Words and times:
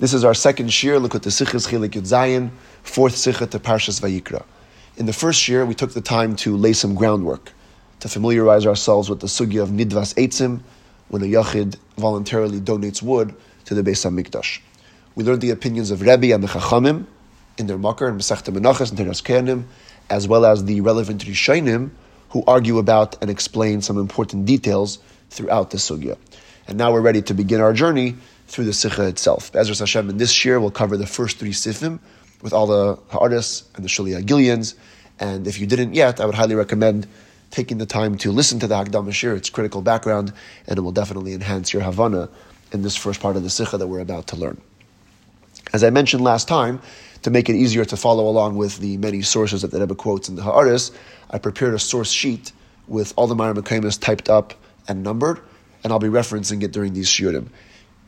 This 0.00 0.14
is 0.14 0.24
our 0.24 0.32
second 0.32 0.72
shir, 0.72 1.00
look 1.00 1.16
at 1.16 1.24
the 1.24 1.30
Sichas 1.30 1.66
Chilik 1.66 1.88
Yud 1.88 2.06
Zayin, 2.06 2.50
fourth 2.84 3.16
Sicha 3.16 3.50
to 3.50 3.58
Parshas 3.58 4.00
Vayikra. 4.00 4.44
In 4.96 5.06
the 5.06 5.12
first 5.12 5.48
year, 5.48 5.66
we 5.66 5.74
took 5.74 5.92
the 5.92 6.00
time 6.00 6.36
to 6.36 6.56
lay 6.56 6.72
some 6.72 6.94
groundwork, 6.94 7.50
to 7.98 8.08
familiarize 8.08 8.64
ourselves 8.64 9.10
with 9.10 9.18
the 9.18 9.26
sugya 9.26 9.60
of 9.60 9.70
Nidvas 9.70 10.14
Eitzim, 10.14 10.60
when 11.08 11.22
a 11.22 11.24
Yachid 11.24 11.78
voluntarily 11.96 12.60
donates 12.60 13.02
wood 13.02 13.34
to 13.64 13.74
the 13.74 13.82
Beis 13.82 14.08
HaMikdash. 14.08 14.60
We 15.16 15.24
learned 15.24 15.40
the 15.40 15.50
opinions 15.50 15.90
of 15.90 16.00
Rebbe 16.00 16.32
and 16.32 16.44
the 16.44 16.48
Chachamim 16.48 17.06
in 17.56 17.66
their 17.66 17.76
Makar 17.76 18.06
and 18.06 18.20
Masechta 18.20 18.56
Menachas 18.56 18.90
and 18.90 19.00
Teras 19.00 19.20
Kehanim, 19.20 19.64
as 20.10 20.28
well 20.28 20.46
as 20.46 20.64
the 20.64 20.80
relevant 20.80 21.24
Rishonim 21.24 21.90
who 22.28 22.44
argue 22.46 22.78
about 22.78 23.20
and 23.20 23.32
explain 23.32 23.82
some 23.82 23.98
important 23.98 24.46
details 24.46 25.00
throughout 25.30 25.70
the 25.70 25.78
sugya. 25.78 26.16
And 26.68 26.78
now 26.78 26.92
we're 26.92 27.00
ready 27.00 27.22
to 27.22 27.34
begin 27.34 27.60
our 27.60 27.72
journey 27.72 28.16
through 28.48 28.64
the 28.64 28.72
Sikha 28.72 29.06
itself. 29.06 29.54
Ezra 29.54 29.76
Hashem, 29.76 30.08
in 30.08 30.16
this 30.16 30.44
year, 30.44 30.58
we'll 30.58 30.70
cover 30.70 30.96
the 30.96 31.06
first 31.06 31.38
three 31.38 31.52
Sifim 31.52 32.00
with 32.40 32.52
all 32.52 32.66
the 32.66 32.98
Ha'aris 33.10 33.64
and 33.76 33.84
the 33.84 33.88
Shuli 33.88 34.20
Gillians. 34.24 34.74
And 35.20 35.46
if 35.46 35.60
you 35.60 35.66
didn't 35.66 35.94
yet, 35.94 36.18
I 36.20 36.26
would 36.26 36.34
highly 36.34 36.54
recommend 36.54 37.06
taking 37.50 37.78
the 37.78 37.86
time 37.86 38.16
to 38.18 38.32
listen 38.32 38.58
to 38.60 38.66
the 38.66 38.74
Hagdam 38.74 39.12
Shir, 39.12 39.34
its 39.34 39.50
critical 39.50 39.82
background, 39.82 40.32
and 40.66 40.78
it 40.78 40.82
will 40.82 40.92
definitely 40.92 41.34
enhance 41.34 41.72
your 41.72 41.82
Havana 41.82 42.28
in 42.72 42.82
this 42.82 42.96
first 42.96 43.20
part 43.20 43.36
of 43.36 43.42
the 43.42 43.50
Sikha 43.50 43.76
that 43.76 43.86
we're 43.86 44.00
about 44.00 44.28
to 44.28 44.36
learn. 44.36 44.60
As 45.72 45.84
I 45.84 45.90
mentioned 45.90 46.24
last 46.24 46.48
time, 46.48 46.80
to 47.22 47.30
make 47.30 47.48
it 47.48 47.56
easier 47.56 47.84
to 47.84 47.96
follow 47.96 48.28
along 48.28 48.56
with 48.56 48.78
the 48.78 48.96
many 48.96 49.22
sources 49.22 49.62
that 49.62 49.70
the 49.70 49.80
Rebbe 49.80 49.94
quotes 49.94 50.28
in 50.28 50.36
the 50.36 50.42
Ha'aris, 50.42 50.90
I 51.30 51.38
prepared 51.38 51.74
a 51.74 51.78
source 51.78 52.10
sheet 52.10 52.52
with 52.86 53.12
all 53.16 53.26
the 53.26 53.34
Mara 53.34 53.54
Mekaimas 53.54 54.00
typed 54.00 54.30
up 54.30 54.54
and 54.86 55.02
numbered, 55.02 55.40
and 55.84 55.92
I'll 55.92 55.98
be 55.98 56.08
referencing 56.08 56.62
it 56.62 56.72
during 56.72 56.94
these 56.94 57.08
shiurim 57.08 57.48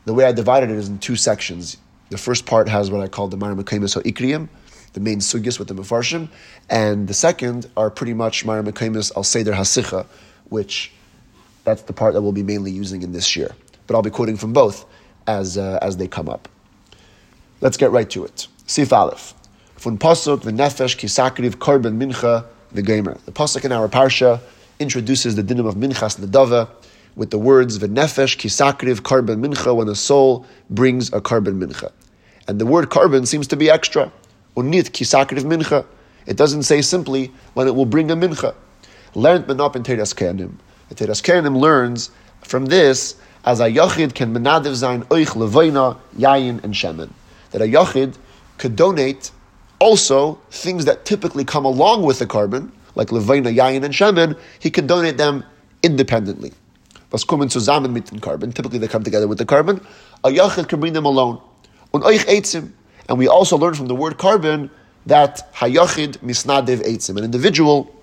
the 0.05 0.13
way 0.13 0.25
I 0.25 0.31
divided 0.31 0.69
it 0.69 0.77
is 0.77 0.89
in 0.89 0.99
two 0.99 1.15
sections. 1.15 1.77
The 2.09 2.17
first 2.17 2.45
part 2.45 2.67
has 2.67 2.91
what 2.91 3.01
I 3.01 3.07
call 3.07 3.27
the 3.27 3.37
Mara 3.37 3.55
Mekaimis 3.55 4.01
Ikriyim, 4.03 4.49
the 4.93 4.99
main 4.99 5.19
sugis 5.19 5.59
with 5.59 5.67
the 5.67 5.73
Mefarshim, 5.73 6.27
and 6.69 7.07
the 7.07 7.13
second 7.13 7.69
are 7.77 7.89
pretty 7.89 8.13
much 8.13 8.43
Mara 8.45 8.63
Mekaimis 8.63 9.15
Al 9.15 9.23
Seder 9.23 9.53
Hasicha, 9.53 10.05
which 10.49 10.91
that's 11.63 11.83
the 11.83 11.93
part 11.93 12.13
that 12.13 12.21
we'll 12.21 12.31
be 12.31 12.43
mainly 12.43 12.71
using 12.71 13.01
in 13.03 13.11
this 13.11 13.35
year. 13.35 13.55
But 13.87 13.95
I'll 13.95 14.01
be 14.01 14.09
quoting 14.09 14.37
from 14.37 14.53
both 14.53 14.85
as, 15.27 15.57
uh, 15.57 15.79
as 15.81 15.97
they 15.97 16.07
come 16.07 16.27
up. 16.27 16.49
Let's 17.61 17.77
get 17.77 17.91
right 17.91 18.09
to 18.09 18.25
it. 18.25 18.47
Sif 18.65 18.91
Aleph. 18.91 19.33
Fun 19.75 19.97
Pasuk, 19.97 20.41
V'nefesh, 20.41 20.97
Kisakriv, 20.97 21.55
Korban, 21.55 21.97
Mincha, 21.97 22.45
the 22.71 22.81
Gamer. 22.81 23.17
The 23.25 23.31
Pasuk 23.31 23.65
in 23.65 23.71
our 23.71 23.87
Parsha 23.87 24.39
introduces 24.79 25.35
the 25.35 25.43
dinim 25.43 25.67
of 25.67 25.75
Minchas 25.75 26.19
Nedava, 26.19 26.69
with 27.15 27.29
the 27.29 27.37
words 27.37 27.77
v'nefesh 27.79 28.37
kisakriv 28.37 29.01
korban 29.01 29.45
mincha 29.45 29.75
when 29.75 29.87
a 29.89 29.95
soul 29.95 30.45
brings 30.69 31.09
a 31.09 31.21
korban 31.21 31.61
mincha. 31.61 31.91
And 32.47 32.59
the 32.59 32.65
word 32.65 32.89
korban 32.89 33.27
seems 33.27 33.47
to 33.47 33.57
be 33.57 33.69
extra. 33.69 34.11
Unit 34.55 34.87
kisakriv 34.87 35.43
mincha. 35.43 35.85
It 36.25 36.37
doesn't 36.37 36.63
say 36.63 36.81
simply 36.81 37.31
when 37.53 37.67
it 37.67 37.75
will 37.75 37.85
bring 37.85 38.11
a 38.11 38.15
mincha. 38.15 38.55
Learned 39.13 39.45
menop 39.45 39.75
in 39.75 39.83
Teras 39.83 40.13
Kehanim. 40.15 40.55
The 40.89 40.95
Teras 40.95 41.59
learns 41.59 42.11
from 42.41 42.67
this 42.67 43.15
as 43.43 43.59
a 43.59 43.69
yachid 43.69 44.13
can 44.13 44.33
menadiv 44.33 44.71
zayin 44.71 45.03
oich 45.05 45.35
levoina, 45.35 45.97
yayin, 46.17 46.63
and 46.63 46.73
shemen. 46.73 47.11
That 47.51 47.61
a 47.61 47.65
yachid 47.65 48.15
could 48.57 48.75
donate 48.75 49.31
also 49.79 50.35
things 50.51 50.85
that 50.85 51.05
typically 51.05 51.43
come 51.43 51.65
along 51.65 52.03
with 52.03 52.19
the 52.19 52.27
korban, 52.27 52.71
like 52.95 53.09
levoina, 53.09 53.53
yayin, 53.53 53.83
and 53.83 53.93
shemen, 53.93 54.37
he 54.59 54.69
could 54.69 54.87
donate 54.87 55.17
them 55.17 55.43
independently 55.83 56.53
was 57.11 57.25
kommen 57.25 57.49
zusammen 57.49 57.91
mit 57.91 58.09
dem 58.09 58.19
korban. 58.19 58.53
Typically, 58.53 58.79
they 58.79 58.87
come 58.87 59.03
together 59.03 59.27
with 59.27 59.37
the 59.37 59.45
korban. 59.45 59.83
A 60.23 60.29
yachid 60.29 60.67
can 60.67 60.79
bring 60.79 60.93
them 60.93 61.05
alone. 61.05 61.39
Und 61.93 62.03
euch 62.03 62.25
eitzim. 62.25 62.71
And 63.09 63.17
we 63.17 63.27
also 63.27 63.57
learn 63.57 63.73
from 63.73 63.87
the 63.87 63.95
word 63.95 64.17
korban 64.17 64.69
that 65.05 65.53
hayachid 65.55 66.19
misnadev 66.19 66.81
eitzim. 66.85 67.17
An 67.17 67.23
individual 67.23 67.93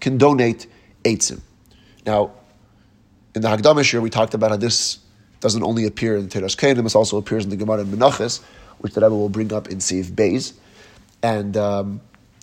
can 0.00 0.16
donate 0.16 0.66
eitzim. 1.04 1.40
Now, 2.06 2.30
in 3.34 3.42
the 3.42 3.48
Hagdamish 3.48 4.00
we 4.00 4.10
talked 4.10 4.34
about 4.34 4.50
how 4.50 4.56
this 4.56 5.00
doesn't 5.40 5.62
only 5.62 5.84
appear 5.84 6.16
in 6.16 6.28
Teras 6.28 6.56
Kehanim, 6.56 6.86
it 6.86 6.96
also 6.96 7.18
appears 7.18 7.44
in 7.44 7.50
the 7.50 7.56
Gemara 7.56 7.80
in 7.80 7.88
Menachos, 7.88 8.42
which 8.78 8.94
the 8.94 9.00
Rebbe 9.00 9.14
will 9.14 9.28
bring 9.28 9.52
up 9.52 9.68
in 9.68 9.78
Seif 9.78 10.06
Beis. 10.06 10.54
And 11.22 11.56
um, 11.56 12.00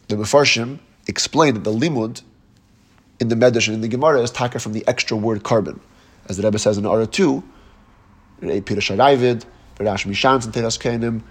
the 0.09 0.15
Mefarshim 0.15 0.79
explain 1.07 1.53
that 1.53 1.63
the 1.63 1.71
limud 1.71 2.21
in 3.19 3.29
the 3.29 3.35
Medrash 3.35 3.67
and 3.67 3.75
in 3.75 3.81
the 3.81 3.87
Gemara 3.87 4.21
is 4.21 4.31
taka 4.31 4.59
from 4.59 4.73
the 4.73 4.85
extra 4.87 5.15
word 5.15 5.43
korban 5.43 5.79
as 6.29 6.37
the 6.37 6.43
Rebbe 6.43 6.59
says 6.59 6.77
in 6.77 6.85
Ara 6.85 7.07
2, 7.07 7.43
Pirush 8.41 8.95
Aravid, 8.95 9.45
Rash 9.79 10.05
Mishans 10.05 10.45
and 10.45 10.53
Teras 10.53 10.79
Kenim. 10.79 11.21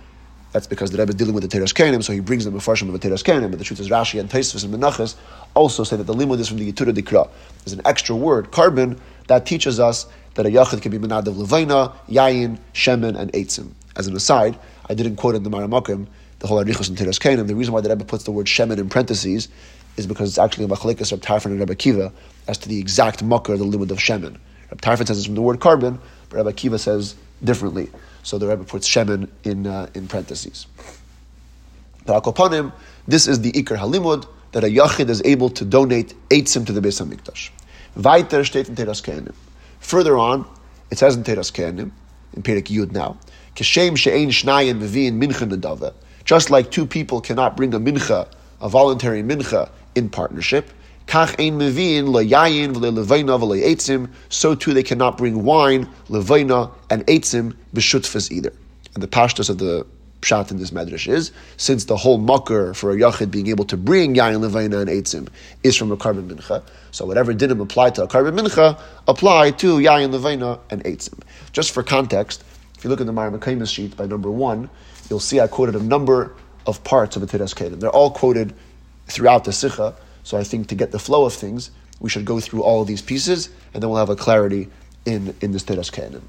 That's 0.53 0.67
because 0.67 0.91
the 0.91 0.99
Rebbe 0.99 1.11
is 1.11 1.15
dealing 1.15 1.35
with 1.35 1.49
the 1.49 1.59
Teras 1.59 1.73
Kenim, 1.73 2.03
so 2.03 2.13
he 2.13 2.21
brings 2.21 2.45
them 2.45 2.53
before 2.53 2.75
of 2.75 2.81
the 2.81 2.99
Teras 2.99 3.23
Kenim. 3.23 3.51
But 3.51 3.59
the 3.59 3.65
truth 3.65 3.81
is, 3.81 3.89
Rashi 3.89 4.21
and 4.21 4.29
Taisvis 4.29 4.65
and 4.65 4.75
Menachas 4.75 5.15
also 5.55 5.85
say 5.85 5.97
that 5.97 6.05
the 6.05 6.15
limud 6.15 6.39
is 6.39 6.49
from 6.49 6.59
the 6.59 6.71
Yitura 6.71 6.93
Dikra. 6.93 7.29
There's 7.65 7.73
an 7.73 7.81
extra 7.85 8.15
word, 8.15 8.51
korban, 8.51 8.99
that 9.29 9.47
teaches 9.47 9.81
us 9.81 10.07
that 10.35 10.45
a 10.45 10.51
Yachid 10.51 10.83
can 10.83 10.91
be 10.91 10.99
Menad 10.99 11.27
of 11.27 11.35
Levaina, 11.35 11.95
Yayin, 12.09 12.59
Shemen, 12.75 13.19
and 13.19 13.33
Eitzim. 13.33 13.71
As 13.97 14.07
an 14.07 14.17
aside, 14.17 14.59
I 14.89 14.95
didn't 14.95 15.17
quote 15.17 15.35
in 15.35 15.43
the 15.43 15.51
Maramakim 15.51 16.07
the 16.41 16.47
whole 16.47 16.63
Arichos 16.63 16.89
and 16.89 16.99
Teras 16.99 17.19
Kenim. 17.19 17.47
The 17.47 17.55
reason 17.55 17.73
why 17.73 17.81
the 17.81 17.89
Rebbe 17.89 18.05
puts 18.05 18.25
the 18.25 18.33
word 18.33 18.47
Shemen 18.47 18.79
in 18.79 18.89
parentheses 18.89 19.49
is 19.97 20.07
because 20.07 20.29
it's 20.29 20.39
actually 20.39 20.65
a 20.65 20.69
Machalikas 20.69 21.13
of 21.13 21.21
Tarfon 21.21 21.47
and 21.47 21.61
Rebbe 21.61 21.75
Kiva 21.75 22.13
as 22.49 22.59
to 22.59 22.69
the 22.69 22.79
exact 22.79 23.23
mucker, 23.23 23.57
the 23.57 23.65
limud 23.65 23.91
of 23.91 23.99
Shemen. 23.99 24.39
Rabbi 24.73 24.81
Tarfon 24.81 25.07
says 25.07 25.19
it's 25.19 25.27
from 25.27 25.35
the 25.35 25.43
word 25.43 25.61
korban, 25.61 25.99
but 26.31 26.39
Rabbi 26.39 26.53
Kiva 26.53 26.79
says 26.79 27.15
differently. 27.45 27.91
So 28.23 28.39
the 28.39 28.49
Rebbe 28.49 28.65
puts 28.65 28.89
Shemen 28.89 29.29
in, 29.45 29.67
uh, 29.67 29.89
in 29.95 30.09
parentheses. 30.09 30.67
But 32.07 32.23
Akopanim, 32.23 32.73
this 33.07 33.29
is 33.29 33.43
the 33.43 33.53
Iker 33.53 33.77
Halimud, 33.77 34.27
that 34.53 34.65
a 34.65 34.69
Yachid 34.69 35.11
is 35.11 35.21
able 35.27 35.51
to 35.51 35.65
donate 35.67 36.15
Eitzim 36.31 36.65
to 36.67 36.73
the 36.73 36.81
Beis 36.81 37.05
HaMikdash. 37.05 37.51
Weiter 37.97 38.41
steht 38.41 38.69
in 38.69 38.77
Teras 38.77 39.03
Kehanim. 39.03 39.35
Further 39.81 40.17
on, 40.17 40.49
it 40.91 40.99
says 40.99 41.17
in 41.17 41.25
Teras 41.25 41.53
Kehanim, 41.53 41.91
in 42.35 42.43
Perik 42.43 42.69
Yud 42.69 42.93
now, 42.93 43.19
Keshem 43.55 43.97
she'ein 43.97 44.31
shnayim 44.31 44.81
mevi'in 44.81 45.23
mincha 45.23 45.47
nedava. 45.47 45.93
Just 46.25 46.49
like 46.49 46.71
two 46.71 46.87
people 46.87 47.21
cannot 47.21 47.59
bring 47.59 47.75
a 47.75 47.81
mincha, 47.81 48.27
a 48.63 48.69
voluntary 48.71 49.23
mincha, 49.23 49.69
in 49.95 50.09
partnership, 50.09 50.71
Kach 51.07 51.35
ein 51.39 51.59
mevin 51.59 52.07
leyayin 52.07 52.75
v'le'etzim. 52.75 54.11
So 54.29 54.55
too 54.55 54.73
they 54.75 54.83
cannot 54.83 55.19
bring 55.19 55.45
wine, 55.45 55.89
levaina, 56.09 56.73
and 56.91 57.07
etzim 57.07 57.55
b'shutfas 57.75 58.31
either. 58.31 58.53
And 58.95 59.03
the 59.03 59.09
pashtas 59.09 59.51
of 59.51 59.59
the 59.59 59.87
pshat 60.21 60.51
in 60.51 60.57
this 60.57 60.71
medrash 60.71 61.09
is 61.13 61.33
since 61.57 61.87
the 61.87 61.97
whole 61.97 62.19
mucker 62.19 62.73
for 62.75 62.93
a 62.93 62.97
yachid 62.97 63.31
being 63.31 63.49
able 63.49 63.65
to 63.65 63.77
bring 63.77 64.15
yayin 64.15 64.41
levaina 64.41 64.81
and 64.81 64.91
etzim 64.91 65.29
is 65.63 65.77
from 65.77 65.91
a 65.91 65.97
korban 65.97 66.29
mincha. 66.29 66.63
So 66.93 67.05
whatever 67.05 67.35
didn't 67.35 67.61
apply 67.61 67.91
to 67.91 68.05
a 68.05 68.09
korban 68.09 68.39
mincha 68.39 68.81
apply 69.09 69.51
to 69.53 69.79
yayin 69.79 70.15
levaina 70.15 70.61
and 70.71 70.85
etzim. 70.85 71.21
Just 71.53 71.73
for 71.73 71.83
context, 71.83 72.45
if 72.83 72.85
you 72.85 72.91
look 72.91 73.01
at 73.01 73.07
the 73.07 73.13
Mara 73.13 73.67
sheet 73.67 73.97
by 73.97 74.07
number 74.07 74.31
one, 74.31 74.69
you'll 75.09 75.21
see 75.21 75.41
I 75.41 75.47
quoted 75.47 75.77
a 75.77 75.83
number 75.83 76.35
of 76.67 76.83
parts 76.85 77.17
of 77.17 77.23
a 77.23 77.27
Teras 77.27 77.55
Kehanim. 77.55 77.81
They're 77.81 77.91
all 77.91 78.11
quoted 78.11 78.55
throughout 79.07 79.45
the 79.45 79.53
Sikha, 79.53 79.95
so 80.23 80.39
I 80.39 80.45
think 80.45 80.69
to 80.69 80.75
get 80.75 80.93
the 80.93 80.99
flow 80.99 81.25
of 81.25 81.33
things, 81.33 81.71
we 82.01 82.11
should 82.11 82.25
go 82.25 82.41
through 82.41 82.63
all 82.63 82.83
of 82.83 82.89
these 82.89 83.03
pieces, 83.03 83.49
and 83.73 83.83
then 83.83 83.91
we'll 83.91 83.99
have 83.99 84.11
a 84.11 84.17
clarity 84.17 84.69
in, 85.05 85.35
in 85.41 85.53
this 85.53 85.65
Teras 85.65 85.91
Kayanim. 85.91 86.23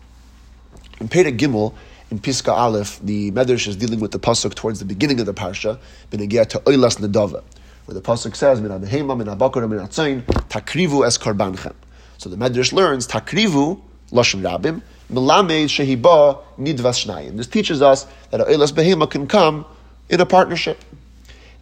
In 0.99 1.07
Peta 1.07 1.31
Gimel, 1.31 1.73
in 2.11 2.19
Piska 2.19 2.53
Aleph, 2.53 2.99
the 3.01 3.31
Medrash 3.31 3.67
is 3.67 3.75
dealing 3.75 3.99
with 3.99 4.11
the 4.11 4.19
pasuk 4.19 4.53
towards 4.53 4.79
the 4.79 4.85
beginning 4.85 5.19
of 5.19 5.25
the 5.25 5.33
parsha, 5.33 5.79
Benegiyah 6.11 6.47
to 6.49 6.59
Oilas 6.59 6.99
Nedava, 6.99 7.43
where 7.85 7.95
the 7.95 8.01
pasuk 8.01 8.35
says, 8.35 8.61
Min 8.61 8.71
Abehema, 8.71 9.17
Min 9.17 9.27
Abakar, 9.27 9.67
Min 9.67 9.79
Atzayin, 9.79 10.21
Takrivu 10.23 11.05
es 11.05 11.17
Karbanchem. 11.17 11.73
So 12.19 12.29
the 12.29 12.37
Medrash 12.37 12.71
learns, 12.71 13.07
Takrivu, 13.07 13.81
Lashon 14.11 14.41
Rabim, 14.41 14.81
Melamed 15.11 15.65
Shehiba 15.65 16.43
Nidvas 16.59 17.05
Shnayim. 17.05 17.37
This 17.37 17.47
teaches 17.47 17.81
us 17.81 18.05
that 18.29 18.39
Oilas 18.47 18.71
Behema 18.71 19.09
can 19.09 19.25
come 19.27 19.65
in 20.09 20.21
a 20.21 20.25
partnership. 20.25 20.83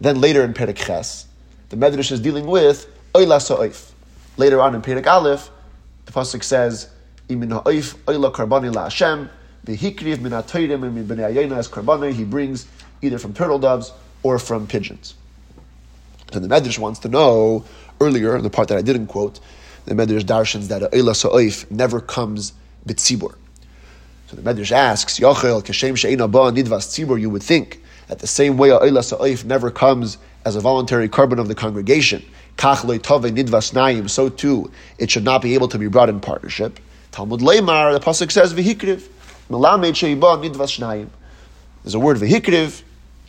Then 0.00 0.20
later 0.20 0.44
in 0.44 0.52
Perek 0.52 0.76
Ches, 0.76 1.26
the 1.72 1.78
Medrash 1.78 2.12
is 2.12 2.20
dealing 2.20 2.46
with 2.46 2.86
Oila 3.14 3.40
Sa'if. 3.40 3.94
Later 4.36 4.60
on 4.60 4.74
in 4.74 4.82
Perek 4.82 5.06
Aleph, 5.06 5.50
the 6.04 6.12
Pasuk 6.12 6.44
says, 6.44 6.90
Imin 7.30 7.50
Ha'if 7.50 7.96
Oila 8.04 8.30
Karbani 8.30 8.72
La 8.74 8.84
Hashem, 8.84 9.30
V'hikriv 9.64 10.20
min 10.20 10.32
ha'toirim 10.32 10.84
and 10.84 10.94
min 10.94 11.06
b'nei 11.06 11.56
as 11.56 11.68
karbani, 11.68 12.12
he 12.12 12.24
brings 12.24 12.66
either 13.00 13.16
from 13.16 13.32
turtle 13.32 13.58
doves 13.58 13.90
or 14.22 14.38
from 14.38 14.66
pigeons. 14.66 15.14
So 16.30 16.40
the 16.40 16.48
Medrash 16.48 16.78
wants 16.78 16.98
to 17.00 17.08
know, 17.08 17.64
earlier, 18.02 18.36
in 18.36 18.42
the 18.42 18.50
part 18.50 18.68
that 18.68 18.76
I 18.76 18.82
didn't 18.82 19.06
quote, 19.06 19.40
the 19.86 19.94
Medrash 19.94 20.24
darshans 20.24 20.68
that 20.68 20.92
Oila 20.92 21.16
Sa'if 21.16 21.70
never 21.70 22.02
comes 22.02 22.52
b'tzibur. 22.86 23.34
So 24.26 24.36
the 24.36 24.42
Medrash 24.42 24.72
asks, 24.72 25.18
Yochel, 25.18 25.64
Kashem 25.64 25.96
She'ina 25.96 26.28
Ba 26.28 26.52
Nidvas 26.52 26.90
Tzibur, 26.90 27.18
you 27.18 27.30
would 27.30 27.42
think 27.42 27.82
that 28.08 28.18
the 28.18 28.26
same 28.26 28.58
way 28.58 28.68
Oila 28.68 29.02
Sa'if 29.02 29.46
never 29.46 29.70
comes 29.70 30.18
as 30.44 30.56
a 30.56 30.60
voluntary 30.60 31.08
korban 31.08 31.38
of 31.38 31.48
the 31.48 31.54
congregation, 31.54 32.24
so 34.08 34.28
too 34.28 34.70
it 34.98 35.10
should 35.10 35.24
not 35.24 35.42
be 35.42 35.54
able 35.54 35.68
to 35.68 35.78
be 35.78 35.88
brought 35.88 36.08
in 36.08 36.20
partnership. 36.20 36.78
Talmud 37.10 37.40
Leimar, 37.40 37.92
the 37.92 38.00
pasuk 38.00 38.30
says 38.30 38.52
shnayim. 40.68 41.08
There's 41.82 41.94
a 41.94 41.98
word 41.98 42.16
vehikriv, 42.18 42.82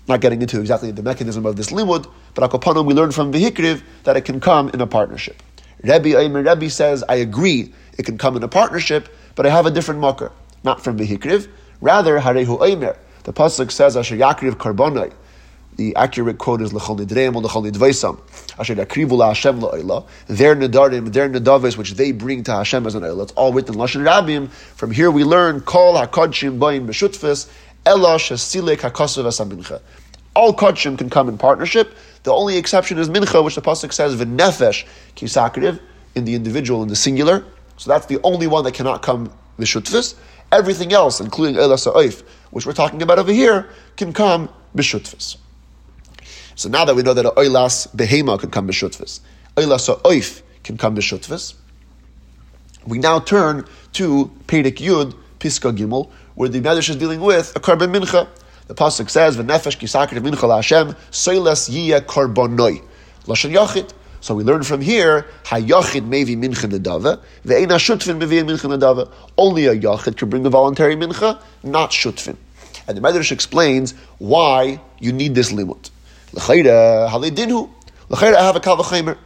not 0.08 0.22
getting 0.22 0.42
into 0.42 0.60
exactly 0.60 0.92
the 0.92 1.04
mechanism 1.04 1.46
of 1.46 1.56
this 1.56 1.72
limud, 1.72 2.10
but 2.34 2.50
akopanim 2.50 2.86
we 2.86 2.94
learn 2.94 3.12
from 3.12 3.32
vehikriv 3.32 3.82
that 4.04 4.18
it 4.18 4.22
can 4.22 4.40
come 4.40 4.70
in 4.70 4.82
a 4.82 4.88
partnership. 4.88 5.42
Rebbe 5.82 6.10
Eimer 6.10 6.48
Rebbe 6.48 6.70
says, 6.70 7.04
I 7.10 7.16
agree 7.16 7.74
it 7.98 8.06
can 8.06 8.18
come 8.18 8.38
in 8.38 8.44
a 8.44 8.48
partnership, 8.48 9.10
but 9.36 9.46
I 9.46 9.50
have 9.50 9.66
a 9.66 9.72
different 9.72 10.00
mucker, 10.00 10.32
not 10.64 10.84
from 10.84 10.98
vehikriv. 10.98 11.48
Rather, 11.82 12.20
harehu 12.20 12.60
Eimer. 12.60 12.96
The 13.24 13.34
pasuk 13.34 13.72
says, 13.72 13.98
Asher 13.98 14.16
yakriv 14.16 14.54
karbonai. 14.54 15.14
The 15.76 15.96
accurate 15.96 16.38
quote 16.38 16.62
is 16.62 16.72
lechol 16.72 17.00
nidreim 17.00 17.36
or 17.36 17.42
lechol 17.42 17.70
nidvaisam. 17.70 18.20
Asher 18.60 18.76
yakrivu 18.76 19.14
la 19.14 19.30
Hashem 19.30 19.60
la'oila. 19.60 20.06
Their 20.28 20.56
nedarim, 20.56 21.12
their 21.12 21.28
nedavis, 21.28 21.78
which 21.78 21.94
they 21.94 22.12
bring 22.12 22.44
to 22.44 22.52
Hashem 22.54 22.86
as 22.86 22.94
an 22.94 23.02
oila. 23.02 23.24
It's 23.24 23.32
all 23.32 23.52
written 23.54 23.76
Lashon 23.76 24.06
Rabim. 24.06 24.50
From 24.50 24.92
here 24.92 25.10
we 25.10 25.24
learn, 25.24 25.62
kol 25.62 25.96
hakodshim 25.96 26.60
bayin 26.60 26.86
b'shutfis, 26.86 27.50
ela 27.88 28.18
shasilek 28.18 28.78
hakosav 28.78 29.26
asamincha. 29.26 29.82
All 30.36 30.54
kodshim 30.54 30.96
can 30.98 31.10
come 31.10 31.28
in 31.28 31.40
partnership. 31.40 31.96
The 32.22 32.32
only 32.32 32.58
exception 32.58 33.00
is 33.00 33.10
mincha, 33.10 33.44
which 33.44 33.56
the 33.56 33.62
pasuk 33.62 33.94
says 33.94 34.16
v'nefesh 34.16 34.86
kisakriv 35.16 35.80
in 36.14 36.26
the 36.26 36.36
individual 36.36 36.84
in 36.84 36.88
the 36.88 36.96
singular. 36.96 37.46
So 37.78 37.90
that's 37.90 38.06
the 38.06 38.20
only 38.24 38.46
one 38.46 38.64
that 38.66 38.76
cannot 38.76 39.02
come 39.02 39.34
b'shutfis. 39.58 40.16
Everything 40.52 40.94
else, 40.94 41.20
including 41.20 41.58
ela 41.58 41.80
sa'oif, 41.80 42.22
which 42.52 42.68
we're 42.68 42.74
talking 42.74 43.02
about 43.02 43.18
over 43.18 43.32
here, 43.32 43.70
can 43.98 44.14
come 44.14 44.50
b'shutfis. 44.76 45.38
So 46.56 46.70
now 46.70 46.86
that 46.86 46.96
we 46.96 47.02
know 47.02 47.14
that 47.14 47.26
oilas 47.26 47.88
behema 47.96 48.40
can 48.40 48.52
come 48.52 48.68
b'shutfis, 48.68 49.20
oilas 49.56 50.02
oif 50.02 50.42
can 50.64 50.78
come 50.78 50.96
b'shutfis, 50.96 51.56
we 52.86 53.00
now 53.00 53.20
turn 53.20 53.66
to 53.94 54.32
Perek 54.48 54.78
Yud, 54.78 55.16
Piska 55.40 55.76
Gimel, 55.76 56.10
where 56.36 56.50
the 56.50 56.62
Medrash 56.62 56.90
is 56.90 56.96
dealing 56.96 57.22
with 57.22 57.56
a 57.56 57.60
korban 57.60 57.96
mincha. 57.96 58.28
The 58.68 58.76
pasuk 58.76 59.10
says, 59.10 59.38
"V'nefesh 59.38 59.78
kisakir 59.78 60.20
mincha 60.20 60.48
laHashem 60.48 60.96
soilas 61.12 61.70
yiyah 61.70 62.02
karbonoi." 62.02 62.82
Lashon 63.26 63.52
yachid. 63.54 63.92
So 64.22 64.36
we 64.36 64.44
learn 64.44 64.64
from 64.64 64.82
here, 64.82 65.26
hayachid 65.46 66.08
mevi 66.08 66.38
mincha 66.38 66.70
nedava, 66.70 67.20
ve'ena 67.46 67.78
shutfin 67.78 68.20
mevi 68.20 68.44
mincha 68.44 68.70
nedava. 68.70 69.10
Only 69.38 69.66
a 69.68 69.76
yachid 69.76 70.18
can 70.18 70.30
bring 70.30 70.46
a 70.46 70.50
voluntary 70.50 70.96
mincha, 70.96 71.40
not 71.64 71.92
shutfin. 71.92 72.38
And 72.88 72.98
the 72.98 73.02
Medrash 73.02 73.32
explains 73.32 73.94
why 74.18 74.82
you 75.00 75.14
need 75.14 75.36
this 75.36 75.52
limit. 75.52 75.90
L'chayra 76.34 77.10
halidinhu. 77.10 77.70
L'chayra 78.10 78.36
I 78.36 78.42
have 78.42 78.56
a 78.56 78.60
kavachimer. 78.60 79.18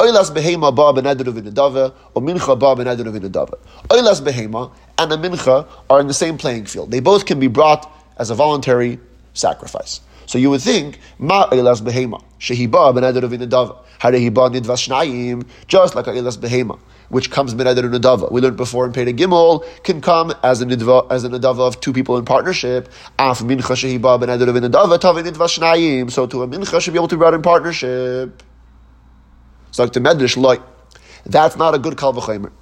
Oilas 0.00 0.30
behema 0.32 0.74
ba 0.74 0.92
benedru 0.92 1.32
v'nedava, 1.32 1.94
or 2.14 2.22
mincha 2.22 2.58
ba 2.58 2.74
benedru 2.74 3.12
v'nedava. 3.12 3.58
Oilas 3.88 4.20
behema 4.20 4.72
and 4.98 5.12
a 5.12 5.16
mincha 5.16 5.66
are 5.88 6.00
in 6.00 6.08
the 6.08 6.14
same 6.14 6.36
playing 6.36 6.66
field. 6.66 6.90
They 6.90 7.00
both 7.00 7.26
can 7.26 7.38
be 7.38 7.46
brought 7.46 7.88
as 8.16 8.30
a 8.30 8.34
voluntary 8.34 8.98
sacrifice. 9.34 10.00
So 10.26 10.36
you 10.36 10.50
would 10.50 10.60
think, 10.60 10.98
ma 11.18 11.48
oilas 11.48 11.80
behema, 11.80 12.22
shehi 12.40 12.68
ba 12.68 12.92
benedru 12.92 13.28
v'nedava. 13.28 13.76
Harehi 14.00 14.34
ba 14.34 14.50
nidvas 14.50 14.88
shnayim, 14.88 15.46
just 15.68 15.94
like 15.94 16.08
a 16.08 16.10
oilas 16.10 16.36
behema 16.38 16.78
which 17.08 17.30
comes 17.30 17.54
minadar 17.54 17.82
nadava. 17.82 18.30
We 18.30 18.40
learned 18.40 18.56
before 18.56 18.86
in 18.86 18.92
Peda 18.92 19.16
Gimel 19.16 19.64
can 19.82 20.00
come 20.00 20.34
as 20.42 20.60
a 20.60 20.66
nidva 20.66 21.10
as 21.10 21.24
a 21.24 21.28
nadava 21.28 21.60
of 21.60 21.80
two 21.80 21.92
people 21.92 22.16
in 22.18 22.24
partnership. 22.24 22.88
Af 23.18 23.40
mincha 23.40 23.74
shehiba 23.74 24.20
benadar 24.20 24.48
nadava 24.48 25.00
tavi 25.00 25.22
nidva 25.22 25.46
shnayim. 25.46 26.10
So 26.10 26.26
to 26.26 26.42
a 26.42 26.48
mincha 26.48 26.80
should 26.80 26.92
be 26.92 26.98
able 26.98 27.08
to 27.08 27.16
be 27.16 27.18
brought 27.18 27.34
in 27.34 27.42
partnership. 27.42 28.42
So 29.70 29.82
like 29.82 29.92
to 29.92 30.00
medrash 30.00 30.36
loy. 30.36 30.58
That's 31.24 31.56
not 31.56 31.74
a 31.74 31.78
good 31.78 31.96
kalvachimer. 31.96 32.52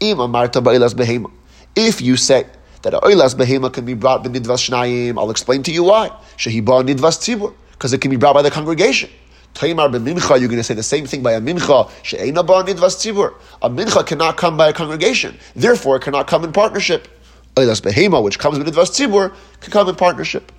Ima 0.00 0.28
marta 0.28 0.60
ba'ilas 0.60 0.94
behema. 0.94 1.30
If 1.76 2.00
you 2.00 2.16
say 2.16 2.46
that 2.82 2.94
a 2.94 3.00
oilas 3.00 3.34
behema 3.34 3.72
can 3.72 3.84
be 3.84 3.94
brought 3.94 4.24
by 4.24 4.30
nidvas 4.30 4.68
shnayim, 4.68 5.18
I'll 5.18 5.30
explain 5.30 5.62
to 5.64 5.72
you 5.72 5.84
why. 5.84 6.10
Shehiba 6.36 6.86
nidvas 6.86 7.18
tzibur. 7.18 7.54
Because 7.72 7.94
it 7.94 8.02
can 8.02 8.10
be 8.10 8.18
brought 8.18 8.34
by 8.34 8.42
the 8.42 8.50
congregation. 8.50 9.08
Taimar 9.54 9.92
b'mincha, 9.92 10.38
you're 10.38 10.48
going 10.48 10.58
to 10.58 10.64
say 10.64 10.74
the 10.74 10.82
same 10.82 11.06
thing 11.06 11.22
by 11.22 11.32
a 11.32 11.40
mincha. 11.40 11.90
She'ena 12.02 12.42
nidvas 12.42 12.96
tzibur. 12.96 13.34
A 13.62 13.68
mincha 13.68 14.06
cannot 14.06 14.36
come 14.36 14.56
by 14.56 14.68
a 14.68 14.72
congregation. 14.72 15.38
Therefore, 15.54 15.96
it 15.96 16.02
cannot 16.02 16.26
come 16.26 16.44
in 16.44 16.52
partnership. 16.52 17.08
Oilas 17.56 17.80
behema, 17.80 18.22
which 18.22 18.38
comes 18.38 18.58
with 18.58 18.66
nidvas 18.66 18.90
tzibur, 18.90 19.34
can 19.60 19.72
come 19.72 19.88
in 19.88 19.94
partnership. 19.96 20.52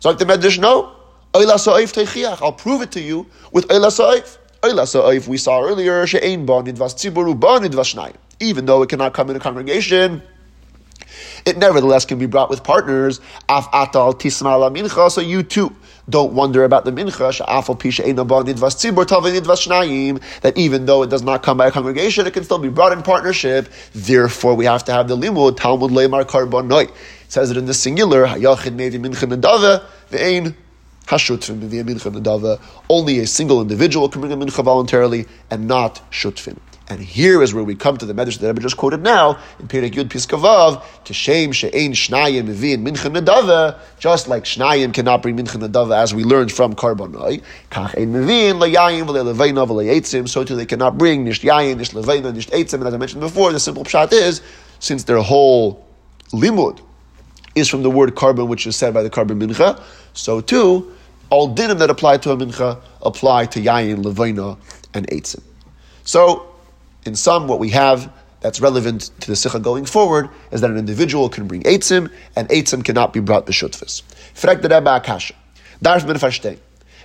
So 0.00 0.08
like 0.08 0.18
the 0.18 0.24
Medrash, 0.24 0.58
no. 0.58 0.94
Oilas 1.34 1.66
ha'oif 1.66 1.92
teichiach. 1.92 2.42
I'll 2.42 2.52
prove 2.52 2.82
it 2.82 2.90
to 2.92 3.00
you 3.00 3.26
with 3.52 3.68
oilas 3.68 3.98
ha'oif. 3.98 4.38
Oilas 4.62 4.94
ha'oif, 4.94 5.28
we 5.28 5.36
saw 5.36 5.62
earlier, 5.62 6.06
she'en 6.06 6.46
ba 6.46 6.62
nidvas 6.62 6.94
tzibur, 6.94 7.38
ba 7.38 7.60
nidvas 7.60 7.94
shnayim. 7.94 8.16
Even 8.40 8.66
though 8.66 8.82
it 8.82 8.88
cannot 8.88 9.12
come 9.12 9.30
in 9.30 9.36
a 9.36 9.40
congregation, 9.40 10.22
it 11.44 11.58
nevertheless 11.58 12.04
can 12.04 12.18
be 12.18 12.26
brought 12.26 12.50
with 12.50 12.62
partners. 12.64 13.20
Af 13.48 13.70
atal 13.72 14.14
tisma 14.14 14.58
la 14.58 14.70
mincha, 14.70 15.10
so 15.10 15.20
you 15.20 15.42
too 15.42 15.74
don't 16.08 16.32
wonder 16.32 16.64
about 16.64 16.84
the 16.84 16.90
mincha, 16.90 17.28
that 20.40 20.56
even 20.56 20.86
though 20.86 21.02
it 21.02 21.10
does 21.10 21.22
not 21.22 21.42
come 21.42 21.58
by 21.58 21.66
a 21.66 21.70
congregation, 21.70 22.26
it 22.26 22.32
can 22.32 22.44
still 22.44 22.58
be 22.58 22.68
brought 22.68 22.92
in 22.92 23.02
partnership. 23.02 23.68
Therefore, 23.92 24.54
we 24.54 24.64
have 24.64 24.84
to 24.84 24.92
have 24.92 25.08
the 25.08 25.16
limud, 25.16 25.56
Talmud 25.56 25.90
Leimar 25.90 26.24
Karbonoi. 26.24 26.84
It 26.84 26.92
says 27.28 27.50
it 27.50 27.56
in 27.56 27.66
the 27.66 27.74
singular, 27.74 28.26
Hayachid 28.26 28.74
Mevi 28.76 28.98
Mincha 28.98 29.28
Nadava, 29.30 29.84
Ve'ein. 30.10 30.54
Only 32.90 33.18
a 33.20 33.26
single 33.26 33.62
individual 33.62 34.10
can 34.10 34.20
bring 34.20 34.32
a 34.32 34.36
mincha 34.36 34.62
voluntarily, 34.62 35.26
and 35.50 35.66
not 35.66 36.02
Shutfin. 36.10 36.58
And 36.90 37.00
here 37.00 37.42
is 37.42 37.52
where 37.52 37.64
we 37.64 37.74
come 37.74 37.98
to 37.98 38.06
the 38.06 38.14
medrash 38.14 38.38
that 38.38 38.56
I 38.56 38.58
just 38.60 38.78
quoted 38.78 39.02
now 39.02 39.38
in 39.60 39.68
Perek 39.68 39.90
Yud 39.90 40.08
Piskavav 40.08 40.82
shame 41.12 41.52
she'ein 41.52 41.92
shnayim 41.92 42.46
mevin 42.46 42.86
mincha 42.86 43.14
nadava, 43.14 43.78
just 43.98 44.26
like 44.26 44.44
shnayim 44.44 44.94
cannot 44.94 45.20
bring 45.20 45.36
mincha 45.36 45.60
nadava 45.60 45.96
as 45.96 46.14
we 46.14 46.24
learned 46.24 46.50
from 46.50 46.74
Karbonai. 46.74 47.42
Kach 47.70 47.94
ein 47.98 48.12
mevin 48.12 48.54
layayim 48.54 49.06
v'leleveina 49.06 49.66
v'leyetzim, 49.66 50.26
so 50.28 50.44
too 50.44 50.56
they 50.56 50.64
cannot 50.64 50.96
bring 50.96 51.24
nish 51.24 51.42
yayin, 51.42 51.76
nish 51.76 51.90
leveina, 51.90 52.32
nish 52.34 52.48
eitzim. 52.48 52.74
And 52.74 52.86
as 52.86 52.94
I 52.94 52.96
mentioned 52.96 53.20
before, 53.20 53.52
the 53.52 53.60
simple 53.60 53.84
pshat 53.84 54.12
is 54.12 54.40
since 54.78 55.04
their 55.04 55.20
whole 55.20 55.86
limud 56.30 56.80
is 57.54 57.68
from 57.68 57.82
the 57.82 57.90
word 57.90 58.14
korban, 58.14 58.48
which 58.48 58.66
is 58.66 58.76
said 58.76 58.94
by 58.94 59.02
the 59.02 59.10
korban 59.10 59.42
mincha, 59.42 59.82
so 60.14 60.40
too 60.40 60.90
all 61.28 61.54
dinim 61.54 61.78
that 61.80 61.90
apply 61.90 62.16
to 62.16 62.30
a 62.30 62.36
mincha 62.36 62.80
apply 63.02 63.44
to 63.44 63.60
yayin, 63.60 64.02
leveina, 64.02 64.56
and 64.94 65.06
eitzim. 65.08 65.42
So 66.04 66.46
in 67.08 67.16
sum, 67.16 67.48
what 67.48 67.58
we 67.58 67.70
have 67.70 68.12
that's 68.40 68.60
relevant 68.60 69.10
to 69.20 69.26
the 69.26 69.34
sikha 69.34 69.58
going 69.58 69.84
forward 69.84 70.28
is 70.52 70.60
that 70.60 70.70
an 70.70 70.76
individual 70.76 71.28
can 71.28 71.48
bring 71.48 71.62
eitzim, 71.62 72.10
and 72.36 72.48
eitzim 72.50 72.84
cannot 72.84 73.12
be 73.12 73.20
brought 73.20 73.46
b'shutfis. 73.46 74.02
Frag 74.34 74.62
the 74.62 74.68
Rebbe 74.68 74.94
Akasha. 74.94 75.34
Darf 75.82 76.06
men 76.06 76.16
verstehen. 76.16 76.58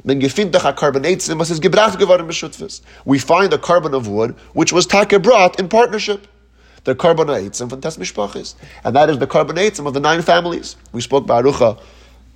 Gefindach 0.05 0.69
a 0.69 0.73
korban 0.73 1.05
eitzim, 1.05 1.39
was 1.39 1.49
is 1.49 1.59
gebracht 1.59 1.97
geworden 1.97 2.27
b'shutfis. 2.27 2.81
We 3.05 3.17
find 3.17 3.53
a 3.53 3.57
korban 3.57 3.95
of 3.95 4.07
wood, 4.07 4.35
which 4.53 4.71
was 4.71 4.85
take 4.85 5.19
brought 5.23 5.59
in 5.59 5.69
partnership. 5.69 6.27
The 6.83 6.93
korban 6.93 7.27
eitzim 7.27 7.69
from 7.69 7.81
Tes 7.81 7.97
Mishpachis. 7.97 8.55
And 8.83 8.95
that 8.95 9.09
is 9.09 9.17
the 9.17 9.27
korban 9.27 9.57
eitzim 9.57 9.87
of 9.87 9.93
the 9.93 10.01
nine 10.01 10.21
families. 10.21 10.75
We 10.91 11.01
spoke 11.01 11.25
Barucha 11.25 11.79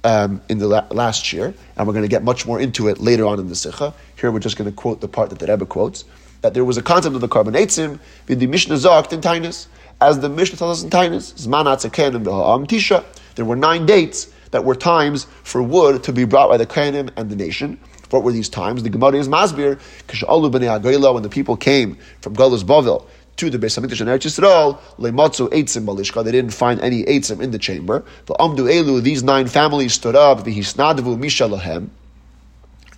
um, 0.03 0.41
in 0.48 0.58
the 0.58 0.68
la- 0.68 0.88
last 0.89 1.34
year, 1.34 1.53
and 1.75 1.88
we're 1.88 1.94
going 1.94 2.06
to 2.06 2.10
get 2.10 2.24
much 2.24 2.46
more 2.46 2.60
into 2.60 2.88
it 2.88 3.00
later 3.00 3.25
on 3.25 3.39
in 3.39 3.48
the 3.50 3.56
sikha. 3.56 3.94
Here 4.20 4.32
we're 4.32 4.39
just 4.39 4.58
going 4.58 4.70
to 4.70 4.75
quote 4.75 5.01
the 5.01 5.08
part 5.08 5.30
that 5.32 5.39
the 5.39 5.48
Rebbe 5.48 5.65
quotes 5.65 6.06
that 6.41 6.53
there 6.53 6.65
was 6.65 6.77
a 6.77 6.82
concept 6.82 7.15
of 7.15 7.22
the 7.22 7.27
korban 7.27 7.56
eitzim, 7.56 8.00
the 8.25 8.48
Mishnah 8.48 8.75
Zogt 8.75 9.13
in 9.13 9.22
Tainus. 9.22 9.67
As 10.00 10.20
the 10.20 10.29
Mishnah 10.29 10.58
tells 10.58 10.79
us 10.79 10.84
in 10.84 10.89
Tainus, 10.89 11.34
Zmanat 11.34 11.84
and 11.84 12.25
B'ha'am 12.25 12.67
Tisha, 12.67 13.03
there 13.36 13.46
were 13.46 13.56
nine 13.56 13.86
dates 13.86 14.29
that 14.51 14.63
were 14.63 14.75
times 14.75 15.25
for 15.44 15.62
wood 15.62 16.03
to 16.03 16.13
be 16.13 16.25
brought 16.25 16.50
by 16.50 16.58
the 16.58 16.65
Kohanim 16.65 17.10
and 17.17 17.29
the 17.29 17.36
nation. 17.36 17.79
What 18.10 18.24
were 18.24 18.32
these 18.32 18.50
times? 18.50 18.84
The 18.84 18.89
Gemara 18.89 19.17
is 19.17 19.27
Masbir, 19.27 19.79
Kish'alu 20.08 20.51
b'nei 20.51 20.82
HaGoyla, 20.82 21.13
when 21.13 21.24
the 21.24 21.29
people 21.29 21.58
came 21.58 21.98
from 22.22 22.36
Galus 22.36 22.63
Bavel 22.63 23.06
to 23.38 23.50
the 23.50 23.58
Beis 23.60 23.79
Hamikdash 23.79 24.01
and 24.01 24.10
Eretz 24.10 24.25
Yisrael, 24.25 24.79
lematzu 24.98 25.50
eitzim 25.50 25.86
balishka. 25.86 26.24
They 26.24 26.32
didn't 26.32 26.53
find 26.53 26.79
any 26.82 27.03
eitzim 27.03 27.41
in 27.41 27.51
the 27.51 27.60
chamber. 27.60 28.03
The 28.25 28.34
amdu 28.36 28.60
elu. 28.60 29.01
These 29.01 29.24
nine 29.24 29.48
families 29.48 29.94
stood 29.94 30.15
up. 30.15 30.44
The 30.44 30.56
hisnadvu 30.56 31.20
mishalahem 31.20 31.89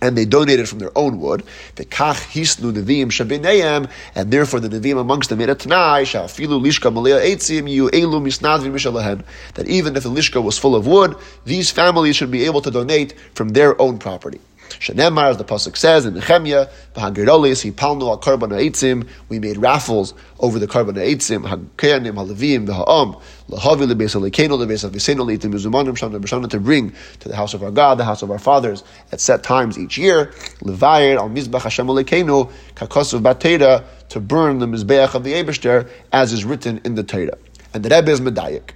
and 0.00 0.16
they 0.16 0.24
donated 0.24 0.68
from 0.68 0.78
their 0.78 0.96
own 0.96 1.20
wood. 1.20 1.42
The 1.76 1.84
kach 1.84 2.16
hisnu 2.32 2.72
neviim 2.72 3.06
shabineim, 3.06 3.90
and 4.14 4.30
therefore 4.30 4.60
the 4.60 4.68
neviim 4.68 5.00
amongst 5.00 5.30
them 5.30 5.38
made 5.38 5.50
a 5.50 5.54
tanai 5.54 6.04
shafilu 6.04 6.60
lishka 6.60 6.92
malaya 6.92 7.20
eitzim 7.20 7.70
you 7.70 7.88
elu 7.90 8.20
misnadvim 8.20 8.72
mishalahen. 8.72 9.24
That 9.54 9.68
even 9.68 9.96
if 9.96 10.02
the 10.02 10.10
lishka 10.10 10.42
was 10.42 10.58
full 10.58 10.74
of 10.74 10.86
wood, 10.86 11.16
these 11.44 11.70
families 11.70 12.16
should 12.16 12.30
be 12.30 12.44
able 12.44 12.62
to 12.62 12.70
donate 12.70 13.14
from 13.34 13.50
their 13.50 13.80
own 13.80 13.98
property. 13.98 14.40
Shenemar, 14.78 15.30
as 15.30 15.36
the 15.36 15.44
pasuk 15.44 15.76
says 15.76 16.06
in 16.06 16.14
Nehemiah, 16.14 16.68
"B'hagerolis 16.94 17.62
he 17.62 17.70
palnu 17.72 18.08
al 18.08 18.18
karban 18.18 18.50
ha'etzim." 18.50 19.06
We 19.28 19.38
made 19.38 19.58
raffles 19.58 20.14
over 20.38 20.58
the 20.58 20.66
karban 20.66 20.96
ha'etzim, 20.96 21.46
ha'keyanim, 21.46 22.14
ha'levim, 22.14 22.66
v'ha'am, 22.66 23.20
lahavi 23.50 23.92
lebeis 23.92 24.14
alekenu, 24.14 24.58
lebeis 24.58 24.88
avisenu, 24.88 25.26
leitim 25.26 25.52
mizumanim, 25.52 25.96
shana 25.98 26.20
b'shana, 26.20 26.48
to 26.48 26.60
bring 26.60 26.92
to 27.20 27.28
the 27.28 27.36
house 27.36 27.54
of 27.54 27.62
our 27.62 27.70
God, 27.70 27.98
the 27.98 28.04
house 28.04 28.22
of 28.22 28.30
our 28.30 28.38
fathers, 28.38 28.84
at 29.12 29.20
set 29.20 29.42
times 29.42 29.78
each 29.78 29.98
year, 29.98 30.32
levayir 30.62 31.16
al 31.16 31.28
mizbach 31.28 31.62
Hashem 31.62 31.86
alekenu, 31.86 32.50
kakosav 32.74 33.22
batera, 33.22 33.84
to 34.08 34.20
burn 34.20 34.58
the 34.58 34.66
mizbeach 34.66 35.14
of 35.14 35.24
the 35.24 35.32
Eberster, 35.32 35.88
as 36.12 36.32
is 36.32 36.44
written 36.44 36.80
in 36.84 36.94
the 36.94 37.02
Torah. 37.02 37.38
And 37.72 37.84
the 37.84 37.94
Rebbe 37.94 38.10
is 38.10 38.20
medayik. 38.20 38.70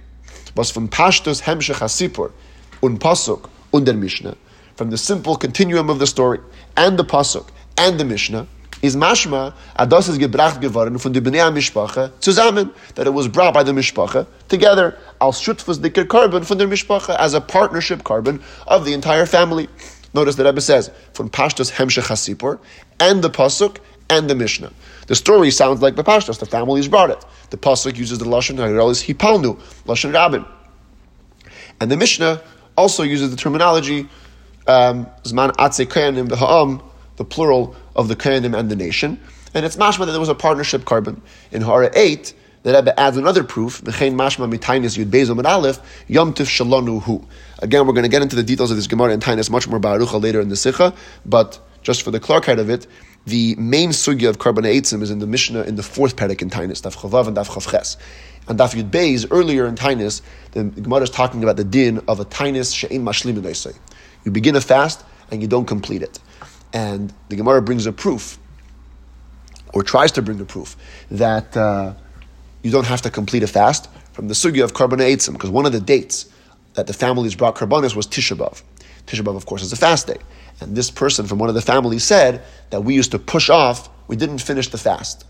Was 0.55 0.71
from 0.71 0.87
Pashtus 0.87 1.41
Hemshech 1.41 1.75
HaSipur, 1.75 2.31
un 2.81 2.97
Pasuk 2.97 3.49
und 3.73 3.85
der 3.85 3.93
Mishnah, 3.93 4.37
from 4.75 4.89
the 4.89 4.97
simple 4.97 5.35
continuum 5.35 5.89
of 5.89 5.99
the 5.99 6.07
story, 6.07 6.39
and 6.75 6.99
the 6.99 7.05
Pasuk, 7.05 7.49
and 7.77 7.99
the 7.99 8.05
Mishnah, 8.05 8.47
is 8.81 8.95
mashma 8.95 9.53
ados 9.77 10.09
is 10.09 10.17
gebracht 10.17 10.61
geworden 10.61 10.99
von 10.99 11.11
der 11.11 11.21
Bnei 11.21 11.51
Mishpacha 11.51 12.11
zusammen 12.19 12.73
that 12.95 13.07
it 13.07 13.13
was 13.13 13.27
brought 13.27 13.53
by 13.53 13.63
the 13.63 13.71
Mishpacha 13.71 14.27
together 14.47 14.97
al 15.21 15.31
shutfus 15.31 15.77
dikir 15.77 16.05
korban 16.05 16.45
from 16.45 16.57
the 16.57 16.65
Mishpacha 16.65 17.17
as 17.17 17.33
a 17.33 17.41
partnership 17.41 18.03
korban 18.03 18.41
of 18.67 18.85
the 18.85 18.93
entire 18.93 19.25
family. 19.25 19.67
Notice 20.13 20.35
that 20.35 20.45
Rebbe 20.45 20.61
says 20.61 20.91
from 21.13 21.29
Pashtos 21.29 21.71
Hemshech 21.71 22.07
Hasipur 22.07 22.59
and 22.99 23.23
the 23.23 23.29
pasuk 23.29 23.77
and 24.09 24.29
the 24.29 24.35
Mishnah. 24.35 24.71
The 25.07 25.15
story 25.15 25.51
sounds 25.51 25.81
like 25.81 25.95
the 25.95 26.03
Pashtos. 26.03 26.39
The 26.39 26.45
families 26.45 26.87
brought 26.87 27.09
it. 27.09 27.25
The 27.49 27.57
pasuk 27.57 27.97
uses 27.97 28.19
the 28.19 28.25
lashon 28.25 28.57
ha'iralis 28.57 29.03
hipalnu 29.03 29.57
lashon 29.85 30.13
rabin, 30.13 30.45
and 31.79 31.91
the 31.91 31.97
Mishnah 31.97 32.41
also 32.77 33.03
uses 33.03 33.31
the 33.31 33.37
terminology 33.37 34.07
Um, 34.67 35.05
zman 35.23 35.51
atze 35.53 35.85
kayanim 35.85 36.27
v'ha'am, 36.27 36.83
the 37.17 37.25
plural 37.25 37.75
of 37.95 38.07
the 38.07 38.15
Kohanim 38.15 38.57
and 38.57 38.69
the 38.69 38.75
nation. 38.75 39.19
And 39.53 39.65
it's 39.65 39.77
mashma 39.77 40.05
that 40.05 40.11
there 40.11 40.19
was 40.19 40.29
a 40.29 40.35
partnership 40.35 40.81
korban. 40.83 41.21
In 41.51 41.61
Hara 41.61 41.89
8, 41.93 42.33
the 42.63 42.73
Rebbe 42.73 42.99
adds 42.99 43.15
another 43.15 43.43
proof, 43.43 43.81
V'chein 43.81 44.15
mashma 44.15 44.51
mitainis 44.51 44.97
yud 44.97 45.11
bezo 45.11 45.35
min 45.35 45.45
aleph, 45.45 45.79
shalonu 46.09 47.01
hu. 47.03 47.25
Again, 47.59 47.85
we're 47.85 47.93
going 47.93 48.03
to 48.03 48.09
get 48.09 48.21
into 48.21 48.35
the 48.35 48.43
details 48.43 48.71
of 48.71 48.77
this 48.77 48.87
Gemara 48.87 49.13
and 49.13 49.23
Tainus 49.23 49.49
much 49.49 49.67
more 49.67 49.79
barucha 49.79 50.21
later 50.21 50.41
in 50.41 50.49
the 50.49 50.55
Sikha, 50.55 50.93
but 51.25 51.59
just 51.83 52.01
for 52.01 52.11
the 52.11 52.19
Clarkite 52.19 52.57
of 52.57 52.69
it, 52.69 52.87
the 53.25 53.55
main 53.55 53.89
sugya 53.89 54.29
of 54.29 54.39
korban 54.39 54.65
eitzim 54.65 55.01
is 55.01 55.09
in 55.09 55.19
the 55.19 55.27
Mishnah 55.27 55.61
in 55.61 55.75
the 55.75 55.83
fourth 55.83 56.15
parak 56.15 56.41
in 56.41 56.49
Tainus, 56.49 56.81
Daf 56.81 56.95
Chavav 56.95 57.27
and 57.27 57.37
Daf 57.37 57.47
Chavches. 57.47 57.97
And 58.47 58.59
Daf 58.59 58.73
Yud 58.73 58.89
Beis, 58.89 59.27
earlier 59.31 59.65
in 59.67 59.75
Tainus, 59.75 60.21
the 60.51 60.63
Gemara 60.63 61.01
is 61.01 61.09
talking 61.09 61.43
about 61.43 61.57
the 61.57 61.63
din 61.63 61.99
of 62.07 62.19
a 62.19 62.25
Tainus 62.25 62.75
she'in 62.75 63.03
mashlim 63.03 63.35
You 64.25 64.31
begin 64.31 64.55
a 64.55 64.61
fast 64.61 65.05
and 65.31 65.41
you 65.41 65.47
don't 65.47 65.65
complete 65.65 66.01
it. 66.01 66.19
And 66.73 67.13
the 67.29 67.37
Gemara 67.37 67.61
brings 67.61 67.85
a 67.85 67.93
proof, 67.93 68.37
or 69.73 69.83
tries 69.83 70.11
to 70.13 70.21
bring 70.21 70.41
a 70.41 70.45
proof, 70.45 70.75
that 71.09 71.55
uh, 71.55 71.93
you 72.63 72.71
don't 72.71 72.87
have 72.87 73.01
to 73.03 73.09
complete 73.09 73.43
a 73.43 73.47
fast 73.47 73.89
from 74.11 74.27
the 74.27 74.33
sugya 74.33 74.63
of 74.63 74.73
Karban 74.73 74.99
Eitzim, 74.99 75.33
because 75.33 75.49
one 75.49 75.65
of 75.65 75.71
the 75.71 75.79
dates 75.79 76.27
that 76.73 76.87
the 76.87 76.93
families 76.93 77.35
brought 77.35 77.55
Karbanis 77.55 77.95
was 77.95 78.07
Tisha 78.07 78.37
B'Av. 78.37 78.61
B'Av, 79.07 79.35
of 79.35 79.45
course, 79.45 79.61
is 79.61 79.71
a 79.71 79.77
fast 79.77 80.07
day. 80.07 80.17
And 80.59 80.75
this 80.75 80.89
person 80.91 81.27
from 81.27 81.37
one 81.39 81.49
of 81.49 81.55
the 81.55 81.61
families 81.61 82.03
said 82.03 82.43
that 82.71 82.81
we 82.81 82.93
used 82.95 83.11
to 83.11 83.19
push 83.19 83.49
off, 83.49 83.89
we 84.07 84.15
didn't 84.15 84.39
finish 84.39 84.69
the 84.69 84.77
fast, 84.77 85.25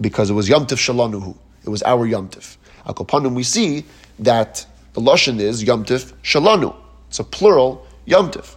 because 0.00 0.30
it 0.30 0.34
was 0.34 0.48
Yom 0.48 0.66
Tif 0.66 0.76
Shalanuhu. 0.76 1.36
It 1.64 1.70
was 1.70 1.82
our 1.82 2.06
Yom 2.06 2.28
Tif. 2.28 2.56
Akopanim, 2.86 3.34
we 3.34 3.42
see 3.42 3.84
that 4.18 4.64
the 4.94 5.00
Lashon 5.00 5.40
is 5.40 5.62
Yom 5.62 5.84
Tif 5.84 6.12
Shalanu. 6.22 6.74
It's 7.08 7.18
a 7.18 7.24
plural 7.24 7.85
Yom 8.06 8.30
Tif 8.30 8.56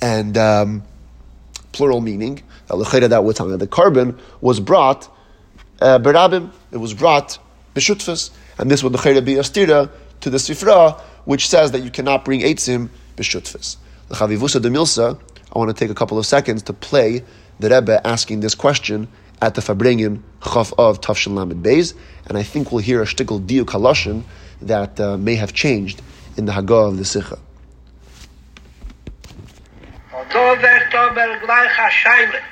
and 0.00 0.36
um, 0.36 0.82
plural 1.72 2.00
meaning 2.00 2.42
that 2.68 2.76
was 2.76 2.88
the 2.90 3.68
korban 3.70 4.18
was 4.40 4.60
brought 4.60 5.08
uh, 5.80 5.98
berabim. 5.98 6.50
It 6.72 6.78
was 6.78 6.94
brought 6.94 7.38
b'shutfas, 7.74 8.30
and 8.58 8.70
this 8.70 8.82
would 8.82 8.92
the 8.92 9.22
be 9.22 9.34
astira 9.34 9.90
to 10.20 10.30
the 10.30 10.38
sifra, 10.38 11.00
which 11.24 11.48
says 11.48 11.72
that 11.72 11.80
you 11.80 11.90
cannot 11.90 12.24
bring 12.24 12.40
eitzim 12.40 12.88
b'shutfas. 13.16 13.76
The 14.08 14.14
chavivusa 14.16 14.60
de 14.60 14.70
milsa. 14.70 15.18
I 15.54 15.58
want 15.58 15.74
to 15.74 15.74
take 15.74 15.90
a 15.90 15.94
couple 15.94 16.18
of 16.18 16.26
seconds 16.26 16.62
to 16.64 16.72
play 16.72 17.24
the 17.60 17.70
Rebbe 17.70 18.06
asking 18.06 18.40
this 18.40 18.54
question 18.54 19.08
at 19.40 19.54
the 19.54 19.60
Farbrengen 19.60 20.22
Chaf 20.42 20.72
of 20.76 21.00
Tafshin 21.00 21.34
Lamed 21.34 21.64
Beis, 21.64 21.94
and 22.26 22.36
I 22.36 22.42
think 22.42 22.72
we'll 22.72 22.82
hear 22.82 23.00
a 23.00 23.06
shtickle 23.06 23.40
diu 23.40 23.64
kalashin 23.64 24.24
that 24.60 24.98
uh, 25.00 25.16
may 25.16 25.36
have 25.36 25.52
changed 25.52 26.02
in 26.36 26.46
the 26.46 26.52
Hagah 26.52 26.88
of 26.88 26.98
the 26.98 27.04
Sikha. 27.04 27.38
Wird 30.54 30.94
aber 30.94 31.36
gleich 31.38 31.78
a 31.78 31.90
Scheile. 31.90 32.42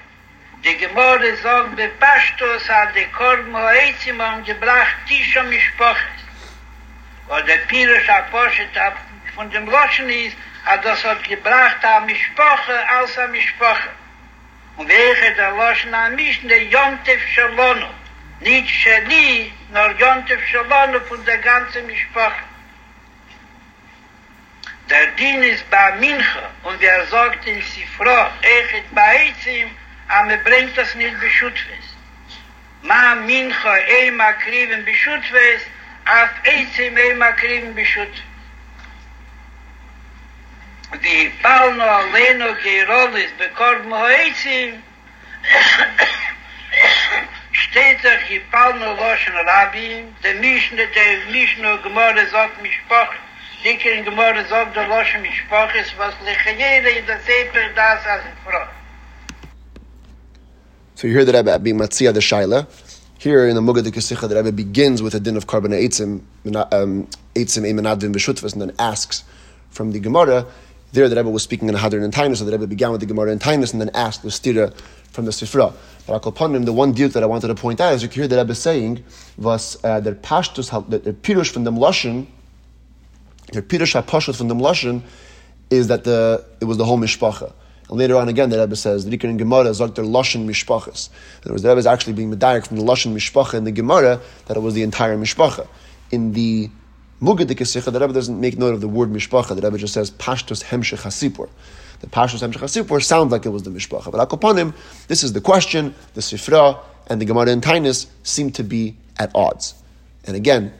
Die 0.65 0.77
Gemorde 0.79 1.37
sagt, 1.37 1.79
der 1.79 1.89
Pastor 2.01 2.59
hat 2.69 2.95
die 2.97 3.05
Korben 3.07 3.55
Hoizim 3.55 4.21
und 4.21 4.45
gebracht 4.45 4.97
Tisch 5.07 5.37
am 5.37 5.49
Mischpoches. 5.49 6.19
Und 7.29 7.47
der 7.47 7.59
Pirisch 7.69 8.09
Apostel 8.09 8.69
von 9.35 9.51
dem 9.51 9.67
Loschen 9.67 10.09
ist, 10.09 10.37
hat 10.65 10.85
das 10.85 11.05
hat 11.05 11.23
gebracht 11.25 11.85
am 11.85 12.07
Mischpoche 12.07 12.89
als 12.89 13.17
am 13.19 13.31
Mischpoche. 13.31 13.91
Und 14.77 14.89
welche 14.89 15.35
der 15.35 15.53
Loschen 15.53 15.95
am 15.95 16.15
Mischen, 16.15 16.49
der 16.49 16.65
Jontef 16.65 17.23
Shalonu. 17.35 17.87
Nicht 18.41 18.71
Shali, 18.71 19.53
nur 19.73 19.91
Jontef 19.99 20.41
Shalonu 20.49 21.01
von 21.09 21.25
der 21.25 21.39
ganzen 21.39 21.87
Mischpoche. 21.87 22.43
Der 24.91 25.07
Din 25.19 25.43
ist 25.43 25.69
bei 25.71 25.93
Mincha 25.97 26.51
und 26.63 26.81
wer 26.81 27.07
sagt 27.07 27.47
in 27.47 27.63
Sifra, 27.63 28.31
echet 28.43 28.85
bei 28.95 29.29
Eitzim, 29.29 29.71
aber 30.09 30.33
er 30.33 30.39
bringt 30.39 30.77
das 30.77 30.95
nicht 30.95 31.19
beschütztes. 31.21 31.85
Ma 32.83 33.15
Mincha 33.15 33.75
eima 34.01 34.33
kriven 34.33 34.85
beschütztes, 34.85 35.63
auf 36.05 36.31
Eitzim 36.45 36.97
eima 36.97 37.33
kriven 37.33 37.75
beschütztes. 37.75 38.23
Die 41.03 41.33
Palno 41.43 41.85
Aleno 41.85 42.55
Geirolis 42.63 43.33
bekorb 43.39 43.85
mo 43.87 44.05
steht 47.53 48.01
sich 48.01 48.27
die 48.29 48.41
Palno 48.51 48.95
Loschen 48.95 49.35
Rabbi, 49.35 50.05
der 50.23 50.35
Mischne, 50.35 50.87
der 50.87 51.19
Mischne, 51.31 51.79
Gemorde 51.83 52.27
sagt 52.29 52.63
mich 52.63 52.77
Spoch, 52.77 53.15
Der 53.65 53.73
es 53.73 53.81
was 55.99 56.15
in 56.21 57.07
der 57.07 57.19
seper 57.21 57.75
das 57.75 58.05
as 58.05 58.21
frau. 58.45 58.69
So 60.95 61.07
you 61.07 61.15
hear 61.15 61.25
that 61.25 61.35
Rebbe 61.35 61.59
being 61.61 61.79
Matzia 61.79 62.13
the 62.13 62.21
Shaila. 62.21 62.67
Here 63.19 63.49
in 63.49 63.55
the 63.55 63.63
Mugad 63.63 63.87
Kesicha, 63.87 64.29
the 64.29 64.37
Rebbe 64.37 64.53
begins 64.53 65.01
with 65.01 65.15
a 65.15 65.21
din 65.21 65.39
of 65.39 65.47
korban 65.47 65.73
eitzim, 65.73 66.21
um, 66.75 67.09
eitzim 67.35 67.63
emanadvim 67.63 68.15
b'shutvas, 68.15 68.53
and 68.53 68.61
then 68.61 68.73
asks 68.79 69.25
from 69.71 69.93
the 69.93 69.99
Gemara. 69.99 70.45
There 70.93 71.09
the 71.09 71.17
Rebbe 71.17 71.31
was 71.31 71.43
speaking 71.43 71.71
in 71.71 71.75
a 71.75 71.79
Hadron 71.79 72.03
and 72.03 72.13
Tainus, 72.13 72.37
so 72.37 72.45
the 72.45 72.53
Rebbe 72.53 72.67
began 72.67 72.93
with 72.93 73.01
the 73.01 73.07
Gemara 73.07 73.31
and 73.33 73.41
Tainus, 73.41 73.73
and 73.73 73.81
then 73.81 73.91
asked 73.95 74.23
the 74.23 74.29
stira 74.29 74.77
from 75.11 75.25
the 75.25 75.31
Sifra. 75.31 75.73
But 76.07 76.27
upon 76.27 76.55
him, 76.55 76.67
the 76.67 76.75
one 76.75 76.93
deal 76.93 77.09
that 77.09 77.23
I 77.23 77.27
wanted 77.27 77.49
to 77.49 77.55
point 77.55 77.81
out 77.81 77.95
is 77.95 78.03
you 78.03 78.11
can 78.11 78.21
hear 78.21 78.29
the 78.29 78.37
Rebbe 78.37 78.55
saying 78.55 79.03
was 79.39 79.83
uh, 79.83 80.01
that 80.01 80.21
Pashtus, 80.21 80.69
that 80.91 81.05
the 81.05 81.15
Pirush 81.15 81.51
from 81.51 81.65
the 81.65 81.73
Mloshin, 81.73 82.27
the 83.53 83.63
Pirush 83.63 84.01
HaPashut 84.01 84.37
from 84.37 84.49
the 84.49 84.55
Mlashon 84.55 85.03
is 85.71 85.89
that 85.89 86.05
the 86.05 86.45
it 86.61 86.65
was 86.65 86.77
the 86.77 86.85
whole 86.85 86.99
mishpacha. 86.99 87.53
And 87.89 87.99
later 87.99 88.17
on 88.17 88.29
again, 88.29 88.51
the 88.51 88.59
Rebbe 88.59 88.77
says, 88.77 89.05
the 89.05 89.17
Rikon 89.17 89.31
in 89.31 89.37
Gemara 89.37 89.67
is 89.67 89.81
like 89.81 89.95
their 89.95 90.05
Lashon 90.05 90.47
Mishpachas. 90.47 91.11
In 91.11 91.43
other 91.43 91.53
words, 91.53 91.63
the 91.63 91.69
Rebbe 91.69 91.79
is 91.79 91.87
actually 91.87 92.15
being 92.15 92.35
medayik 92.35 92.67
from 92.67 92.79
the 92.79 92.83
Lashon 92.83 93.13
Mishpacha 93.13 93.55
in 93.55 93.65
the 93.65 93.73
Gemara 93.73 94.21
that 94.47 94.57
it 94.57 94.61
was 94.61 94.75
the 94.75 94.83
entire 94.83 95.17
Mishpacha. 95.19 95.67
In 96.11 96.33
the 96.33 96.71
Mugadik 97.21 97.67
Sikha, 97.67 97.91
the 97.91 98.01
Rebbe 98.01 98.13
doesn't 98.13 98.41
make 98.41 98.59
note 98.59 98.75
of 98.75 98.81
the 98.81 98.89
word 98.89 99.11
Mishpacha. 99.11 99.55
The 99.55 99.63
Rebbe 99.63 99.79
just 99.79 99.93
says 99.93 100.11
Pashtos 100.11 100.65
Hemshech 100.65 101.03
Hasipur. 101.03 101.51
The 102.01 102.07
Pashtos 102.07 102.47
Hemshech 102.47 102.61
Hasipur 102.61 103.03
sounds 103.03 103.33
like 103.33 103.45
it 103.45 103.51
was 103.51 103.65
the 103.65 103.71
Mishpacha. 103.71 104.11
But 104.11 104.29
Akopanim, 104.29 104.75
this 105.09 105.23
is 105.23 105.35
the 105.35 105.41
question, 105.43 105.95
the 106.15 106.23
Sifra, 106.23 106.79
and 107.07 107.21
the 107.21 107.27
Gemara 107.27 107.51
and 107.51 107.63
Tainus 107.63 108.07
seem 108.23 108.51
to 108.53 108.63
be 108.65 108.97
at 109.19 109.31
odds. 109.35 109.75
And 110.25 110.37
again, 110.37 110.73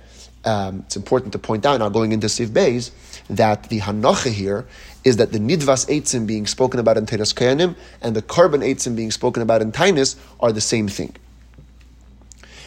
um, 0.45 0.81
it's 0.81 0.97
important 0.97 1.33
to 1.33 1.39
point 1.39 1.65
out 1.65 1.79
now 1.79 1.89
going 1.89 2.13
into 2.13 2.27
Siv 2.27 2.49
Beis 2.49 2.91
that 3.29 3.69
the 3.71 3.81
Hanacha 3.81 4.31
here 4.31 4.67
is 5.03 5.17
that 5.17 5.33
the 5.33 5.39
Nidvas 5.39 5.87
Eitzim 5.89 6.27
being 6.27 6.47
spoken 6.47 6.81
about 6.81 6.97
in 6.97 7.07
Teres 7.07 7.33
Kayanim 7.33 7.77
and 8.03 8.15
the 8.15 8.23
korban 8.23 8.65
Eitzim 8.65 8.97
being 8.97 9.11
spoken 9.11 9.43
about 9.43 9.63
in 9.63 9.73
Tainus 9.73 10.17
are 10.41 10.53
the 10.53 10.61
same 10.61 10.89
thing. 10.89 11.15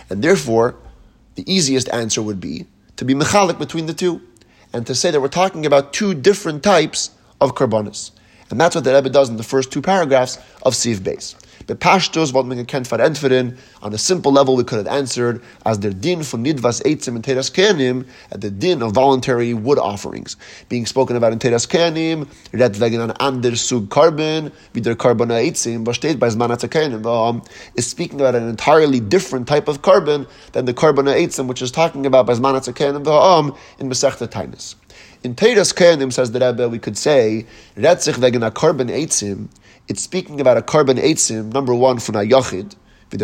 And 0.10 0.24
therefore, 0.24 0.76
the 1.36 1.52
easiest 1.52 1.90
answer 1.90 2.22
would 2.22 2.40
be 2.40 2.66
to 2.96 3.06
be 3.06 3.14
mechalik 3.14 3.60
between 3.60 3.86
the 3.86 3.94
two 3.94 4.22
and 4.74 4.86
to 4.88 4.96
say 4.96 5.12
that 5.12 5.22
we're 5.22 5.28
talking 5.28 5.66
about 5.66 5.94
two 5.94 6.14
different 6.14 6.64
types 6.64 7.12
of 7.40 7.56
karbonis. 7.56 8.12
And 8.50 8.60
that's 8.60 8.76
what 8.76 8.84
the 8.84 8.94
Rebbe 8.94 9.10
does 9.10 9.30
in 9.30 9.38
the 9.38 9.44
first 9.44 9.72
two 9.72 9.82
paragraphs 9.82 10.38
of 10.64 10.74
Siv 10.74 10.98
Beis. 10.98 11.36
Bepashtos, 11.68 12.34
what 12.34 12.46
man 12.46 12.66
can 12.66 12.84
entferen, 12.84 13.58
on 13.82 13.94
a 13.94 13.98
simple 13.98 14.32
level 14.32 14.56
we 14.56 14.64
could 14.64 14.78
have 14.78 14.88
answered 14.88 15.44
as 15.66 15.78
der 15.78 15.92
din 15.92 16.24
von 16.24 16.46
nidvas 16.46 16.82
eitzim 16.84 17.16
and 17.16 17.24
teras 17.26 17.52
kenim, 17.52 18.08
at 18.32 18.40
the 18.40 18.50
din 18.50 18.82
of 18.82 18.94
voluntary 18.94 19.54
wood 19.54 19.78
offerings. 19.78 20.38
Being 20.70 20.86
spoken 20.86 21.18
about 21.18 21.34
in 21.34 21.40
teras 21.40 21.68
kenim, 21.68 22.30
red 22.54 22.76
wegen 22.76 23.02
an 23.02 23.12
ander 23.20 23.58
sug 23.58 23.90
korban, 23.90 24.54
wie 24.72 24.82
der 24.82 24.96
korban 24.96 25.28
eitzim, 25.28 25.84
was 25.84 25.98
steht 25.98 26.20
bei 26.20 26.30
kenim, 26.30 27.06
um, 27.06 27.44
is 27.76 27.86
speaking 27.86 28.22
about 28.22 28.34
an 28.34 28.48
entirely 28.48 29.02
different 29.02 29.46
type 29.46 29.68
of 29.68 29.82
korban 29.82 30.26
than 30.54 30.64
the 30.64 30.74
korban 30.74 31.14
eitzim, 31.14 31.48
which 31.48 31.62
is 31.62 31.70
talking 31.70 32.06
about 32.06 32.26
by 32.26 32.34
zman 32.34 32.58
kenim, 32.74 33.06
um, 33.08 33.54
in 33.78 33.90
Masechta 33.90 34.26
Tainus. 34.26 34.76
In 35.24 35.36
Teras 35.36 35.74
Kenim, 35.74 36.14
says 36.14 36.32
the 36.32 36.40
Rebbe, 36.40 36.70
we 36.70 36.80
could 36.80 36.98
say, 36.98 37.46
Retzich 37.76 38.18
wegen 38.18 38.44
a 38.44 38.52
korban 38.52 38.90
eitzim, 38.90 39.50
it's 39.88 40.02
speaking 40.02 40.42
about 40.42 40.58
a 40.58 40.62
korban 40.62 41.00
eitzim, 41.00 41.54
number 41.54 41.74
one, 41.74 42.00
for 42.00 42.12
a 42.12 42.26
yachid, 42.26 42.76
an 43.10 43.22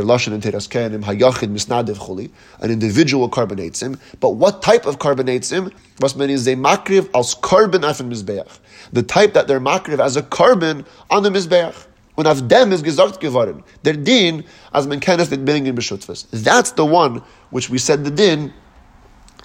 individual 2.72 3.30
korban 3.30 3.60
eitzim. 3.60 4.00
But 4.22 4.30
what 4.30 4.62
type 4.62 4.86
of 4.86 4.98
korban 4.98 5.26
eitzim? 5.26 5.74
Was 6.00 6.16
is 6.16 6.48
a 6.48 6.56
makriv 6.56 7.10
als 7.14 7.36
korban 7.36 7.82
afin 7.82 8.10
mizbeach. 8.10 8.60
The 8.94 9.04
type 9.04 9.34
that 9.34 9.48
they're 9.48 9.60
makriv 9.60 10.00
as 10.00 10.16
a 10.16 10.22
korban 10.22 10.86
on 11.10 11.24
the 11.24 11.30
mizbeach. 11.30 11.88
Und 12.16 12.28
auf 12.28 12.48
dem 12.48 12.72
is 12.72 12.82
gesagt 12.82 13.20
geworden. 13.20 13.64
Der 13.84 13.94
din, 13.94 14.46
as 14.72 14.88
man 14.88 15.00
kennt 15.02 15.32
it 15.32 15.44
bringen 15.44 15.76
beshutfes. 15.76 16.28
That's 16.32 16.72
the 16.72 16.86
one 16.86 17.22
which 17.50 17.70
we 17.70 17.78
said 17.78 18.06
the 18.06 18.12
din 18.12 18.54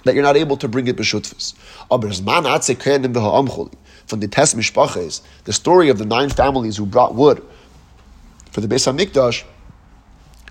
that 0.05 0.13
you're 0.13 0.23
not 0.23 0.37
able 0.37 0.55
to 0.57 0.69
bring 0.69 0.87
it 0.87 0.95
beshutfes. 0.95 1.53
Aber 1.91 2.07
es 2.07 2.21
man 2.21 2.43
atze 2.43 2.75
kenim 2.75 3.11
beha'amchuli. 3.11 3.73
From 4.09 4.19
the 4.19 4.27
test 4.27 4.57
mishpaches, 4.57 5.21
the 5.43 5.53
story 5.53 5.89
of 5.89 5.99
the 5.99 6.05
nine 6.05 6.31
families 6.31 6.75
who 6.75 6.87
brought 6.87 7.13
wood 7.13 7.45
for 8.51 8.59
the 8.59 8.67
Beis 8.67 8.91
Hamikdash, 8.91 9.43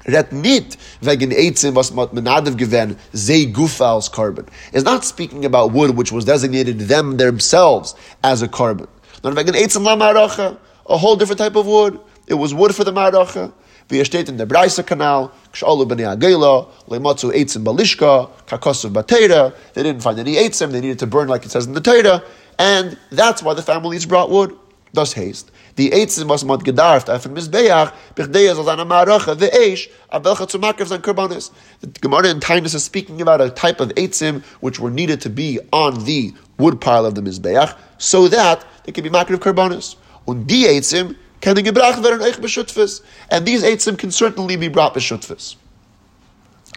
Ret 0.07 0.33
nit 0.33 0.77
wegen 1.03 1.33
Eitzim, 1.33 1.75
was 1.75 1.93
mat 1.93 2.15
menadev 2.15 2.57
gewen, 2.57 2.97
zei 3.12 3.53
gufa 3.53 3.85
als 3.85 4.09
korban. 4.09 4.47
Is 4.73 4.85
not 4.85 5.05
speaking 5.05 5.45
about 5.45 5.73
wood 5.73 5.97
which 5.97 6.12
was 6.12 6.25
designated 6.25 6.79
them 6.79 7.17
themselves 7.17 7.97
as 8.23 8.43
a 8.43 8.49
korban. 8.49 8.87
Not 9.25 9.35
wegen 9.35 9.55
Eitzim 9.55 9.83
la 9.83 10.57
a 10.87 10.97
whole 10.97 11.17
different 11.17 11.38
type 11.38 11.57
of 11.57 11.67
wood. 11.67 11.99
It 12.29 12.35
was 12.35 12.55
wood 12.55 12.75
for 12.75 12.85
the 12.85 12.93
maracha. 12.93 13.53
Wie 13.91 14.05
steht 14.05 14.29
in 14.29 14.37
der 14.37 14.47
Breise 14.47 14.83
Kanal, 14.85 15.31
Kshalu 15.53 15.87
b'nei 15.87 16.17
Agela, 16.17 16.69
Lematzu 16.88 17.35
Eitzim 17.35 17.65
balishka, 17.65 18.31
Kakosov 18.47 18.93
batera. 18.93 19.53
They 19.75 19.83
didn't 19.83 20.03
find 20.03 20.19
any 20.19 20.37
Eitzim, 20.37 20.71
they 20.71 20.81
needed 20.81 21.00
to 21.00 21.07
burn 21.07 21.29
like 21.29 21.45
it 21.45 21.50
says 21.50 21.67
in 21.67 21.73
the 21.75 21.81
Torah, 21.81 22.23
and 22.59 22.99
that's 23.11 23.43
why 23.43 23.55
the 23.55 23.62
families 23.62 24.07
brought 24.07 24.31
wood. 24.31 24.57
Thus 24.93 25.12
haste 25.12 25.50
the 25.79 25.91
Eitzim 25.91 26.27
was 26.27 26.45
mod 26.45 26.65
gedarft 26.65 27.09
auf 27.09 27.23
dem 27.23 27.35
Mizbeach, 27.35 27.93
bichdei 28.17 28.50
as 28.50 28.59
an 28.59 28.81
Amaracha, 28.81 29.38
the 29.38 29.47
Eish, 29.47 29.88
abelcha 30.12 30.50
zu 30.50 30.59
makrev 30.59 30.88
karbonis. 30.99 31.53
The 31.81 31.87
Gemara 32.00 32.31
in 32.31 32.41
Tainus 32.41 32.75
is 32.75 32.83
speaking 32.83 33.23
about 33.23 33.41
a 33.41 33.49
type 33.49 33.81
of 33.81 33.91
Eitzim 33.91 34.43
which 34.61 34.81
were 34.81 34.91
needed 34.91 35.21
to 35.21 35.31
be 35.31 35.61
on 35.73 36.05
the 36.05 36.35
wood 36.59 36.81
pile 36.81 37.07
of 37.07 37.15
the 37.15 37.21
Mizbeach, 37.21 37.77
so 37.99 38.27
that 38.27 38.67
they 38.85 38.91
could 38.91 39.05
be 39.05 39.11
makrev 39.11 39.37
karbonis. 39.37 39.95
Und 40.27 40.49
die 40.49 40.67
Eitzim 40.67 41.15
can 41.41 41.55
gebracht 41.55 42.03
werden 42.03 42.21
euch 42.21 42.41
beshutfis. 42.41 43.00
And 43.31 43.47
these 43.47 43.62
Eitzim 43.62 43.97
can 43.97 44.11
certainly 44.11 44.57
be 44.57 44.67
brought 44.67 44.95
beshutfis. 44.95 45.55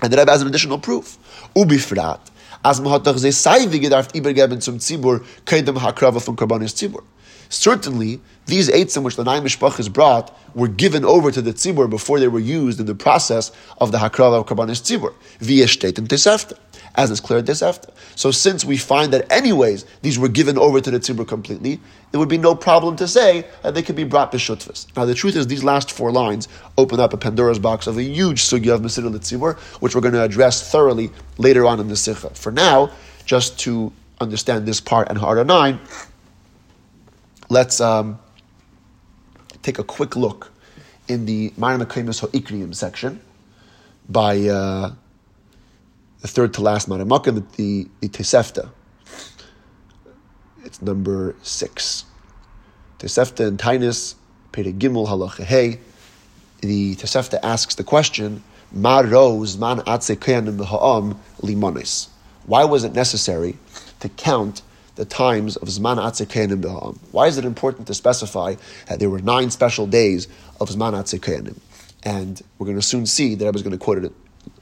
And 0.04 0.14
the 0.14 0.18
Rebbe 0.18 0.32
has 0.32 0.44
an 0.44 0.48
additional 0.48 0.78
proof. 0.78 1.18
Ubifrat, 1.56 2.20
zum 2.74 2.86
hakrava. 5.76 7.04
Certainly, 7.50 8.22
these 8.46 8.70
eitzim 8.70 9.04
which 9.04 9.18
the 9.18 9.26
nine 9.26 9.44
mishpachas 9.44 9.92
brought 9.92 10.34
were 10.56 10.70
given 10.70 11.04
over 11.04 11.32
to 11.32 11.42
the 11.42 11.52
tzibur 11.52 11.90
before 11.90 12.18
they 12.18 12.30
were 12.30 12.40
used 12.40 12.80
in 12.80 12.86
the 12.86 12.96
process 12.96 13.52
of 13.80 13.92
the 13.92 13.98
hakrava 13.98 14.40
of 14.40 14.46
karbanis 14.46 14.82
tzibur 14.82 15.14
via 15.40 15.66
shtetim 15.66 16.08
tesefta, 16.08 16.58
as 16.96 17.12
is 17.12 17.20
clear 17.20 17.40
in 17.40 17.50
after. 17.50 17.92
So, 18.16 18.32
since 18.32 18.66
we 18.66 18.78
find 18.78 19.14
that 19.14 19.32
anyways 19.32 19.86
these 20.02 20.20
were 20.20 20.28
given 20.28 20.58
over 20.58 20.82
to 20.82 20.92
the 20.92 21.00
tzibur 21.00 21.28
completely, 21.28 21.80
there 22.12 22.20
would 22.20 22.30
be 22.30 22.38
no 22.38 22.56
problem 22.56 22.96
to 22.98 23.08
say 23.08 23.46
that 23.64 23.74
they 23.74 23.82
could 23.82 23.96
be 23.96 24.04
brought 24.04 24.32
b'shutfas. 24.32 24.88
Now, 24.96 25.06
the 25.06 25.14
truth 25.14 25.36
is, 25.36 25.48
these 25.48 25.64
last 25.64 25.92
four 25.92 26.12
lines 26.12 26.48
open 26.78 27.00
up 27.00 27.14
a 27.14 27.18
Pandora's 27.18 27.60
box 27.60 27.88
of 27.88 27.98
a 27.98 28.04
huge 28.04 28.42
sugya 28.42 28.74
of 28.74 28.82
Mesidul 28.82 29.14
Tzibur, 29.16 29.58
which 29.82 29.96
we're 29.96 30.02
going 30.02 30.14
to 30.14 30.24
address 30.24 30.70
thoroughly 30.70 31.12
later 31.38 31.66
on 31.66 31.80
in 31.80 31.88
the 31.88 31.96
sikha. 31.96 32.32
For 32.32 32.52
now, 32.52 32.92
just 33.26 33.60
to 33.62 33.94
understand 34.20 34.68
this 34.68 34.82
part 34.82 35.10
and 35.10 35.18
Hara 35.18 35.44
9, 35.44 35.80
let's 37.50 37.80
um, 37.80 38.20
take 39.62 39.80
a 39.80 39.84
quick 39.84 40.16
look 40.16 40.52
in 41.08 41.26
the 41.26 41.52
Marim 41.52 41.84
Akaimus 41.84 42.20
Ho'ikriim 42.20 42.76
section 42.76 43.22
by 44.10 44.40
uh, 44.48 44.92
the 46.22 46.28
third 46.28 46.54
to 46.56 46.62
last 46.62 46.88
Maramaka, 46.88 47.34
the, 47.36 47.44
the, 47.58 47.88
the 48.00 48.10
Tesefta. 48.10 48.70
It's 50.64 50.82
number 50.82 51.36
six. 51.42 52.06
Tesefta 53.00 53.48
and 53.48 53.58
Tainus, 53.58 54.16
Pere 54.52 54.72
Gimel 54.72 55.08
Halacha 55.08 55.44
Hey. 55.44 55.80
The 56.62 56.96
Tesefta 56.96 57.40
asks 57.42 57.76
the 57.76 57.84
question, 57.84 58.44
Ma 58.72 59.02
man 59.02 59.78
ha'am 59.80 61.20
limonis. 61.42 62.08
Why 62.46 62.66
was 62.66 62.84
it 62.84 62.94
necessary 62.94 63.58
to 64.00 64.10
count 64.10 64.62
the 64.96 65.06
times 65.06 65.56
of 65.58 65.68
Zman 65.68 65.98
Atzikenim 65.98 66.62
B'Ha'am. 66.62 66.98
Why 67.12 67.28
is 67.28 67.38
it 67.38 67.46
important 67.46 67.88
to 67.88 67.94
specify 67.94 68.56
that 68.88 69.00
there 69.00 69.10
were 69.10 69.20
nine 69.20 69.50
special 69.50 69.88
days 69.88 70.28
of 70.60 70.70
Zman 70.70 70.94
Atzikenim? 70.94 71.58
And 72.04 72.42
we're 72.58 72.66
going 72.66 72.78
to 72.78 72.86
soon 72.86 73.06
see 73.06 73.36
that 73.36 73.48
I 73.48 73.52
was 73.52 73.64
going 73.64 73.72
to 73.72 73.78
quote 73.78 74.04
it 74.04 74.12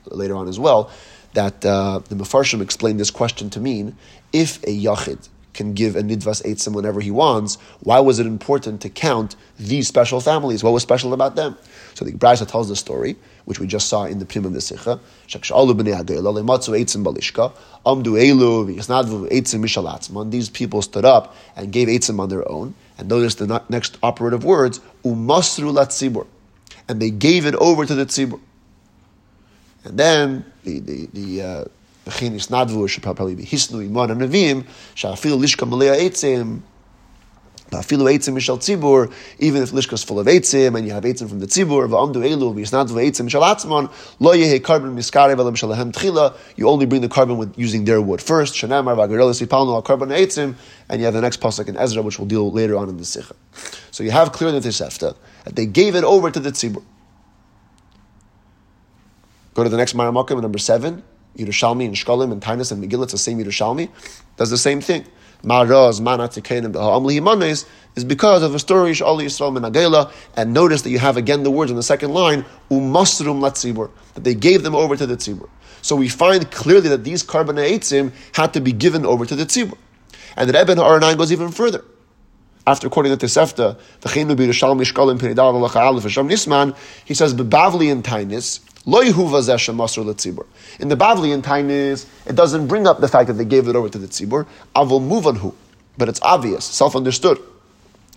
later 0.06 0.36
on 0.36 0.48
as 0.48 0.60
well, 0.60 0.92
that 1.34 1.66
uh, 1.66 2.00
the 2.10 2.16
Mefarshim 2.16 2.62
explained 2.62 3.00
this 3.00 3.12
question 3.12 3.50
to 3.52 3.60
mean 3.60 3.96
if 4.34 4.62
a 4.64 4.68
Yachid 4.68 5.30
can 5.54 5.74
give 5.74 5.96
a 5.96 6.02
Nidvas 6.02 6.42
Eitzim 6.44 6.74
whenever 6.74 7.02
he 7.02 7.12
wants, 7.12 7.58
why 7.82 8.00
was 8.00 8.20
it 8.20 8.26
important 8.26 8.82
to 8.82 8.90
count 8.90 9.36
these 9.58 9.88
special 9.88 10.22
families? 10.22 10.64
What 10.64 10.72
was 10.72 10.84
special 10.84 11.14
about 11.14 11.36
them? 11.36 11.58
So 11.96 12.06
the 12.06 12.14
Brisa 12.14 12.48
tells 12.48 12.70
the 12.70 12.76
story, 12.76 13.18
which 13.46 13.60
we 13.60 13.68
just 13.68 13.90
saw 13.90 14.06
in 14.06 14.20
the 14.20 14.26
Prim 14.26 14.46
of 14.46 14.54
the 14.54 14.62
Sikha. 14.62 15.02
These 20.32 20.50
people 20.50 20.82
stood 20.82 21.06
up 21.06 21.36
and 21.58 21.72
gave 21.72 21.88
Eitzim 21.90 22.20
on 22.20 22.30
their 22.30 22.50
own. 22.50 22.76
And 22.98 23.10
notice 23.10 23.36
the 23.36 23.64
next 23.70 23.98
operative 24.04 24.44
words, 24.44 24.80
umasru 25.04 25.74
latzibur. 25.74 26.28
And 26.88 27.02
they 27.02 27.10
gave 27.10 27.46
it 27.46 27.56
over 27.56 27.86
to 27.86 27.96
the 27.96 28.06
tzibur. 28.06 28.40
And 29.84 29.98
then 29.98 30.46
the, 30.64 30.80
the, 30.80 31.06
the 31.14 31.42
uh, 31.42 31.66
should 32.88 33.04
probably 33.04 33.36
be 33.36 33.44
Hisnu 33.44 33.86
Iman 33.86 34.12
and 34.12 34.22
Navim, 34.22 34.66
Shafil 34.96 35.40
Lishka 35.40 35.68
Malaya 35.68 35.96
Eitzim, 35.96 36.62
even 37.72 38.02
if 39.62 39.72
lishka 39.72 39.94
is 39.94 40.04
full 40.04 40.20
of 40.20 40.26
eitzim 40.26 40.76
and 40.76 40.88
you 40.88 40.94
have 40.94 41.04
eitzim 41.04 41.30
from 41.30 41.40
the 41.40 41.46
tzibur, 41.46 41.88
v'amdu 41.88 42.16
elu 42.16 42.56
v'yisnadu 42.56 42.90
v'eitzim 42.90 43.30
shalatzman, 43.30 43.92
lo 44.20 44.34
yehe 44.34 44.60
korban 44.60 44.96
miskare 44.96 45.36
v'alam 45.36 45.54
shalahem 45.54 45.92
tchila, 45.92 46.36
you 46.56 46.68
only 46.68 46.88
bring 46.88 47.02
the 47.02 47.08
korban 47.08 47.38
with 47.38 47.56
using 47.60 47.86
their 47.86 48.02
wood 48.02 48.22
first, 48.22 48.56
shanamar 48.56 48.96
v'agarelis 48.96 49.46
v'palnu 49.46 49.76
al 49.76 49.84
korban 49.84 50.10
eitzim, 50.10 50.56
and 50.90 51.00
you 51.00 51.06
have 51.06 51.14
the 51.14 51.22
next 51.22 51.42
pasuk 51.42 51.68
in 51.68 51.78
Ezra, 51.78 52.02
which 52.02 52.18
we'll 52.18 52.28
deal 52.28 52.52
later 52.52 52.76
on 52.76 52.90
in 52.90 52.98
the 52.98 53.06
sikha. 53.06 53.36
So 53.92 54.04
you 54.04 54.10
have 54.10 54.32
clear 54.32 54.50
in 54.50 54.56
the 54.56 54.68
Tisefta 54.68 55.16
that 55.44 55.56
they 55.56 55.68
gave 55.68 55.94
it 55.94 56.04
over 56.04 56.32
to 56.32 56.40
the 56.40 56.50
tzibur. 56.50 56.82
Go 59.60 59.66
to 59.66 59.70
the 59.70 59.76
next 59.76 59.94
Maramakim, 59.94 60.42
number 60.42 60.58
seven, 60.58 61.04
Yerushalmi 61.36 61.84
and 61.84 61.94
Shkolim 61.94 62.32
and 62.32 62.42
Tainus 62.42 62.72
and 62.72 62.82
Megillah, 62.82 63.04
it's 63.04 63.12
the 63.12 63.18
same 63.18 63.44
Yerushalmi, 63.44 63.90
does 64.38 64.50
the 64.50 64.58
same 64.58 64.80
thing. 64.80 65.06
Maraz, 65.44 66.00
Manatikenim, 66.00 66.72
Amli 66.72 67.20
Himanes, 67.20 67.68
is 67.98 68.06
because 68.06 68.42
of 68.42 68.56
a 68.56 68.60
story 68.60 68.94
Shali 68.94 69.26
Yisrael 69.26 69.52
Menagela, 69.52 70.14
and 70.38 70.54
notice 70.54 70.84
that 70.84 70.92
you 70.92 71.00
have 71.00 71.18
again 71.18 71.44
the 71.44 71.52
words 71.52 71.72
in 71.72 71.76
the 71.76 71.84
second 71.84 72.14
line, 72.14 72.46
um 72.72 72.94
Umasrum 72.94 73.42
Latzibur, 73.42 73.92
that 74.14 74.24
they 74.24 74.34
gave 74.34 74.64
them 74.64 74.76
over 74.76 74.96
to 74.96 75.06
the 75.06 75.18
Tzibur. 75.18 75.50
So 75.82 75.98
we 75.98 76.08
find 76.08 76.50
clearly 76.52 76.88
that 76.88 77.04
these 77.04 77.22
korban 77.22 78.14
had 78.38 78.54
to 78.54 78.62
be 78.62 78.72
given 78.72 79.06
over 79.06 79.26
to 79.26 79.36
the 79.36 79.44
Tzibur. 79.46 79.78
And 80.38 80.48
that 80.48 80.56
Eben 80.56 80.78
Ha'ar 80.78 81.02
goes 81.18 81.34
even 81.34 81.52
further. 81.52 81.84
After 82.66 82.88
quoting 82.88 83.12
the 83.12 83.18
Tesefta, 83.18 83.78
he 87.06 87.14
says, 87.14 87.34
Bebavli 87.34 87.92
and 87.92 88.04
Tainis, 88.04 88.60
in 88.86 88.94
the 88.94 90.96
Bavli 90.96 91.42
Tainis, 91.42 92.06
it 92.26 92.36
doesn't 92.36 92.68
bring 92.68 92.88
up 92.88 93.02
the 93.02 93.08
fact 93.08 93.28
that 93.28 93.34
they 93.34 93.46
gave 93.46 93.68
it 93.68 93.76
over 93.76 93.90
to 93.90 93.98
the 93.98 94.08
Tzibur. 94.08 94.48
Avol 94.76 95.02
muvanhu, 95.02 95.54
but 95.98 96.10
it's 96.10 96.22
obvious, 96.22 96.66
self-understood. 96.66 97.40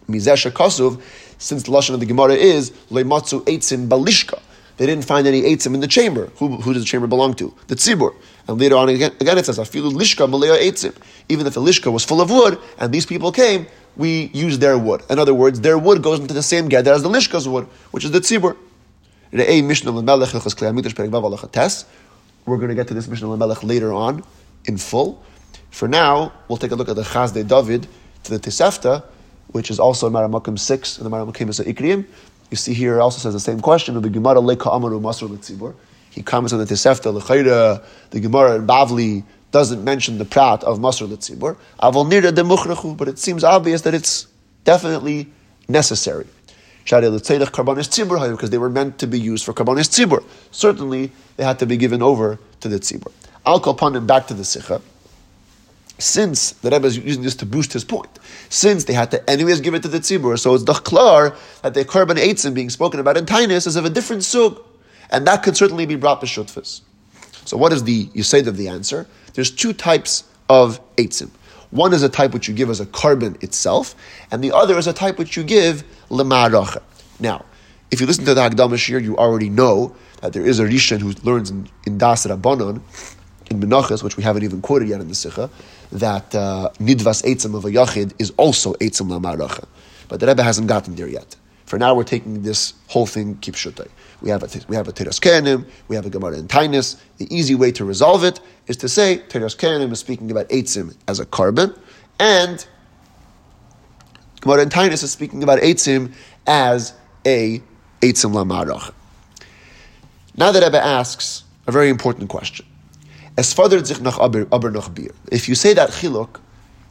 Mizesha 0.08 0.50
Kasuv, 0.50 1.00
since 1.38 1.64
the 1.64 1.72
lashon 1.72 1.94
of 1.94 2.00
the 2.00 2.06
Gemara 2.06 2.34
is 2.34 2.70
lematzu 2.90 3.44
eitzim 3.44 3.88
balishka. 3.88 4.40
They 4.76 4.86
didn't 4.86 5.04
find 5.04 5.26
any 5.26 5.42
eitzim 5.42 5.74
in 5.74 5.80
the 5.80 5.88
chamber. 5.88 6.30
Who, 6.36 6.56
who 6.56 6.72
does 6.72 6.82
the 6.82 6.86
chamber 6.86 7.06
belong 7.06 7.34
to? 7.34 7.54
The 7.66 7.74
tzibur. 7.74 8.14
And 8.48 8.58
later 8.58 8.76
on 8.76 8.88
again, 8.88 9.12
again 9.20 9.38
it 9.38 9.46
says 9.46 9.58
afilu 9.58 9.92
lishka 9.92 10.28
malaya 10.28 10.54
eitzim. 10.54 10.94
Even 11.28 11.46
if 11.46 11.54
the 11.54 11.60
lishka 11.60 11.92
was 11.92 12.04
full 12.04 12.20
of 12.20 12.30
wood 12.30 12.58
and 12.78 12.92
these 12.92 13.06
people 13.06 13.32
came, 13.32 13.66
we 13.96 14.30
use 14.32 14.58
their 14.58 14.78
wood. 14.78 15.02
In 15.10 15.18
other 15.18 15.34
words, 15.34 15.60
their 15.60 15.76
wood 15.76 16.02
goes 16.02 16.20
into 16.20 16.32
the 16.32 16.42
same 16.42 16.68
gather 16.68 16.92
as 16.92 17.02
the 17.02 17.10
lishka's 17.10 17.48
wood, 17.48 17.66
which 17.90 18.04
is 18.04 18.10
the 18.10 18.20
tzibur. 18.20 18.56
We're 19.32 19.40
going 22.56 22.68
to 22.68 22.74
get 22.74 22.88
to 22.88 22.94
this 22.94 23.08
Mishnah 23.08 23.36
Melech 23.36 23.62
later 23.62 23.92
on 23.92 24.22
in 24.66 24.76
full. 24.76 25.24
For 25.70 25.88
now, 25.88 26.32
we'll 26.48 26.58
take 26.58 26.72
a 26.72 26.74
look 26.74 26.90
at 26.90 26.96
the 26.96 27.02
Chazde 27.02 27.48
David 27.48 27.86
to 28.24 28.36
the 28.36 28.38
Tisefta, 28.38 29.04
which 29.48 29.70
is 29.70 29.80
also 29.80 30.06
in 30.06 30.12
Maramakim 30.12 30.58
6 30.58 30.98
and 30.98 31.06
the 31.06 31.10
Maramakim 31.10 31.48
is 31.48 31.60
Ikriim. 31.60 32.04
You 32.50 32.56
see 32.58 32.74
here, 32.74 32.98
it 32.98 33.00
also 33.00 33.20
says 33.20 33.32
the 33.32 33.40
same 33.40 33.60
question 33.60 33.96
of 33.96 34.02
the 34.02 34.10
Gemara 34.10 34.40
Leka 34.40 34.70
Amaru 34.70 35.00
Masr 35.00 35.26
Litzibur. 35.26 35.74
He 36.10 36.22
comments 36.22 36.52
on 36.52 36.58
the 36.58 36.66
Tisefta, 36.66 37.10
L'chayra, 37.14 37.82
the 38.10 38.20
Gemara 38.20 38.56
in 38.56 38.66
Bavli 38.66 39.24
doesn't 39.50 39.82
mention 39.82 40.18
the 40.18 40.26
prat 40.26 40.62
of 40.64 40.78
Masr 40.78 41.08
Litzibur. 41.08 41.56
Avol 41.80 42.10
Nira 42.10 42.34
de 42.34 42.42
Muchrachu, 42.42 42.94
but 42.94 43.08
it 43.08 43.18
seems 43.18 43.44
obvious 43.44 43.80
that 43.82 43.94
it's 43.94 44.26
definitely 44.64 45.32
necessary. 45.68 46.26
Because 46.84 48.50
they 48.50 48.58
were 48.58 48.70
meant 48.70 48.98
to 48.98 49.06
be 49.06 49.20
used 49.20 49.44
for 49.44 49.52
karbanis 49.52 49.88
tzibur. 49.88 50.24
Certainly, 50.50 51.10
they 51.36 51.44
had 51.44 51.58
to 51.58 51.66
be 51.66 51.76
given 51.76 52.02
over 52.02 52.38
to 52.60 52.68
the 52.68 52.78
tzibur. 52.78 53.12
I'll 53.44 53.60
call 53.60 53.74
upon 53.74 53.96
him 53.96 54.06
back 54.06 54.26
to 54.28 54.34
the 54.34 54.44
sikha. 54.44 54.80
Since 55.98 56.52
the 56.52 56.70
Rebbe 56.70 56.86
is 56.86 56.98
using 56.98 57.22
this 57.22 57.36
to 57.36 57.46
boost 57.46 57.72
his 57.72 57.84
point, 57.84 58.18
since 58.48 58.84
they 58.84 58.92
had 58.92 59.10
to 59.12 59.30
anyways 59.30 59.60
give 59.60 59.74
it 59.74 59.82
to 59.82 59.88
the 59.88 59.98
tzibur, 59.98 60.38
so 60.38 60.54
it's 60.54 60.64
dachlar 60.64 61.36
that 61.62 61.74
the 61.74 61.84
korban 61.84 62.16
eitzim 62.16 62.54
being 62.54 62.70
spoken 62.70 62.98
about 62.98 63.16
in 63.16 63.24
Tainus 63.24 63.66
is 63.66 63.76
of 63.76 63.84
a 63.84 63.90
different 63.90 64.24
sug, 64.24 64.60
and 65.10 65.26
that 65.26 65.42
could 65.42 65.56
certainly 65.56 65.86
be 65.86 65.94
brought 65.94 66.20
to 66.20 66.26
shutfis. 66.26 66.80
So, 67.44 67.56
what 67.56 67.72
is 67.72 67.84
the 67.84 68.08
you 68.14 68.22
said 68.22 68.48
of 68.48 68.56
the 68.56 68.68
answer? 68.68 69.06
There's 69.34 69.50
two 69.50 69.72
types 69.72 70.24
of 70.48 70.80
eitzim. 70.96 71.30
One 71.70 71.94
is 71.94 72.02
a 72.02 72.08
type 72.08 72.34
which 72.34 72.48
you 72.48 72.54
give 72.54 72.68
as 72.68 72.80
a 72.80 72.86
korban 72.86 73.42
itself, 73.42 73.94
and 74.30 74.44
the 74.44 74.52
other 74.52 74.76
is 74.76 74.86
a 74.86 74.92
type 74.92 75.18
which 75.18 75.36
you 75.36 75.42
give 75.42 75.84
lemaracha. 76.12 76.82
Now, 77.18 77.44
if 77.90 78.00
you 78.00 78.06
listen 78.06 78.24
to 78.26 78.34
the 78.34 78.40
Hagdama 78.40 79.02
you 79.02 79.16
already 79.16 79.48
know 79.48 79.94
that 80.20 80.32
there 80.32 80.46
is 80.46 80.60
a 80.60 80.64
Rishon 80.64 81.00
who 81.00 81.12
learns 81.28 81.50
in, 81.50 81.68
in 81.86 81.98
Das 81.98 82.26
Rabbanon, 82.26 82.80
in 83.50 83.60
Menachas, 83.60 84.02
which 84.02 84.16
we 84.16 84.22
haven't 84.22 84.44
even 84.44 84.62
quoted 84.62 84.88
yet 84.88 85.00
in 85.00 85.08
the 85.08 85.14
Sikha, 85.14 85.50
that 85.90 86.34
uh, 86.34 86.70
Nidvas 86.78 87.22
Eitzim 87.24 87.54
of 87.54 87.64
a 87.64 87.70
Yachid 87.70 88.12
is 88.18 88.32
also 88.36 88.74
Eitzim 88.74 89.08
lemaracha. 89.08 89.64
But 90.08 90.20
the 90.20 90.26
Rebbe 90.26 90.42
hasn't 90.42 90.68
gotten 90.68 90.94
there 90.94 91.08
yet. 91.08 91.36
For 91.66 91.78
now, 91.78 91.94
we're 91.94 92.04
taking 92.04 92.42
this 92.42 92.74
whole 92.88 93.06
thing 93.06 93.36
kipshutai. 93.36 93.88
We 94.20 94.28
have 94.28 94.42
a 94.42 94.48
we 94.68 94.76
have 94.76 94.88
a 94.88 94.92
teras 94.92 95.18
kenim, 95.18 95.66
we 95.88 95.96
have 95.96 96.04
a 96.04 96.10
gemara 96.10 96.36
in 96.36 96.46
tainus. 96.46 97.00
The 97.16 97.34
easy 97.34 97.54
way 97.54 97.72
to 97.72 97.84
resolve 97.84 98.24
it 98.24 98.40
is 98.66 98.76
to 98.78 98.90
say 98.90 99.22
teras 99.28 99.56
kenim 99.56 99.90
is 99.90 99.98
speaking 99.98 100.30
about 100.30 100.48
eitzim 100.50 100.94
as 101.08 101.18
a 101.18 101.24
korban, 101.24 101.76
and 102.20 102.66
gemara 104.42 104.62
in 104.62 104.68
tainus 104.68 105.02
is 105.02 105.10
speaking 105.10 105.42
about 105.42 105.58
eitzim 105.60 106.12
as 106.46 106.92
a 107.24 107.62
eitzim 108.02 108.32
lamarach. 108.32 108.92
Now 110.36 110.52
that 110.52 110.62
Rebbe 110.62 110.82
asks 110.82 111.44
a 111.66 111.72
very 111.72 111.88
important 111.88 112.28
question. 112.28 112.66
As 113.38 113.52
father 113.54 113.80
nach 114.00 114.18
aber. 114.18 114.46
If 115.30 115.48
you 115.48 115.54
say 115.54 115.72
that 115.74 115.90
chiluk, 115.90 116.40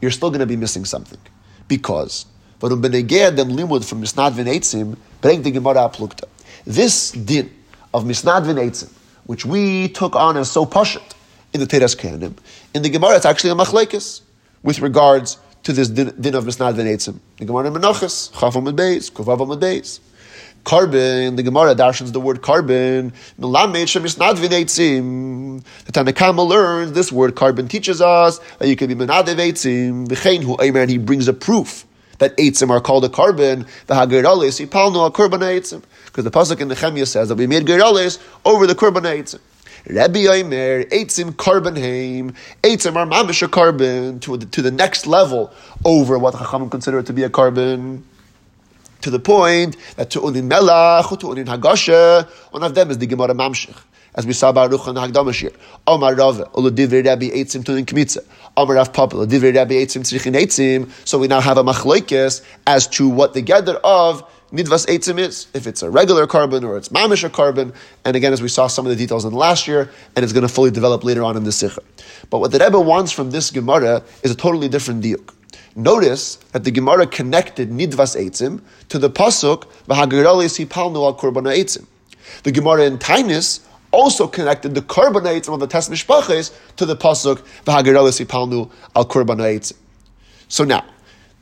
you're 0.00 0.10
still 0.10 0.30
going 0.30 0.40
to 0.40 0.46
be 0.46 0.56
missing 0.56 0.84
something 0.84 1.20
because 1.68 2.26
Warum 2.60 2.82
benegea 2.82 3.34
dem 3.34 3.50
from 3.82 4.02
Misnad 4.02 4.32
V'Neitzim 4.32 4.96
bringt 5.20 5.44
die 5.44 5.50
Gemara 5.50 5.88
aplukta. 5.88 6.24
This 6.64 7.10
din 7.10 7.50
of 7.92 8.04
Misnad 8.04 8.44
V'Neitzim, 8.44 8.90
which 9.26 9.44
we 9.44 9.88
took 9.88 10.16
on 10.16 10.36
as 10.36 10.50
so 10.50 10.64
pashut 10.64 11.14
in 11.52 11.60
the 11.60 11.66
Teras 11.66 11.96
Kehanim, 11.96 12.34
in 12.72 12.82
the 12.82 12.88
Gemara 12.88 13.16
it's 13.16 13.26
actually 13.26 13.50
a 13.50 13.54
machlekes 13.54 14.22
with 14.62 14.80
regards 14.80 15.38
to 15.62 15.72
this 15.72 15.88
din, 15.88 16.12
din 16.20 16.34
of 16.34 16.44
Misnad 16.44 16.74
V'Neitzim. 16.74 17.18
The 17.38 17.44
Gemara 17.44 17.68
in 17.68 17.74
Menachas, 17.74 18.32
Chafam 18.32 18.68
and 18.68 18.78
Kuvav 18.78 19.52
and 19.52 19.62
Beis. 19.62 20.00
Korban, 20.64 21.36
the 21.36 21.42
Gemara 21.42 21.74
darshans 21.74 22.12
the 22.12 22.20
word 22.20 22.40
korban. 22.40 23.12
The 23.36 23.46
Tanakhama 25.92 26.48
learns 26.48 26.92
this 26.92 27.10
word 27.10 27.34
korban 27.34 27.68
teaches 27.68 28.00
us 28.00 28.38
that 28.58 28.68
you 28.68 28.76
can 28.76 28.86
be 28.86 28.94
menadev 28.94 29.36
eitzim. 29.36 30.06
V'chein 30.06 30.44
hu 30.44 30.56
he 30.86 30.98
brings 30.98 31.26
a 31.26 31.32
proof 31.32 31.84
that 32.18 32.36
eitzim 32.36 32.70
are 32.70 32.80
called 32.80 33.04
a 33.04 33.08
korban, 33.08 33.66
the 33.86 33.94
hagiralis, 33.94 34.64
yipalnu 34.64 35.04
a 35.04 35.10
korban 35.10 35.40
eitzim. 35.40 35.82
Because 36.04 36.22
the 36.24 36.30
pasuk 36.30 36.60
in 36.60 36.68
Nehemiah 36.68 37.06
says 37.06 37.28
that 37.28 37.34
we 37.36 37.48
made 37.48 37.66
giralis 37.66 38.20
over 38.44 38.68
the 38.68 38.74
korban 38.76 39.02
eitzim. 39.02 39.40
Rabbi 39.88 40.26
Omer, 40.26 40.84
Eitzim 40.84 41.32
korban 41.32 41.76
haim, 41.76 42.34
Eitzim 42.62 42.94
are 42.96 43.06
mamish 43.06 43.40
to 44.20 44.38
to 44.38 44.62
the 44.62 44.70
next 44.70 45.06
level 45.06 45.52
over 45.84 46.18
what 46.18 46.34
Chachamim 46.34 46.70
consider 46.70 47.02
to 47.02 47.12
be 47.12 47.22
a 47.24 47.30
korban. 47.30 48.02
To 49.00 49.10
the 49.10 49.18
point 49.18 49.76
that 49.96 50.10
to 50.10 50.20
unin 50.20 50.48
melach, 50.48 51.18
to 51.18 51.26
unin 51.26 52.52
one 52.52 52.62
of 52.62 52.74
them 52.74 52.90
is 52.90 52.98
the 52.98 53.06
Gemara 53.06 53.34
Mamshich 53.34 53.76
as 54.14 54.26
we 54.26 54.32
saw 54.32 54.52
Baruch 54.52 54.86
on 54.86 54.94
the 54.94 55.00
Hagdama 55.00 55.32
Shir. 55.32 55.50
Omar 55.86 56.14
Rav, 56.14 56.36
Oladivrei 56.52 57.04
Rabbi 57.04 57.30
Eitzim 57.30 57.64
Tunin 57.64 57.84
Kmitza. 57.84 58.24
Omar 58.56 58.76
Rav 58.76 58.92
Papa, 58.92 59.16
Oladivrei 59.16 59.54
Rabbi 59.54 59.74
Eitzim 59.74 60.02
Tzrichin 60.02 60.34
Eitzim. 60.34 60.90
So 61.06 61.18
we 61.18 61.28
now 61.28 61.40
have 61.40 61.58
a 61.58 61.64
machloikis 61.64 62.44
as 62.66 62.86
to 62.88 63.08
what 63.08 63.34
the 63.34 63.42
gather 63.42 63.76
of 63.76 64.28
Nidvas 64.52 64.86
Eitzim 64.86 65.18
is. 65.18 65.46
If 65.54 65.66
it's 65.66 65.82
a 65.82 65.88
regular 65.88 66.26
korban 66.26 66.62
or 66.62 66.76
it's 66.76 66.90
Mamish 66.90 67.24
a 67.24 67.30
korban. 67.30 67.74
And 68.04 68.16
again, 68.16 68.32
as 68.32 68.42
we 68.42 68.48
saw 68.48 68.66
some 68.66 68.84
of 68.84 68.90
the 68.90 68.96
details 68.96 69.24
in 69.24 69.32
last 69.32 69.66
year, 69.66 69.90
and 70.14 70.22
it's 70.22 70.32
going 70.32 70.46
to 70.46 70.52
fully 70.52 70.70
develop 70.70 71.04
later 71.04 71.24
on 71.24 71.36
in 71.36 71.44
the 71.44 71.52
Sikha. 71.52 71.80
But 72.28 72.40
what 72.40 72.52
the 72.52 72.58
Rebbe 72.58 72.78
wants 72.78 73.12
from 73.12 73.30
this 73.30 73.50
Gemara 73.50 74.02
is 74.22 74.30
a 74.30 74.36
totally 74.36 74.68
different 74.68 75.02
diuk. 75.02 75.34
Notice 75.74 76.36
that 76.52 76.64
the 76.64 76.70
Gemara 76.70 77.06
connected 77.06 77.70
Nidvas 77.70 78.14
Eitzim 78.14 78.60
to 78.90 78.98
the 78.98 79.08
Pasuk, 79.08 79.64
V'hagiralis 79.86 80.64
Hipalnu 80.64 80.96
al 80.96 81.16
Korban 81.16 81.44
Eitzim. 81.46 81.86
The 82.42 82.52
Gemara 82.52 82.84
in 82.84 82.98
Tainus 82.98 83.60
also 83.92 84.26
connected 84.26 84.74
the 84.74 84.82
korban 84.82 85.48
of 85.52 85.60
the 85.60 85.66
test 85.66 85.90
mishpaches 85.90 86.54
to 86.76 86.86
the 86.86 86.96
pasuk 86.96 87.42
v'hagarelis 87.64 88.24
ipalnu 88.24 88.70
al 88.96 89.04
korban 89.04 89.74
So 90.48 90.64
now, 90.64 90.84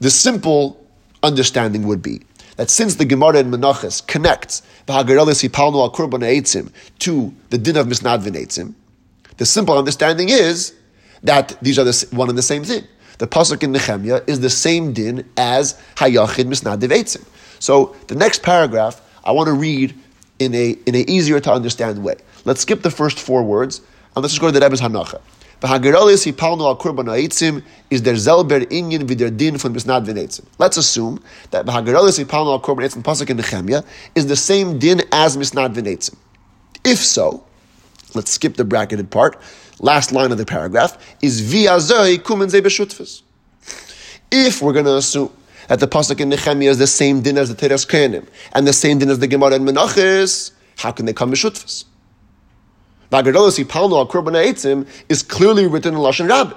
the 0.01 0.11
simple 0.11 0.85
understanding 1.23 1.87
would 1.87 2.03
be 2.03 2.23
that 2.61 2.69
since 2.69 2.97
the 2.97 3.07
Gemara 3.07 3.39
in 3.39 3.51
Menachas 3.51 4.07
connects 4.07 4.61
v'hagarelis 4.87 5.49
ipalnu 5.49 5.77
al 5.77 5.91
korban 5.91 6.71
to 6.99 7.35
the 7.49 7.57
din 7.57 7.75
of 7.79 7.87
misnad 7.87 8.23
v'neitzim, 8.23 8.75
the 9.39 9.47
simple 9.47 9.79
understanding 9.79 10.29
is 10.29 10.75
that 11.23 11.57
these 11.63 11.79
are 11.79 11.85
the, 11.85 12.07
one 12.11 12.29
and 12.29 12.37
the 12.37 12.43
same 12.43 12.63
thing. 12.63 12.85
The 13.17 13.27
pasuk 13.27 13.63
in 13.63 13.73
Nehemiah 13.73 14.21
is 14.27 14.41
the 14.41 14.51
same 14.51 14.93
din 14.93 15.27
as 15.39 15.81
hayachid 15.97 16.45
misnad 16.45 16.81
v'neitzim. 16.81 17.25
So 17.61 17.97
the 18.09 18.15
next 18.15 18.43
paragraph 18.43 19.01
I 19.25 19.33
want 19.33 19.47
to 19.47 19.55
read 19.55 19.99
in 20.39 20.55
a 20.55 20.73
in 20.85 20.95
a 20.95 21.11
easier 21.11 21.41
to 21.41 21.51
understand 21.51 22.05
way. 22.05 22.17
Let's 22.45 22.61
skip 22.61 22.83
the 22.83 22.91
first 22.91 23.19
four 23.19 23.43
words 23.43 23.81
and 24.15 24.23
let's 24.23 24.35
just 24.35 24.43
go 24.43 24.49
to 24.49 24.53
the 24.53 24.61
Rebbe's 24.61 24.83
Hanacha. 24.83 25.23
V'hageralis 25.61 26.25
hipalnu 26.25 26.65
al 26.65 26.77
kurban 26.77 27.07
ha'etzim 27.07 27.63
is 27.91 28.01
der 28.01 28.15
zelber 28.15 28.61
inyan 28.71 29.07
v'der 29.07 29.37
din 29.37 29.59
von 29.59 29.75
misnad 29.75 30.07
v'netzim. 30.07 30.45
Let's 30.59 30.79
assume 30.79 31.23
that 31.51 31.67
v'hageralis 31.67 32.19
hipalnu 32.25 32.53
al 32.53 32.61
kurban 32.61 32.83
ha'etzim 32.83 33.03
pasuk 33.03 33.29
in 33.29 33.37
Nehemiah 33.37 33.83
is 34.15 34.27
the 34.27 34.37
same 34.37 34.79
din 34.79 35.03
as 35.13 35.37
misnad 35.37 35.75
v'netzim. 35.75 36.17
If 36.83 36.99
so, 36.99 37.45
let's 38.15 38.31
skip 38.31 38.57
the 38.57 38.65
bracketed 38.65 39.11
part. 39.11 39.39
Last 39.81 40.13
line 40.13 40.33
of 40.33 40.39
the 40.39 40.47
paragraph 40.47 40.97
is 41.21 41.43
v'azoi 41.43 42.19
kumen 42.19 42.49
ze. 42.49 43.23
If 44.33 44.63
we're 44.63 44.73
going 44.73 44.87
to 44.87 44.97
assume 44.97 45.31
that 45.69 45.81
the 45.81 45.89
pasuk 45.89 46.21
in 46.21 46.31
Nehemiah 46.31 46.71
is 46.71 46.79
the 46.79 46.87
same 46.87 47.21
din 47.21 47.37
as 47.37 47.51
the 47.51 47.55
Teres 47.55 47.85
Kenim 47.85 48.27
and 48.53 48.67
the 48.67 48.73
same 48.73 48.99
din 48.99 49.11
as 49.11 49.19
the 49.19 49.27
Gemara 49.27 49.57
in 49.57 49.65
Menachis, 49.65 50.53
how 50.79 50.91
can 50.91 51.05
they 51.05 51.13
come 51.13 51.33
b'shutfus? 51.33 51.85
Is 55.09 55.23
clearly 55.23 55.67
written 55.67 55.95
in 55.95 56.01
Lashon 56.01 56.29
Rabbit. 56.29 56.57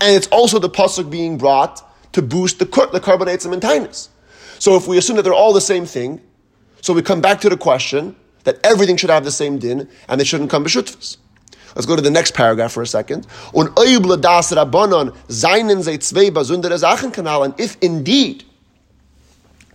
And 0.00 0.16
it's 0.16 0.26
also 0.28 0.58
the 0.58 0.68
pasuk 0.68 1.10
being 1.10 1.38
brought 1.38 1.82
to 2.12 2.22
boost 2.22 2.58
the, 2.58 2.64
the 2.64 3.00
eitzim 3.00 3.52
and 3.52 3.62
tainus. 3.62 4.08
So 4.58 4.76
if 4.76 4.86
we 4.86 4.98
assume 4.98 5.16
that 5.16 5.22
they're 5.22 5.32
all 5.32 5.52
the 5.52 5.60
same 5.60 5.86
thing, 5.86 6.20
so 6.80 6.92
we 6.92 7.02
come 7.02 7.20
back 7.20 7.40
to 7.42 7.48
the 7.48 7.56
question 7.56 8.16
that 8.44 8.58
everything 8.64 8.96
should 8.96 9.10
have 9.10 9.24
the 9.24 9.30
same 9.30 9.58
din 9.58 9.88
and 10.08 10.20
they 10.20 10.24
shouldn't 10.24 10.50
come 10.50 10.64
b'shutfas. 10.64 11.16
Let's 11.74 11.86
go 11.86 11.96
to 11.96 12.02
the 12.02 12.10
next 12.10 12.34
paragraph 12.34 12.72
for 12.72 12.82
a 12.82 12.86
second. 12.86 13.26
And 13.54 13.74
if 17.58 17.76
indeed 17.80 18.44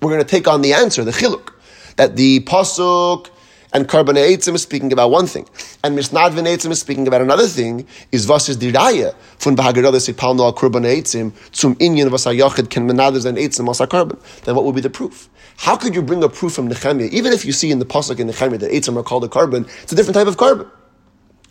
we're 0.01 0.09
going 0.09 0.23
to 0.23 0.29
take 0.29 0.47
on 0.47 0.61
the 0.61 0.73
answer, 0.73 1.03
the 1.03 1.11
chiluk, 1.11 1.51
that 1.97 2.15
the 2.15 2.39
pasuk 2.41 3.29
and 3.71 3.87
Karban 3.87 4.15
Eitzim 4.15 4.55
is 4.55 4.63
speaking 4.63 4.91
about 4.91 5.11
one 5.11 5.27
thing, 5.27 5.47
and 5.83 5.97
Misnad 5.97 6.31
Eitzim 6.31 6.71
is 6.71 6.79
speaking 6.79 7.07
about 7.07 7.21
another 7.21 7.47
thing, 7.47 7.85
is 8.11 8.27
was 8.27 8.49
is 8.49 8.57
die 8.57 8.71
Reihe 8.71 9.13
von 9.37 9.55
Bahagarolis 9.55 10.11
Ipalno 10.11 10.41
al 10.41 10.53
Karban 10.53 10.85
Eitzim 10.85 11.31
zum 11.53 11.75
Inyan 11.75 12.09
was 12.11 12.25
Yochid 12.25 12.69
ken 12.69 12.89
Menaders 12.89 13.25
and 13.25 13.37
Eitzim 13.37 13.67
was 13.67 13.79
Karban. 13.79 14.19
Then 14.43 14.55
what 14.55 14.65
would 14.65 14.75
be 14.75 14.81
the 14.81 14.89
proof? 14.89 15.29
How 15.57 15.75
could 15.75 15.93
you 15.93 16.01
bring 16.01 16.23
a 16.23 16.29
proof 16.29 16.53
from 16.53 16.67
Nehemiah, 16.67 17.09
even 17.11 17.33
if 17.33 17.43
you 17.45 17.51
see 17.51 17.69
in 17.69 17.79
the 17.79 17.85
Pasuk 17.85 18.19
in 18.19 18.27
Nehemiah 18.27 18.57
that 18.59 18.71
Eitzim 18.71 18.97
are 18.97 19.03
called 19.03 19.25
a 19.25 19.27
korban, 19.27 19.69
it's 19.83 19.91
a 19.91 19.95
different 19.95 20.15
type 20.15 20.27
of 20.27 20.37
korban. 20.37 20.69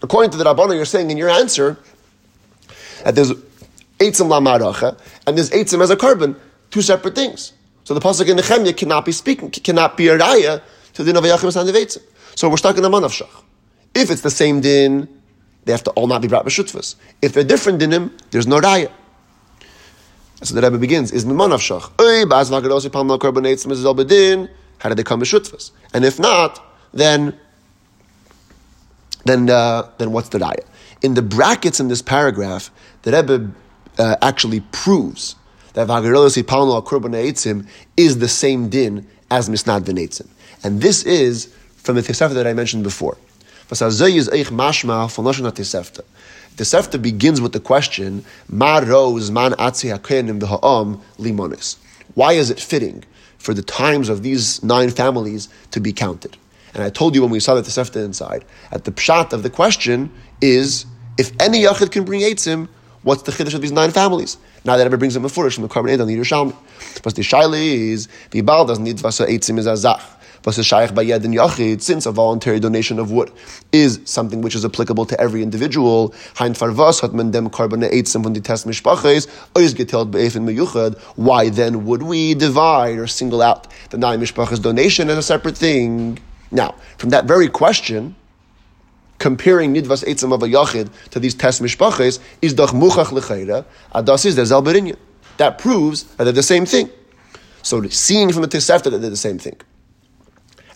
According 0.02 0.31
to 0.31 0.38
the 0.38 0.44
Rabbana, 0.44 0.74
you're 0.74 0.87
saying 0.87 1.11
in 1.11 1.18
your 1.18 1.28
answer 1.28 1.78
that 3.04 3.14
there's 3.14 3.33
Eitzim 3.98 4.28
Lamaracha 4.28 4.98
and 5.26 5.37
there's 5.37 5.50
Eitzim 5.50 5.83
as 5.83 5.90
a 5.90 5.96
korban, 5.96 6.37
two 6.70 6.83
separate 6.83 7.14
things. 7.14 7.52
So 7.85 7.94
the 7.94 8.00
Pasuk 8.00 8.28
in 8.28 8.37
Nehemiah 8.37 8.72
cannot 8.72 9.04
be 9.04 9.12
speaking, 9.12 9.50
cannot 9.50 9.96
be 9.96 10.09
a 10.09 10.18
Raya 10.18 10.62
to 10.98 11.04
the 11.04 11.12
din 11.12 11.16
of 11.16 11.22
Yachim 11.22 12.00
So 12.34 12.48
we're 12.48 12.56
stuck 12.56 12.76
in 12.76 12.84
a 12.84 12.90
manavshach. 12.90 13.30
If 13.94 14.11
it's 14.11 14.22
the 14.22 14.32
same 14.32 14.61
din, 14.61 15.08
they 15.64 15.70
have 15.70 15.84
to 15.84 15.92
all 15.92 16.08
not 16.08 16.22
be 16.22 16.26
brought 16.26 16.44
b'shutfas. 16.44 16.96
If 17.22 17.34
they're 17.34 17.44
different 17.44 17.80
dinim, 17.80 18.11
there's 18.32 18.48
no 18.48 18.58
raya. 18.58 18.90
So 20.42 20.56
the 20.56 20.62
Rebbe 20.62 20.76
begins, 20.78 21.12
is 21.12 21.24
mimanavshach. 21.24 21.92
How 24.78 24.88
did 24.88 24.98
they 24.98 25.04
come 25.04 25.20
b'shutfas? 25.20 25.70
And 25.94 26.04
if 26.04 26.18
not, 26.18 26.64
then 26.92 27.38
then 29.24 29.48
uh, 29.48 29.88
then 29.98 30.11
what's 30.11 30.30
the 30.30 30.38
raya? 30.38 30.64
In 31.02 31.14
the 31.14 31.22
brackets 31.22 31.78
in 31.78 31.87
this 31.87 32.02
paragraph, 32.02 32.72
the 33.02 33.12
Rebbe 33.12 33.52
uh, 33.98 34.16
actually 34.20 34.61
proves 34.72 35.37
that 35.74 35.87
Vagarelos 35.87 36.42
Ipalno 36.42 36.74
al 36.74 37.64
is 37.96 38.18
the 38.18 38.28
same 38.28 38.68
din 38.68 39.06
as 39.30 39.48
misnad 39.48 39.82
v'netzim. 39.82 40.26
And 40.62 40.80
this 40.80 41.04
is 41.04 41.52
from 41.76 41.96
the 41.96 42.02
Tesefta 42.02 42.34
that 42.34 42.46
I 42.46 42.52
mentioned 42.54 42.82
before. 42.82 43.16
The 43.68 43.74
Tesefta 46.64 47.00
begins 47.00 47.40
with 47.40 47.52
the 47.52 47.60
question, 47.60 48.24
roz 48.50 49.30
man. 49.30 49.54
Why 52.14 52.32
is 52.32 52.50
it 52.50 52.60
fitting 52.60 53.04
for 53.38 53.54
the 53.54 53.62
times 53.62 54.08
of 54.08 54.22
these 54.22 54.62
nine 54.64 54.90
families 54.90 55.48
to 55.70 55.80
be 55.80 55.92
counted? 55.92 56.36
And 56.74 56.82
I 56.82 56.90
told 56.90 57.14
you 57.14 57.22
when 57.22 57.30
we 57.30 57.40
saw 57.40 57.54
the 57.54 57.62
Tesefta 57.62 58.04
inside, 58.04 58.44
at 58.72 58.84
the 58.84 58.92
pshat 58.92 59.32
of 59.32 59.42
the 59.42 59.50
question 59.50 60.10
is, 60.40 60.86
if 61.16 61.32
any 61.40 61.64
yachid 61.64 61.90
can 61.90 62.04
bring 62.04 62.20
eitzim, 62.20 62.68
what's 63.02 63.22
the 63.22 63.32
chiddush 63.32 63.54
of 63.54 63.60
these 63.60 63.72
nine 63.72 63.90
families? 63.90 64.36
Now 64.64 64.76
that 64.76 64.86
ever 64.86 64.96
brings 64.96 65.14
them 65.14 65.24
a 65.24 65.28
from 65.28 65.62
the 65.62 65.68
carbon 65.68 66.00
on 66.00 66.06
the 66.06 66.16
Yerushalmi. 66.16 66.54
But 67.02 67.14
the 67.14 67.22
shaila 67.22 67.60
is, 67.60 68.08
the 68.30 68.40
Baal 68.40 68.66
doesn't 68.66 68.84
need 68.84 68.98
vasa 69.00 69.26
eitzim 69.26 69.58
is 69.58 69.66
azach. 69.66 70.02
Shaykh 70.46 70.90
and 70.90 71.35
yachid, 71.35 71.83
since 71.83 72.07
a 72.07 72.12
voluntary 72.12 72.61
donation 72.61 72.98
of 72.98 73.11
wood 73.11 73.31
is 73.72 74.01
something 74.05 74.40
which 74.40 74.55
is 74.55 74.64
applicable 74.64 75.07
to 75.07 75.20
every 75.20 75.42
individual, 75.42 76.14
hein 76.37 76.55
farvas 76.55 77.01
hat 77.01 77.12
man 77.12 77.31
dem 77.31 77.51
korban 77.51 77.83
eitzim 77.90 78.22
von 78.22 78.35
test 78.35 78.66
ois 78.66 79.27
meyuchad, 79.55 80.98
why 81.16 81.48
then 81.48 81.85
would 81.85 82.03
we 82.03 82.35
divide 82.35 82.98
or 82.98 83.07
single 83.07 83.42
out 83.42 83.66
the 83.90 83.98
nine 83.98 84.20
mishpaches 84.20 84.62
donation 84.62 85.11
as 85.11 85.18
a 85.18 85.22
separate 85.22 85.57
thing? 85.57 86.18
Now, 86.51 86.74
from 86.96 87.11
that 87.11 87.27
very 87.27 87.48
question, 87.48 88.16
comparing 89.18 89.74
nidvas 89.74 90.05
etzim 90.05 90.33
of 90.33 90.42
a 90.42 90.46
yachid 90.46 90.90
to 91.11 91.20
these 91.20 91.35
test 91.35 91.61
mishpaches 91.62 92.20
is 92.40 92.55
doch 92.55 92.70
muchach 92.70 93.07
lechayra, 93.07 93.64
adas 93.94 94.24
is 94.24 94.37
there's 94.37 94.51
alberinya. 94.51 94.96
That 95.38 95.59
proves 95.59 96.03
that 96.16 96.24
they're 96.24 96.33
the 96.33 96.42
same 96.42 96.66
thing. 96.66 96.90
So 97.62 97.83
seeing 97.88 98.33
from 98.33 98.42
the 98.42 98.48
Tesefta 98.48 98.90
that 98.90 98.98
they're 98.98 99.11
the 99.11 99.16
same 99.16 99.38
thing. 99.38 99.57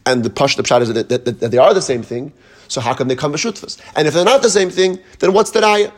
And 0.06 0.24
the 0.24 0.30
Pash 0.30 0.56
the 0.56 0.62
Pshat 0.62 0.82
is 0.82 0.92
that, 0.92 1.08
that, 1.08 1.24
that, 1.24 1.40
that, 1.40 1.50
they 1.50 1.58
are 1.58 1.72
the 1.74 1.82
same 1.82 2.02
thing, 2.02 2.32
so 2.68 2.80
how 2.80 2.94
come 2.94 3.08
they 3.08 3.16
come 3.16 3.32
b'shutfas? 3.32 3.80
And 3.94 4.08
if 4.08 4.14
they're 4.14 4.24
not 4.24 4.42
the 4.42 4.50
same 4.50 4.70
thing, 4.70 4.98
then 5.20 5.32
what's 5.32 5.50
the 5.52 5.60
raya? 5.60 5.92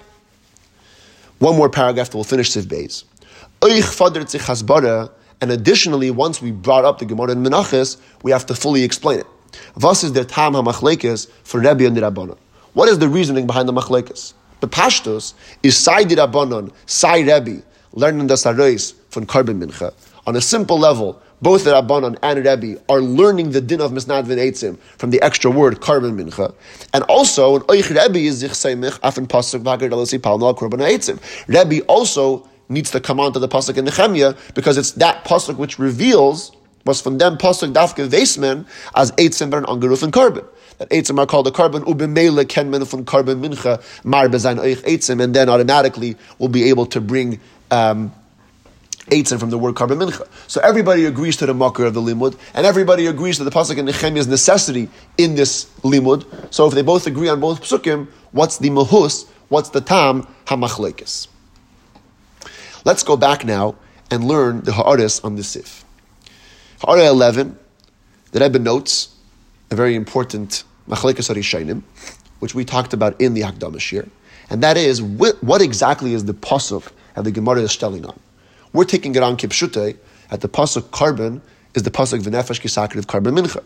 One 1.38 1.56
more 1.56 1.70
paragraph 1.70 2.10
that 2.10 2.16
we'll 2.16 2.24
finish 2.24 2.50
Siv 2.50 2.64
Beis. 2.64 3.04
And 5.40 5.50
additionally, 5.50 6.10
once 6.10 6.40
we 6.40 6.52
brought 6.52 6.84
up 6.84 6.98
the 6.98 7.04
Gemara 7.04 7.32
in 7.32 7.42
Menachis, 7.42 7.96
we 8.22 8.30
have 8.30 8.46
to 8.46 8.54
fully 8.54 8.82
explain 8.82 9.20
it. 9.20 9.26
Was 9.80 10.04
is 10.04 10.12
the 10.12 10.24
tam 10.24 10.54
hamachlekes 10.54 11.28
for 11.42 11.60
Rebbe 11.60 11.86
and 11.86 11.96
the 11.96 12.00
Rabbanon? 12.00 12.38
What 12.74 12.88
is 12.88 12.98
the 12.98 13.08
reasoning 13.08 13.46
behind 13.46 13.68
the 13.68 13.72
machlekes? 13.72 14.34
The 14.60 14.68
pashtos 14.68 15.34
is 15.62 15.76
sai 15.76 16.04
di 16.04 16.16
Rabbanon, 16.16 16.72
sai 16.86 17.20
Rebbe, 17.20 17.62
learning 17.92 18.26
the 18.26 18.34
sareis 18.34 18.94
from 19.10 19.26
Karben 19.26 19.62
Mincha. 19.62 19.92
On 20.26 20.34
a 20.36 20.40
simple 20.40 20.78
level, 20.78 21.20
both 21.44 21.64
the 21.64 21.70
Rabbanon 21.70 22.18
and 22.22 22.44
Rebbe 22.44 22.82
are 22.88 23.00
learning 23.00 23.50
the 23.50 23.60
din 23.60 23.80
of 23.80 23.92
Misnad 23.92 24.24
Vin 24.24 24.38
Eitzim 24.38 24.78
from 24.98 25.10
the 25.10 25.20
extra 25.20 25.50
word 25.50 25.80
Karban 25.80 26.18
Mincha. 26.18 26.54
And 26.94 27.04
also, 27.04 27.56
an 27.56 27.62
Oich 27.62 27.90
Rebbe 27.90 28.18
is 28.18 28.36
Zich 28.36 28.52
Seimich, 28.52 28.98
Afen 29.00 29.28
Pasuk 29.28 29.62
Vagar 29.62 29.90
Dalasi 29.90 30.18
Palnal 30.18 30.56
Karban 30.56 30.80
Eitzim. 30.80 31.20
Rebbe 31.46 31.84
also 31.84 32.48
needs 32.70 32.90
to 32.90 32.98
come 32.98 33.20
on 33.20 33.34
to 33.34 33.38
the 33.38 33.46
Pasuk 33.46 33.76
in 33.76 33.84
Nehemiah 33.84 34.34
because 34.54 34.78
it's 34.78 34.92
that 34.92 35.24
Pasuk 35.24 35.56
which 35.58 35.78
reveals 35.78 36.50
was 36.86 37.00
from 37.00 37.18
them 37.18 37.36
pasuk 37.36 37.72
dafke 37.72 38.08
vesmen 38.08 38.66
as 38.94 39.12
eitzim 39.12 39.50
bern 39.50 39.64
angeruf 39.64 40.02
and 40.02 40.12
korban. 40.12 40.46
That 40.78 40.90
eitzim 40.90 41.18
are 41.18 41.26
called 41.26 41.46
a 41.46 41.50
korban 41.50 41.84
ubimele 41.84 42.44
kenmen 42.44 42.86
from 42.88 43.04
carbon 43.04 43.42
mincha 43.42 43.82
mar 44.04 44.28
bezain 44.28 44.58
oich 44.58 44.82
eitzim, 44.82 45.22
and 45.22 45.34
then 45.34 45.48
automatically 45.48 46.16
will 46.38 46.48
be 46.48 46.68
able 46.68 46.86
to 46.86 47.00
bring. 47.00 47.40
Um, 47.70 48.12
Eitzim 49.06 49.38
from 49.38 49.50
the 49.50 49.58
word 49.58 49.74
korban 49.74 49.98
mincha. 49.98 50.26
So 50.48 50.60
everybody 50.62 51.04
agrees 51.04 51.36
to 51.36 51.46
the 51.46 51.54
makar 51.54 51.84
of 51.84 51.94
the 51.94 52.00
limud, 52.00 52.38
and 52.54 52.64
everybody 52.64 53.06
agrees 53.06 53.36
to 53.38 53.44
the 53.44 53.50
pasuk 53.50 53.76
in 53.76 53.84
Nehemiah's 53.84 54.26
necessity 54.26 54.88
in 55.18 55.34
this 55.34 55.66
limud. 55.82 56.24
So 56.52 56.66
if 56.66 56.74
they 56.74 56.82
both 56.82 57.06
agree 57.06 57.28
on 57.28 57.40
both 57.40 57.62
psukim, 57.62 58.08
what's 58.32 58.58
the 58.58 58.70
mahus? 58.70 59.26
What's 59.48 59.68
the 59.68 59.82
tam 59.82 60.26
hamachlekes? 60.46 61.28
Let's 62.84 63.02
go 63.02 63.16
back 63.16 63.44
now 63.44 63.76
and 64.10 64.24
learn 64.24 64.62
the 64.62 64.72
ha'aris 64.72 65.20
on 65.22 65.36
the 65.36 65.44
sif. 65.44 65.84
Ha'ara 66.80 67.08
11, 67.08 67.58
the 68.32 68.40
Rebbe 68.40 68.58
notes 68.58 69.14
a 69.70 69.74
very 69.74 69.94
important 69.94 70.64
Machlekas 70.88 71.32
Harishainim, 71.32 71.82
which 72.40 72.54
we 72.54 72.64
talked 72.64 72.92
about 72.92 73.20
in 73.20 73.34
the 73.34 73.40
Hakdamashir, 73.42 74.08
and 74.50 74.62
that 74.62 74.76
is 74.76 75.00
what 75.00 75.62
exactly 75.62 76.12
is 76.14 76.24
the 76.26 76.34
pasuk 76.34 76.90
that 77.14 77.24
the 77.24 77.30
Gemara 77.30 77.60
is 77.60 77.76
telling 77.76 78.04
on. 78.04 78.18
We're 78.74 78.84
taking 78.84 79.14
it 79.14 79.22
on 79.22 79.36
Kipshute, 79.36 79.96
at 80.32 80.40
the 80.40 80.48
pasuk 80.48 80.82
korban 80.90 81.40
is 81.74 81.84
the 81.84 81.92
pasuk 81.92 82.20
V'nefesh 82.22 82.60
Kisakir 82.60 82.96
of 82.96 83.06
korban 83.06 83.38
mincha. 83.38 83.62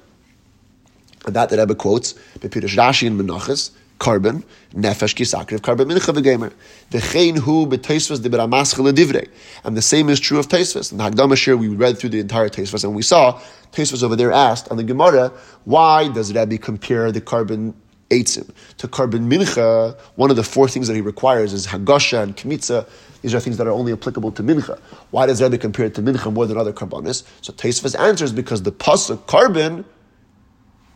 And 1.24 1.34
that 1.34 1.48
the 1.48 1.56
Rebbe 1.56 1.74
quotes, 1.74 2.12
Bepirush 2.38 2.76
Rashi 2.76 3.06
and 3.06 3.18
Menachas, 3.18 3.70
korban, 3.98 4.44
nefesh 4.74 5.14
kisakriv, 5.14 5.60
korban 5.60 5.90
mincha 5.90 6.14
v'gemer. 6.14 6.52
V'chein 6.90 7.38
hu 7.38 7.66
b'teisvas 7.66 8.22
de 8.22 8.28
b'ramaschel 8.28 8.92
divrei. 8.92 9.26
And 9.64 9.78
the 9.78 9.82
same 9.82 10.10
is 10.10 10.20
true 10.20 10.38
of 10.38 10.48
Teisvas. 10.48 10.92
In 10.92 10.98
the 10.98 11.04
Hagdama 11.04 11.58
we 11.58 11.68
read 11.68 11.96
through 11.96 12.10
the 12.10 12.20
entire 12.20 12.50
Teisvas, 12.50 12.84
and 12.84 12.94
we 12.94 13.00
saw 13.00 13.40
Teisvas 13.72 14.02
over 14.02 14.14
there 14.14 14.30
asked 14.30 14.68
on 14.68 14.76
the 14.76 14.84
Gemara, 14.84 15.32
why 15.64 16.08
does 16.08 16.34
Rabbi 16.34 16.58
compare 16.58 17.10
the 17.10 17.22
korban 17.22 17.72
eitzim 18.10 18.50
to 18.78 18.88
korban 18.88 19.28
mincha? 19.32 19.98
One 20.16 20.30
of 20.30 20.36
the 20.36 20.44
four 20.44 20.68
things 20.68 20.88
that 20.88 20.94
he 20.94 21.00
requires 21.00 21.52
is 21.52 21.66
hagasha 21.66 22.22
and 22.22 22.36
kmitza. 22.36 22.88
These 23.22 23.34
are 23.34 23.40
things 23.40 23.56
that 23.56 23.66
are 23.66 23.72
only 23.72 23.92
applicable 23.92 24.32
to 24.32 24.42
mincha. 24.42 24.78
Why 25.10 25.26
does 25.26 25.42
Rabbi 25.42 25.56
compare 25.56 25.86
it 25.86 25.94
to 25.96 26.02
mincha 26.02 26.32
more 26.32 26.46
than 26.46 26.56
other 26.56 26.72
carbonis? 26.72 27.24
So 27.40 27.52
Teisvas 27.52 27.98
answers 27.98 28.32
because 28.32 28.62
the 28.62 28.72
pasuk 28.72 29.18
korban 29.26 29.84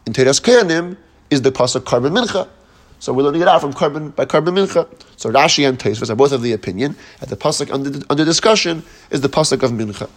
in 0.07 0.13
Teres 0.13 0.41
Keanim 0.41 0.97
is 1.31 1.43
the 1.43 1.53
pasuk 1.53 1.81
korban 1.81 2.13
mincha. 2.13 2.49
So 2.99 3.13
we're 3.13 3.25
learning 3.25 3.43
it 3.43 3.49
out 3.49 3.61
from 3.61 3.73
korban 3.73 4.15
by 4.15 4.27
korban 4.27 4.55
mincha. 4.55 4.89
So 5.17 5.31
Rashi 5.33 5.69
and 5.69 5.79
Tosfos 5.79 6.11
are 6.11 6.15
both 6.15 6.33
of 6.33 6.43
the 6.43 6.53
opinion 6.53 6.97
that 7.19 7.29
the 7.29 7.37
pasuk 7.37 7.73
under, 7.73 8.01
under 8.09 8.25
discussion 8.25 8.85
is 9.11 9.21
the 9.21 9.29
pasuk 9.29 9.63
of 9.65 9.73
mincha. 9.73 10.09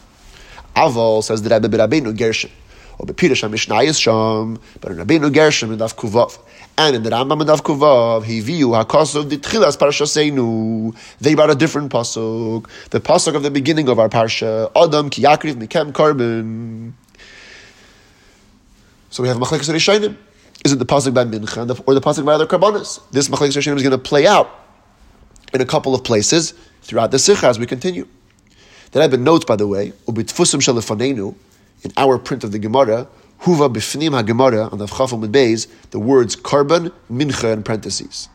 Aval 0.76 1.24
says 1.24 1.42
the 1.42 1.50
Rebbe 1.50 1.78
Rabbeinu 1.78 2.16
Gershon. 2.16 2.52
Or 2.98 3.06
Bepirish 3.06 3.50
Mishnah 3.50 3.82
is 3.82 4.00
Sham, 4.00 4.58
but 4.80 4.92
in 4.92 4.98
Rabbeinu 4.98 5.34
Gershon 5.34 5.72
in 5.72 5.80
Daf 5.80 5.96
Kuvav. 5.96 6.40
And 6.78 6.96
in 6.96 7.04
the 7.04 7.10
Rambam 7.10 7.42
in 7.42 7.48
Daf 7.48 7.62
Kuvav, 7.62 8.24
he 8.24 8.40
view 8.40 8.70
Hakosov 8.70 9.30
the 9.30 9.38
Tchilas 9.38 9.78
Parashaseinu. 9.78 10.96
They 11.20 11.36
brought 11.36 11.50
a 11.50 11.56
different 11.56 11.92
pasuk. 11.92 12.70
The 12.92 13.02
pasuk 13.02 13.36
of 13.36 13.44
the 13.44 13.52
beginning 13.52 13.90
of 13.90 14.00
our 14.00 14.08
parsha, 14.08 14.72
Adam 14.76 15.10
ki 15.10 15.24
Yakriv 15.24 15.56
mikem 15.56 15.92
korban. 15.92 16.94
So 19.10 19.24
we 19.24 19.30
have 19.30 19.38
Machlekes 19.38 19.70
Rishayim. 19.70 20.16
Is 20.64 20.72
it 20.72 20.80
the 20.80 20.86
pasuk 20.86 21.14
by 21.14 21.26
mincha 21.26 21.82
or 21.86 21.94
the 21.94 22.02
pasuk 22.02 22.26
by 22.26 22.34
other 22.34 22.48
karbonis? 22.48 23.02
This 23.12 23.28
machlekes 23.28 23.56
Hashem 23.56 23.76
is 23.76 23.84
going 23.84 23.92
to 23.92 23.98
play 23.98 24.26
out 24.26 24.50
in 25.54 25.60
a 25.60 25.66
couple 25.66 25.94
of 25.94 26.04
places 26.04 26.54
throughout 26.82 27.12
the 27.12 27.20
sikha 27.20 27.48
as 27.48 27.60
we 27.60 27.66
continue. 27.66 28.08
That 28.92 29.04
I've 29.04 29.12
been 29.12 29.26
notes, 29.26 29.44
by 29.44 29.58
the 29.58 29.68
way, 29.68 29.92
ubitfusim 30.08 30.62
shalifanenu 30.62 31.36
in 31.86 31.94
our 31.98 32.18
print 32.18 32.44
of 32.44 32.52
the 32.52 32.60
Gemara, 32.60 33.08
huva 33.42 33.72
bifnim 33.72 34.20
haGemara 34.20 34.74
on 34.74 34.80
the 34.80 34.88
Chafam 34.88 35.24
and 35.24 35.34
Beis, 35.34 35.68
the 35.92 36.00
words 36.00 36.36
korban 36.36 36.92
mincha 37.12 37.54
in 37.54 37.62
parentheses. 37.62 38.28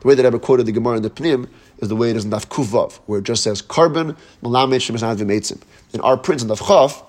The 0.00 0.06
way 0.06 0.14
that 0.14 0.24
I 0.24 0.38
quoted 0.38 0.66
the 0.66 0.72
Gemara 0.72 0.96
in 0.96 1.02
the 1.02 1.10
Pnim 1.10 1.48
is 1.78 1.88
the 1.88 1.96
way 1.96 2.10
it 2.10 2.16
is 2.16 2.24
in 2.24 2.30
Daf 2.30 2.46
Kuvav, 2.46 2.94
where 3.06 3.18
it 3.18 3.24
just 3.24 3.42
says 3.42 3.60
korban 3.60 4.16
malamet 4.44 4.78
shemisad 4.78 5.62
In 5.92 6.00
our 6.02 6.16
print 6.16 6.42
in 6.42 6.48
Daf 6.48 6.64
Chaf, 6.64 7.02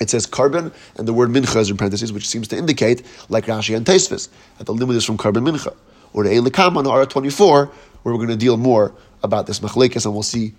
it 0.00 0.10
says 0.10 0.28
korban, 0.28 0.72
and 0.96 1.08
the 1.08 1.12
word 1.12 1.30
mincha 1.30 1.56
is 1.56 1.68
in 1.68 1.76
parentheses, 1.76 2.12
which 2.12 2.28
seems 2.28 2.46
to 2.48 2.56
indicate, 2.56 3.02
like 3.28 3.46
Rashi 3.46 3.76
and 3.76 3.84
Taisvis, 3.84 4.28
that 4.58 4.64
the 4.64 4.72
limit 4.72 4.94
is 4.94 5.04
from 5.04 5.18
korban 5.18 5.42
mincha. 5.50 5.74
Or 6.12 6.22
the 6.22 6.30
Eilikam 6.30 6.76
on 6.76 6.86
Ara 6.86 7.06
24, 7.06 7.66
where 7.66 7.74
we're 8.14 8.18
going 8.18 8.28
to 8.28 8.36
deal 8.36 8.56
more 8.56 8.94
about 9.24 9.48
this 9.48 9.58
machlekes, 9.58 10.04
and 10.04 10.14
we'll 10.14 10.22
see 10.22 10.54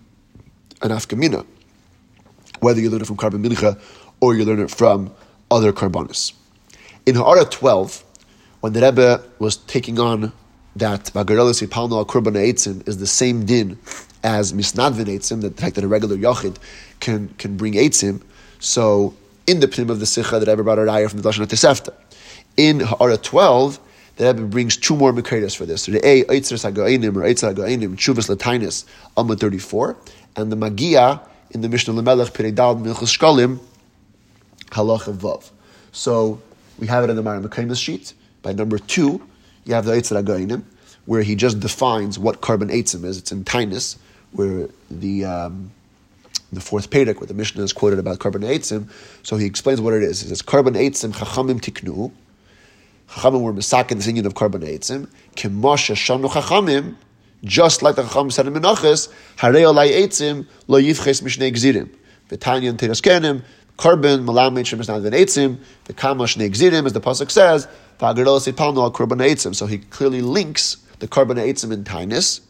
an 0.82 0.89
afkamina, 0.92 1.46
whether 2.63 2.80
you 2.80 2.89
learn 2.89 3.02
it 3.02 3.08
from 3.08 3.17
korban 3.17 3.45
mincha 3.45 3.80
or 4.19 4.36
you 4.36 4.45
learn 4.45 4.60
it 4.60 4.71
from 4.71 5.13
other 5.52 5.71
carbonis. 5.73 6.34
In 7.06 7.15
Ha'ara 7.15 7.45
12, 7.45 8.04
when 8.62 8.73
the 8.73 8.82
Rebbe 8.82 9.23
was 9.39 9.58
taking 9.58 9.99
on 9.99 10.32
that 10.76 11.06
Magarelis 11.13 11.67
Palno 11.67 12.06
Kurban 12.08 12.36
Eitzim 12.36 12.88
is 12.88 12.97
the 12.97 13.08
same 13.08 13.45
din 13.45 13.78
as 14.23 14.54
Misnadvin 14.54 15.06
Eitzim, 15.06 15.41
the 15.41 15.52
fact 15.52 15.76
that 15.76 15.84
a 15.84 15.88
regular 15.88 16.15
Yachid 16.15 16.56
can, 17.02 17.28
can 17.38 17.58
bring 17.58 17.73
Eitzim, 17.73 18.21
so 18.60 19.13
in 19.45 19.60
the 19.60 19.67
pnim 19.67 19.89
of 19.89 19.99
the 19.99 20.06
Sikha 20.06 20.39
that 20.39 20.47
Rebbe 20.47 20.63
brought 20.63 20.80
a 20.80 20.84
raya 20.84 21.10
from 21.10 21.21
the 21.21 21.30
Lashon 21.30 21.45
Tesefta. 21.45 21.93
In 22.56 22.80
Ha'ara 22.80 23.17
12, 23.17 23.80
the 24.15 24.28
Rebbe 24.28 24.45
brings 24.45 24.78
two 24.78 24.95
more 24.95 25.12
Mekredas 25.12 25.56
for 25.56 25.65
this. 25.65 25.84
So 25.84 25.91
the 25.91 26.08
A, 26.08 26.23
Eitzres 26.23 26.71
HaGa'inim, 26.71 27.15
or 27.17 27.21
Eitzer 27.21 27.54
HaGa'inim, 27.54 27.97
Chuvas 27.97 28.34
Latinus, 28.34 28.86
Amud 29.17 29.39
34, 29.39 29.97
and 30.38 30.52
the 30.52 30.56
Magia 30.56 31.21
in 31.54 31.62
the 31.62 31.70
Mishnah 31.70 31.94
Lemelech, 31.94 32.32
Perei 32.32 32.54
Milchus 32.54 33.18
Shkalim, 33.18 33.60
Halach 34.72 35.12
Vav. 35.16 35.52
So 35.92 36.42
we 36.80 36.88
have 36.88 37.04
it 37.04 37.10
in 37.10 37.16
the 37.16 37.22
Mara 37.22 37.39
Mekredas 37.39 37.82
sheet. 37.82 38.13
By 38.42 38.54
number 38.54 38.80
two, 38.80 39.22
you 39.66 39.74
have 39.74 39.86
the 39.86 39.94
Eitzer 39.94 40.22
HaGa'inim, 40.22 40.63
where 41.06 41.22
he 41.22 41.36
just 41.36 41.60
defines 41.60 42.18
what 42.18 42.42
korban 42.42 42.72
eitzim 42.72 43.06
is. 43.06 43.18
It's 43.18 43.32
in 43.32 43.44
Tainus, 43.44 43.98
where 44.32 44.68
the 44.89 45.26
um, 45.26 45.72
the 46.52 46.62
fourth 46.62 46.89
Pedic, 46.89 47.20
where 47.20 47.28
the 47.28 47.34
Mishnah 47.34 47.63
is 47.63 47.74
quoted 47.74 48.00
about 48.00 48.20
korban 48.20 48.44
eitzim. 48.44 48.89
So 49.22 49.38
he 49.38 49.46
explains 49.46 49.80
what 49.80 49.94
it 49.94 50.04
is. 50.04 50.22
He 50.22 50.30
says, 50.30 50.42
korban 50.42 50.76
eitzim 50.76 51.13
chachamim 51.13 51.62
tiknu. 51.62 52.12
Chachamim 53.10 53.42
were 53.42 53.54
misakin 53.54 53.98
this 53.98 54.08
union 54.08 54.26
of 54.26 54.34
korban 54.34 54.63
eitzim. 54.63 55.08
Kimosha 55.36 55.96
shanu 55.96 56.30
chachamim, 56.30 56.96
just 57.43 57.82
like 57.82 57.95
the 57.95 58.03
chachamim 58.03 58.32
said 58.32 58.47
in 58.47 58.53
Menachos, 58.53 59.12
harei 59.38 59.63
olai 59.63 59.91
eitzim 59.91 60.47
lo 60.67 60.79
yivches 60.79 61.21
mishnei 61.21 61.51
gzirim. 61.51 61.89
V'tanya 62.29 62.69
and 62.69 62.79
teras 62.79 63.01
kenim, 63.01 63.43
korban 63.77 64.25
malamit 64.25 64.65
shemisnad 64.65 65.01
v'en 65.01 65.13
eitzim, 65.13 65.58
v'kama 65.86 66.23
shnei 66.23 66.49
gzirim, 66.49 66.86
as 66.86 66.93
the 66.93 67.01
pasuk 67.01 67.32
says, 67.32 67.67
v'agadol 67.99 68.39
sipalno 68.39 68.84
al 68.84 68.91
korban 68.91 69.19
eitzim. 69.19 69.53
So 69.56 69.65
he 69.65 69.77
clearly 69.77 70.21
links 70.21 70.77
the 70.99 71.08
korban 71.08 71.38
eitzim 71.38 71.71
in 71.71 71.84
Tainus, 71.84 72.41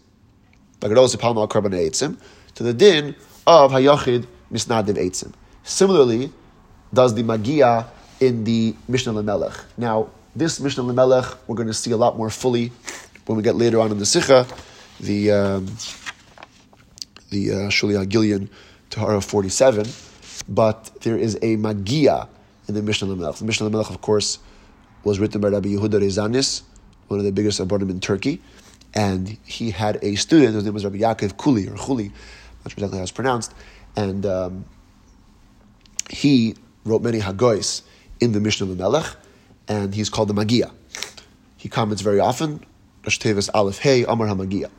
v'agadol 0.80 1.14
sipalno 1.14 1.38
al 1.38 1.48
korban 1.48 1.74
eitzim, 1.74 2.18
to 2.56 2.64
the 2.64 2.74
din 2.74 3.16
of 3.46 3.72
Hayachid 3.72 4.28
Misnadiv 4.52 4.96
Eitzim. 4.96 5.34
Similarly, 5.64 6.32
does 6.94 7.16
the 7.16 7.24
Magia 7.24 7.88
in 8.20 8.44
the 8.44 8.76
Mishnah 8.88 9.14
Lemelech. 9.14 9.64
Now, 9.78 10.10
this 10.36 10.60
Mishnah 10.60 10.84
Lemelech 10.84 11.38
we're 11.48 11.56
going 11.56 11.68
to 11.68 11.74
see 11.74 11.92
a 11.92 11.98
lot 11.98 12.18
more 12.18 12.30
fully 12.30 12.72
when 13.26 13.38
we 13.38 13.44
get 13.44 13.56
later 13.56 13.80
on 13.80 13.92
in 13.92 13.98
the 13.98 14.06
Sikha, 14.06 14.46
the 15.00 15.32
um, 15.32 15.66
the 17.30 17.52
uh, 17.52 17.56
Shulia 17.70 18.08
Gillian 18.08 18.50
Tahara 18.90 19.22
47. 19.22 19.88
But 20.48 20.92
there 21.02 21.18
is 21.18 21.38
a 21.42 21.56
Magia 21.56 22.28
in 22.68 22.76
the 22.76 22.82
Mishnah 22.82 23.08
Lemelech. 23.08 23.38
The 23.38 23.46
Mishnah 23.46 23.70
Lemelech, 23.70 23.90
of 23.90 24.02
course, 24.02 24.40
was 25.04 25.20
written 25.20 25.42
by 25.42 25.50
Rabbi 25.50 25.70
Yehuda 25.70 26.02
Rosanes, 26.02 26.64
one 27.08 27.20
of 27.20 27.26
the 27.26 27.32
biggest 27.32 27.60
Abarnim 27.60 27.90
in 27.90 28.00
Turkey. 28.00 28.42
And 28.94 29.38
he 29.44 29.72
had 29.72 30.00
a 30.04 30.16
student, 30.16 30.54
whose 30.54 30.66
name 30.66 30.74
was 30.74 30.84
Rabbi 30.84 30.98
Yaakov 30.98 31.38
Kuli, 31.42 31.68
or 31.68 31.76
Chuli, 31.76 32.12
not 32.64 32.72
sure 32.72 32.78
exactly 32.78 32.98
how 32.98 33.04
it's 33.04 33.12
pronounced, 33.12 33.54
and 33.96 34.26
um, 34.26 34.66
he 36.10 36.56
wrote 36.86 37.02
many 37.02 37.20
Hagois 37.20 37.82
in 38.20 38.34
the 38.34 38.40
Mishnah 38.40 38.70
of 38.70 38.78
Melech, 38.78 39.16
and 39.68 39.96
he's 39.96 40.10
called 40.10 40.28
the 40.28 40.34
Magia. 40.34 40.72
He 41.58 41.70
comments 41.70 42.02
very 42.02 42.20
often, 42.20 42.64
Rosh 43.04 43.20
Tevis 43.20 43.50
Aleph 43.54 43.80
Hey, 43.80 44.04
Amar 44.04 44.28
HaMagia. 44.28 44.70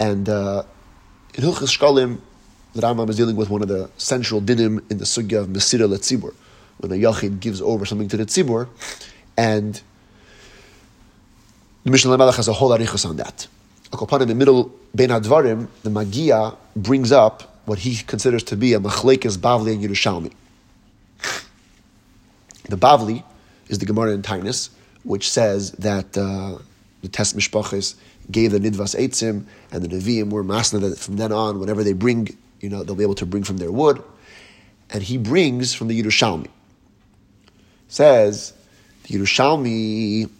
And 0.00 0.30
uh, 0.30 0.62
in 1.34 1.44
Hilchas 1.44 1.78
Shkalim, 1.78 2.18
the 2.72 2.80
Rambam 2.80 3.10
is 3.10 3.16
dealing 3.16 3.36
with 3.36 3.50
one 3.50 3.60
of 3.60 3.68
the 3.68 3.90
central 3.98 4.40
dinim 4.40 4.90
in 4.90 4.96
the 4.96 5.04
sugya 5.04 5.40
of 5.40 5.48
Mesira 5.48 5.86
Letzibur, 5.86 6.34
when 6.78 6.90
a 6.90 6.94
Yachid 6.94 7.38
gives 7.38 7.60
over 7.60 7.84
something 7.84 8.08
to 8.08 8.16
the 8.16 8.24
Tzibur, 8.24 8.66
and 9.36 9.82
the 11.84 11.90
Mishnah 11.90 12.16
Melech 12.16 12.36
has 12.36 12.48
a 12.48 12.52
whole 12.54 12.70
arichos 12.70 13.06
on 13.08 13.16
that. 13.16 13.46
Akopan 13.90 14.22
in 14.22 14.28
the 14.28 14.34
middle, 14.34 14.72
Ben 14.94 15.10
Advarim, 15.10 15.68
the 15.82 15.90
Magia 15.90 16.56
brings 16.76 17.12
up 17.12 17.58
what 17.66 17.80
he 17.80 17.96
considers 17.96 18.42
to 18.44 18.56
be 18.56 18.72
a 18.72 18.80
Machlekes 18.80 19.36
Bavli 19.36 19.74
and 19.74 19.84
Yerushalmi. 19.84 20.32
The 22.68 22.76
Bavli 22.76 23.22
is 23.68 23.78
the 23.78 23.86
Gemara 23.86 24.12
in 24.12 24.22
Tainus, 24.22 24.70
which 25.02 25.28
says 25.28 25.72
that 25.72 26.16
uh, 26.16 26.58
the 27.02 27.08
Test 27.08 27.36
Mishpachis 27.36 27.96
gave 28.30 28.52
the 28.52 28.58
Nidvas 28.58 28.98
Eitzim, 28.98 29.44
and 29.72 29.82
the 29.82 29.88
Nevi'im 29.88 30.30
were 30.30 30.44
masna 30.44 30.80
that 30.80 30.98
from 30.98 31.16
then 31.16 31.32
on, 31.32 31.60
whenever 31.60 31.82
they 31.84 31.92
bring, 31.92 32.36
you 32.60 32.68
know, 32.68 32.82
they'll 32.82 32.96
be 32.96 33.02
able 33.02 33.14
to 33.16 33.26
bring 33.26 33.44
from 33.44 33.56
their 33.58 33.72
wood. 33.72 34.02
And 34.90 35.02
he 35.02 35.18
brings 35.18 35.74
from 35.74 35.88
the 35.88 36.02
Yerushalmi. 36.02 36.48
Says, 37.88 38.52
the 39.04 39.18
Yerushalmi 39.18 40.30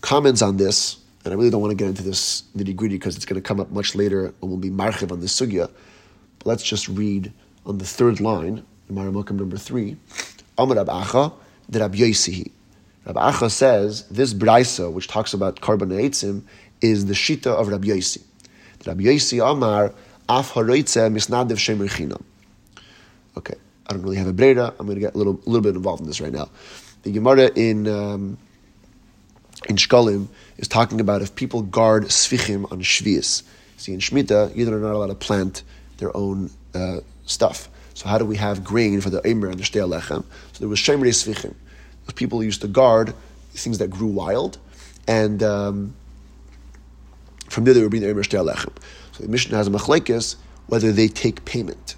comments 0.00 0.42
on 0.42 0.56
this 0.56 0.98
and 1.26 1.32
I 1.32 1.36
really 1.36 1.50
don't 1.50 1.60
want 1.60 1.72
to 1.72 1.76
get 1.76 1.88
into 1.88 2.04
this 2.04 2.44
nitty 2.56 2.76
gritty 2.76 2.94
because 2.94 3.16
it's 3.16 3.24
going 3.24 3.34
to 3.34 3.46
come 3.46 3.58
up 3.58 3.72
much 3.72 3.96
later 3.96 4.26
and 4.26 4.34
we'll 4.40 4.58
be 4.58 4.70
marchiv 4.70 5.10
on 5.10 5.18
this 5.18 5.38
sugya. 5.38 5.68
But 6.38 6.46
let's 6.46 6.62
just 6.62 6.86
read 6.86 7.32
on 7.66 7.78
the 7.78 7.84
third 7.84 8.20
line, 8.20 8.64
in 8.88 8.94
Maramokam 8.94 9.32
number 9.32 9.56
three, 9.56 9.96
Amar 10.56 10.76
Rab 10.76 10.86
Acha, 10.86 11.32
the 11.68 11.80
Rab 13.06 13.16
Yosihi. 13.16 13.32
Acha 13.32 13.50
says 13.50 14.02
this 14.08 14.34
brisa, 14.34 14.92
which 14.92 15.08
talks 15.08 15.32
about 15.32 15.60
korban 15.60 15.92
eitzim, 15.92 16.42
is 16.80 17.06
the 17.06 17.14
shita 17.14 17.46
of 17.46 17.68
Rab 17.68 17.84
Yosi. 17.84 18.22
Rab 18.86 18.98
Yosi 18.98 19.40
Amar, 19.40 19.94
Af 20.28 20.52
haroitze 20.52 21.10
misnadev 21.12 21.56
shemer. 21.56 22.22
Okay, 23.36 23.54
I 23.86 23.92
don't 23.92 24.02
really 24.02 24.16
have 24.16 24.26
a 24.26 24.32
breda. 24.32 24.74
I'm 24.78 24.86
going 24.86 24.96
to 24.96 25.00
get 25.00 25.14
a 25.14 25.18
little, 25.18 25.40
little 25.44 25.60
bit 25.60 25.76
involved 25.76 26.00
in 26.00 26.06
this 26.06 26.20
right 26.20 26.32
now. 26.32 26.48
The 27.02 27.12
Gemara 27.12 27.50
in 27.54 27.86
um, 27.86 28.38
in 29.68 29.76
Shkalim 29.76 30.28
is 30.58 30.68
talking 30.68 31.00
about 31.00 31.22
if 31.22 31.34
people 31.34 31.62
guard 31.62 32.04
svichim 32.04 32.70
on 32.72 32.80
shvius. 32.80 33.42
See, 33.76 33.92
in 33.92 34.00
Shemitah, 34.00 34.56
you're 34.56 34.70
not 34.78 34.94
allowed 34.94 35.08
to 35.08 35.14
plant 35.14 35.62
their 35.98 36.16
own 36.16 36.50
uh, 36.74 37.00
stuff. 37.26 37.68
So 37.94 38.08
how 38.08 38.18
do 38.18 38.24
we 38.24 38.36
have 38.36 38.64
grain 38.64 39.00
for 39.00 39.10
the 39.10 39.20
Eimer 39.22 39.50
and 39.50 39.58
the 39.58 39.64
Shtei 39.64 39.86
Lechem? 39.88 40.24
So 40.52 40.58
there 40.60 40.68
was 40.68 40.78
Shemrei 40.78 41.08
Svichim. 41.08 41.54
People 42.14 42.42
used 42.42 42.62
to 42.62 42.68
guard 42.68 43.14
things 43.50 43.78
that 43.78 43.88
grew 43.88 44.06
wild, 44.06 44.58
and 45.06 45.42
um, 45.42 45.94
from 47.50 47.64
there 47.64 47.74
they 47.74 47.82
were 47.82 47.88
being 47.88 48.02
the 48.02 48.08
Eimer 48.08 48.24
Shtei 48.24 48.46
Lechem. 48.46 48.72
So 49.12 49.22
the 49.24 49.28
Mishnah 49.28 49.56
has 49.56 49.66
a 49.66 49.70
machlekes 49.70 50.36
whether 50.66 50.92
they 50.92 51.08
take 51.08 51.44
payment. 51.44 51.96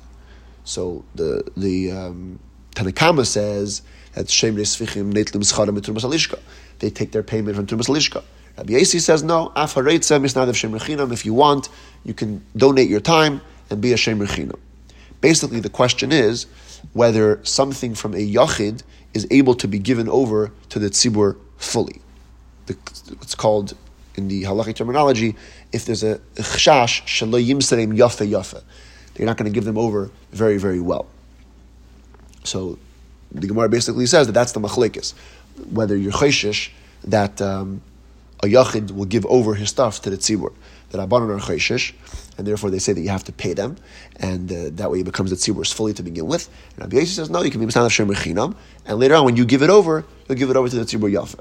So 0.65 1.05
the 1.15 1.51
the 1.57 1.93
um, 1.93 2.39
Tanakama 2.75 3.27
says 3.27 3.83
that 4.15 4.27
Shemrei 4.27 4.61
Svichim 4.61 5.13
Neitlim 5.13 5.43
Scharim 5.43 5.79
Alishka. 5.79 6.39
They 6.79 6.91
take 6.91 7.13
their 7.13 7.23
payment 7.23 7.57
from 7.57 7.67
Trumas 7.67 7.89
Alishka. 7.89 8.23
Rabbi 8.57 8.73
Yasi 8.73 8.99
says 8.99 9.23
no. 9.23 9.53
If 9.57 11.25
you 11.25 11.35
want, 11.35 11.69
you 12.05 12.15
can 12.15 12.45
donate 12.57 12.89
your 12.89 13.01
time 13.01 13.41
and 13.71 13.81
be 13.81 13.93
a 13.93 13.97
shem 13.97 14.53
Basically, 15.21 15.61
the 15.61 15.69
question 15.69 16.13
is 16.13 16.47
whether 16.93 17.45
something 17.45 17.95
from 17.95 18.15
a 18.15 18.33
yachid 18.35 18.83
is 19.19 19.27
able 19.31 19.55
to 19.63 19.69
be 19.75 19.79
given 19.91 20.09
over 20.09 20.41
to 20.73 20.79
the 20.79 20.91
tzibur 20.91 21.37
fully. 21.57 22.01
The, 22.67 22.77
it's 23.23 23.35
called 23.35 23.69
in 24.17 24.29
the 24.29 24.45
halachic 24.45 24.77
terminology 24.77 25.31
if 25.73 25.85
there's 25.87 26.03
a 26.03 26.15
chshash 26.57 26.95
shelo 27.15 27.39
yimserem 27.49 27.91
yafe 28.03 28.25
yafe. 28.35 28.61
They're 29.15 29.27
not 29.27 29.37
going 29.39 29.51
to 29.53 29.55
give 29.59 29.65
them 29.65 29.79
over 29.79 30.11
very 30.33 30.59
very 30.67 30.81
well. 30.81 31.07
So 32.45 32.79
the 33.33 33.47
Gemara 33.47 33.69
basically 33.69 34.07
says 34.07 34.27
that 34.29 34.33
that's 34.33 34.53
the 34.53 34.61
machlekes, 34.61 35.15
whether 35.79 35.97
you're 35.97 36.13
chayshish 36.13 36.71
that. 37.05 37.41
Um, 37.43 37.83
a 38.41 38.47
yachid 38.47 38.93
will 38.93 39.05
give 39.05 39.27
over 39.27 39.55
his 39.55 39.69
stuff 39.69 40.01
to 40.03 40.11
the 40.11 40.17
tzibur. 40.17 40.53
That 40.91 41.07
abanon 41.07 41.37
are 41.37 41.41
chayshish, 41.41 41.93
and 42.39 42.47
therefore 42.47 42.71
they 42.71 42.79
say 42.79 42.93
that 42.95 43.01
you 43.01 43.11
have 43.11 43.25
to 43.25 43.33
pay 43.33 43.53
them, 43.53 43.77
and 44.17 44.51
uh, 44.51 44.71
that 44.73 44.91
way 44.91 45.01
it 45.01 45.05
becomes 45.05 45.31
the 45.31 45.37
tzibur 45.37 45.71
fully 45.75 45.93
to 45.93 46.03
begin 46.03 46.27
with. 46.27 46.49
And 46.77 46.93
Rabbi 46.93 47.05
says 47.05 47.29
no, 47.29 47.43
you 47.43 47.51
can 47.51 47.61
be 47.61 47.67
of 47.67 47.93
shem 47.93 48.09
rechinam, 48.09 48.57
and 48.87 48.99
later 48.99 49.15
on 49.17 49.25
when 49.25 49.37
you 49.37 49.45
give 49.45 49.63
it 49.63 49.71
over, 49.71 50.05
you'll 50.29 50.39
give 50.39 50.49
it 50.49 50.57
over 50.57 50.69
to 50.69 50.77
the 50.77 50.85
tzibur 50.85 51.13
yafa. 51.13 51.41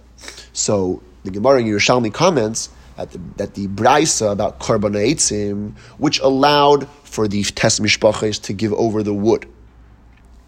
So 0.53 1.01
the 1.23 1.31
Gemara 1.31 1.62
in 1.62 1.67
Yerushalmi 1.67 2.13
comments 2.13 2.69
that 2.97 3.12
the, 3.12 3.19
that 3.38 3.53
the 3.53 3.67
brisa 3.67 4.31
about 4.31 4.60
karban 4.60 5.73
which 5.97 6.19
allowed 6.19 6.89
for 7.03 7.27
the 7.27 7.43
tes 7.43 7.79
mishpaches 7.79 8.41
to 8.43 8.53
give 8.53 8.73
over 8.73 9.03
the 9.03 9.13
wood 9.13 9.47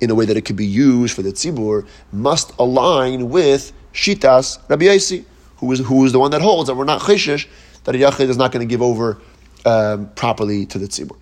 in 0.02 0.10
a 0.10 0.16
way 0.16 0.26
that 0.26 0.36
it 0.36 0.42
could 0.42 0.56
be 0.56 0.66
used 0.66 1.14
for 1.16 1.22
the 1.22 1.32
tzibur, 1.32 1.88
must 2.12 2.54
align 2.58 3.30
with 3.30 3.72
shitas 3.94 4.58
Rabbi 4.70 4.86
Yossi 4.86 5.26
who 5.60 5.72
is 5.72 5.80
who 5.80 6.06
is 6.06 6.12
the 6.12 6.20
one 6.20 6.32
that 6.32 6.42
holds 6.42 6.68
that 6.68 6.76
we're 6.76 6.86
not 6.86 7.02
chayshish, 7.02 7.48
that 7.84 7.96
a 7.96 7.98
yachid 7.98 8.30
is 8.30 8.38
not 8.38 8.52
going 8.52 8.66
to 8.66 8.70
give 8.70 8.82
over 8.82 9.20
um, 9.66 10.10
properly 10.16 10.66
to 10.66 10.78
the 10.78 10.88
tzibur. 10.88 11.18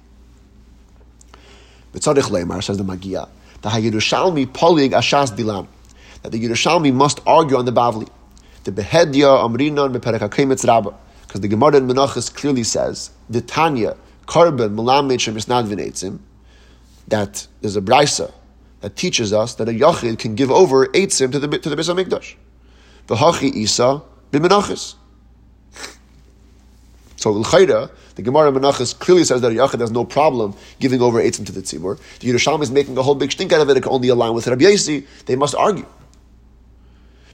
B'tzadich 1.93 2.30
leimar 2.30 2.63
says 2.63 2.78
the 2.78 2.84
Magia, 2.84 3.28
the 3.62 3.69
Hayirushalmi 3.69 4.47
polig 4.47 4.91
ashas 4.91 5.32
dilan, 5.36 5.67
that 6.21 6.32
the 6.32 6.43
Yerushalmi 6.43 6.93
must 6.93 7.19
argue 7.26 7.58
on 7.58 7.65
the 7.65 7.71
Bavli. 7.71 8.10
The 8.65 8.71
behedya 8.71 9.43
amrinon 9.45 9.95
beperek 9.95 10.19
hakemetz 10.19 10.67
rabba, 10.67 10.93
because 11.21 11.41
the 11.41 11.47
Gemara 11.47 11.78
in 11.78 11.88
Menachos 11.88 12.34
clearly 12.34 12.63
says 12.63 13.12
the 13.30 13.41
Tanya 13.41 13.95
karben 14.26 14.76
melamed 14.76 15.17
shemisnad 15.17 15.67
v'neitzim, 15.67 16.19
that 17.08 17.47
there's 17.62 17.78
a 17.78 17.82
brisa 17.82 18.32
that 18.82 18.95
teaches 18.95 19.34
us 19.34 19.56
that 19.56 19.69
a 19.69 19.71
yachid 19.71 20.19
can 20.19 20.36
give 20.36 20.52
over 20.52 20.88
eitzim 20.88 21.32
to 21.32 21.39
the 21.39 21.47
to 21.60 21.69
the 21.69 21.76
Beis 21.76 21.91
Hamikdash. 21.93 22.36
The 23.08 23.15
hachi 23.15 23.54
isa 23.54 24.02
b'menachas. 24.32 24.95
So 27.18 27.32
l'chayda, 27.32 27.89
the 28.15 28.22
Gemara 28.22 28.51
Menachas 28.51 28.97
clearly 28.97 29.24
says 29.24 29.41
that 29.41 29.51
Yachid 29.51 29.80
has 29.80 29.91
no 29.91 30.05
problem 30.05 30.55
giving 30.80 31.01
over 31.01 31.20
eitzim 31.20 31.45
to 31.47 31.51
the 31.51 31.61
tzibur. 31.61 31.99
The 32.20 32.30
Yerushalmi 32.32 32.61
is 32.61 32.72
making 32.72 32.97
a 32.97 33.03
whole 33.03 33.15
big 33.15 33.32
stink 33.32 33.51
out 33.51 33.61
of 33.61 33.70
it. 33.70 33.78
It 33.78 33.84
can 33.84 33.91
only 33.91 34.09
align 34.09 34.34
with 34.34 34.47
Rabbi 34.47 34.65
Yossi. 34.65 35.05
They 35.26 35.36
must 35.36 35.55
argue. 35.55 35.86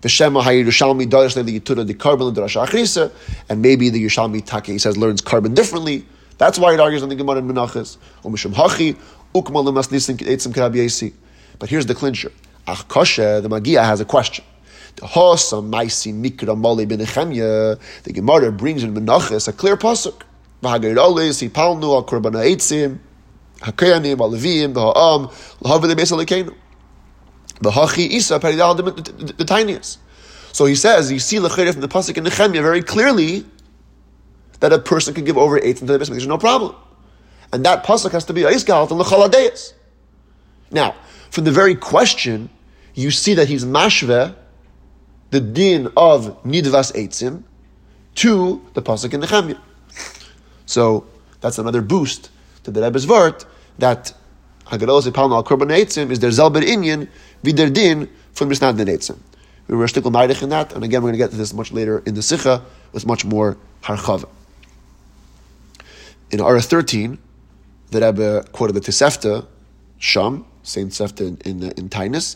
V'shema 0.01 0.41
ha'Yerushalmi 0.41 1.07
darash 1.07 1.35
the 1.35 1.59
yitura 1.59 1.85
the 1.85 1.93
korban 1.93 2.33
l'darash 2.33 2.65
achrisa, 2.65 3.11
and 3.49 3.61
maybe 3.61 3.89
the 3.89 4.03
Yerushalmi 4.03 4.45
take 4.45 4.67
he 4.67 4.79
says 4.79 4.97
learns 4.97 5.21
korban 5.21 5.53
differently. 5.53 6.05
That's 6.37 6.57
why 6.57 6.73
it 6.73 6.79
argues 6.79 7.03
on 7.03 7.09
the 7.09 7.15
Gemara 7.15 7.41
Menachas. 7.41 7.97
Umishum 8.23 8.53
hachi 8.53 8.97
ukma 9.35 9.63
lemas 9.63 9.89
nisim 9.89 10.17
eitzim 10.17 10.55
Rabbi 10.55 10.77
Yossi. 10.77 11.13
But 11.59 11.69
here's 11.69 11.85
the 11.85 11.95
clincher. 11.95 12.31
Ach 12.67 12.87
the 12.87 13.47
Magia 13.49 13.83
has 13.83 13.99
a 13.99 14.05
question. 14.05 14.45
The 14.95 15.07
the 18.03 18.13
Gemara 18.13 18.51
brings 18.51 18.83
in 18.83 18.93
Menachas 18.93 19.47
a 19.47 19.53
clear 19.53 19.75
pasuk. 19.75 20.21
V'hagayrolis 20.61 21.49
hipalnu 21.49 21.95
al 21.95 22.03
korban 22.05 22.33
ha'etzim 22.33 22.99
Hakayanim, 23.63 24.17
Alevim, 24.17 24.73
the 24.73 24.81
Ha'am, 24.81 25.27
Lahavim, 25.61 25.87
the 25.87 25.95
Beis 25.95 26.55
The 27.61 27.71
Hachi 27.71 28.09
Isa, 28.09 28.39
Peridal, 28.39 29.37
the 29.37 29.45
tiniest. 29.45 29.99
So 30.51 30.65
he 30.65 30.75
says, 30.75 31.11
you 31.11 31.19
see 31.19 31.37
Lechayr 31.37 31.71
from 31.71 31.81
the 31.81 31.87
Pasuk 31.87 32.17
in 32.17 32.25
Nehemiah 32.25 32.61
very 32.61 32.83
clearly 32.83 33.45
that 34.59 34.73
a 34.73 34.79
person 34.79 35.13
can 35.13 35.23
give 35.23 35.37
over 35.37 35.57
eight 35.57 35.81
into 35.81 35.97
the 35.97 35.97
Beis 35.97 36.09
There's 36.09 36.27
no 36.27 36.37
problem. 36.37 36.75
And 37.51 37.65
that 37.65 37.85
Pasuk 37.85 38.11
has 38.11 38.25
to 38.25 38.33
be 38.33 38.41
Aisgalat 38.41 38.91
and 38.91 38.99
Lechaladeis. 38.99 39.73
Now, 40.71 40.95
from 41.31 41.45
the 41.45 41.51
very 41.51 41.75
question, 41.75 42.49
you 42.93 43.11
see 43.11 43.33
that 43.35 43.47
he's 43.47 43.63
mashve 43.63 44.35
the 45.33 45.41
din 45.41 45.87
of 45.97 46.41
nidvas 46.43 46.93
eitzim 46.93 47.43
to 48.13 48.61
the 48.75 48.81
pasuk 48.83 49.13
in 49.15 49.21
Nehemiah. 49.21 49.57
So 50.67 51.05
that's 51.41 51.57
another 51.57 51.81
boost 51.81 52.29
to 52.63 52.71
the 52.71 52.81
Rebbe's 52.81 53.05
vart 53.07 53.45
that 53.79 54.13
Hagadolos 54.67 55.07
Ipalna 55.07 55.33
al 55.33 55.43
Korban 55.43 55.71
Eitzim 55.71 56.11
is 56.11 56.19
their 56.19 56.29
Zelber 56.29 56.61
Inyan 56.61 57.09
vider 57.43 57.73
din 57.73 58.07
from 58.33 58.49
Misnad 58.49 58.77
Eitzim. 58.77 59.17
We 59.67 59.75
were 59.75 59.87
stickle 59.87 60.15
in 60.15 60.49
that, 60.49 60.73
and 60.73 60.83
again 60.83 61.01
we're 61.01 61.09
going 61.09 61.13
to 61.13 61.17
get 61.17 61.31
to 61.31 61.37
this 61.37 61.51
much 61.51 61.71
later 61.71 62.03
in 62.05 62.13
the 62.13 62.21
Sikha 62.21 62.63
with 62.91 63.07
much 63.07 63.25
more 63.25 63.57
harchava. 63.81 64.29
In 66.29 66.41
Ara 66.41 66.61
13, 66.61 67.17
the 67.89 68.01
Rebbe 68.01 68.45
quoted 68.51 68.73
the 68.73 68.81
Tisefta, 68.81 69.47
Sham, 69.97 70.45
same 70.61 70.89
Tisefta 70.89 71.21
in, 71.21 71.63
in, 71.63 71.71
in 71.71 71.89
Tainus, 71.89 72.35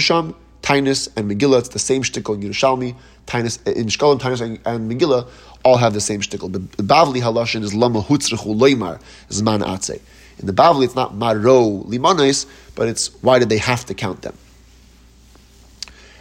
Sham, 0.00 0.34
Tainus 0.62 1.08
and 1.16 1.30
Megillah, 1.30 1.58
it's 1.58 1.68
the 1.70 1.78
same 1.78 2.02
shtickle 2.02 2.34
in 2.34 2.42
Yerushalmi, 2.42 2.94
Tainus, 3.26 3.64
in 3.66 3.86
Shkalim, 3.86 4.20
Tainus 4.20 4.40
and, 4.40 4.58
and 4.64 4.90
Megillah 4.90 5.28
all 5.64 5.76
have 5.76 5.92
the 5.92 6.00
same 6.00 6.20
shtickle. 6.20 6.52
The, 6.52 6.58
the 6.58 6.82
Bavli 6.82 7.20
Halashin 7.20 7.62
is 7.62 7.74
Lama 7.74 8.00
Hutzrechu 8.00 8.56
Loimar, 8.56 9.00
Zman 9.28 9.62
Atze. 9.62 10.00
In 10.38 10.46
the 10.46 10.52
Bavli, 10.52 10.84
it's 10.84 10.94
not 10.94 11.14
Maro 11.14 11.82
Limanes, 11.84 12.46
but 12.74 12.88
it's 12.88 13.08
why 13.22 13.38
did 13.38 13.48
they 13.48 13.58
have 13.58 13.84
to 13.86 13.94
count 13.94 14.22
them? 14.22 14.36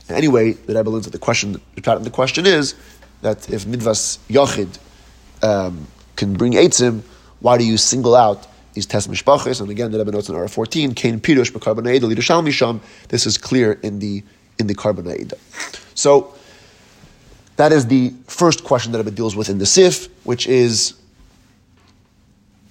And 0.08 0.18
anyway, 0.18 0.54
the 0.54 0.76
Rebbe 0.76 0.90
learns 0.90 1.06
that 1.06 1.12
the 1.12 1.20
question, 1.20 1.62
the 1.76 2.12
question 2.12 2.46
is 2.46 2.76
that 3.22 3.50
if 3.50 3.66
Midvas 3.66 4.18
Yochid 4.28 4.78
um, 5.44 5.88
can 6.16 6.34
bring 6.34 6.54
Eitzim, 6.54 7.02
why 7.40 7.58
do 7.58 7.66
you 7.66 7.78
single 7.78 8.16
out 8.16 8.48
these 8.74 8.86
test 8.86 9.10
mishpachas, 9.10 9.62
and 9.62 9.70
again, 9.70 9.92
the 9.92 9.98
Rebbe 9.98 10.12
notes 10.12 10.30
in 10.30 10.36
R 10.36 10.48
fourteen, 10.48 10.94
Kain 10.94 11.20
pirush 11.20 11.52
b'karbonaida 11.52 12.02
lidashal 12.02 12.44
misham. 12.46 12.80
This 13.10 13.26
is 13.26 13.38
clear 13.38 13.74
in 13.84 14.00
the 14.00 14.24
in 14.60 14.68
the 14.68 14.76
karbonaida. 14.76 15.36
So 15.94 16.34
that 17.58 17.72
is 17.72 17.88
the 17.88 18.14
first 18.28 18.64
question 18.64 18.92
that 18.94 19.00
Rebbe 19.00 19.12
deals 19.12 19.36
with 19.36 19.50
in 19.50 19.58
the 19.58 19.66
Sif, 19.66 20.08
which 20.26 20.48
is 20.48 20.94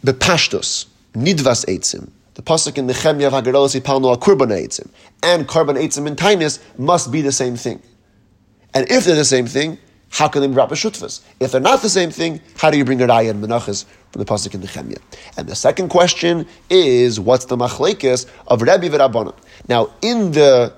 the 0.03 0.15
pashtos 0.15 0.87
nidvas 1.15 1.67
eitzim. 1.67 2.11
The 2.35 2.43
pasuk 2.43 2.79
in 2.79 2.87
the 2.87 2.95
Nehemiah 2.95 3.27
of 3.27 3.33
Hagarolos 3.35 3.79
Ipalnu 3.79 4.17
Akurban 4.17 4.51
Eitzim 4.51 4.89
and 5.23 5.47
Karban 5.47 5.77
Eitzim 5.77 6.07
in 6.07 6.17
Tainis 6.17 6.59
must 6.79 7.13
be 7.13 7.21
the 7.21 7.33
same 7.33 7.57
thing. 7.57 7.83
And 8.73 8.91
if 8.91 9.05
they're 9.05 9.17
the 9.17 9.25
same 9.25 9.47
thing, 9.47 9.79
how 10.11 10.29
can 10.29 10.43
they 10.43 10.49
be 10.49 10.55
b'shutvas? 10.55 11.23
If 11.39 11.53
they're 11.53 11.61
not 11.61 11.83
the 11.83 11.89
same 11.89 12.11
thing, 12.11 12.41
how 12.57 12.71
do 12.71 12.77
you 12.77 12.85
bring 12.85 13.01
a 13.01 13.07
raya 13.07 13.31
and 13.31 13.43
menachas 13.43 13.85
from 14.11 14.19
the 14.19 14.25
pasuk 14.25 14.55
in 14.55 14.61
Nehemiah? 14.61 14.99
And 15.37 15.49
the 15.49 15.55
second 15.55 15.89
question 15.89 16.47
is, 16.69 17.19
what's 17.21 17.47
the 17.47 17.57
machlekes 17.57 18.27
of 18.49 18.63
Rebbe 18.63 18.91
v'Rabbanon? 18.91 19.37
Now, 19.69 19.91
in 20.03 20.33
the 20.33 20.75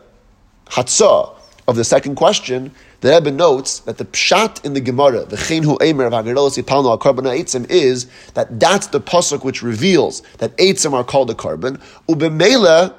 hatzah 0.67 1.35
of 1.67 1.77
the 1.77 1.85
second 1.85 2.17
question, 2.17 2.73
the 3.01 3.11
Rebbe 3.11 3.31
notes 3.31 3.81
that 3.81 3.99
the 3.99 4.05
pshat 4.05 4.65
in 4.65 4.75
the 4.75 4.81
Gemara, 4.81 5.25
the 5.25 5.37
chen 5.37 5.63
hu 5.63 5.79
emer 5.83 6.05
of 6.05 6.13
Hagarolos 6.13 6.63
Yipalno 6.63 6.91
al 6.91 6.99
Karban 6.99 7.25
Eitzim, 7.25 7.69
is 7.71 8.07
that 8.35 8.61
that's 8.61 8.89
the 8.89 9.01
pasuk 9.01 9.45
which 9.45 9.63
reveals 9.63 10.21
that 10.39 10.57
Eitzim 10.59 10.93
are 10.93 11.03
called 11.05 11.31
a 11.31 11.35
korban. 11.35 11.81
Ubemela, 12.09 12.95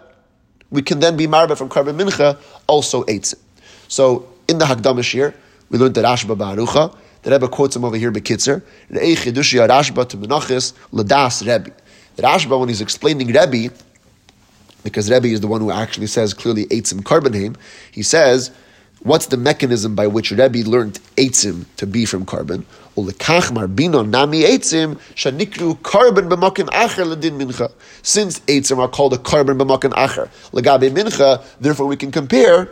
we 0.71 0.81
can 0.81 0.99
then 0.99 1.15
be 1.15 1.27
marba 1.27 1.57
from 1.57 1.69
korban 1.69 1.95
mincha, 1.95 2.37
also 2.67 3.03
Eitzim. 3.03 3.39
So 3.87 4.27
in 4.47 4.57
the 4.57 4.65
Hagdamish 4.65 5.11
here, 5.11 5.35
we 5.73 5.79
learned 5.79 5.95
that 5.95 6.05
Rashba 6.05 6.37
Barucha. 6.37 6.95
The 7.23 7.31
Rebbe 7.31 7.47
quotes 7.47 7.75
him 7.75 7.83
over 7.83 7.97
here, 7.97 8.11
Bekitzer. 8.11 8.61
Re'ei 8.91 9.15
chidushi 9.15 9.67
Rashba 9.67 10.07
to 10.07 10.17
Menachis 10.17 10.73
Ladas 10.93 11.41
Rebbe. 11.41 11.75
The 12.15 12.21
Rashba, 12.21 12.59
when 12.59 12.69
he's 12.69 12.79
explaining 12.79 13.27
Rebbe, 13.27 13.73
because 14.83 15.09
Rebbe 15.09 15.29
is 15.29 15.41
the 15.41 15.47
one 15.47 15.61
who 15.61 15.71
actually 15.71 16.05
says 16.05 16.35
clearly 16.35 16.65
Eitzim 16.67 17.01
Karbanim, 17.01 17.55
he 17.91 18.03
says, 18.03 18.51
what's 19.01 19.25
the 19.25 19.37
mechanism 19.37 19.95
by 19.95 20.05
which 20.05 20.29
Rebbe 20.29 20.59
learned 20.59 20.99
Eitzim 21.17 21.65
to 21.77 21.87
be 21.87 22.05
from 22.05 22.23
korban? 22.23 22.65
Since 28.03 28.39
Eitzim 28.41 28.77
are 28.77 28.87
called 28.87 29.13
a 29.13 29.17
korban 29.17 29.57
b'makim 29.57 29.91
acher, 29.93 30.29
legabe 30.51 30.91
mincha, 30.91 31.43
therefore 31.59 31.87
we 31.87 31.97
can 31.97 32.11
compare 32.11 32.69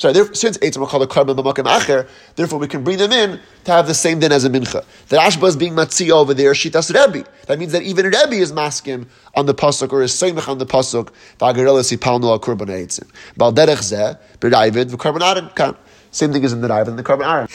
Since 0.00 0.58
Eitzim 0.58 0.82
are 0.82 0.86
called 0.86 1.02
a 1.02 1.06
korban 1.06 1.36
b'makim 1.36 1.64
acher, 1.64 2.08
therefore 2.36 2.60
we 2.60 2.68
can 2.68 2.84
bring 2.84 2.98
them 2.98 3.10
in 3.10 3.40
to 3.64 3.72
have 3.72 3.88
the 3.88 3.94
same 3.94 4.20
din 4.20 4.30
as 4.30 4.44
a 4.44 4.48
mincha. 4.48 4.84
That 5.08 5.20
Rashba 5.20 5.48
is 5.48 5.56
being 5.56 5.72
matzia 5.72 6.10
over 6.10 6.34
there, 6.34 6.52
shitas 6.52 6.94
Rebbe. 6.94 7.28
That 7.46 7.58
means 7.58 7.72
that 7.72 7.82
even 7.82 8.06
Rebbe 8.06 8.34
is 8.34 8.52
maskim 8.52 9.08
on 9.34 9.46
the 9.46 9.54
pasuk 9.54 9.92
or 9.92 10.02
is 10.02 10.12
seimach 10.12 10.48
on 10.48 10.58
the 10.58 10.66
pasuk. 10.66 11.10
V'agarelas 11.40 11.90
yipalnu 11.96 12.24
al 12.24 12.38
korban 12.38 12.68
Eitzim. 12.68 13.10
Bal 13.36 13.52
derech 13.52 13.82
zeh 13.82 14.16
b'rayvid 14.38 14.90
v'korban 14.90 15.52
kan. 15.56 15.76
Same 16.12 16.32
thing 16.32 16.44
as 16.44 16.52
in 16.52 16.60
the 16.60 16.68
Rayvid 16.68 16.88
and 16.88 16.98
the 16.98 17.02
korban 17.02 17.26
aron. 17.26 17.48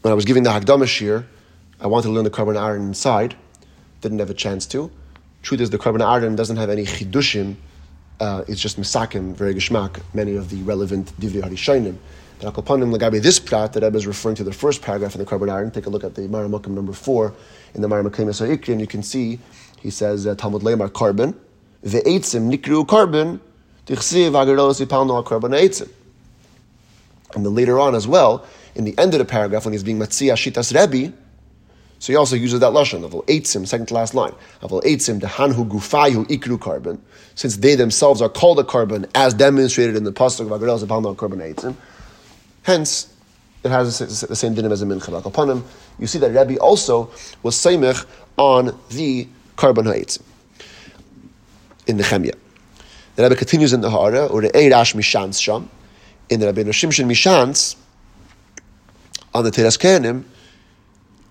When 0.00 0.12
I 0.12 0.14
was 0.14 0.24
giving 0.24 0.44
the 0.44 0.50
Hagdama 0.50 0.86
shir, 0.86 1.26
I 1.78 1.86
wanted 1.88 2.08
to 2.08 2.12
learn 2.14 2.24
the 2.24 2.30
korban 2.30 2.56
aron 2.58 2.86
inside. 2.86 3.36
Didn't 4.00 4.18
have 4.20 4.30
a 4.30 4.34
chance 4.34 4.64
to. 4.68 4.90
Truth 5.42 5.60
is, 5.60 5.68
the 5.68 5.78
korban 5.78 6.00
aron 6.00 6.36
doesn't 6.36 6.56
have 6.56 6.70
any 6.70 6.84
chidushim 6.84 7.56
uh, 8.20 8.44
it's 8.46 8.60
just 8.60 8.78
misakim, 8.78 9.34
very 9.34 9.54
geschmack, 9.54 10.00
many 10.14 10.36
of 10.36 10.50
the 10.50 10.62
relevant 10.62 11.12
divrei 11.20 11.42
harishonim. 11.42 11.96
And 12.40 12.54
akopanim 12.54 12.96
lagabe 12.96 13.20
this 13.22 13.38
prat 13.38 13.72
that 13.72 13.82
Rebbe 13.82 13.96
is 13.96 14.06
referring 14.06 14.36
to 14.36 14.44
the 14.44 14.52
first 14.52 14.82
paragraph 14.82 15.14
in 15.14 15.20
the 15.20 15.26
Korban 15.26 15.52
Aron. 15.52 15.70
Take 15.70 15.86
a 15.86 15.90
look 15.90 16.04
at 16.04 16.14
the 16.14 16.22
Maramakim 16.22 16.68
number 16.68 16.92
four 16.92 17.34
in 17.74 17.82
the 17.82 17.88
Maramakim 17.88 18.28
Ikri, 18.28 18.72
and 18.72 18.80
you 18.80 18.86
can 18.86 19.02
see 19.02 19.38
he 19.80 19.90
says 19.90 20.26
uh, 20.26 20.34
Talmud 20.34 20.62
Leimar 20.62 20.90
korban 20.90 21.34
ve'etzim 21.84 22.54
nikru 22.54 22.86
korban 22.86 23.40
tichsiv 23.86 24.32
agarolos 24.32 24.84
ipalno 24.84 25.24
korban 25.24 25.58
eitzim. 25.58 25.88
And 27.34 27.44
then 27.44 27.54
later 27.54 27.78
on 27.78 27.94
as 27.94 28.06
well, 28.08 28.44
in 28.74 28.84
the 28.84 28.96
end 28.98 29.14
of 29.14 29.18
the 29.18 29.24
paragraph 29.24 29.64
when 29.64 29.72
he's 29.72 29.84
being 29.84 29.98
matzia 29.98 30.34
shitas 30.34 30.74
Rebbe, 30.74 31.12
so 32.00 32.14
he 32.14 32.16
also 32.16 32.34
uses 32.34 32.60
that 32.60 32.72
lashon 32.72 33.04
of 33.04 33.12
eitzim, 33.26 33.68
second 33.68 33.86
to 33.88 33.94
last 33.94 34.14
line 34.14 34.32
of 34.62 34.70
eitzim 34.70 35.20
dehanhu 35.20 35.68
gufayu 35.68 36.26
ikru 36.28 36.58
korban, 36.58 36.98
since 37.34 37.58
they 37.58 37.74
themselves 37.74 38.22
are 38.22 38.30
called 38.30 38.58
a 38.58 38.64
korban 38.64 39.08
as 39.14 39.34
demonstrated 39.34 39.94
in 39.94 40.04
the 40.04 40.12
pasuk 40.12 40.50
of 40.50 40.60
Agarelos 40.60 40.82
upon 40.82 41.04
korban 41.14 41.54
eitzim. 41.54 41.76
Hence, 42.62 43.12
it 43.62 43.68
has 43.68 43.98
the 43.98 44.34
same 44.34 44.54
dinim 44.54 44.72
as 44.72 44.80
a 44.80 44.86
mincha 44.86 45.24
upon 45.26 45.50
him. 45.50 45.64
You 45.98 46.06
see 46.06 46.18
that 46.20 46.30
Rebbe 46.30 46.58
also 46.58 47.10
was 47.42 47.54
seimich 47.54 48.06
on 48.38 48.78
the 48.88 49.28
korban 49.58 49.84
ha'etzim 49.84 50.22
in 51.86 51.98
the 51.98 52.02
Chemia. 52.02 52.34
The 53.16 53.24
Rebbe 53.24 53.36
continues 53.36 53.74
in 53.74 53.82
the 53.82 53.90
Hara 53.90 54.24
or 54.24 54.40
the 54.40 54.48
Eirash 54.48 54.94
Mishans 54.94 55.38
Sham 55.38 55.68
in 56.30 56.40
the 56.40 56.46
Rebbe 56.46 56.64
Shimshon 56.70 57.04
Mishans 57.04 57.76
on 59.34 59.44
the 59.44 59.50
Teras 59.50 59.76
Kehanim 59.78 60.24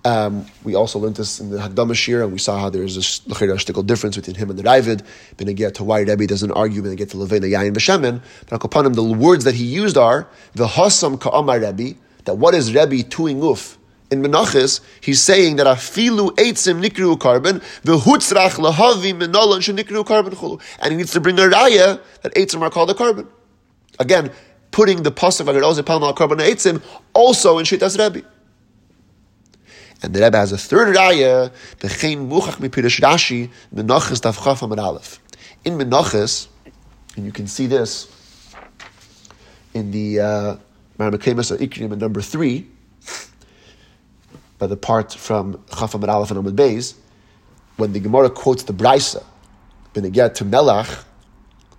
um, 0.04 0.46
we 0.64 0.74
also 0.74 0.98
learned 0.98 1.16
this 1.16 1.40
in 1.40 1.50
the 1.50 1.58
Hagdama 1.58 1.94
Shir, 1.94 2.22
and 2.22 2.32
we 2.32 2.38
saw 2.38 2.58
how 2.58 2.70
there's 2.70 2.96
a 2.96 3.00
shtickle 3.00 3.84
difference 3.84 4.16
between 4.16 4.36
him 4.36 4.48
and 4.48 4.58
the 4.58 4.62
Ravid. 4.62 5.56
get 5.56 5.74
to 5.74 5.84
why 5.84 6.00
Rebbe 6.00 6.26
doesn't 6.26 6.52
argue 6.52 6.82
get 6.96 7.10
to 7.10 7.18
Levena 7.18 7.50
Yayin 7.50 7.74
B'Shemen. 7.74 8.22
But 8.48 8.86
him, 8.86 8.94
the 8.94 9.04
words 9.04 9.44
that 9.44 9.54
he 9.54 9.64
used 9.64 9.98
are 9.98 10.26
the 10.54 10.66
Hasam 10.66 11.20
Ka'amar 11.20 11.60
Rebbe. 11.60 11.98
That 12.24 12.38
what 12.38 12.54
is 12.54 12.74
Rebbe 12.74 13.02
tuing 13.02 13.42
uf 13.42 13.76
in 14.10 14.22
Menachis? 14.22 14.80
He's 15.02 15.20
saying 15.20 15.56
that 15.56 15.66
afilu 15.66 16.30
eitzim 16.36 16.82
nikru 16.82 17.18
korban 17.18 17.62
v'hutzrach 17.82 18.52
lahavi 18.52 19.12
menolan 19.12 19.60
shenikru 19.60 20.04
korban 20.04 20.30
chulu, 20.30 20.62
and 20.80 20.92
he 20.92 20.96
needs 20.96 21.12
to 21.12 21.20
bring 21.20 21.38
a 21.38 21.42
raya 21.42 22.00
that 22.22 22.34
eitzim 22.34 22.62
are 22.62 22.70
called 22.70 22.90
a 22.90 22.94
korban. 22.94 23.26
Again, 23.98 24.30
putting 24.70 25.02
the 25.02 25.12
pasuk 25.12 25.78
of 25.78 25.86
Palma 25.86 26.14
korban 26.14 26.38
eitzim 26.38 26.82
also 27.12 27.58
in 27.58 27.66
Shitas 27.66 27.98
Rebbe. 27.98 28.26
And 30.02 30.14
the 30.14 30.22
Rebbe 30.22 30.36
has 30.36 30.52
a 30.52 30.58
third 30.58 30.96
raya, 30.96 31.52
Bechein 31.78 32.28
Muchach 32.28 32.56
Mipirish 32.56 33.00
Rashi, 33.00 33.50
Menachas 33.74 34.20
Davchaf 34.20 34.62
Amar 34.62 34.80
Aleph. 34.80 35.20
In 35.64 35.76
Menachas, 35.76 36.48
and 37.16 37.26
you 37.26 37.32
can 37.32 37.46
see 37.46 37.66
this 37.66 38.10
in 39.74 39.90
the 39.90 40.20
uh, 40.20 40.56
Ikrim 40.98 41.98
number 41.98 42.22
three, 42.22 42.66
by 44.58 44.66
the 44.66 44.76
part 44.76 45.12
from 45.12 45.62
Chaf 45.76 45.94
Amar 45.94 46.10
Aleph 46.10 46.30
and 46.30 46.44
Amad 46.44 46.56
Beis, 46.56 46.94
when 47.76 47.92
the 47.92 48.00
Gemara 48.00 48.30
quotes 48.30 48.62
the 48.62 48.72
they 50.02 50.10
get 50.10 50.34
to 50.36 50.44
Melach, 50.44 51.04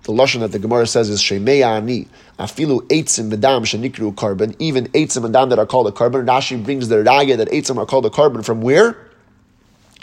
the 0.04 0.12
lashon 0.12 0.40
that 0.40 0.52
the 0.52 0.60
Gemara 0.60 0.88
says 0.88 1.10
is 1.10 1.22
Shemei 1.22 1.66
Ani, 1.66 2.08
Afilu 2.40 2.82
Eitzim 2.88 3.32
V'dam 3.32 3.62
Shenikru 3.62 4.14
korban, 4.16 4.56
even 4.58 4.88
Eitzim 4.90 5.26
and 5.26 5.34
Dam 5.34 5.50
that 5.50 5.60
are 5.60 5.66
called 5.66 5.88
a 5.88 5.92
korban. 5.92 6.26
Rashi 6.26 6.64
brings 6.64 6.88
the 6.88 6.98
raya 6.98 7.38
that 7.38 7.50
Eitzim 7.50 7.78
are 7.78 7.86
called 7.86 8.06
a 8.06 8.10
korban 8.10 8.44
from 8.44 8.62
where? 8.62 8.98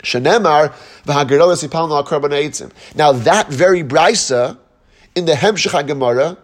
Shenemar 0.03 0.73
v'hagerolas 1.05 1.67
yipalnu 1.67 1.91
al 1.91 2.05
korban 2.05 2.31
ha'etzim. 2.31 2.71
Now 2.95 3.11
that 3.11 3.49
very 3.49 3.83
brisa 3.83 4.57
in 5.15 5.25
the 5.25 5.33
Hemshech 5.33 5.87
Gemara 5.87 6.37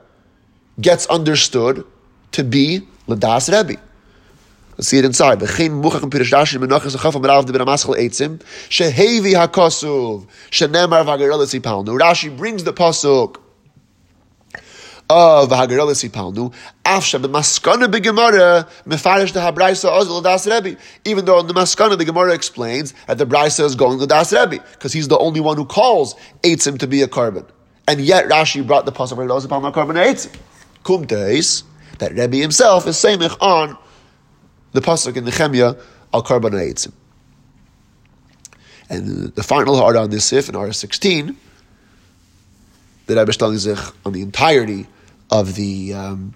gets 0.81 1.05
understood 1.07 1.85
to 2.33 2.43
be 2.43 2.81
Ladas 3.07 3.49
Rebbe. 3.49 3.79
Let's 4.77 4.89
see 4.89 4.97
it 4.97 5.05
inside. 5.05 5.39
V'chein 5.39 5.81
muchach 5.81 6.01
pirish 6.09 6.33
dashi 6.33 6.57
menachas 6.61 6.97
achaf 6.97 7.13
amarav 7.13 7.45
eitzim 7.45 8.39
shehevi 8.67 9.33
hakasuv 9.33 10.27
shenemar. 10.51 11.05
Rashi 11.97 12.35
brings 12.35 12.65
the 12.65 12.73
pasuk 12.73 13.37
of 15.09 15.49
Afsha 15.49 16.51
b'maskana 16.83 17.87
b'gemara 17.87 18.67
mefarish 18.85 19.33
the 19.33 19.39
habraisa 19.39 20.23
das 20.23 20.47
Rebbe. 20.47 20.77
Even 21.03 21.25
though 21.25 21.39
in 21.39 21.47
the 21.47 21.53
maskana 21.53 21.97
the 21.97 22.05
Gemara 22.05 22.33
explains 22.33 22.93
that 23.07 23.17
the 23.17 23.25
brisa 23.25 23.63
is 23.63 23.75
going 23.75 23.99
to 23.99 24.07
das 24.07 24.33
Rebbe 24.33 24.63
because 24.73 24.93
he's 24.93 25.07
the 25.07 25.17
only 25.17 25.39
one 25.39 25.57
who 25.57 25.65
calls 25.65 26.15
eitzim 26.43 26.79
to 26.79 26.87
be 26.87 27.01
a 27.01 27.07
korban. 27.07 27.45
and 27.87 28.01
yet 28.01 28.25
Rashi 28.25 28.65
brought 28.65 28.85
the 28.85 28.91
pasuk 28.91 29.17
Hagarelis 29.17 29.45
Yipalnu 29.45 29.71
korban 29.73 29.95
eitzim. 29.95 30.35
Kumteis 30.83 31.63
that 31.99 32.13
Rebbe 32.13 32.37
himself 32.37 32.87
is 32.87 32.97
saying 32.97 33.21
on 33.21 33.77
the 34.71 34.81
pasuk 34.81 35.15
in 35.17 35.25
Nehemiah 35.25 35.75
al 36.13 36.23
korban 36.23 36.53
eitzim. 36.53 36.93
And 38.89 39.33
the 39.35 39.43
final 39.43 39.77
hard 39.77 39.95
on 39.95 40.09
this 40.09 40.33
if 40.33 40.49
in 40.49 40.55
R 40.55 40.71
sixteen. 40.73 41.37
The 43.07 43.15
Rebbe 43.15 43.29
is 43.29 43.67
on 44.03 44.13
the 44.13 44.21
entirety 44.21 44.87
of 45.29 45.55
the 45.55 45.93
um, 45.93 46.33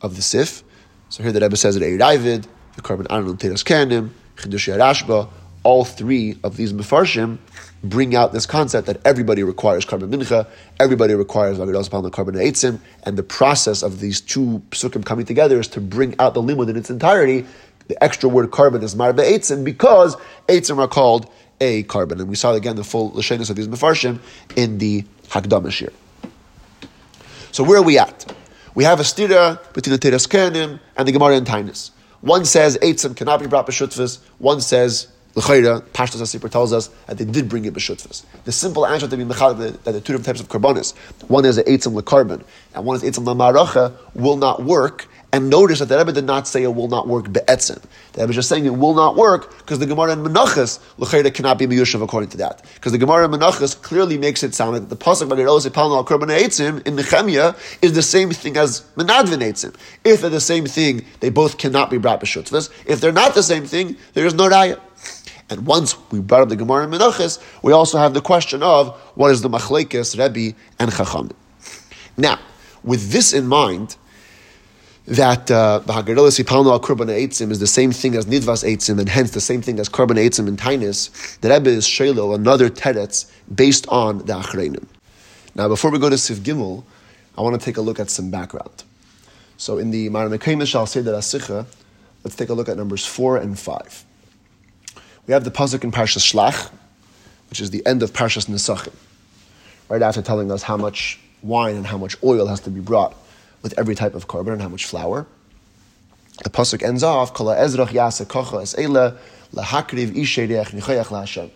of 0.00 0.16
the 0.16 0.22
sif. 0.22 0.62
So 1.08 1.22
here 1.22 1.32
the 1.32 1.40
Rebbe 1.40 1.56
says 1.56 1.74
that 1.74 1.82
Eiravid, 1.82 2.46
the 2.76 2.82
korban 2.82 3.06
aron 3.10 3.36
Teras 3.36 3.62
Kehanim, 3.64 4.10
Chidush 4.36 4.74
Rashba, 4.76 5.28
all 5.62 5.84
three 5.84 6.38
of 6.42 6.56
these 6.56 6.72
mefarshim 6.72 7.38
bring 7.84 8.14
out 8.14 8.32
this 8.32 8.46
concept 8.46 8.86
that 8.86 9.04
everybody 9.04 9.42
requires 9.42 9.84
korban 9.84 10.12
mincha, 10.12 10.46
everybody 10.80 11.14
requires 11.14 11.58
vagados 11.58 11.88
upon 11.88 12.02
the 12.02 12.10
korban 12.10 12.34
eitzim, 12.34 12.80
and 13.04 13.16
the 13.16 13.22
process 13.22 13.82
of 13.82 14.00
these 14.00 14.20
two 14.20 14.62
psukim 14.70 15.04
coming 15.04 15.26
together 15.26 15.58
is 15.60 15.68
to 15.68 15.80
bring 15.80 16.14
out 16.18 16.34
the 16.34 16.42
limud 16.42 16.68
in 16.68 16.76
its 16.76 16.90
entirety. 16.90 17.46
The 17.88 18.02
extra 18.02 18.28
word 18.28 18.50
korban 18.50 18.82
is 18.82 18.94
marbe 18.94 19.18
eitzim 19.18 19.64
because 19.64 20.16
eitzim 20.48 20.78
are 20.78 20.88
called 20.88 21.30
a 21.60 21.84
korban, 21.84 22.12
and 22.20 22.28
we 22.28 22.36
saw 22.36 22.54
again 22.54 22.76
the 22.76 22.84
full 22.84 23.12
lashenis 23.12 23.50
of 23.50 23.56
these 23.56 23.68
mefarshim 23.68 24.18
in 24.56 24.78
the 24.78 25.04
Hakdamish 25.28 25.78
here. 25.78 25.92
So 27.52 27.62
where 27.62 27.78
are 27.78 27.82
we 27.82 27.98
at? 27.98 28.34
We 28.74 28.84
have 28.84 28.98
a 28.98 29.02
stira 29.02 29.60
between 29.74 29.92
the 29.92 29.98
Teras 29.98 30.26
Kehanim 30.26 30.80
and 30.96 31.06
the 31.06 31.12
Gemara 31.12 31.36
and 31.36 31.46
Tainus. 31.46 31.90
One 32.22 32.46
says 32.46 32.78
Eitzim 32.78 33.14
cannot 33.14 33.40
be 33.40 33.46
brought 33.46 33.66
b'shutfis. 33.66 34.20
One 34.38 34.62
says 34.62 35.08
L'chayra, 35.34 35.82
Pashtas 35.82 36.22
HaSipur 36.22 36.50
tells 36.50 36.72
us 36.72 36.88
that 37.06 37.18
they 37.18 37.26
did 37.26 37.50
bring 37.50 37.66
it 37.66 37.74
b'shutfis. 37.74 38.24
The 38.44 38.52
simple 38.52 38.86
answer 38.86 39.06
to 39.06 39.16
be 39.18 39.24
mechal 39.24 39.58
that 39.58 39.84
the 39.84 40.00
two 40.00 40.14
different 40.14 40.24
types 40.24 40.40
of 40.40 40.48
karbonis, 40.48 40.96
one 41.28 41.44
is 41.44 41.58
an 41.58 41.64
Eitzim 41.64 41.92
l'karbon, 41.92 42.42
and 42.74 42.86
one 42.86 42.96
is 42.96 43.02
Eitzim 43.02 43.26
l'maracha, 43.26 43.92
will 44.14 44.38
not 44.38 44.62
work 44.62 45.06
and 45.32 45.48
notice 45.48 45.78
that 45.78 45.86
the 45.86 45.96
Rebbe 45.96 46.12
did 46.12 46.26
not 46.26 46.46
say 46.46 46.62
it 46.62 46.74
will 46.74 46.88
not 46.88 47.08
work 47.08 47.32
be'etzim. 47.32 47.82
The 48.12 48.20
Rebbe 48.20 48.30
is 48.30 48.36
just 48.36 48.48
saying 48.50 48.66
it 48.66 48.76
will 48.76 48.94
not 48.94 49.16
work 49.16 49.56
because 49.58 49.78
the 49.78 49.86
Gemara 49.86 50.12
in 50.12 50.22
Menachas, 50.22 50.78
l'chayda 50.98 51.32
cannot 51.32 51.58
be 51.58 51.66
miyushav 51.66 52.02
according 52.02 52.28
to 52.30 52.36
that. 52.36 52.62
Because 52.74 52.92
the 52.92 52.98
Gemara 52.98 53.24
in 53.24 53.30
Menachas 53.30 53.80
clearly 53.80 54.18
makes 54.18 54.42
it 54.42 54.54
sound 54.54 54.72
like 54.74 54.88
the 54.90 54.96
pasuk 54.96 55.28
V'gerolos 55.28 55.66
epalnu 55.66 55.96
al 55.96 56.04
korban 56.04 56.28
eitzim 56.28 56.86
in 56.86 56.96
Nehemiah 56.96 57.54
is 57.80 57.94
the 57.94 58.02
same 58.02 58.30
thing 58.30 58.58
as 58.58 58.82
menadvin. 58.96 59.42
If 60.04 60.20
they're 60.20 60.30
the 60.30 60.40
same 60.40 60.66
thing, 60.66 61.04
they 61.20 61.30
both 61.30 61.56
cannot 61.56 61.88
be 61.90 61.96
brought 61.96 62.20
b'shutvas. 62.20 62.70
If 62.84 63.00
they're 63.00 63.10
not 63.10 63.34
the 63.34 63.42
same 63.42 63.64
thing, 63.64 63.96
there 64.12 64.26
is 64.26 64.34
no 64.34 64.50
raya. 64.50 64.78
And 65.48 65.66
once 65.66 65.96
we 66.10 66.20
brought 66.20 66.42
up 66.42 66.48
the 66.50 66.56
Gemara 66.56 66.84
in 66.84 66.90
Menachas, 66.90 67.42
we 67.62 67.72
also 67.72 67.98
have 67.98 68.12
the 68.12 68.20
question 68.20 68.62
of 68.62 68.94
what 69.14 69.30
is 69.30 69.40
the 69.40 69.48
machlekes, 69.48 70.18
Rebbe, 70.18 70.56
and 70.78 70.90
Chachamim. 70.90 71.32
Now, 72.16 72.38
with 72.84 73.10
this 73.10 73.32
in 73.32 73.46
mind, 73.46 73.96
that 75.06 75.50
uh, 75.50 75.80
is 75.84 77.58
the 77.58 77.66
same 77.66 77.92
thing 77.92 78.14
as 78.14 78.26
Nidvas 78.26 78.64
Eitzim, 78.64 79.00
and 79.00 79.08
hence 79.08 79.32
the 79.32 79.40
same 79.40 79.60
thing 79.60 79.80
as 79.80 79.88
Kurban 79.88 80.16
Eitzim 80.16 80.46
and 80.46 80.58
Tainis, 80.58 81.38
the 81.40 81.50
Rebbe 81.50 81.70
is 81.70 81.86
Shalil, 81.86 82.34
another 82.34 82.70
teretz 82.70 83.30
based 83.52 83.88
on 83.88 84.18
the 84.18 84.34
Achreinim. 84.34 84.86
Now, 85.54 85.68
before 85.68 85.90
we 85.90 85.98
go 85.98 86.08
to 86.08 86.16
Sif 86.16 86.38
Gimel, 86.38 86.84
I 87.36 87.40
want 87.40 87.58
to 87.58 87.64
take 87.64 87.78
a 87.78 87.80
look 87.80 87.98
at 87.98 88.10
some 88.10 88.30
background. 88.30 88.84
So, 89.56 89.78
in 89.78 89.90
the 89.90 90.08
Maramekayim 90.08 90.64
Shal 90.66 90.86
Seder 90.86 91.12
Asicha, 91.12 91.66
let's 92.22 92.36
take 92.36 92.48
a 92.48 92.54
look 92.54 92.68
at 92.68 92.76
numbers 92.76 93.04
4 93.04 93.38
and 93.38 93.58
5. 93.58 94.04
We 95.26 95.34
have 95.34 95.42
the 95.44 95.50
Pasuk 95.50 95.82
in 95.82 95.90
Parshas 95.90 96.32
Shlach, 96.32 96.70
which 97.50 97.60
is 97.60 97.70
the 97.70 97.84
end 97.86 98.02
of 98.04 98.12
Parshas 98.12 98.46
Nesachim, 98.46 98.94
right 99.88 100.02
after 100.02 100.22
telling 100.22 100.52
us 100.52 100.62
how 100.62 100.76
much 100.76 101.18
wine 101.42 101.74
and 101.74 101.86
how 101.86 101.98
much 101.98 102.16
oil 102.22 102.46
has 102.46 102.60
to 102.60 102.70
be 102.70 102.80
brought 102.80 103.16
with 103.62 103.78
every 103.78 103.94
type 103.94 104.14
of 104.14 104.28
korban 104.28 104.52
and 104.52 104.62
how 104.62 104.68
much 104.68 104.84
flour. 104.86 105.26
The 106.42 106.50
pasuk 106.50 106.82
ends 106.82 107.02
off, 107.02 107.32
Kala 107.34 107.56
Ezrach 107.56 107.88
Yasa 107.88 108.26
Kocha 108.26 108.62
Es 108.62 108.74
Lahakriv. 109.54 111.50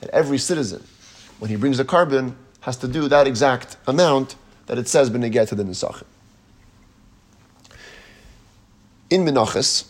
That 0.00 0.10
every 0.10 0.38
citizen, 0.38 0.84
when 1.38 1.50
he 1.50 1.56
brings 1.56 1.80
a 1.80 1.84
korban, 1.84 2.34
has 2.60 2.76
to 2.78 2.88
do 2.88 3.08
that 3.08 3.26
exact 3.26 3.76
amount 3.86 4.36
that 4.66 4.78
it 4.78 4.88
says 4.88 5.10
B'negeh 5.10 5.48
to 5.48 5.54
the 5.54 5.64
Nisachim. 5.64 6.04
In 9.08 9.24
Menachas, 9.24 9.88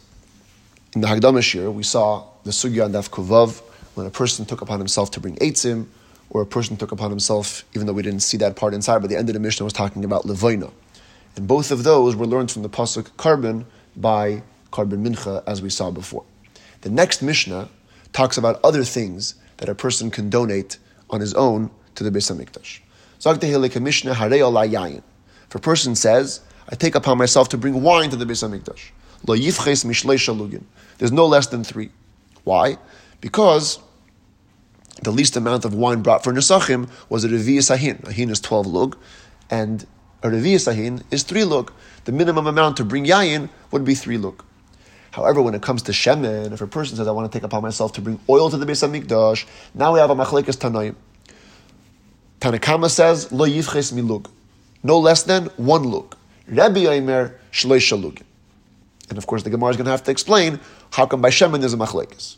in 0.94 1.02
the 1.02 1.08
Hagdamashir, 1.08 1.72
we 1.72 1.82
saw 1.82 2.24
the 2.44 2.50
Sugya 2.50 2.86
and 2.86 2.94
Daf 2.94 3.10
Kuvav, 3.10 3.60
when 3.94 4.06
a 4.06 4.10
person 4.10 4.46
took 4.46 4.62
upon 4.62 4.78
himself 4.78 5.10
to 5.10 5.20
bring 5.20 5.36
Eitzim, 5.36 5.86
or 6.30 6.42
a 6.42 6.46
person 6.46 6.76
took 6.76 6.92
upon 6.92 7.10
himself, 7.10 7.64
even 7.74 7.86
though 7.86 7.92
we 7.92 8.02
didn't 8.02 8.20
see 8.20 8.36
that 8.38 8.56
part 8.56 8.72
inside, 8.72 9.00
but 9.00 9.10
the 9.10 9.16
end 9.16 9.28
of 9.28 9.34
the 9.34 9.40
Mishnah 9.40 9.64
was 9.64 9.72
talking 9.72 10.04
about 10.04 10.22
Levoina. 10.24 10.70
And 11.36 11.46
both 11.46 11.70
of 11.70 11.84
those 11.84 12.16
were 12.16 12.26
learned 12.26 12.50
from 12.50 12.62
the 12.62 12.68
pasuk 12.68 13.10
korban 13.16 13.64
by 13.96 14.42
korban 14.72 15.06
mincha, 15.06 15.42
as 15.46 15.62
we 15.62 15.70
saw 15.70 15.90
before. 15.90 16.24
The 16.82 16.90
next 16.90 17.22
Mishnah 17.22 17.68
talks 18.12 18.36
about 18.36 18.60
other 18.64 18.84
things 18.84 19.34
that 19.58 19.68
a 19.68 19.74
person 19.74 20.10
can 20.10 20.30
donate 20.30 20.78
on 21.10 21.20
his 21.20 21.34
own 21.34 21.70
to 21.94 22.04
the 22.04 22.10
Beis 22.10 22.30
Hamikdash. 22.30 22.80
If 25.48 25.54
a 25.54 25.58
person 25.58 25.94
says, 25.94 26.40
"I 26.68 26.74
take 26.74 26.94
upon 26.94 27.18
myself 27.18 27.48
to 27.50 27.58
bring 27.58 27.82
wine 27.82 28.10
to 28.10 28.16
the 28.16 28.24
Beis 28.24 28.42
Hamikdash," 28.42 28.90
lo 29.26 29.36
yifches 29.36 29.84
mishlei 29.84 30.16
shalugin. 30.16 30.62
There's 30.98 31.12
no 31.12 31.26
less 31.26 31.46
than 31.48 31.62
three. 31.64 31.90
Why? 32.44 32.78
Because 33.20 33.78
the 35.02 35.10
least 35.10 35.36
amount 35.36 35.64
of 35.64 35.74
wine 35.74 36.02
brought 36.02 36.24
for 36.24 36.32
Nesachim 36.32 36.88
was 37.08 37.24
a 37.24 37.28
Revi 37.28 37.58
Sahin. 37.58 38.06
A 38.08 38.12
hin 38.12 38.30
is 38.30 38.40
12 38.40 38.66
lug, 38.66 38.96
and 39.50 39.86
a 40.22 40.28
revi'asahin 40.28 41.02
is 41.10 41.22
three 41.22 41.44
lug. 41.44 41.72
The 42.04 42.12
minimum 42.12 42.46
amount 42.46 42.76
to 42.78 42.84
bring 42.84 43.04
yayin 43.04 43.48
would 43.70 43.84
be 43.84 43.94
three 43.94 44.18
lug. 44.18 44.42
However, 45.12 45.42
when 45.42 45.54
it 45.54 45.62
comes 45.62 45.82
to 45.82 45.92
shemen, 45.92 46.52
if 46.52 46.60
a 46.60 46.66
person 46.66 46.96
says, 46.96 47.08
"I 47.08 47.10
want 47.10 47.30
to 47.30 47.36
take 47.36 47.44
upon 47.44 47.62
myself 47.62 47.92
to 47.94 48.00
bring 48.00 48.20
oil 48.28 48.48
to 48.50 48.56
the 48.56 48.66
Beis 48.66 48.86
Hamikdash," 48.86 49.46
now 49.74 49.92
we 49.92 49.98
have 49.98 50.10
a 50.10 50.14
machlekes 50.14 50.56
tanoim. 50.56 50.94
Tanakama 52.40 52.88
says, 52.88 53.32
"Lo 53.32 53.46
yivches 53.46 53.92
milug," 53.92 54.28
no 54.82 54.98
less 54.98 55.22
than 55.24 55.46
one 55.56 55.84
lug. 55.84 56.14
Rabbi 56.48 56.80
Aimer 56.80 57.34
lugin. 57.52 58.22
And 59.08 59.18
of 59.18 59.26
course, 59.26 59.42
the 59.42 59.50
Gemara 59.50 59.70
is 59.70 59.76
going 59.76 59.86
to 59.86 59.90
have 59.90 60.04
to 60.04 60.10
explain 60.10 60.60
how 60.90 61.06
come 61.06 61.20
by 61.20 61.30
shemen 61.30 61.60
there's 61.60 61.74
a 61.74 61.76
machlekes. 61.76 62.36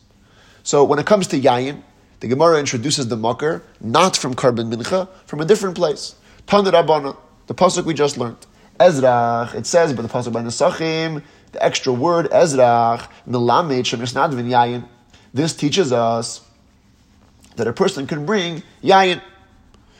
So 0.63 0.85
when 0.85 0.99
it 0.99 1.07
comes 1.07 1.27
to 1.29 1.41
yayin, 1.41 1.83
the 2.21 2.29
Gemara 2.29 2.59
introduces 2.59 3.09
the 3.09 3.17
makar 3.17 3.63
not 3.81 4.17
from 4.17 4.35
korban 4.35 4.73
mincha, 4.73 5.09
from 5.27 5.41
a 5.41 5.45
different 5.45 5.77
place. 5.77 6.15
Tan 6.47 6.65
Rabbana. 6.65 7.17
The 7.47 7.55
pasuk 7.55 7.85
we 7.85 7.95
just 7.95 8.19
learned. 8.19 8.47
Ezrach, 8.79 9.55
it 9.55 9.67
says, 9.67 9.93
but 9.93 10.03
the 10.03 10.09
pasuk 10.09 10.33
by 10.33 10.43
Nesachim, 10.43 11.23
the 11.53 11.63
extra 11.63 11.93
word 11.93 12.31
Ezrach, 12.31 13.09
Melamed 13.29 13.83
Shemisnadvin 13.83 14.49
Yayin. 14.49 14.89
This 15.35 15.55
teaches 15.55 15.93
us 15.93 16.41
that 17.57 17.67
a 17.67 17.73
person 17.73 18.07
can 18.07 18.25
bring 18.25 18.63
Yayin. 18.83 19.21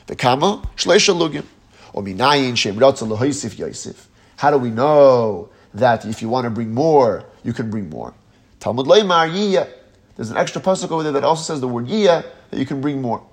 V'kama 0.07 0.65
Shleisha 0.75 1.15
Lugim. 1.15 1.45
Or 1.93 2.01
Minayin 2.01 2.57
Shem 2.57 2.75
Lohoisif 2.75 3.57
Yosef. 3.57 4.09
How 4.37 4.49
do 4.51 4.57
we 4.57 4.69
know 4.69 5.49
that 5.73 6.05
if 6.05 6.21
you 6.21 6.29
want 6.29 6.45
to 6.45 6.49
bring 6.49 6.73
more, 6.73 7.23
you 7.43 7.53
can 7.53 7.69
bring 7.69 7.89
more? 7.89 8.13
Talmud 8.59 8.87
Leimar 8.87 9.29
Yiyah. 9.29 9.69
There's 10.15 10.31
an 10.31 10.37
extra 10.37 10.61
pasuk 10.61 10.91
over 10.91 11.03
there 11.03 11.11
that 11.11 11.23
also 11.23 11.43
says 11.43 11.61
the 11.61 11.67
word 11.67 11.87
Yiyah, 11.87 12.25
that 12.49 12.59
you 12.59 12.65
can 12.65 12.81
bring 12.81 13.01
more. 13.01 13.23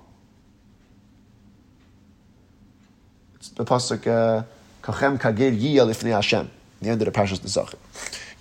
The 3.49 3.65
pasuk 3.65 4.45
kachem 4.83 5.19
kagir 5.19 5.57
yiyah 5.57 5.87
lifnei 5.87 6.13
Hashem. 6.13 6.49
The 6.81 6.89
end 6.89 7.01
of 7.01 7.05
the 7.05 7.11
parashas 7.11 7.39
Nesachim. 7.39 7.77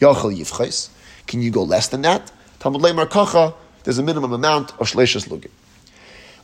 Yachal 0.01 0.37
yivchais. 0.37 0.89
Can 1.27 1.43
you 1.43 1.51
go 1.51 1.63
less 1.63 1.89
than 1.89 2.03
that? 2.03 2.33
Talmud 2.59 2.81
leimar 2.81 3.09
kacha. 3.09 3.55
There's 3.85 3.99
a 3.99 4.03
minimum 4.03 4.33
amount 4.33 4.71
of 4.73 4.91
shleishas 4.91 5.29
lugim. 5.29 5.51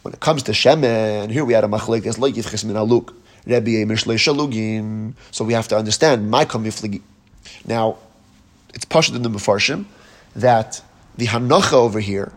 When 0.02 0.14
it 0.14 0.20
comes 0.20 0.42
to 0.44 0.52
shemen, 0.52 1.30
here 1.30 1.44
we 1.44 1.54
had 1.54 1.64
a 1.64 1.68
machlek. 1.68 2.02
There's 2.02 2.18
like 2.18 2.34
yivchais 2.34 2.64
min 2.64 2.76
aluk. 2.76 3.14
Rebbe 3.46 3.80
emir 3.82 3.96
shleisha 3.96 4.36
lugim. 4.36 5.14
So 5.30 5.44
we 5.44 5.54
have 5.54 5.68
to 5.68 5.76
understand 5.76 6.30
my 6.30 6.44
kamifligi. 6.44 7.00
Now, 7.66 7.96
it's 8.74 8.84
pashut 8.84 9.16
in 9.16 9.22
the 9.22 9.30
mefarshim 9.30 9.86
that 10.34 10.82
the 11.16 11.26
hanacha 11.26 11.72
over 11.72 12.00
here 12.00 12.32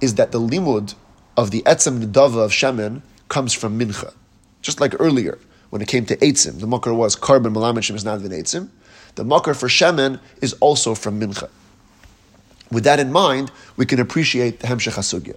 is 0.00 0.16
that 0.16 0.32
the 0.32 0.40
limud 0.40 0.94
of 1.36 1.50
the 1.50 1.62
etzem 1.62 2.02
nedava 2.02 2.44
of 2.44 2.50
shemen 2.50 3.02
comes 3.28 3.52
from 3.52 3.78
mincha. 3.78 4.12
Just 4.60 4.80
like 4.80 4.94
earlier, 4.98 5.38
when 5.70 5.82
it 5.82 5.88
came 5.88 6.04
to 6.06 6.16
eitzim, 6.16 6.60
the 6.60 6.66
makar 6.66 6.94
was 6.94 7.16
korban 7.16 7.54
malamet 7.54 7.82
shem 7.82 7.96
is 7.96 8.04
not 8.04 8.20
eitzim. 8.20 8.68
The 9.16 9.24
makar 9.24 9.54
for 9.54 9.68
shemen 9.68 10.20
is 10.40 10.54
also 10.54 10.94
from 10.94 11.20
mincha. 11.20 11.48
With 12.70 12.84
that 12.84 13.00
in 13.00 13.10
mind, 13.12 13.50
we 13.76 13.86
can 13.86 13.98
appreciate 13.98 14.60
the 14.60 14.66
hemshech 14.66 14.94
hasugya. 14.94 15.36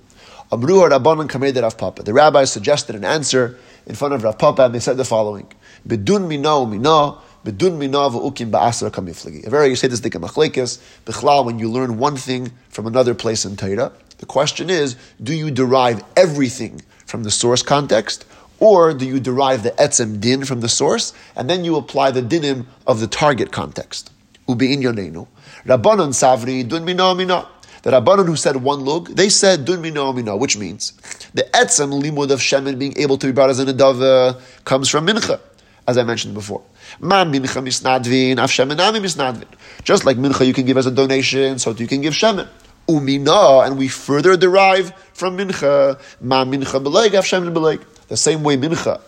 Amru 0.51 0.75
Rabbanon 0.75 1.29
Kamed 1.29 1.61
Rav 1.61 1.77
Papa. 1.77 2.03
The 2.03 2.13
rabbis 2.13 2.51
suggested 2.51 2.95
an 2.95 3.05
answer 3.05 3.57
in 3.86 3.95
front 3.95 4.13
of 4.13 4.23
Rav 4.23 4.38
Papa, 4.38 4.65
and 4.65 4.75
they 4.75 4.79
said 4.79 4.97
the 4.97 5.05
following: 5.05 5.47
Bedun 5.88 6.27
mina 6.27 6.65
mina, 6.65 7.17
bedun 7.45 7.77
mina 7.77 7.97
v'ukim 8.09 8.51
ba'asra 8.51 8.91
kamiflagi. 8.91 9.47
A 9.47 9.49
very 9.49 9.69
you 9.69 9.75
say 9.77 9.88
this 9.88 10.01
thing 10.01 10.11
machlekes 10.11 11.45
when 11.45 11.57
you 11.57 11.71
learn 11.71 11.97
one 11.97 12.17
thing 12.17 12.51
from 12.69 12.86
another 12.86 13.15
place 13.15 13.45
in 13.45 13.55
Torah. 13.55 13.93
The 14.17 14.25
question 14.25 14.69
is, 14.69 14.97
do 15.23 15.34
you 15.34 15.49
derive 15.49 16.03
everything 16.15 16.82
from 17.05 17.23
the 17.23 17.32
source 17.32 17.63
context, 17.63 18.25
or 18.62 18.93
do 18.93 19.05
you 19.05 19.20
derive 19.20 19.64
the 19.64 19.72
etzem 19.72 20.22
din 20.22 20.45
from 20.45 20.62
the 20.62 20.70
source, 20.70 21.14
and 21.36 21.49
then 21.49 21.66
you 21.66 21.76
apply 21.76 22.12
the 22.12 22.22
dinim 22.22 22.68
of 22.86 22.99
the 22.99 23.07
target 23.07 23.51
context? 23.51 24.12
Ubi 24.47 24.78
inyonenu. 24.78 25.28
Rabbanon 25.66 26.14
savri 26.14 26.66
dun 26.66 26.86
mina 26.86 27.14
mina. 27.16 27.47
The 27.82 27.89
Rabbanon 27.89 28.28
who 28.28 28.36
said 28.36 28.57
one 28.57 28.86
lug, 28.86 29.07
they 29.16 29.30
said 29.30 29.66
dun 29.66 29.82
mina 29.82 30.14
mina, 30.14 30.38
which 30.38 30.57
means 30.57 30.93
the 31.34 31.41
etzem 31.53 32.01
limud 32.03 32.30
of 32.30 32.39
shemen 32.39 32.78
being 32.78 32.95
able 32.97 33.18
to 33.18 33.26
be 33.26 33.34
brought 33.34 33.49
as 33.49 33.57
an 33.57 33.68
adava 33.68 34.39
comes 34.64 34.88
from 34.89 35.07
mincha, 35.07 35.39
as 35.88 35.97
I 35.97 36.03
mentioned 36.03 36.36
before. 36.36 36.62
Ma 36.99 37.26
mincha 37.26 37.64
misnadvin, 37.64 38.38
af 38.38 38.59
ami 38.59 38.99
misnadvin. 38.99 39.47
Just 39.84 40.05
like 40.05 40.18
mincha 40.18 40.45
you 40.45 40.53
can 40.53 40.68
give 40.68 40.78
as 40.78 40.86
a 40.86 40.91
donation, 40.91 41.57
so 41.57 41.72
you 41.72 41.88
can 41.88 42.01
give 42.01 42.14
shemen. 42.14 42.47
Umina, 42.88 43.66
and 43.66 43.80
we 43.80 43.88
further 43.88 44.38
derive 44.38 44.93
from 45.14 45.38
mincha, 45.38 45.99
ma 46.22 46.45
mincha 46.45 46.84
beleg, 46.84 47.16
af 47.16 47.26
shemen 47.26 47.51
beleg. 47.51 47.82
The 48.12 48.18
same 48.18 48.43
way 48.43 48.57
mincha, 48.57 48.99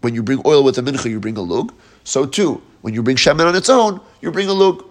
when 0.00 0.14
you 0.14 0.22
bring 0.22 0.42
oil 0.46 0.62
with 0.62 0.78
a 0.78 0.80
mincha, 0.80 1.10
you 1.10 1.18
bring 1.18 1.36
a 1.36 1.40
lug. 1.40 1.74
So 2.04 2.24
too, 2.24 2.62
when 2.82 2.94
you 2.94 3.02
bring 3.02 3.16
shemen 3.16 3.46
on 3.46 3.56
its 3.56 3.68
own, 3.68 4.00
you 4.20 4.30
bring 4.30 4.48
a 4.48 4.52
lug. 4.52 4.84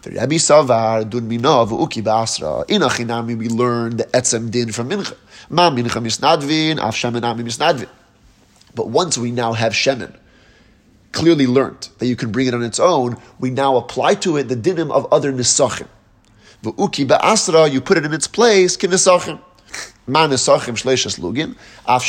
The 0.00 0.12
Rabbi 0.12 0.36
Savar 0.36 1.04
dun 1.10 1.28
mina 1.28 1.66
v'uki 1.66 2.02
ba'asra. 2.02 2.64
In 2.70 2.80
achinami 2.80 3.36
we 3.36 3.50
learn 3.50 3.98
the 3.98 4.04
etzem 4.04 4.50
din 4.50 4.72
from 4.72 4.88
mincha. 4.88 5.14
Ma 5.50 5.68
mincha 5.68 6.00
misnadvin, 6.00 6.78
af 6.78 6.94
shemen 6.94 7.22
ami 7.22 7.44
misnadvin. 7.44 7.90
But 8.74 8.88
once 8.88 9.18
we 9.18 9.30
now 9.30 9.52
have 9.52 9.74
shemen, 9.74 10.16
clearly 11.12 11.46
learned 11.46 11.90
that 11.98 12.06
you 12.06 12.16
can 12.16 12.32
bring 12.32 12.46
it 12.46 12.54
on 12.54 12.62
its 12.62 12.80
own, 12.80 13.18
we 13.38 13.50
now 13.50 13.76
apply 13.76 14.14
to 14.14 14.38
it 14.38 14.44
the 14.44 14.56
dinim 14.56 14.90
of 14.90 15.06
other 15.12 15.34
nisachim. 15.34 15.88
V'uki 16.62 17.06
ba'asra, 17.06 17.70
you 17.70 17.82
put 17.82 17.98
it 17.98 18.06
in 18.06 18.14
its 18.14 18.26
place, 18.26 18.78
ki 18.78 18.86
nisachim. 20.10 20.12
Ma 20.12 20.26
nisachim 20.26 20.76
shleishes 20.76 21.18
lugin, 21.18 21.56
af 21.86 22.02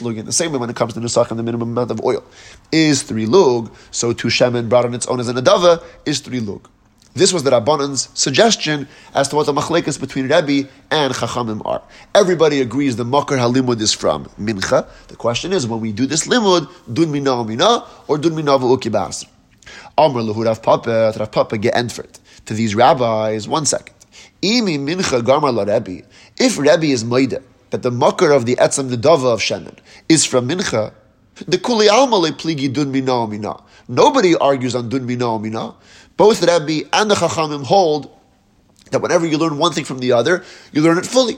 lugin. 0.00 0.24
The 0.24 0.32
same 0.32 0.52
way 0.52 0.58
when 0.58 0.70
it 0.70 0.76
comes 0.76 0.94
to 0.94 1.00
nisachim, 1.00 1.36
the 1.36 1.42
minimum 1.42 1.70
amount 1.70 1.90
of 1.90 2.00
oil 2.02 2.24
is 2.72 3.02
three 3.02 3.26
lug, 3.26 3.72
so 3.90 4.12
two 4.12 4.28
shemen 4.28 4.68
brought 4.68 4.84
on 4.84 4.94
its 4.94 5.06
own 5.06 5.20
as 5.20 5.28
an 5.28 5.36
adava 5.36 5.82
is 6.04 6.20
three 6.20 6.40
lug. 6.40 6.68
This 7.16 7.32
was 7.32 7.44
the 7.44 7.50
Rabbanan's 7.52 8.08
suggestion 8.14 8.88
as 9.14 9.28
to 9.28 9.36
what 9.36 9.46
the 9.46 9.52
machlekes 9.52 10.00
between 10.00 10.24
Rebbe 10.24 10.68
and 10.90 11.14
Chachamim 11.14 11.64
are. 11.64 11.80
Everybody 12.12 12.60
agrees 12.60 12.96
the 12.96 13.04
Makar 13.04 13.36
HaLimud 13.36 13.80
is 13.80 13.92
from 13.92 14.24
Mincha. 14.36 14.88
The 15.06 15.14
question 15.14 15.52
is, 15.52 15.64
when 15.64 15.78
we 15.78 15.92
do 15.92 16.06
this 16.06 16.26
limud, 16.26 16.68
dun 16.92 17.12
mina 17.12 17.44
mina 17.44 17.86
or 18.08 18.18
dun 18.18 18.34
mina 18.34 18.58
v'uki 18.58 18.90
ba'asr? 18.90 19.26
Amr 19.96 20.22
lehu 20.22 20.44
Rav 20.44 20.60
Papa, 20.60 21.14
Rav 21.16 21.30
Papa 21.30 21.56
get 21.56 21.74
entfert 21.74 22.18
to 22.46 22.54
these 22.54 22.74
rabbis. 22.74 23.46
One 23.46 23.64
second. 23.64 23.94
Imi 24.42 24.76
mincha 24.76 25.22
gamar 25.22 25.54
la. 25.54 25.64
If 26.38 26.58
Rebbe 26.58 26.86
is 26.86 27.04
moide 27.04 27.42
that 27.70 27.82
the 27.82 27.90
Makar 27.90 28.32
of 28.32 28.46
the 28.46 28.56
etzem 28.56 28.90
the 28.90 28.96
dava 28.96 29.32
of 29.32 29.40
Shemen 29.40 29.76
is 30.08 30.24
from 30.24 30.48
Mincha, 30.48 30.92
the 31.46 31.58
kuli 31.58 31.88
alma 31.88 32.16
pligi 32.32 32.72
dun 32.72 32.92
mina 32.92 33.26
mina. 33.26 33.62
Nobody 33.88 34.36
argues 34.36 34.74
on 34.74 34.88
dun 34.88 35.06
mina 35.06 35.38
mina. 35.38 35.74
Both 36.16 36.42
Rebbe 36.42 36.88
and 36.92 37.10
the 37.10 37.14
Chachamim 37.14 37.64
hold 37.64 38.16
that 38.90 39.00
whenever 39.00 39.26
you 39.26 39.38
learn 39.38 39.58
one 39.58 39.72
thing 39.72 39.84
from 39.84 39.98
the 39.98 40.12
other, 40.12 40.44
you 40.72 40.82
learn 40.82 40.98
it 40.98 41.06
fully. 41.06 41.36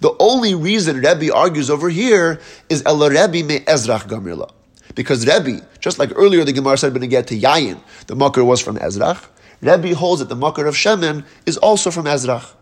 The 0.00 0.14
only 0.18 0.54
reason 0.54 0.96
Rebbe 0.96 1.32
argues 1.34 1.70
over 1.70 1.88
here 1.88 2.40
is 2.68 2.82
El 2.84 2.98
Rebbe 3.08 3.46
me 3.46 3.60
Ezrach 3.60 4.08
Gamirla. 4.08 4.50
Because 4.94 5.26
Rebbe, 5.26 5.64
just 5.78 5.98
like 5.98 6.10
earlier 6.16 6.44
the 6.44 6.52
Gemara 6.52 6.78
said, 6.78 6.92
when 6.92 7.08
get 7.08 7.28
to 7.28 7.38
Yayin, 7.38 7.80
the 8.06 8.16
Makar 8.16 8.44
was 8.44 8.60
from 8.60 8.76
Ezrach. 8.78 9.24
Rebbe 9.60 9.94
holds 9.94 10.20
that 10.20 10.28
the 10.28 10.36
Makar 10.36 10.66
of 10.66 10.74
Shemen 10.74 11.24
is 11.46 11.56
also 11.58 11.90
from 11.90 12.06
Ezrach. 12.06 12.54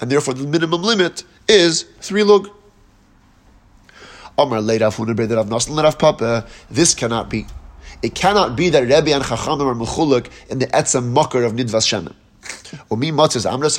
And 0.00 0.10
therefore 0.10 0.34
the 0.34 0.46
minimum 0.46 0.82
limit 0.82 1.24
is 1.48 1.84
three 2.00 2.22
lug. 2.22 2.50
This 6.70 6.94
cannot 6.94 7.30
be. 7.30 7.46
It 8.02 8.14
cannot 8.14 8.56
be 8.56 8.68
that 8.70 8.80
Rebbe 8.80 9.14
and 9.14 9.22
Chachamim 9.24 9.66
are 9.66 9.74
mechuluk 9.74 10.28
in 10.50 10.58
the 10.58 10.66
etzem 10.66 11.12
makar 11.12 11.44
of 11.44 11.52
nidvas 11.52 11.86
shemen. 11.86 12.14
Umi 12.90 13.12
matzes 13.12 13.46
amra. 13.50 13.70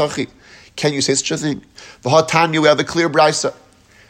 Can 0.76 0.94
you 0.94 1.02
say 1.02 1.14
such 1.16 1.32
a 1.32 1.38
thing? 1.38 1.62
V'hatanya, 2.04 2.62
we 2.62 2.68
have 2.68 2.80
a 2.80 2.84
clear 2.84 3.10
brisa 3.10 3.54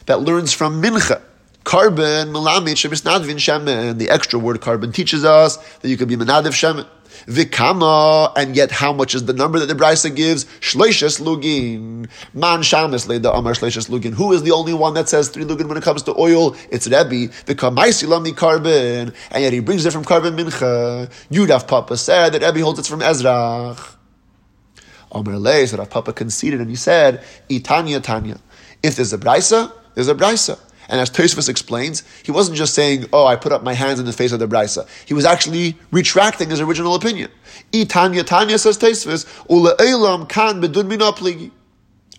that 0.05 0.21
learns 0.21 0.53
from 0.53 0.81
mincha. 0.81 1.21
Korban, 1.63 2.31
melamit, 2.31 2.75
shemisnadvin 2.75 3.37
shemen. 3.37 3.97
The 3.97 4.09
extra 4.09 4.37
word 4.39 4.61
korban 4.61 4.93
teaches 4.93 5.25
us 5.25 5.57
that 5.57 5.89
you 5.89 5.97
can 5.97 6.07
be 6.07 6.15
menadiv 6.15 6.53
shemen. 6.53 6.85
Vikama, 7.27 8.31
and 8.35 8.55
yet 8.55 8.71
how 8.71 8.93
much 8.93 9.15
is 9.15 9.25
the 9.25 9.33
number 9.33 9.59
that 9.59 9.67
the 9.67 9.75
Brisa 9.75 10.15
gives? 10.15 10.45
Shleishes 10.61 11.19
lugin. 11.21 12.09
Man 12.33 12.59
shamis 12.59 13.07
the 13.07 13.31
amar 13.31 13.53
shleishes 13.53 13.89
lugin. 13.89 14.13
Who 14.13 14.33
is 14.33 14.43
the 14.43 14.51
only 14.51 14.73
one 14.73 14.93
that 14.93 15.09
says 15.09 15.29
three 15.29 15.45
lugin 15.45 15.67
when 15.67 15.77
it 15.77 15.83
comes 15.83 16.03
to 16.03 16.15
oil? 16.17 16.55
It's 16.69 16.87
Rebbe. 16.87 17.31
Vikamaisi 17.45 18.33
korban, 18.33 19.13
and 19.31 19.43
yet 19.43 19.53
he 19.53 19.59
brings 19.59 19.85
it 19.85 19.91
from 19.91 20.05
korban 20.05 20.37
mincha. 20.37 21.11
Yudaf 21.31 21.67
Papa 21.67 21.97
said 21.97 22.33
that 22.33 22.41
Rebbe 22.41 22.63
holds 22.63 22.79
it 22.79 22.85
from 22.85 22.99
Ezrach. 22.99 23.95
Amar 25.11 25.37
Lei, 25.37 25.65
so 25.65 25.77
Rav 25.77 25.89
Papa 25.89 26.13
conceded 26.13 26.59
and 26.59 26.69
he 26.69 26.75
said, 26.75 27.23
Itanya 27.49 28.03
Tanya. 28.03 28.37
If 28.83 28.97
there's 28.97 29.13
a 29.13 29.17
Brisa, 29.17 29.71
there's 29.93 30.09
a 30.09 30.15
Brisa. 30.15 30.59
And 30.89 31.01
as 31.01 31.09
Tosfos 31.09 31.49
explains, 31.49 32.03
he 32.23 32.31
wasn't 32.31 32.57
just 32.57 32.73
saying, 32.73 33.07
"Oh, 33.11 33.25
I 33.25 33.35
put 33.35 33.51
up 33.51 33.63
my 33.63 33.73
hands 33.73 33.99
in 33.99 34.05
the 34.05 34.13
face 34.13 34.31
of 34.31 34.39
the 34.39 34.47
brisa." 34.47 34.87
He 35.05 35.13
was 35.13 35.25
actually 35.25 35.77
retracting 35.91 36.49
his 36.49 36.61
original 36.61 36.95
opinion. 36.95 37.31
I 37.73 37.83
Tanya 37.83 38.57
says 38.57 38.77
Tosfos, 38.77 39.25
"Ule'elam 39.49 40.29
kan 40.29 40.61
bedun 40.61 40.87
mina 40.87 41.11
pligi," 41.11 41.51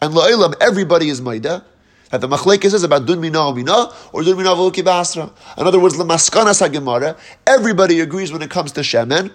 and 0.02 0.14
le'elam 0.14 0.54
everybody 0.60 1.08
is 1.08 1.20
maida. 1.20 1.64
That 2.10 2.20
the 2.20 2.28
machlekes 2.28 2.72
is 2.72 2.84
about 2.84 3.06
dun 3.06 3.20
mina 3.20 3.52
mina 3.52 3.92
or 4.12 4.22
dun 4.22 4.36
mina 4.36 4.50
v'uki 4.50 4.84
basra. 4.84 5.30
In 5.58 5.66
other 5.66 5.80
words, 5.80 5.96
lemaskanas 5.96 6.66
hagemara, 6.66 7.16
everybody 7.46 8.00
agrees 8.00 8.32
when 8.32 8.42
it 8.42 8.50
comes 8.50 8.72
to 8.72 8.80
shemen. 8.80 9.32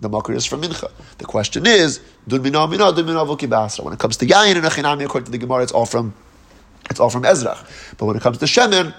The 0.00 0.08
makar 0.08 0.34
is 0.34 0.46
from 0.46 0.62
mincha. 0.62 0.90
The 1.18 1.24
question 1.24 1.66
is 1.66 2.00
dun 2.26 2.42
mina 2.42 2.66
mina 2.66 2.92
dun 2.92 3.06
mina 3.06 3.24
v'uki 3.24 3.48
basra. 3.48 3.84
When 3.84 3.92
it 3.92 3.98
comes 3.98 4.16
to 4.18 4.26
yain 4.26 4.56
and 4.56 4.64
achinami, 4.64 5.04
according 5.04 5.26
to 5.26 5.30
the 5.32 5.38
gemara, 5.38 5.62
it's 5.62 5.72
all 5.72 5.86
from 5.86 6.14
it's 6.90 7.00
all 7.00 7.10
from 7.10 7.22
Ezrach. 7.22 7.96
But 7.96 8.06
when 8.06 8.16
it 8.16 8.22
comes 8.22 8.38
to 8.38 8.46
Shemen, 8.46 8.94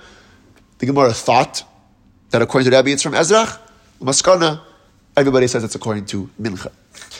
the 0.79 0.85
Gemara 0.85 1.13
thought 1.13 1.63
that 2.29 2.41
according 2.41 2.69
to 2.69 2.75
Rabbi 2.75 2.89
it's 2.89 3.03
from 3.03 3.13
Ezrach. 3.13 3.59
Maskana, 4.01 4.61
everybody 5.15 5.47
says 5.47 5.63
it's 5.63 5.75
according 5.75 6.05
to 6.07 6.29
Mincha. 6.39 6.71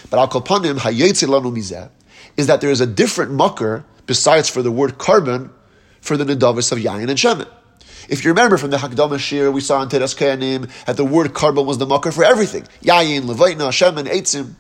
But 0.10 0.20
Al 0.20 0.28
Kalpanim, 0.28 0.78
Hayetzilanu 0.78 1.56
Mizeh, 1.56 1.90
is 2.36 2.48
that 2.48 2.62
there 2.62 2.70
is 2.70 2.82
a 2.82 2.86
different 2.86 3.32
mucker 3.32 3.86
besides 4.06 4.50
for 4.50 4.62
the 4.62 4.72
word 4.72 4.98
korban 4.98 5.50
for 6.02 6.18
the 6.18 6.26
Nadavis 6.26 6.72
of 6.72 6.78
Yayin 6.78 7.10
and 7.10 7.18
Shemen. 7.18 7.48
If 8.10 8.24
you 8.24 8.32
remember 8.32 8.58
from 8.58 8.70
the 8.70 8.78
Hakdama 8.78 9.20
Shir, 9.20 9.52
we 9.52 9.60
saw 9.60 9.82
in 9.82 9.90
Teras 9.90 10.16
Kehanim 10.16 10.70
that 10.86 10.96
the 10.96 11.04
word 11.04 11.34
korban 11.34 11.66
was 11.66 11.78
the 11.78 11.86
mucker 11.86 12.12
for 12.12 12.24
everything. 12.24 12.64
Yayin, 12.82 13.24
Levaitna, 13.24 13.70
Shemen, 13.70 14.06
Eitzim. 14.08 14.54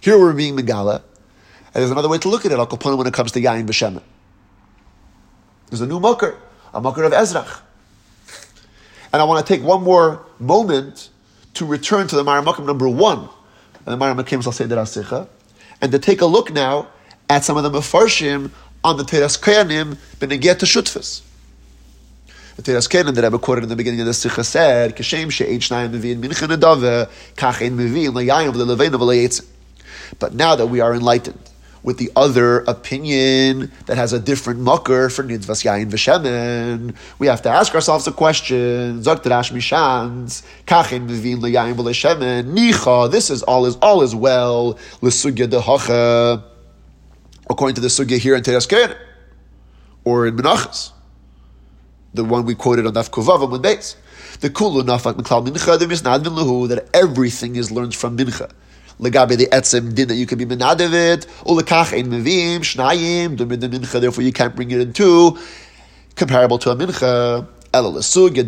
Here 0.00 0.18
we're 0.18 0.32
being 0.32 0.56
Megala. 0.56 0.96
And 0.96 1.74
there's 1.74 1.90
another 1.90 2.08
way 2.08 2.18
to 2.18 2.28
look 2.28 2.44
at 2.46 2.52
it, 2.52 2.58
Al 2.58 2.66
Kalpanim, 2.66 2.98
when 2.98 3.06
it 3.06 3.14
comes 3.14 3.32
to 3.32 3.40
Yayin 3.40 3.66
B'Shemen. 3.66 4.02
There's 5.70 5.80
a 5.80 5.86
new 5.86 6.00
Makar, 6.00 6.36
a 6.72 6.80
Makar 6.80 7.04
of 7.04 7.12
Ezrach. 7.12 7.60
And 9.12 9.22
I 9.22 9.24
want 9.24 9.46
to 9.46 9.54
take 9.54 9.64
one 9.64 9.82
more 9.82 10.24
moment 10.38 11.10
to 11.54 11.66
return 11.66 12.06
to 12.08 12.16
the 12.16 12.24
Maramakam 12.24 12.66
number 12.66 12.88
one, 12.88 13.28
and 13.86 13.86
the 13.86 13.96
Maramakim 13.96 14.46
I'll 14.46 14.84
Asicha, 14.84 15.28
and 15.80 15.92
to 15.92 15.98
take 15.98 16.20
a 16.20 16.26
look 16.26 16.52
now 16.52 16.88
at 17.28 17.44
some 17.44 17.56
of 17.56 17.62
the 17.62 17.70
Mefarshim 17.70 18.50
on 18.84 18.96
the 18.96 19.02
Teras 19.02 19.38
Kehanim 19.38 19.96
Benegiat 20.18 20.60
Shutfis. 20.60 21.22
The 22.56 22.62
Teras 22.62 22.88
Kehanim 22.88 23.14
that 23.14 23.24
I 23.24 23.36
quoted 23.38 23.64
in 23.64 23.68
the 23.68 23.76
beginning 23.76 24.00
of 24.00 24.06
the 24.06 24.14
Sikha 24.14 24.44
said, 24.44 24.96
Kashem 24.96 25.30
she'ech 25.30 25.68
nayim 25.68 25.90
mevin 25.90 26.18
minchin 26.18 26.48
adave, 26.48 27.10
kach 27.36 27.64
ein 27.64 27.76
mevin 27.76 28.10
layayim 28.10 28.52
v'lelevein 28.52 28.90
v'layetzim. 28.90 29.46
But 30.18 30.34
now 30.34 30.54
that 30.56 30.66
we 30.66 30.80
are 30.80 30.94
enlightened, 30.94 31.50
with 31.82 31.98
the 31.98 32.10
other 32.16 32.60
opinion 32.60 33.70
that 33.86 33.96
has 33.96 34.12
a 34.12 34.18
different 34.18 34.60
mucker 34.60 35.08
for 35.08 35.22
nidvas 35.22 35.64
yain 35.64 35.90
v'shemen. 35.90 36.94
We 37.18 37.26
have 37.26 37.42
to 37.42 37.48
ask 37.48 37.74
ourselves 37.74 38.06
a 38.06 38.12
question. 38.12 39.02
Zok 39.02 39.24
Rash 39.24 39.52
Mishans, 39.52 40.42
kachin 40.66 41.08
mivin 41.08 41.40
leyain 41.40 41.74
v'leshemen. 41.74 42.52
Nicha, 42.52 43.10
this 43.10 43.30
is 43.30 43.42
all 43.42 43.66
is 43.66 43.76
all 43.76 44.02
is 44.02 44.14
well. 44.14 44.78
L'sugya 45.00 45.46
dehacha. 45.46 46.42
According 47.50 47.76
to 47.76 47.80
the 47.80 47.88
sugya 47.88 48.18
here 48.18 48.36
in 48.36 48.42
Teras 48.42 48.94
or 50.04 50.26
in 50.26 50.36
Menachas, 50.36 50.92
the 52.12 52.24
one 52.24 52.44
we 52.44 52.54
quoted 52.54 52.86
on 52.86 52.92
Daf 52.94 53.10
Kuvav 53.10 53.52
on 53.52 53.62
base. 53.62 53.96
The 54.40 54.50
kulu 54.50 54.82
nafak 54.82 55.14
miklal 55.14 55.46
mincha, 55.46 55.78
the 55.78 55.86
misnadvin 55.86 56.36
lahu, 56.36 56.68
that 56.68 56.88
everything 56.94 57.56
is 57.56 57.70
learned 57.70 57.94
from 57.94 58.16
mincha. 58.16 58.50
Legabe 59.00 59.36
the 59.36 59.46
etzem 59.46 59.94
din 59.94 60.08
that 60.08 60.16
you 60.16 60.26
can 60.26 60.38
be 60.38 60.46
menadevit, 60.46 61.26
ulekach 61.44 61.92
ein 61.96 62.10
mevim, 62.10 62.60
shnayim, 62.60 63.36
the 63.36 63.44
mincha, 63.44 64.00
therefore 64.00 64.24
you 64.24 64.32
can't 64.32 64.56
bring 64.56 64.70
it 64.70 64.80
in 64.80 64.92
two, 64.92 65.38
comparable 66.16 66.58
to 66.58 66.70
a 66.70 66.76
mincha. 66.76 67.46
But 67.70 67.84
according 67.84 68.34
to 68.34 68.42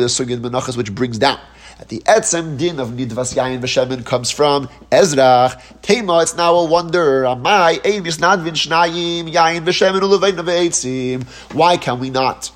the 0.00 0.06
sugya 0.06 0.38
menachas, 0.40 0.76
which 0.78 0.94
brings 0.94 1.18
down 1.18 1.38
that 1.78 1.88
the 1.90 1.98
etzem 2.06 2.56
din 2.56 2.80
of 2.80 2.88
nidvas 2.88 3.34
yayin 3.36 3.60
v'shemen 3.60 4.02
comes 4.02 4.30
from 4.30 4.66
Ezrach. 4.90 5.60
Tema, 5.82 6.22
it's 6.22 6.34
now 6.34 6.54
a 6.54 6.64
wonder. 6.64 7.24
Amai 7.24 7.82
emis 7.82 8.18
nadvin 8.18 8.54
shnayim 8.54 9.30
yayin 9.30 9.62
v'shemen 9.66 10.00
ulevein. 10.00 11.22
Why 11.52 11.76
can 11.76 12.00
we 12.00 12.08
not? 12.08 12.50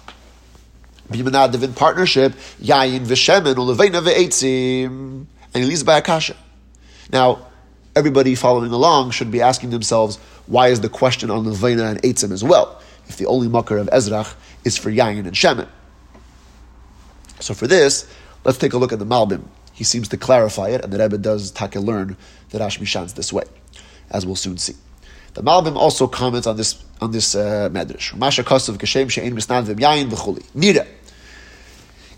Be 1.11 1.19
menadav 1.19 1.63
in 1.63 1.73
partnership 1.75 2.33
yayin 2.61 3.01
v'shemen 3.01 3.55
ulevein 3.55 4.01
v'eitzim. 4.01 5.27
And 5.53 5.65
he 5.65 5.65
leaves 5.65 5.83
by 5.83 5.99
akasha. 5.99 6.37
Now, 7.13 7.47
everybody 7.97 8.35
following 8.35 8.71
along 8.71 9.11
should 9.11 9.31
be 9.31 9.41
asking 9.41 9.71
themselves, 9.71 10.17
why 10.47 10.69
is 10.69 10.81
the 10.81 10.89
question 10.89 11.31
on 11.31 11.45
leveina 11.45 11.91
and 11.91 12.03
eitzim 12.03 12.33
as 12.33 12.45
well? 12.45 12.81
If 13.09 13.17
the 13.17 13.27
only 13.27 13.49
makar 13.49 13.79
of 13.79 13.89
Ezrach 13.89 14.35
is 14.65 14.77
for 14.79 14.91
yayin 14.91 15.27
and 15.27 15.33
shemen. 15.33 15.69
So 17.41 17.55
for 17.55 17.67
this, 17.67 18.07
Let's 18.45 18.59
take 18.59 18.73
a 18.73 18.79
look 18.79 18.93
at 18.93 18.99
the 18.99 19.07
Malbim. 19.07 19.43
He 19.73 19.85
seems 19.85 20.09
to 20.09 20.17
clarify 20.17 20.71
it, 20.71 20.83
and 20.83 20.93
the 20.93 20.99
Rebbe 20.99 21.19
does 21.19 21.51
take 21.51 21.75
learn 21.75 22.17
the 22.51 22.59
Rash 22.59 22.79
Mishan's 22.79 23.15
this 23.15 23.33
way, 23.33 23.45
as 24.11 24.25
we'll 24.25 24.37
soon 24.37 24.57
see. 24.57 24.75
The 25.35 25.43
Malbim 25.43 25.77
also 25.77 26.07
comments 26.07 26.47
on 26.47 26.57
this 26.57 26.83
on 27.01 27.13
this 27.13 27.35
uh, 27.35 27.69
medrash. 27.71 28.17
Masha 28.17 28.43
Kashem 28.43 28.77
Shein 28.77 29.33
Misnad 29.33 29.67
Yayin 29.67 30.11
V'Chuli. 30.11 30.43
Nira. 30.55 30.87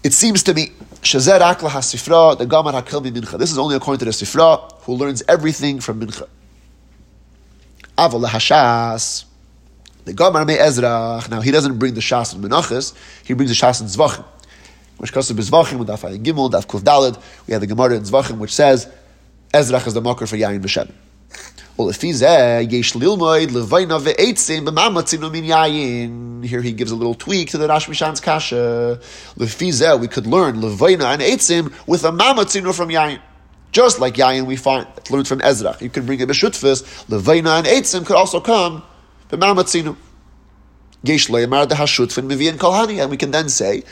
It 0.04 0.12
seems 0.12 0.42
to 0.44 0.54
me 0.54 0.66
Shazer 1.02 1.38
Akla 1.38 1.68
HaSifra 1.68 2.36
the 2.36 2.44
Gamar 2.44 2.72
Hakil 2.72 3.08
Mincha. 3.08 3.38
This 3.38 3.52
is 3.52 3.58
only 3.58 3.76
according 3.76 4.00
to 4.00 4.04
the 4.06 4.10
Sifra, 4.10 4.72
who 4.82 4.94
learns 4.94 5.22
everything 5.28 5.78
from 5.78 6.00
Mincha. 6.00 6.28
Aval 7.96 8.26
Hashas. 8.26 9.24
The 10.04 10.12
Gamar 10.12 10.44
Me 10.44 10.54
Ezra. 10.54 11.22
Now 11.30 11.40
he 11.40 11.52
doesn't 11.52 11.78
bring 11.78 11.94
the 11.94 12.00
Shas 12.00 12.34
and 12.34 12.44
Menachas. 12.44 12.94
He 13.24 13.34
brings 13.34 13.50
the 13.50 13.54
Shas 13.54 13.80
and 13.80 13.88
Zvachim. 13.88 14.24
Mishkasa 14.98 15.32
Bizvachim 15.34 15.78
with 15.78 15.86
Daf 15.86 16.02
Gimel, 16.20 16.50
Daf 16.50 16.66
Kuf 16.66 16.80
Dalid. 16.80 17.22
We 17.46 17.52
have 17.52 17.60
the 17.60 17.68
Gemara 17.68 17.94
in 17.94 18.02
Zvachim 18.02 18.38
which 18.38 18.52
says 18.52 18.92
Ezrach 19.54 19.86
is 19.86 19.94
the 19.94 20.00
mocker 20.00 20.26
for 20.26 20.36
Yain 20.36 20.60
v'Shem. 20.60 20.90
Eh, 21.78 21.90
Here 21.90 22.02
he 26.60 26.72
gives 26.72 26.90
a 26.90 26.96
little 26.96 27.14
tweak 27.14 27.50
to 27.50 27.58
the 27.58 27.66
Rash 27.66 27.86
Mishan's 27.86 28.20
kasha. 28.20 29.00
Lefizeh, 29.38 29.98
we 29.98 30.06
could 30.06 30.26
learn 30.26 30.56
levayna 30.56 31.14
and 31.14 31.22
eitzim 31.22 31.72
with 31.86 32.04
a 32.04 32.10
mamatzinu 32.10 32.74
from 32.74 32.90
yayin. 32.90 33.20
Just 33.70 34.00
like 34.00 34.16
yayin, 34.16 34.44
we 34.44 34.56
find 34.56 34.86
learned 35.10 35.26
from 35.26 35.38
Ezrach. 35.38 35.80
You 35.80 35.88
can 35.88 36.04
bring 36.04 36.20
a 36.20 36.26
b'shutfis. 36.26 37.06
Levayna 37.06 37.60
and 37.60 37.66
eitzim 37.66 38.04
could 38.04 38.16
also 38.16 38.38
come 38.40 38.82
b'mamatzinu. 39.30 39.96
Yesh 41.04 41.28
le'emar 41.28 41.66
de 41.66 41.74
hashutfin 41.74 42.26
mivian 42.30 42.58
kolhani, 42.58 43.00
and 43.00 43.10
we 43.10 43.16
can 43.16 43.30
then 43.30 43.48
say 43.48 43.82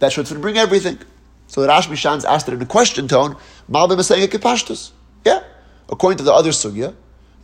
that 0.00 0.12
should 0.12 0.28
bring 0.42 0.58
everything. 0.58 0.98
So 1.46 1.62
the 1.62 1.68
Rash 1.68 1.88
Mishan's 1.88 2.26
asked 2.26 2.48
it 2.48 2.54
in 2.54 2.60
a 2.60 2.66
question 2.66 3.08
tone. 3.08 3.36
Malbim 3.70 3.98
is 3.98 4.08
saying 4.08 4.24
a 4.24 4.28
kipashtus. 4.28 4.90
Yeah. 5.24 5.42
According 5.88 6.18
to 6.18 6.24
the 6.24 6.34
other 6.34 6.50
sugya, 6.50 6.94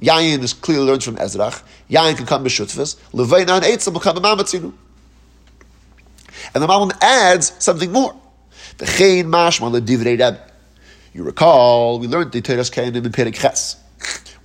Yayin 0.01 0.43
is 0.43 0.53
clearly 0.53 0.87
learned 0.87 1.05
from 1.05 1.17
Ezrach. 1.17 1.63
Yayin 1.91 2.17
can 2.17 2.27
come 2.27 2.45
b'shutfas. 2.45 2.97
Leveina 3.13 3.57
and 3.57 3.65
Eitzim 3.65 3.93
will 3.93 4.01
come 4.01 4.17
b'mamatzinu. 4.17 4.73
And 6.55 6.63
the 6.63 6.67
Malbim 6.67 6.97
adds 7.01 7.53
something 7.59 7.91
more. 7.93 8.15
V'chein 8.79 9.25
mashma 9.25 9.71
l'divrei 9.71 10.13
Rebbe. 10.19 10.41
You 11.13 11.23
recall, 11.23 11.99
we 11.99 12.09
learned 12.09 12.33
the 12.33 12.43
Teras 12.43 12.71
Kehanim 12.71 13.05
in 13.07 13.13
Perek 13.13 13.35
Ches 13.35 13.77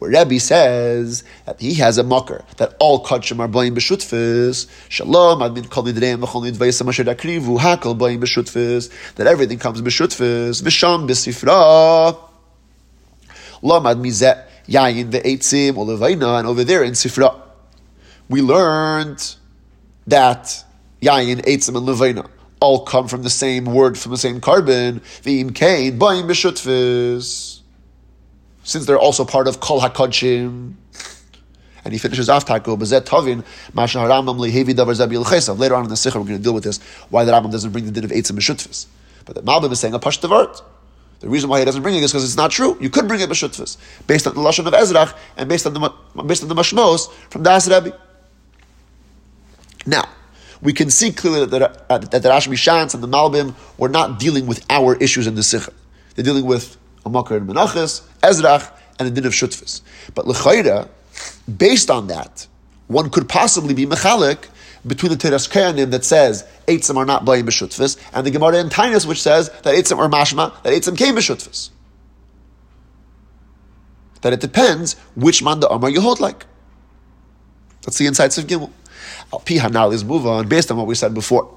where 0.01 0.09
Rebbe 0.09 0.39
says 0.39 1.23
that 1.45 1.61
he 1.61 1.75
has 1.75 1.99
a 1.99 2.03
mocker 2.03 2.43
that 2.57 2.75
all 2.79 3.05
kachim 3.05 3.39
are 3.39 3.47
buying 3.47 3.75
b'shutfis. 3.75 4.67
Shalom 4.89 5.41
admin 5.41 5.69
kol 5.69 5.83
nidreim 5.83 6.25
v'chol 6.25 6.51
nidveisam 6.51 6.89
asher 6.89 7.03
dakrivu 7.03 7.59
hakol 7.59 7.95
buying 7.95 8.19
b'shutfis. 8.19 8.89
That 9.13 9.27
everything 9.27 9.59
comes 9.59 9.79
b'shutfis. 9.79 10.63
V'sham 10.63 11.07
b'sifra. 11.07 12.17
Lom 13.61 13.85
ad 13.85 13.97
mizeh 13.97 14.43
yayin 14.67 15.11
ve'etzim 15.11 15.77
or 15.77 15.85
levaina. 15.85 16.39
And 16.39 16.47
over 16.47 16.63
there 16.63 16.83
in 16.83 16.93
Sifra, 16.93 17.39
we 18.29 18.41
learned 18.41 19.35
that 20.07 20.63
yayin, 21.01 21.43
eitzim, 21.45 21.77
and 21.77 21.87
levaina 21.87 22.29
all 22.59 22.85
come 22.85 23.07
from 23.07 23.23
the 23.23 23.29
same 23.29 23.65
word, 23.65 23.97
from 23.97 24.11
the 24.11 24.17
same 24.17 24.39
korban. 24.39 24.99
V'im 25.23 25.53
kain 25.53 25.97
buying 25.97 26.25
b'shutfis 26.25 27.59
since 28.63 28.85
they're 28.85 28.99
also 28.99 29.25
part 29.25 29.47
of 29.47 29.59
Kol 29.59 29.81
HaKodshim. 29.81 30.75
And 31.83 31.93
he 31.93 31.97
finishes 31.97 32.29
off 32.29 32.45
Taco, 32.45 32.77
Bazet 32.77 33.01
Tovin, 33.01 33.43
Masha 33.73 33.97
Haramam 33.97 34.37
Lehevi 34.37 34.75
Davar 34.75 34.95
Zabil 34.95 35.25
Chesav. 35.25 35.57
Later 35.57 35.75
on 35.75 35.83
in 35.83 35.89
the 35.89 35.97
Sikha, 35.97 36.19
we're 36.19 36.25
going 36.25 36.37
to 36.37 36.43
deal 36.43 36.53
with 36.53 36.63
this, 36.63 36.79
why 37.09 37.25
the 37.25 37.31
Rambam 37.31 37.51
doesn't 37.51 37.71
bring 37.71 37.85
the 37.85 37.91
din 37.91 38.03
of 38.03 38.11
Eitzim 38.11 38.37
Meshutfis. 38.37 38.85
But 39.25 39.35
the 39.35 39.41
Malbim 39.41 39.71
is 39.71 39.79
saying 39.79 39.95
a 39.95 39.99
Pashtavart. 39.99 40.61
The 41.21 41.29
reason 41.29 41.49
why 41.49 41.59
he 41.59 41.65
doesn't 41.65 41.83
bring 41.83 41.95
it 41.95 42.03
is 42.03 42.11
because 42.11 42.23
it's 42.23 42.35
not 42.35 42.49
true. 42.49 42.77
You 42.81 42.89
could 42.89 43.07
bring 43.07 43.21
it 43.21 43.29
Meshutfis, 43.29 43.77
based 44.07 44.25
on 44.25 44.33
the 44.33 44.41
Lashon 44.41 44.65
of 44.65 44.73
Ezrach, 44.73 45.15
and 45.37 45.47
based 45.47 45.67
on 45.67 45.73
the, 45.73 45.93
based 46.25 46.41
on 46.41 46.49
the 46.49 46.55
Mashmos 46.55 47.11
from 47.29 47.43
Das 47.43 47.69
Rebbe. 47.69 47.97
Now, 49.85 50.09
we 50.61 50.73
can 50.73 50.89
see 50.89 51.11
clearly 51.11 51.45
that, 51.45 51.87
that, 51.87 52.11
that 52.11 52.23
the 52.23 52.29
Rashi 52.29 52.47
Mishans 52.47 52.95
and 52.95 53.03
the 53.03 53.07
Malbim 53.07 53.53
were 53.77 53.89
not 53.89 54.19
dealing 54.19 54.47
with 54.47 54.65
our 54.71 54.95
issues 54.95 55.27
in 55.27 55.35
the 55.35 55.43
Sikha. 55.43 55.71
They're 56.15 56.25
dealing 56.25 56.45
with 56.45 56.77
a 57.05 57.09
Makar 57.09 57.37
and 57.37 57.47
Menachas, 57.47 58.01
Ezrach, 58.21 58.71
and 58.97 59.07
the 59.07 59.11
din 59.11 59.25
of 59.25 59.33
Shutfis. 59.33 59.81
But 60.15 60.27
L'chayra, 60.27 60.89
based 61.57 61.89
on 61.91 62.07
that, 62.07 62.47
one 62.87 63.09
could 63.09 63.29
possibly 63.29 63.73
be 63.73 63.85
Mechalik 63.85 64.47
between 64.85 65.11
the 65.11 65.17
Teras 65.17 65.49
Kehanim 65.49 65.91
that 65.91 66.03
says 66.03 66.47
Eitzim 66.67 66.95
are 66.95 67.05
not 67.05 67.25
Bayim 67.25 67.43
B'Shutfis, 67.43 67.97
and 68.13 68.25
the 68.25 68.31
Gemara 68.31 68.57
in 68.59 68.69
Tainus 68.69 69.05
which 69.05 69.21
says 69.21 69.49
that 69.63 69.75
Eitzim 69.75 69.97
are 69.97 70.09
Mashma, 70.09 70.61
that 70.63 70.73
Eitzim 70.73 70.97
came 70.97 71.15
B'Shutfis. 71.15 71.69
That 74.21 74.33
it 74.33 74.39
depends 74.39 74.95
which 75.15 75.43
man 75.43 75.59
the 75.59 75.69
Amar 75.69 75.89
you 75.89 76.01
hold 76.01 76.19
like. 76.19 76.45
That's 77.83 77.97
the 77.97 78.07
insights 78.07 78.37
of 78.37 78.45
Gimel. 78.45 78.71
Al 79.33 79.39
Pi 79.39 79.55
is 79.93 80.03
move 80.03 80.27
on 80.27 80.47
based 80.47 80.69
on 80.71 80.77
what 80.77 80.87
we 80.87 80.95
said 80.95 81.13
before. 81.13 81.51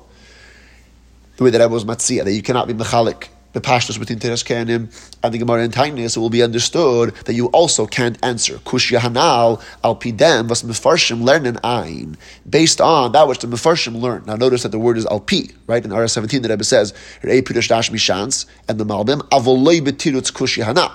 The 1.36 1.44
way 1.44 1.50
that 1.50 1.60
I 1.60 1.66
was 1.66 1.84
Matzia, 1.84 2.24
that 2.24 2.32
you 2.32 2.42
cannot 2.42 2.68
be 2.68 2.74
Mechalik 2.74 3.28
the 3.54 3.60
pashtos 3.60 3.98
between 3.98 4.18
Teras 4.18 4.44
Kehanim 4.44 4.92
and 5.22 5.32
the 5.32 5.38
Gemara 5.38 5.62
and 5.62 5.72
Tainis, 5.72 6.16
it 6.16 6.20
will 6.20 6.28
be 6.28 6.42
understood 6.42 7.14
that 7.24 7.34
you 7.34 7.46
also 7.46 7.86
can't 7.86 8.18
answer 8.22 8.58
Kush 8.64 8.92
Yahanal 8.92 9.62
al 9.82 9.96
Pidem 9.96 10.48
vas 10.48 10.62
Mefarshim 10.62 11.22
lernen 11.22 11.58
ein 11.64 12.18
based 12.48 12.80
on 12.80 13.12
that 13.12 13.26
which 13.26 13.38
the 13.38 13.46
Mefarshim 13.46 14.00
learned. 14.00 14.26
Now 14.26 14.34
notice 14.34 14.64
that 14.64 14.70
the 14.70 14.78
word 14.78 14.98
is 14.98 15.06
al 15.06 15.20
Pi, 15.20 15.48
right? 15.68 15.84
In 15.84 15.94
RS 15.94 16.12
17 16.12 16.42
the 16.42 16.48
Rebbe 16.48 16.64
says 16.64 16.92
Rei 17.22 17.40
Pirush 17.40 17.68
Dash 17.68 17.90
Mishans 17.90 18.46
and 18.68 18.78
the 18.78 18.84
Malbim 18.84 19.20
Avoloi 19.28 19.80
Betirutz 19.80 20.34
Kush 20.34 20.58
Yahanal. 20.58 20.92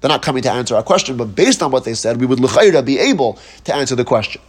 They're 0.00 0.08
not 0.08 0.22
coming 0.22 0.42
to 0.42 0.50
answer 0.50 0.74
our 0.74 0.82
question, 0.82 1.16
but 1.16 1.36
based 1.36 1.62
on 1.62 1.70
what 1.70 1.84
they 1.84 1.94
said, 1.94 2.18
we 2.18 2.26
would 2.26 2.40
be 2.86 2.98
able 2.98 3.38
to 3.64 3.74
answer 3.74 3.94
the 3.94 4.04
question 4.04 4.40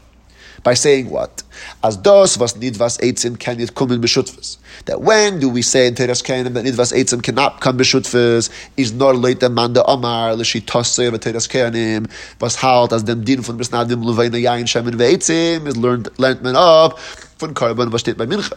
by 0.63 0.73
saying 0.73 1.09
what? 1.09 1.43
As 1.83 1.97
dos 1.97 2.37
was 2.37 2.53
nidvas 2.53 2.99
eitzim 3.01 3.39
can 3.39 3.59
it 3.59 3.73
come 3.73 3.91
in 3.91 4.01
b'shutfus. 4.01 4.57
That 4.85 5.01
when 5.01 5.39
do 5.39 5.49
we 5.49 5.61
say 5.61 5.87
in 5.87 5.95
Teras 5.95 6.23
Kehanim 6.23 6.53
that 6.53 6.65
nidvas 6.65 6.93
eitzim 6.93 7.23
cannot 7.23 7.61
come 7.61 7.77
b'shutfus 7.77 8.49
is 8.77 8.93
nor 8.93 9.15
late 9.15 9.41
manda 9.49 9.83
amar 9.85 10.35
l'shi 10.35 10.61
tosei 10.61 11.07
of 11.07 11.19
Teras 11.19 11.47
Kehanim 11.49 12.09
was 12.39 12.55
halt 12.55 12.93
as 12.93 13.03
dem 13.03 13.23
din 13.23 13.41
von 13.41 13.57
besnadim 13.57 14.03
leveina 14.03 14.41
yain 14.41 14.65
shemen 14.65 14.93
ve'eitzim 14.93 15.65
is 15.67 15.77
learned 15.77 16.09
learned 16.19 16.41
men 16.43 16.55
up 16.55 16.99
von 16.99 17.53
korban 17.53 17.91
was 17.91 18.03
by 18.03 18.25
mincha. 18.25 18.53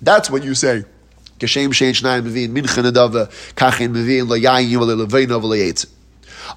That's 0.00 0.30
when 0.30 0.42
you 0.42 0.54
say 0.54 0.84
Geshem 1.38 1.68
shein 1.68 1.92
shnayim 1.92 2.22
mevin 2.22 2.48
mincha 2.50 2.82
nedava 2.82 3.30
kachin 3.54 3.92
mevin 3.92 4.28
lo 4.28 4.36
yain 4.36 4.70
v'le 4.70 5.06
leveina 5.06 5.40
v'le 5.40 5.58
eitzim. 5.58 5.90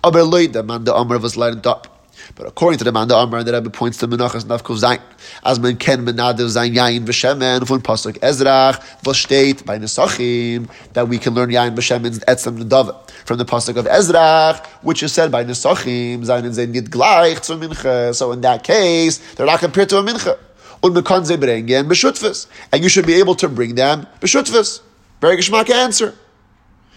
Aber 0.04 0.24
late 0.24 0.64
manda 0.66 0.96
amar 0.96 1.20
was 1.20 1.36
learned 1.36 1.68
up. 1.68 1.95
But 2.34 2.48
according 2.48 2.80
to 2.80 2.84
the 2.84 2.92
man, 2.92 3.08
the 3.08 3.16
Amar, 3.16 3.44
the 3.44 3.54
Rebbe 3.54 3.70
points 3.70 3.98
to 4.00 4.08
Menachas 4.08 4.46
Nafkov 4.46 4.82
Zayin. 4.82 5.02
As 5.44 5.60
men 5.60 5.78
ken 5.78 6.06
menadev 6.06 6.48
Zayin 6.48 6.74
Yayin 6.74 7.06
V'Shemen, 7.06 7.64
von 7.66 7.82
Pasuk 7.82 8.18
Ezrach, 8.20 8.82
was 9.06 9.18
steht 9.18 9.66
by 9.66 9.78
Nesachim, 9.78 10.68
that 10.94 11.08
we 11.08 11.20
can 11.20 11.36
learn 11.36 11.50
Yayin 11.50 11.76
V'Shemen's 11.76 12.20
Etzem 12.20 12.58
Nedava. 12.58 13.10
From 13.26 13.38
the 13.38 13.46
Pasuk 13.46 13.78
of 13.78 13.86
Ezrach, 13.86 14.66
which 14.82 15.04
is 15.04 15.14
said 15.14 15.32
by 15.32 15.44
Nesachim, 15.44 16.26
Zayin 16.26 16.46
and 16.46 16.54
Zayin 16.54 16.70
Nid 16.70 16.90
Gleich 16.90 17.44
zu 17.44 17.56
Mincha. 17.56 18.16
So 18.16 18.32
in 18.32 18.42
that 18.42 18.64
case, 18.64 19.20
they're 19.36 19.46
not 19.46 19.60
compared 19.60 19.90
to 19.90 19.98
a 19.98 20.04
Mincha. 20.04 20.38
Und 20.82 20.94
man 20.94 21.04
kann 21.04 21.26
sie 21.26 21.38
B'Shutfes. 21.38 22.48
And 22.72 22.84
you 22.84 22.90
should 22.90 23.06
be 23.06 23.14
able 23.16 23.36
to 23.36 23.48
bring 23.48 23.76
them 23.76 24.08
B'Shutfes. 24.20 24.82
Very 25.22 25.38
geschmack 25.38 25.70
answer. 25.70 26.14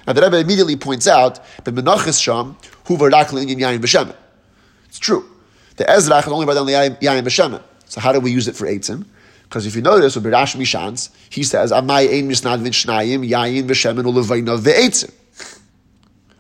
Now 0.07 0.15
the 0.15 0.23
Rebbe 0.23 0.39
immediately 0.39 0.77
points 0.77 1.07
out 1.07 1.41
that 1.65 1.75
Menachas 1.75 2.23
Sham, 2.23 2.57
who 2.87 2.97
were 2.97 3.09
in 3.09 3.15
Yayin 3.15 3.79
V'Shemen. 3.79 4.15
It's 4.89 4.99
true 4.99 5.29
The 5.77 5.85
Ezrach 5.85 6.27
is 6.27 6.33
only 6.33 6.47
by 6.47 6.55
the 6.55 6.65
Yayin 6.65 6.99
B'Shemen. 7.01 7.63
So 7.87 8.01
how 8.01 8.13
do 8.13 8.21
we 8.21 8.31
use 8.31 8.49
it 8.49 8.57
for 8.57 8.67
Eitzim? 8.67 9.07
Because 9.45 9.65
if 9.65 9.75
you 9.75 9.83
notice, 9.83 10.15
with 10.15 10.25
Birash 10.25 10.57
Mishans, 10.57 11.11
he 11.31 11.43
says, 11.43 11.73
Amai 11.73 12.13
Ein 12.13 12.29
Misnad 12.29 12.61
Vin 12.61 12.73
Shnayim, 12.73 13.27
Yayin 13.27 13.67
V'Shemen 13.67 14.05
Ulevayna 14.05 14.59
Ve'eitzim. 14.59 15.13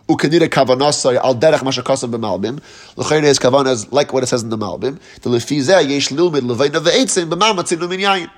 Ukanira 0.08 0.48
kavanasai 0.48 1.16
al 1.16 1.34
derech 1.34 1.60
mashakasav 1.60 2.10
b'malbim. 2.10 2.60
L'chayre 2.96 3.24
is 3.24 3.92
like 3.92 4.12
what 4.12 4.22
it 4.22 4.26
says 4.26 4.42
in 4.42 4.48
the 4.48 4.56
malbim. 4.56 4.98
The 5.20 5.28
lefizeh 5.30 5.86
yesh 5.86 6.08
lilmid 6.08 6.40
levayna 6.40 6.80
ve'etzim 6.82 7.28
b'mamatzin 7.30 7.86
min 7.88 8.00
yayin. 8.00 8.30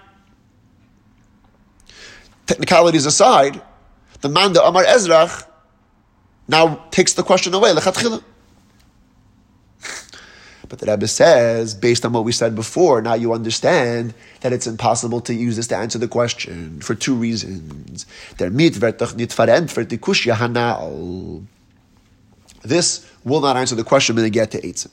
Technicalities 2.47 3.07
aside, 3.07 3.63
the 4.21 4.29
man 4.29 4.53
the 4.53 4.65
Amar 4.65 4.83
Ezrach 4.83 5.47
now 6.49 6.85
takes 6.91 7.13
the 7.13 7.23
question 7.23 7.55
away. 7.55 7.73
Lechatchila. 7.73 8.25
But 10.71 10.79
the 10.79 10.87
Rebbe 10.87 11.09
says, 11.09 11.75
based 11.75 12.07
on 12.07 12.13
what 12.13 12.23
we 12.25 12.31
said 12.31 12.55
before, 12.55 13.03
now 13.03 13.15
you 13.15 13.33
understand 13.35 14.15
that 14.41 14.53
it's 14.53 14.69
impossible 14.69 15.21
to 15.23 15.35
use 15.35 15.57
this 15.57 15.67
to 15.67 15.77
answer 15.77 15.99
the 15.99 16.07
question 16.07 16.81
for 16.81 16.95
two 16.95 17.17
reasons. 17.17 18.07
This 22.63 23.07
will 23.25 23.41
not 23.41 23.57
answer 23.57 23.75
the 23.75 23.83
question 23.83 24.15
when 24.15 24.23
they 24.23 24.31
get 24.31 24.53
to 24.53 24.61
Eitzim. 24.61 24.91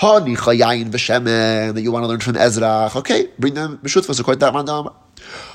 That 0.00 1.80
you 1.80 1.92
want 1.92 2.02
to 2.02 2.08
learn 2.08 2.18
from 2.18 2.36
Ezra. 2.36 2.90
Okay, 2.96 3.28
bring 3.38 3.54
them 3.54 3.78
b'shutfas 3.78 4.18
according 4.18 4.40
to 4.40 4.46
that 4.46 4.54
mandam. 4.54 4.92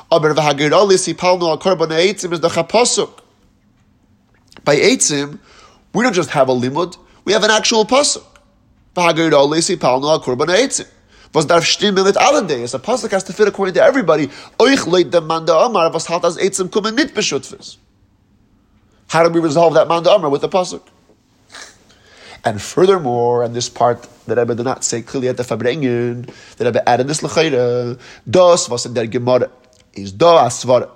Aber 0.09 0.33
v'hagiralis 0.33 1.13
yipalnu 1.13 1.41
al 1.41 1.57
korban 1.59 1.89
Eitzim 1.89 2.31
is 2.31 2.39
the 2.39 2.47
chapasuk. 2.47 3.19
By 4.63 4.77
Eitzim, 4.77 5.39
we 5.93 6.03
don't 6.03 6.13
just 6.13 6.29
have 6.29 6.47
a 6.47 6.53
limud, 6.53 6.95
we 7.25 7.33
have 7.33 7.43
an 7.43 7.51
actual 7.51 7.83
pasuk. 7.83 8.23
Was 11.33 11.45
darf 11.45 11.63
stimmen 11.65 12.03
mit 12.03 12.17
allen. 12.17 12.49
A 12.49 13.09
has 13.11 13.23
to 13.25 13.33
fit 13.33 13.47
according 13.47 13.75
to 13.75 13.83
everybody. 13.83 14.27
Leit 14.57 15.11
dem 15.11 15.27
was 15.27 16.07
Eitzim 16.07 16.69
kommen 16.69 16.95
b'shutfas. 16.95 17.77
How 19.07 19.21
do 19.21 19.29
we 19.29 19.39
resolve 19.39 19.75
that 19.75 19.87
manda 19.87 20.09
amar 20.09 20.31
with 20.31 20.41
the 20.41 20.49
pasuk? 20.49 20.81
And 22.43 22.59
furthermore, 22.59 23.43
and 23.43 23.55
this 23.55 23.69
part 23.69 24.01
that 24.25 24.37
Rebbe 24.37 24.55
did 24.55 24.63
not 24.63 24.83
say 24.83 25.03
clearly 25.03 25.29
at 25.29 25.37
the 25.37 25.43
Farbrengen, 25.43 26.27
that 26.57 26.65
Rebbe 26.65 26.89
added 26.89 27.07
this 27.07 27.21
l'chayre, 27.21 27.99
dos 28.27 28.67
was 28.67 28.87
in 28.87 28.95
der 28.95 29.05
Gemara, 29.05 29.51
is 29.93 30.11
do 30.11 30.25
asvara. 30.25 30.89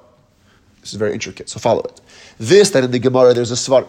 This 0.80 0.94
is 0.94 0.98
very 0.98 1.14
intricate, 1.14 1.50
so 1.50 1.60
follow 1.60 1.82
it. 1.82 2.02
This, 2.40 2.72
that 2.72 2.84
in 2.84 2.90
the 2.90 3.00
Gemara 3.00 3.36
there's 3.36 3.52
a 3.52 3.56
svar. 3.56 3.88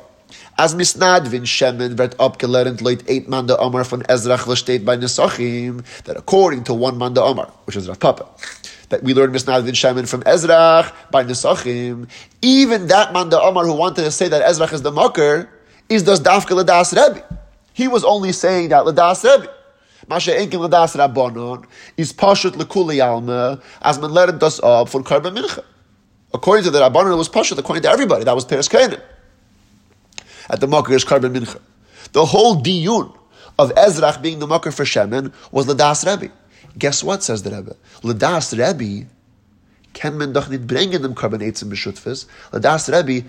As 0.58 0.74
misnad 0.74 1.26
vin 1.28 1.44
shemen 1.44 1.96
werd 1.96 2.14
opgelernt 2.18 2.80
leit 2.80 3.02
eight 3.06 3.28
man 3.28 3.46
de 3.46 3.56
Omar 3.58 3.84
von 3.84 4.02
Ezra 4.02 4.36
steht 4.54 4.84
by 4.84 4.96
Nesachim, 4.96 5.84
that 6.04 6.16
according 6.16 6.62
to 6.64 6.74
one 6.74 6.98
man 6.98 7.14
de 7.14 7.22
Omar, 7.22 7.50
which 7.64 7.76
is 7.76 7.88
Rav 7.88 7.98
Papa, 7.98 8.26
that 8.90 9.02
we 9.02 9.14
learned 9.14 9.34
misnad 9.34 9.62
vin 9.64 9.74
shemen 9.74 10.06
from 10.06 10.22
Ezra 10.26 10.92
by 11.10 11.24
Nesachim, 11.24 12.08
even 12.42 12.86
that 12.88 13.12
man 13.12 13.30
de 13.30 13.40
Omar 13.40 13.64
who 13.64 13.74
wanted 13.74 14.02
to 14.02 14.10
say 14.10 14.28
that 14.28 14.42
Ezra 14.42 14.66
is 14.66 14.82
the 14.82 14.92
mocker, 14.92 15.48
is 15.88 16.02
das 16.02 16.20
dafke 16.20 16.50
ledas 16.50 16.92
Rebbe. 16.92 17.24
He 17.72 17.88
was 17.88 18.04
only 18.04 18.32
saying 18.32 18.68
that 18.68 18.84
Ladas 18.84 19.24
Rebbe. 19.24 19.50
Masha 20.08 20.32
Enkin 20.32 20.68
Ladas 20.68 20.96
Rabbanon 20.96 21.64
is 21.96 22.12
Pashut 22.12 22.52
Lekuli 22.52 23.04
Alma 23.04 23.60
as 23.80 23.98
man 23.98 24.10
learned 24.10 24.40
das 24.40 24.60
up 24.62 24.88
for 24.88 25.02
Karban 25.02 25.36
Mincha. 25.36 25.64
According 26.34 26.64
to 26.64 26.70
the 26.70 26.80
Rabbanon, 26.80 27.12
it 27.12 27.16
was 27.16 27.28
Pashut. 27.28 27.58
According 27.58 27.82
to 27.84 27.90
everybody, 27.90 28.24
that 28.24 28.34
was 28.34 28.44
Peres 28.44 28.68
Kainin. 28.68 29.00
At 30.52 30.60
the 30.60 30.68
Makar 30.68 30.92
is 30.92 31.04
Karban 31.04 31.34
Mincha. 31.34 31.60
The 32.12 32.26
whole 32.26 32.62
diyun 32.62 33.16
of 33.58 33.74
Ezrach 33.74 34.20
being 34.20 34.38
the 34.38 34.46
Makar 34.46 34.70
for 34.70 34.84
Shemen 34.84 35.32
was 35.50 35.66
Ladas 35.66 36.06
Rebbe. 36.06 36.30
Guess 36.78 37.02
what, 37.02 37.22
says 37.22 37.42
the 37.42 37.50
Rebbe? 37.50 37.74
Ladas 38.02 38.52
Rebbe 38.52 39.08
can 39.94 40.18
man 40.18 40.34
doch 40.34 40.48
nicht 40.48 40.66
bringen 40.66 41.00
dem 41.00 41.14
Karban 41.14 41.40
Eitzim 41.40 41.70
B'Shutfis. 41.70 42.26
Ladas 42.52 42.92
Rebbe, 42.92 43.26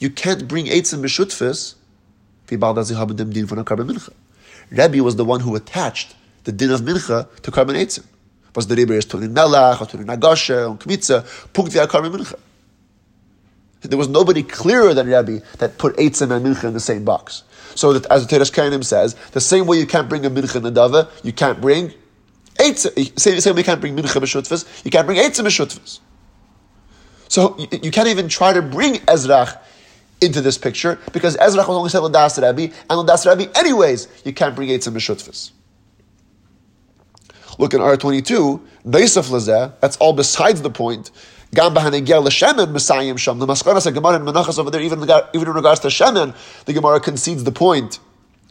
you 0.00 0.08
can't 0.08 0.48
bring 0.48 0.64
Eitzim 0.66 1.02
B'Shutfis 1.02 1.74
Rebbe 4.70 5.02
was 5.02 5.16
the 5.16 5.24
one 5.24 5.40
who 5.40 5.56
attached 5.56 6.14
the 6.44 6.52
din 6.52 6.70
of 6.70 6.80
mincha 6.80 7.28
to 7.42 7.50
Karban 7.50 7.74
Eitzim. 7.76 8.04
Was 8.54 8.66
the 8.68 8.76
Rebbe 8.76 8.94
is 8.94 9.04
Tunin 9.04 9.34
Melach, 9.34 9.80
or 9.82 9.86
Tunin 9.86 10.06
Nagasha, 10.06 10.68
or 10.68 10.76
Kmitza, 10.76 11.52
Punkt 11.52 11.72
via 11.72 11.86
Karban 11.86 12.12
Mincha. 12.12 12.38
There 13.88 13.98
was 13.98 14.08
nobody 14.08 14.42
clearer 14.42 14.94
than 14.94 15.06
Rebbe 15.06 15.44
that 15.58 15.78
put 15.78 15.96
Eitzim 15.96 16.30
and 16.30 16.44
Mincha 16.44 16.64
in 16.64 16.74
the 16.74 16.80
same 16.80 17.04
box. 17.04 17.42
So 17.74 17.92
that, 17.92 18.10
as 18.10 18.26
the 18.26 18.36
Teras 18.36 18.50
Kehanim 18.50 18.84
says, 18.84 19.14
the 19.32 19.40
same 19.40 19.66
way 19.66 19.78
you 19.78 19.86
can't 19.86 20.08
bring 20.08 20.24
a 20.24 20.30
Mincha 20.30 20.60
Nadava, 20.60 21.08
you 21.24 21.32
can't 21.32 21.60
bring 21.60 21.92
Eitzim. 22.58 22.92
Eh, 22.96 23.10
same, 23.16 23.40
same 23.40 23.54
way 23.54 23.60
you 23.60 23.64
can't 23.64 23.80
bring 23.80 23.96
Mincha 23.96 24.20
B'Shutfas, 24.20 24.84
you 24.84 24.90
can't 24.90 25.06
bring 25.06 25.18
Eitzim 25.18 25.44
B'Shutfas. 25.44 26.00
So 27.28 27.56
you, 27.58 27.66
you, 27.82 27.90
can't 27.90 28.08
even 28.08 28.28
try 28.28 28.52
to 28.52 28.62
bring 28.62 28.94
Ezrach 28.94 29.58
into 30.20 30.40
this 30.40 30.56
picture 30.56 30.98
because 31.12 31.36
Ezra 31.36 31.66
was 31.66 31.76
only 31.76 31.90
said 31.90 32.00
Ladas 32.00 32.36
Rebbe, 32.36 32.74
and 32.88 33.08
Ladas 33.08 33.28
Rebbe, 33.28 33.50
anyways, 33.58 34.08
you 34.24 34.32
can't 34.32 34.54
bring 34.54 34.68
Eitzim 34.68 34.94
Meshutfis. 34.94 35.50
Look 37.58 37.74
in 37.74 37.80
R22, 37.80 38.60
Neisaf 38.86 39.30
Lazeh, 39.30 39.72
that's 39.80 39.96
all 39.96 40.12
besides 40.12 40.62
the 40.62 40.70
point. 40.70 41.10
Gam 41.54 41.74
b'hanegel 41.74 42.24
l'shemen 42.24 42.72
Messiah 42.72 43.16
sham. 43.16 43.38
The 43.38 43.46
Maskanas 43.46 43.92
Gemara 43.92 44.16
and 44.16 44.26
Menachas 44.26 44.58
over 44.58 44.70
there, 44.70 44.80
even, 44.80 45.02
even 45.02 45.48
in 45.48 45.54
regards 45.54 45.80
to 45.80 45.88
Shemen, 45.88 46.34
the 46.64 46.72
Gemara 46.72 47.00
concedes 47.00 47.44
the 47.44 47.52
point. 47.52 47.98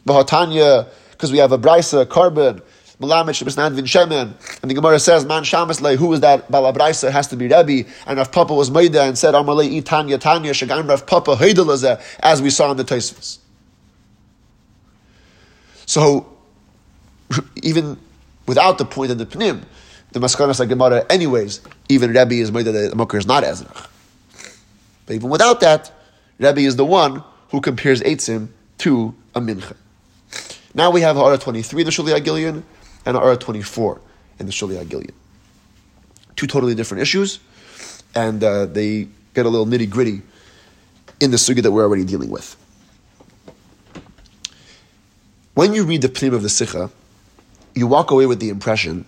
V'hatanya, 0.05 0.87
because 1.11 1.31
we 1.31 1.39
have 1.39 1.51
a 1.51 1.57
brisa, 1.57 2.05
korban, 2.05 2.61
Malamich 2.99 3.43
Bisnan 3.43 3.73
Vin 3.73 3.85
Shemen. 3.85 4.61
And 4.61 4.71
the 4.71 4.75
Gemara 4.75 4.99
says, 4.99 5.25
Man 5.25 5.43
Shamas 5.43 5.97
who 5.97 6.13
is 6.13 6.21
that 6.21 6.49
Balabraisa? 6.49 7.11
has 7.11 7.27
to 7.27 7.35
be 7.35 7.47
Rebbe. 7.47 7.89
And 8.07 8.17
Rav 8.17 8.31
Papa 8.31 8.53
was 8.53 8.71
Maida 8.71 9.03
and 9.03 9.17
said, 9.17 9.33
Amalei 9.33 9.83
Tanya 9.83 10.17
Tanya 10.17 10.51
Shagam 10.51 10.87
Rav 10.87 11.05
Papa 11.05 11.35
Haidalaze, 11.35 12.01
as 12.19 12.41
we 12.41 12.49
saw 12.49 12.71
in 12.71 12.77
the 12.77 12.85
Taisvus. 12.85 13.39
So, 15.85 16.25
even 17.61 17.97
without 18.47 18.77
the 18.77 18.85
point 18.85 19.11
of 19.11 19.17
the 19.17 19.25
Pnim, 19.25 19.63
the 20.11 20.19
Maskanas 20.19 20.67
Gemara, 20.67 21.05
anyways, 21.09 21.59
even 21.89 22.09
Rebbe 22.11 22.33
is 22.33 22.51
Maida, 22.51 22.71
the 22.71 22.95
Mokar 22.95 23.19
is 23.19 23.25
not 23.25 23.43
Ezra. 23.43 23.71
But 25.05 25.15
even 25.15 25.29
without 25.29 25.59
that, 25.61 25.91
Rebbe 26.39 26.61
is 26.61 26.75
the 26.75 26.85
one 26.85 27.23
who 27.49 27.61
compares 27.61 28.01
Eitzim 28.01 28.49
to 28.79 29.13
a 29.33 29.41
Mincha. 29.41 29.75
Now 30.73 30.91
we 30.91 31.01
have 31.01 31.15
Ha'ara 31.15 31.37
23 31.37 31.81
in 31.81 31.85
the 31.85 31.91
Shuli 31.91 32.19
Agilion, 32.19 32.63
and 33.05 33.15
Ara 33.15 33.37
24 33.37 34.01
in 34.39 34.45
the 34.45 34.51
Shuli 34.51 34.83
Agilion. 34.83 35.13
Two 36.35 36.47
totally 36.47 36.75
different 36.75 37.01
issues, 37.01 37.39
and 38.13 38.43
uh, 38.43 38.65
they 38.65 39.07
get 39.33 39.45
a 39.45 39.49
little 39.49 39.65
nitty 39.65 39.89
gritty 39.89 40.21
in 41.19 41.31
the 41.31 41.37
sugi 41.37 41.61
that 41.61 41.71
we're 41.71 41.83
already 41.83 42.03
dealing 42.03 42.29
with. 42.29 42.55
When 45.53 45.73
you 45.73 45.85
read 45.85 46.01
the 46.01 46.09
pnim 46.09 46.33
of 46.33 46.41
the 46.41 46.49
Sikha, 46.49 46.89
you 47.73 47.87
walk 47.87 48.11
away 48.11 48.25
with 48.25 48.39
the 48.39 48.49
impression 48.49 49.05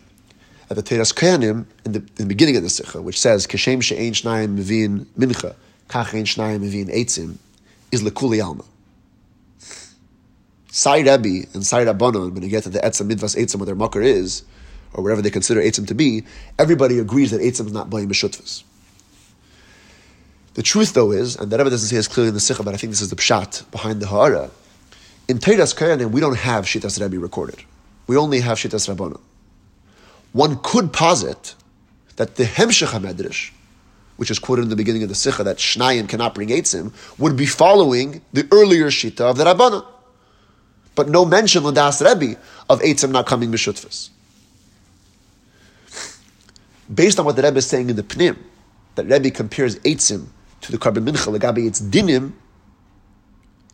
that 0.68 0.76
the 0.76 0.84
Teras 0.84 1.13
Kehanim 1.13 1.65
in 1.86 1.93
the, 1.93 1.99
in 1.99 2.15
the 2.15 2.26
beginning 2.26 2.57
of 2.57 2.63
the 2.63 2.70
Sikha, 2.70 3.01
which 3.01 3.20
says 3.20 3.47
Kashem 3.47 3.82
she'ein 3.82 4.13
shnayim 4.13 4.57
mevin 4.57 5.05
mincha, 5.18 5.55
kach 5.89 6.13
ein 6.13 6.26
shnayim 6.26 6.61
mevin 6.61 6.93
eitzim, 6.93 7.38
is 7.91 8.03
lekuli 8.03 8.43
alma. 8.43 8.63
Sai 10.78 10.99
Rebbe 10.99 11.47
and 11.55 11.65
Sai 11.65 11.86
Rabbanon, 11.86 12.34
when 12.34 12.43
you 12.43 12.49
get 12.49 12.61
to 12.63 12.70
the 12.70 12.78
Etzim 12.78 13.11
Midvas 13.11 13.36
Eitzim, 13.36 13.55
what 13.55 13.65
their 13.65 13.74
mucker 13.74 13.99
is, 13.99 14.43
or 14.93 15.03
wherever 15.03 15.24
they 15.24 15.32
consider 15.32 15.59
Eitzim 15.59 15.88
to 15.88 15.95
be, 15.95 16.24
everybody 16.59 16.99
agrees 16.99 17.32
that 17.32 17.41
Eitzim 17.41 17.65
is 17.65 17.72
not 17.72 17.89
Bayim 17.89 18.07
B'Shutvas. 18.07 18.63
The 20.53 20.61
truth, 20.61 20.93
though, 20.93 21.11
is, 21.11 21.36
and 21.36 21.49
the 21.49 21.57
Rebbe 21.57 21.72
doesn't 21.72 21.88
say 21.88 21.95
this 21.95 22.07
clearly 22.07 22.28
in 22.28 22.36
the 22.36 22.39
Sikha, 22.39 22.61
but 22.61 22.76
I 22.76 22.78
think 22.78 22.91
this 22.91 23.01
is 23.01 23.09
the 23.09 23.15
pshat 23.15 23.72
behind 23.72 24.01
the 24.01 24.07
Ha'ara, 24.07 24.51
in 25.28 25.39
Teras 25.39 25.76
Kehanim, 25.76 26.11
we 26.11 26.22
don't 26.22 26.38
have 26.38 26.65
Shitas 26.65 27.01
Rebbe 27.01 27.20
recorded. 27.20 27.63
We 28.05 28.15
only 28.15 28.39
have 28.41 28.59
Shitas 28.59 28.93
Rabbanon. 28.93 29.20
One 30.34 30.60
could 30.64 30.94
posit 30.94 31.56
that 32.18 32.36
the 32.36 32.44
Hemshech 32.44 32.88
HaMedrash, 32.88 33.52
which 34.18 34.32
is 34.32 34.40
quoted 34.40 34.64
in 34.64 34.70
the 34.70 34.76
beginning 34.76 35.04
of 35.04 35.10
the 35.10 35.16
Sikha, 35.16 35.44
that 35.44 35.58
Shnayim 35.58 36.10
cannot 36.10 36.36
bring 36.36 36.50
Eitzim, 36.50 36.92
would 37.20 37.36
be 37.36 37.46
following 37.46 38.22
the 38.34 38.48
earlier 38.52 38.88
Shita 38.88 39.22
of 39.22 39.38
the 39.38 39.46
Rabbanon 39.46 39.86
but 40.98 41.08
no 41.08 41.24
mention 41.24 41.62
Ladas 41.62 42.04
Rebbe 42.04 42.40
of 42.72 42.82
Eitzim 42.82 43.12
not 43.12 43.28
coming 43.28 43.52
Mishutfis. 43.52 44.10
Based 46.94 47.20
on 47.20 47.26
what 47.26 47.36
the 47.36 47.44
Rebbe 47.44 47.58
is 47.58 47.68
saying 47.68 47.92
in 47.92 47.96
the 47.96 48.02
Pnim, 48.02 48.36
that 48.96 49.06
Rebbe 49.06 49.30
compares 49.30 49.76
Eitzim 49.82 50.26
to 50.62 50.72
the 50.72 50.80
Karban 50.80 51.08
Mincha, 51.08 51.38
Legabe 51.38 51.68
its 51.68 51.80
Dinim, 51.80 52.34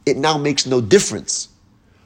it 0.05 0.17
now 0.17 0.37
makes 0.37 0.65
no 0.65 0.81
difference 0.81 1.47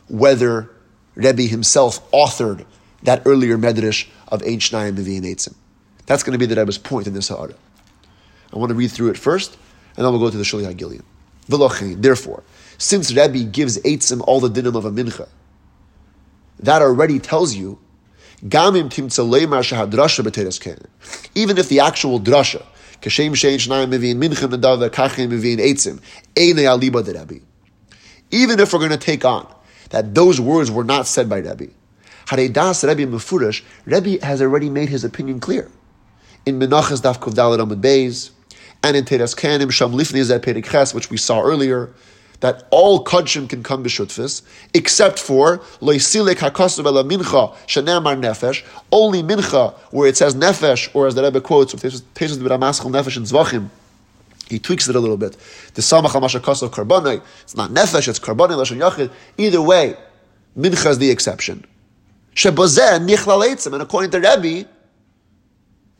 whether 0.08 0.70
Rebbe 1.16 1.42
himself 1.42 2.10
authored 2.12 2.64
that 3.04 3.22
earlier 3.26 3.58
Medrash 3.58 4.08
of 4.28 4.42
Ein 4.44 4.60
Shnayim 4.60 4.98
and 4.98 5.26
Eitzim. 5.26 5.56
That's 6.06 6.24
going 6.24 6.34
to 6.34 6.40
be 6.40 6.46
the 6.46 6.56
Rebbe's 6.56 6.78
point 6.78 7.08
in 7.08 7.14
this 7.14 7.28
Ha'ara. 7.30 7.54
I 8.54 8.58
want 8.58 8.70
to 8.70 8.76
read 8.76 8.92
through 8.92 9.10
it 9.10 9.18
first, 9.18 9.58
and 9.96 10.06
then 10.06 10.12
we'll 10.12 10.22
go 10.22 10.30
to 10.30 10.38
the 10.38 10.44
Shuli 10.44 10.72
HaGillion. 10.74 11.04
Therefore, 12.02 12.44
since 12.78 13.14
Rebbe 13.14 13.44
gives 13.44 13.78
Eitzim 13.80 14.22
all 14.26 14.40
the 14.40 14.50
dinim 14.50 14.76
of 14.76 14.86
a 14.86 14.92
mincha, 14.92 15.28
that 16.60 16.82
already 16.82 17.20
tells 17.20 17.56
you, 17.56 17.80
even 18.42 18.90
if 18.90 18.98
the 21.70 21.80
actual 21.82 22.20
drasha, 22.20 22.66
even 28.32 28.60
if 28.60 28.74
we're 28.74 28.80
going 28.80 28.92
to 28.92 28.98
take 28.98 29.26
on 29.26 29.56
that 29.90 30.16
those 30.16 30.42
words 30.42 30.70
were 30.72 30.84
not 30.84 31.08
said 31.08 31.30
by 31.30 31.38
Rebbe, 31.38 31.68
das 32.28 32.84
Rebbe 32.84 33.06
Mefurish, 33.06 33.64
Rebbe 33.86 34.24
has 34.26 34.42
already 34.42 34.70
made 34.70 34.90
his 34.90 35.04
opinion 35.04 35.40
clear. 35.40 35.70
In 36.46 36.60
Menachas 36.60 37.02
Daf 37.02 37.20
Dalet 37.20 37.60
Amud 37.60 37.82
Beis, 37.82 38.32
and 38.84 38.96
in 38.96 39.06
Teras 39.06 39.36
Kehanim 39.36 39.72
Sham 39.72 39.92
Lifnei 39.94 40.24
Zeh 40.24 40.40
Perek 40.40 40.66
Ches, 40.66 40.94
which 40.94 41.10
we 41.10 41.18
saw 41.18 41.42
earlier, 41.42 41.90
that 42.40 42.68
all 42.70 43.04
kodshim 43.04 43.50
can 43.50 43.64
come 43.64 43.84
b'shutfis, 43.84 44.44
except 44.74 45.20
for 45.20 45.60
loisilek 45.82 46.36
hakasav 46.36 46.86
ela 46.86 47.04
mincha 47.04 47.56
shenamar 47.66 48.20
nefesh. 48.22 48.64
Only 48.92 49.24
mincha, 49.24 49.74
where 49.92 50.08
it 50.08 50.18
says 50.18 50.36
nefesh, 50.36 50.90
or 50.94 51.08
as 51.08 51.16
the 51.16 51.24
Rebbe 51.24 51.42
quotes, 51.42 51.74
Tesis 51.74 52.02
b'ramaschal 52.14 52.92
nefesh 52.92 53.18
in 53.18 53.24
zvachim. 53.24 53.70
He 54.50 54.60
tweaks 54.60 54.88
it 54.88 54.96
a 54.96 55.00
little 55.00 55.18
bit. 55.18 55.36
The 55.74 55.82
samach 55.82 56.12
hamasha 56.12 56.40
kasav 56.40 56.70
karbonai. 56.70 57.22
It's 57.42 57.56
not 57.56 57.72
nefesh, 57.72 58.08
it's 58.08 58.20
karbonai 58.20 58.52
lashon 58.52 58.78
yachid. 58.78 59.12
Either 59.38 59.62
way, 59.62 59.96
mincha 60.58 60.92
is 60.92 61.00
the 61.00 61.10
exception. 61.10 61.66
Shebozeh 62.38 63.04
nichlal 63.04 63.44
eitzim, 63.44 63.74
and 63.74 63.82
according 63.82 64.12
to 64.12 64.20
Rebbe, 64.20 64.70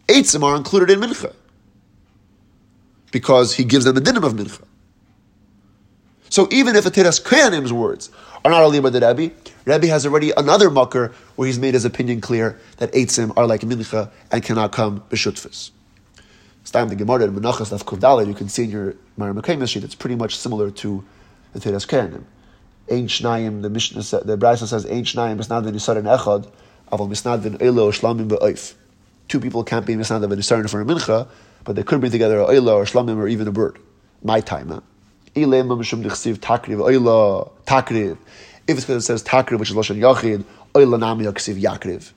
eitzim 0.08 0.44
are 0.44 0.56
included 0.56 0.92
in 0.92 1.00
mincha 1.00 1.34
because 3.12 3.56
he 3.56 3.64
gives 3.64 3.86
them 3.86 3.96
the 3.96 4.02
dinim 4.02 4.24
of 4.24 4.34
mincha. 4.34 4.64
So 6.30 6.48
even 6.52 6.76
if 6.76 6.86
a 6.86 6.92
Teras 6.92 7.20
Kehanim's 7.20 7.74
words 7.74 8.12
are 8.46 8.52
not 8.52 8.62
only 8.62 8.80
by 8.80 8.92
the 8.92 9.00
Rebbe, 9.00 9.34
Rebbe 9.66 9.88
has 9.88 10.06
already 10.06 10.32
another 10.38 10.70
mucker 10.70 11.12
where 11.38 11.48
he's 11.48 11.58
made 11.58 11.74
his 11.74 11.86
opinion 11.86 12.22
clear 12.22 12.60
that 12.78 12.92
Eitzim 12.92 13.34
are 13.36 13.48
like 13.48 13.62
Mincha 13.62 14.12
and 14.32 14.44
cannot 14.44 14.72
come 14.72 15.02
B'shutfis. 15.10 15.72
It's 16.62 16.70
time 16.70 16.90
the 16.90 16.96
Gemara 16.96 17.24
in 17.24 17.34
Menachas 17.34 17.72
Kuvdalet, 17.84 18.28
you 18.28 18.36
can 18.36 18.48
see 18.48 18.66
in 18.66 18.70
your 18.70 18.96
Marim 19.18 19.68
sheet, 19.68 19.84
it's 19.84 19.96
pretty 19.96 20.16
much 20.16 20.38
similar 20.38 20.70
to 20.70 21.04
the 21.54 21.60
Koyanim. 21.60 22.26
Ein 22.90 23.08
Shnayim, 23.08 23.62
the 23.62 23.70
Mishnah, 23.70 24.02
the 24.24 24.38
Brisa 24.38 24.68
says, 24.68 24.86
Ein 24.86 25.04
Shnayim, 25.04 25.38
Misnadvin 25.38 25.74
Yisar 25.74 26.02
Echad, 26.02 26.50
Aval 26.92 27.10
Misnadvin 27.10 27.58
Eilo 27.58 27.92
Shlamim 27.92 28.28
Be'oif. 28.28 28.76
Two 29.28 29.40
people 29.40 29.64
can't 29.64 29.86
be 29.86 29.96
Misnadvin 29.96 30.38
Yisar 30.38 30.70
for 30.70 30.82
a 30.82 30.86
Mincha, 30.86 31.28
but 31.64 31.76
they 31.76 31.84
could 31.84 32.00
bring 32.00 32.12
together 32.12 32.40
a 32.40 32.46
Eilo 32.46 32.76
or 32.76 32.86
Shlamim 32.86 33.18
or 33.18 33.28
even 33.28 33.48
a 33.48 33.52
bird. 33.52 33.78
My 34.24 34.42
time, 34.42 34.70
huh? 34.70 34.82
If 35.36 35.44
it's 38.78 38.86
because 38.86 39.04
it 39.04 39.06
says 39.06 39.24
takriv, 39.24 39.60
which 39.60 39.70
is 39.70 39.76
lashon 39.76 39.98
yachid, 39.98 40.44
oila 40.74 41.00
nami 41.00 41.26
yaksiv 41.26 41.62
yakriv. 41.62 42.12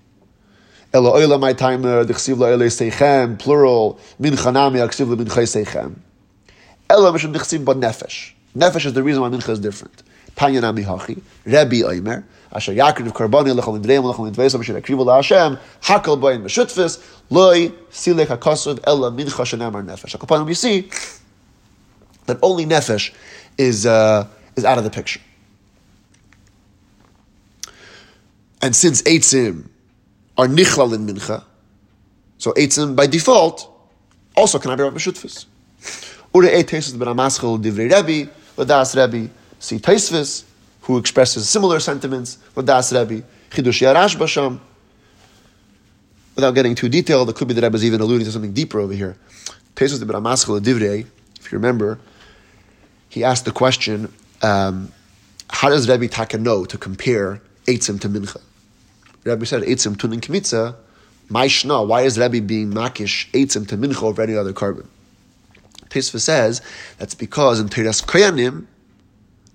Elo 0.95 1.13
oila 1.13 1.39
my 1.39 1.53
time 1.53 1.85
uh, 1.85 2.03
dichsiv 2.05 2.39
la 2.39 2.47
ele 2.47 2.67
seichem 2.67 3.39
plural 3.39 4.01
mincha 4.19 4.51
nami 4.51 4.79
yaksiv 4.81 5.11
la 5.11 5.17
mincha 5.17 5.43
seichem. 5.43 5.97
Elo 6.89 7.13
mishum 7.13 7.35
dichsiv 7.35 7.63
but 7.63 7.77
nefesh. 7.77 8.33
Nefesh 8.57 8.87
is 8.87 8.95
the 8.95 9.03
reason 9.03 9.21
why 9.21 9.29
mincha 9.29 9.51
is 9.51 9.61
different. 9.61 10.03
Tanya 10.41 10.63
nami 10.63 10.83
hachi 10.83 11.21
Rebbe 11.45 11.85
asher 12.51 12.73
lechol 12.73 13.79
indreim 13.79 14.11
lechol 14.11 14.33
indveisam 14.33 14.61
asher 15.19 15.61
hakol 15.83 16.19
boyin 16.19 16.43
meshutfis 16.43 16.99
loy 17.29 17.69
silek 17.91 18.31
ela 18.87 19.11
mincha 19.13 19.85
nefesh. 19.85 20.49
You 20.49 20.55
see 20.55 20.89
that 22.25 22.39
only 22.41 22.65
nefesh 22.65 23.13
is, 23.59 23.85
uh, 23.85 24.27
is 24.57 24.65
out 24.65 24.79
of 24.79 24.85
the 24.85 24.89
picture. 24.89 25.21
And 28.63 28.75
since 28.75 29.03
eitzim 29.03 29.69
are 30.39 30.47
nichlal 30.47 30.95
in 30.95 31.07
mincha, 31.07 31.45
so 32.39 32.53
eitzim 32.53 32.97
by 32.97 33.07
default 33.07 33.69
also 34.35 34.59
can 34.59 34.75
be 34.75 34.85
b'shutfis. 34.85 35.45
Ure 36.35 36.47
eight 36.47 36.69
tesis 36.69 36.99
ben 36.99 37.09
amaschel 37.09 37.63
divrei 37.63 37.93
Rebbe, 37.93 38.31
Rebbe, 38.97 39.31
see 39.61 39.79
Taisvis, 39.79 40.45
who 40.83 40.99
expresses 40.99 41.49
similar 41.49 41.79
sentiments, 41.79 42.39
v'das 42.57 42.93
Rebbe, 42.93 43.25
chidush 43.51 43.81
yarash 43.83 44.17
basham. 44.17 44.59
Without 46.35 46.53
getting 46.53 46.75
too 46.75 46.89
detailed, 46.89 47.29
it 47.31 47.37
could 47.37 47.47
be 47.47 47.55
that 47.55 47.63
Rebbe 47.63 47.77
is 47.77 47.85
even 47.85 48.01
alluding 48.01 48.25
to 48.25 48.33
something 48.33 48.53
deeper 48.53 48.81
over 48.81 48.95
here. 48.95 49.17
Tesis 49.77 50.05
ben 50.05 50.21
amaschel 50.21 50.59
divrei, 50.61 51.07
if 51.39 51.53
you 51.53 51.59
remember, 51.59 51.99
he 53.09 53.23
asked 53.23 53.45
the 53.45 53.53
question, 53.53 54.13
um, 54.43 54.91
how 55.49 55.69
does 55.69 55.89
Rebbe 55.89 56.09
Taka 56.09 56.39
know 56.39 56.65
to 56.65 56.79
compare 56.79 57.43
Eitzim 57.67 58.01
to 58.01 58.09
Mincha? 58.09 58.41
Rebbe 59.25 59.45
said, 59.45 59.63
Eitzim 59.63 59.97
tunin 59.97 60.21
kmitza, 60.21 60.77
my 61.29 61.47
shna, 61.47 61.87
why 61.87 62.03
is 62.03 62.19
Rebbe 62.19 62.41
being 62.41 62.73
makish 62.73 63.31
Eitzim 63.33 63.69
to 63.69 63.77
Mincha 63.77 64.03
over 64.03 64.23
any 64.23 64.37
other 64.37 64.53
korban? 64.53 64.87
Tesva 65.91 66.21
says 66.21 66.63
that's 66.99 67.15
because 67.15 67.61
in 67.61 67.69
Teras 67.69 68.05
Kehanim, 68.05 68.67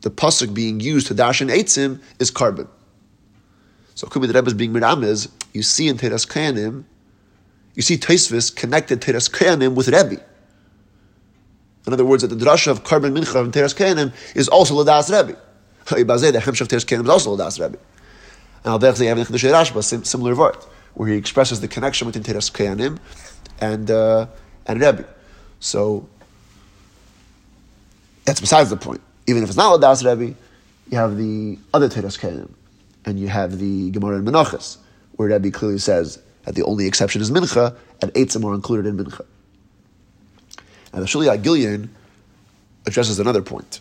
the 0.05 0.11
pasuk 0.11 0.53
being 0.53 0.79
used 0.79 1.07
to 1.07 1.15
dash 1.15 1.41
in 1.41 1.47
Eitzim 1.47 1.99
is 2.19 2.29
korban. 2.29 2.67
So 3.95 4.05
it 4.05 4.11
could 4.11 4.21
be 4.21 4.27
the 4.27 4.35
Rebbe 4.35 4.45
is 4.45 4.53
being 4.53 4.71
miramez. 4.71 5.31
You 5.51 5.63
see 5.63 5.87
in 5.87 5.97
Teras 5.97 6.27
Kehanim, 6.27 6.83
you 7.73 7.81
see 7.81 7.97
Tesvis 7.97 8.55
connected 8.55 9.01
Teras 9.01 9.27
Kehanim 9.27 9.73
with 9.73 9.87
Rebbe. 9.87 10.23
In 11.87 11.93
other 11.93 12.05
words, 12.05 12.21
that 12.21 12.27
the 12.27 12.35
drasha 12.35 12.67
of 12.67 12.83
korban 12.83 13.17
mincha 13.17 13.43
and 13.43 13.51
Teras 13.51 13.73
Kehanim 13.73 14.13
is 14.35 14.47
also 14.47 14.75
ladas 14.75 15.09
Rebbe. 15.09 15.39
the 15.85 15.95
hemsh 15.95 16.61
of 16.61 16.67
Teras 16.67 16.85
Kehanim 16.85 17.05
is 17.05 17.09
also 17.09 17.35
ladas 17.35 17.59
Rebbe. 17.59 17.79
And 18.63 18.73
al 18.73 18.79
derech 18.79 19.03
have 19.07 19.27
the 19.27 19.37
Rashba, 19.39 20.05
similar 20.05 20.35
word, 20.35 20.57
where 20.93 21.09
he 21.09 21.15
expresses 21.15 21.61
the 21.61 21.67
connection 21.67 22.07
between 22.07 22.23
Teras 22.23 22.51
Kehanim 22.51 22.99
and 23.59 23.89
uh, 23.89 24.27
and 24.67 24.79
Rebbe. 24.79 25.07
So 25.59 26.07
that's 28.23 28.39
besides 28.39 28.69
the 28.69 28.77
point. 28.77 29.01
Even 29.27 29.43
if 29.43 29.49
it's 29.49 29.57
not 29.57 29.79
ladas 29.79 30.05
Rebbe, 30.05 30.35
you 30.89 30.97
have 30.97 31.17
the 31.17 31.57
other 31.73 31.89
Teras 31.89 32.19
Kehanim, 32.19 32.51
and 33.05 33.19
you 33.19 33.27
have 33.27 33.57
the 33.57 33.91
Gemara 33.91 34.17
in 34.17 34.25
Menachas, 34.25 34.77
where 35.13 35.29
Rebbe 35.29 35.51
clearly 35.51 35.79
says 35.79 36.21
that 36.43 36.55
the 36.55 36.63
only 36.63 36.85
exception 36.87 37.21
is 37.21 37.31
mincha, 37.31 37.75
and 38.01 38.13
eitzim 38.13 38.45
are 38.45 38.53
included 38.53 38.85
in 38.87 38.97
mincha. 38.97 39.25
And 40.93 41.01
the 41.01 41.07
Shuli 41.07 41.41
Gilyon 41.41 41.89
addresses 42.85 43.19
another 43.19 43.41
point. 43.41 43.79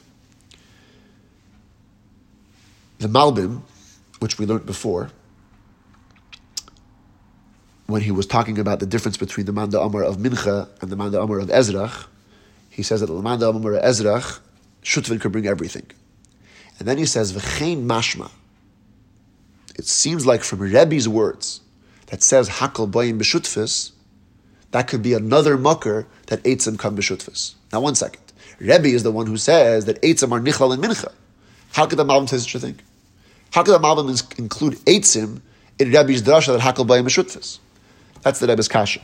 The 2.99 3.09
Malbim, 3.09 3.61
which 4.21 4.39
we 4.39 4.47
learned 4.47 4.67
before, 4.67 5.11
when 7.87 8.01
he 8.01 8.11
was 8.11 8.27
talking 8.27 8.59
about 8.59 8.81
the 8.81 8.87
difference 8.87 9.17
between 9.17 9.47
the 9.47 9.53
Manda 9.53 9.79
Amar 9.81 10.03
of 10.05 10.17
Mincha 10.17 10.69
and 10.81 10.91
the 10.91 10.97
Manda 10.97 11.21
Amar 11.21 11.39
of 11.39 11.49
Ezrach, 11.49 12.07
he 12.71 12.83
says 12.83 13.01
that 13.01 13.07
the 13.07 13.23
Manda 13.23 13.49
Amar 13.51 13.75
of 13.75 13.85
Ezrach, 13.85 14.41
Shutvin 14.85 15.21
could 15.21 15.33
bring 15.33 15.47
everything. 15.47 15.87
And 16.79 16.87
then 16.87 16.99
he 16.99 17.07
says, 17.07 17.33
V'chein 17.33 17.87
mashma. 17.87 18.31
It 19.77 19.87
seems 19.87 20.25
like 20.25 20.45
from 20.45 20.61
Rebbe's 20.61 21.09
words 21.09 21.61
that 22.07 22.23
says 22.23 22.49
Hakal 22.49 22.91
Bayim 22.91 23.19
B'shutfis, 23.19 23.93
that 24.71 24.87
could 24.87 25.03
be 25.03 25.15
another 25.15 25.57
mucker 25.57 26.07
that 26.27 26.43
Eitzim 26.45 26.79
come 26.79 26.97
b'shutfis. 26.97 27.55
Now, 27.73 27.81
one 27.81 27.95
second. 27.95 28.23
Rebbe 28.61 28.89
is 28.89 29.03
the 29.03 29.11
one 29.11 29.27
who 29.27 29.37
says 29.37 29.87
that 29.87 30.01
Eitzim 30.03 30.31
are 30.33 30.41
Nichlal 30.41 30.75
and 30.75 30.83
Mincha. 30.83 31.13
How 31.73 31.87
could 31.87 31.99
the 31.99 32.05
Malbim 32.05 32.29
say 32.29 32.39
such 32.39 32.55
a 32.55 32.61
thing? 32.61 32.79
How 33.53 33.63
could 33.63 33.73
the 33.73 33.79
Malbim 33.79 34.39
include 34.39 34.75
Eitzim 34.85 35.41
in 35.79 35.91
Rebbe's 35.91 36.23
drasha 36.23 36.57
that 36.57 36.61
Hakal 36.61 36.87
Bayim 36.87 37.05
b'shutfis? 37.05 37.59
That's 38.23 38.39
the 38.39 38.47
Rebbe's 38.47 38.69
kasha. 38.69 39.01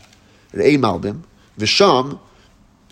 Re'ei 0.53 0.77
Malbim, 0.77 1.23
Visham, 1.59 2.19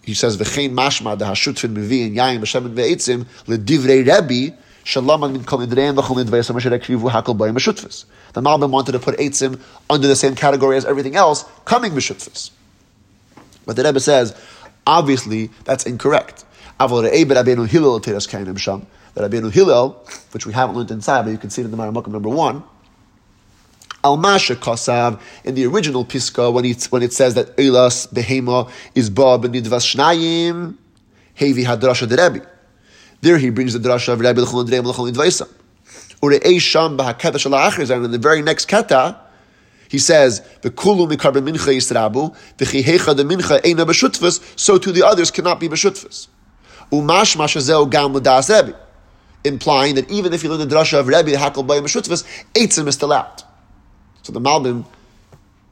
he 0.09 0.15
says, 0.15 0.39
V'chein 0.39 0.73
mashma 0.73 1.19
da 1.19 1.31
hashutfin 1.31 1.75
mevi 1.75 2.07
and 2.07 2.17
ve'etzim 2.17 3.27
l'divrei 3.47 3.99
Rebbe 3.99 4.57
Shalaman 4.83 5.33
min 5.33 5.45
kol 5.45 5.59
nidreim 5.59 5.97
v'chol 5.97 6.25
nidvei 6.25 6.39
asher 6.39 6.71
ekrivu 6.71 7.11
hakol 7.11 7.37
bayim 7.37 7.55
b'shutfis. 7.55 8.07
The 8.33 8.41
Malbim 8.41 8.71
wanted 8.71 8.93
to 8.93 9.01
put 9.01 9.19
Eitzim 9.19 9.61
under 9.91 10.09
the 10.09 10.17
same 10.17 10.35
category 10.35 10.79
as 10.79 10.87
everything 10.87 11.15
else, 11.15 11.45
coming 11.67 11.93
b'shutfis. 11.93 12.53
But 13.67 13.77
the 13.77 13.85
Rebbe 13.85 14.01
says, 14.01 14.35
obviously, 14.87 15.51
that's 15.65 15.85
incorrect. 15.85 16.47
That 16.79 16.89
Rabbeinu 16.89 17.69
Hillel, 19.53 20.07
which 20.33 20.47
we 20.47 20.55
haven't 20.55 20.77
learned 20.77 20.91
inside, 20.91 21.25
but 21.25 21.33
you 21.33 21.39
can 21.39 21.51
see 21.51 21.61
it 21.61 21.67
in 21.67 21.71
the 21.71 21.77
Maramukam 21.77 22.13
number 22.13 22.31
one, 22.31 22.63
Almasha 24.17 24.57
Kosav 24.57 25.21
in 25.45 25.55
the 25.55 25.67
original 25.67 26.05
Piska 26.05 26.53
when 26.53 26.65
it, 26.65 26.85
when 26.87 27.03
it 27.03 27.13
says 27.13 27.35
that 27.35 27.57
Eilas 27.57 28.09
Behema 28.13 28.71
is 28.95 29.11
Ba 29.11 29.39
Benidvas 29.39 29.95
Shnayim 29.95 30.75
Hevi 31.37 31.65
Hadrasha 31.65 32.09
de 32.09 32.17
Rebbe. 32.17 32.47
There 33.21 33.39
he 33.39 33.51
brings 33.51 33.73
the 33.73 33.79
drasha 33.79 34.13
of 34.13 34.21
Rebbe 34.21 34.41
L'chol 34.41 34.65
Nidreim 34.65 34.85
L'chol 34.85 35.13
Nidvaisa. 35.13 35.49
Or 36.23 36.31
Eisham 36.31 36.97
B'Haketa 36.97 37.35
Shalachir, 37.35 37.95
and 37.95 38.05
in 38.05 38.11
the 38.11 38.19
very 38.19 38.43
next 38.43 38.69
keta, 38.69 39.19
he 39.89 39.99
says, 39.99 40.43
the 40.63 40.71
kulu 40.71 41.07
mikarbon 41.07 41.49
mincha 41.49 41.75
yisrabu, 41.75 42.37
chihecha 42.57 43.17
the 43.17 43.25
mincha 43.25 43.61
eina 43.63 43.87
b'shutfus, 43.87 44.59
so 44.59 44.79
to 44.79 44.93
the 44.93 45.07
others 45.07 45.31
cannot 45.31 45.61
be 45.61 45.69
b'shutfus. 45.69 46.29
Umash 46.91 47.37
mashazeo 47.37 47.89
gam 47.89 48.13
l'das 48.13 48.51
Rebbe. 48.51 48.77
implying 49.45 49.95
that 49.97 50.11
even 50.11 50.33
if 50.33 50.43
you 50.43 50.51
learn 50.51 50.67
the 50.67 50.75
drasha 50.75 50.99
of 50.99 51.07
Rebbe, 51.07 51.31
the 51.31 51.37
Hakel 51.37 51.67
Bayim 51.67 51.85
Shutvis, 51.85 52.25
Eitzim 52.55 52.87
is 52.87 52.95
still 52.95 53.13
out. 53.13 53.45
So 54.23 54.33
the 54.33 54.41
Malbim, 54.41 54.85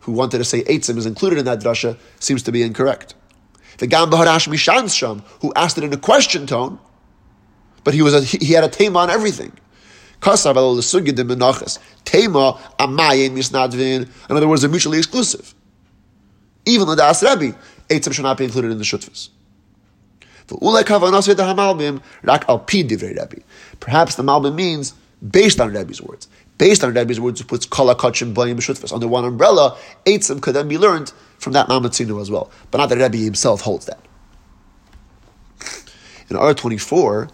who 0.00 0.12
wanted 0.12 0.38
to 0.38 0.44
say 0.44 0.62
Eitzim 0.64 0.96
is 0.96 1.06
included 1.06 1.38
in 1.38 1.44
that 1.46 1.60
drasha, 1.60 1.98
seems 2.20 2.42
to 2.44 2.52
be 2.52 2.62
incorrect. 2.62 3.14
The 3.78 3.86
Gam 3.86 4.10
Baharash 4.10 4.48
Mishan 4.48 4.94
Sham, 4.94 5.22
who 5.42 5.52
asked 5.54 5.76
it 5.78 5.84
in 5.84 5.92
a 5.92 5.98
question 5.98 6.46
tone, 6.46 6.78
but 7.84 7.94
he 7.94 8.02
was 8.02 8.14
a, 8.14 8.22
he 8.22 8.52
had 8.52 8.64
a 8.64 8.68
tema 8.68 9.00
on 9.00 9.10
everything. 9.10 9.52
Tema 10.20 10.40
amayin 12.80 13.32
misnadvin. 13.32 14.08
In 14.30 14.36
other 14.36 14.48
words, 14.48 14.62
they're 14.62 14.70
mutually 14.70 14.98
exclusive. 14.98 15.54
Even 16.64 16.88
the 16.88 16.96
Das 16.96 17.22
Rebbe, 17.22 17.56
Eitzim 17.88 18.12
should 18.12 18.24
not 18.24 18.38
be 18.38 18.44
included 18.44 18.72
in 18.72 18.78
the 18.78 18.84
Shutvis. 18.84 19.28
Perhaps 23.80 24.14
the 24.14 24.22
Malbim 24.22 24.54
means 24.54 24.94
based 25.30 25.60
on 25.60 25.72
Rebbe's 25.72 26.00
words. 26.02 26.28
Based 26.58 26.82
on 26.82 26.94
Rebbe's 26.94 27.20
words, 27.20 27.40
it 27.40 27.46
puts 27.46 27.66
kala 27.66 27.94
kachim 27.94 28.32
bayim 28.32 28.56
b'shutfas 28.56 28.92
under 28.92 29.06
one 29.06 29.24
umbrella. 29.24 29.76
Eitzim 30.06 30.40
could 30.40 30.54
then 30.54 30.68
be 30.68 30.78
learned 30.78 31.12
from 31.38 31.52
that 31.52 31.68
Mamatzinu 31.68 32.20
as 32.20 32.30
well, 32.30 32.50
but 32.70 32.78
not 32.78 32.88
that 32.88 32.98
Rebbe 32.98 33.18
himself 33.18 33.60
holds 33.60 33.86
that. 33.86 34.00
In 36.30 36.36
R 36.36 36.54
twenty 36.54 36.78
four, 36.78 37.28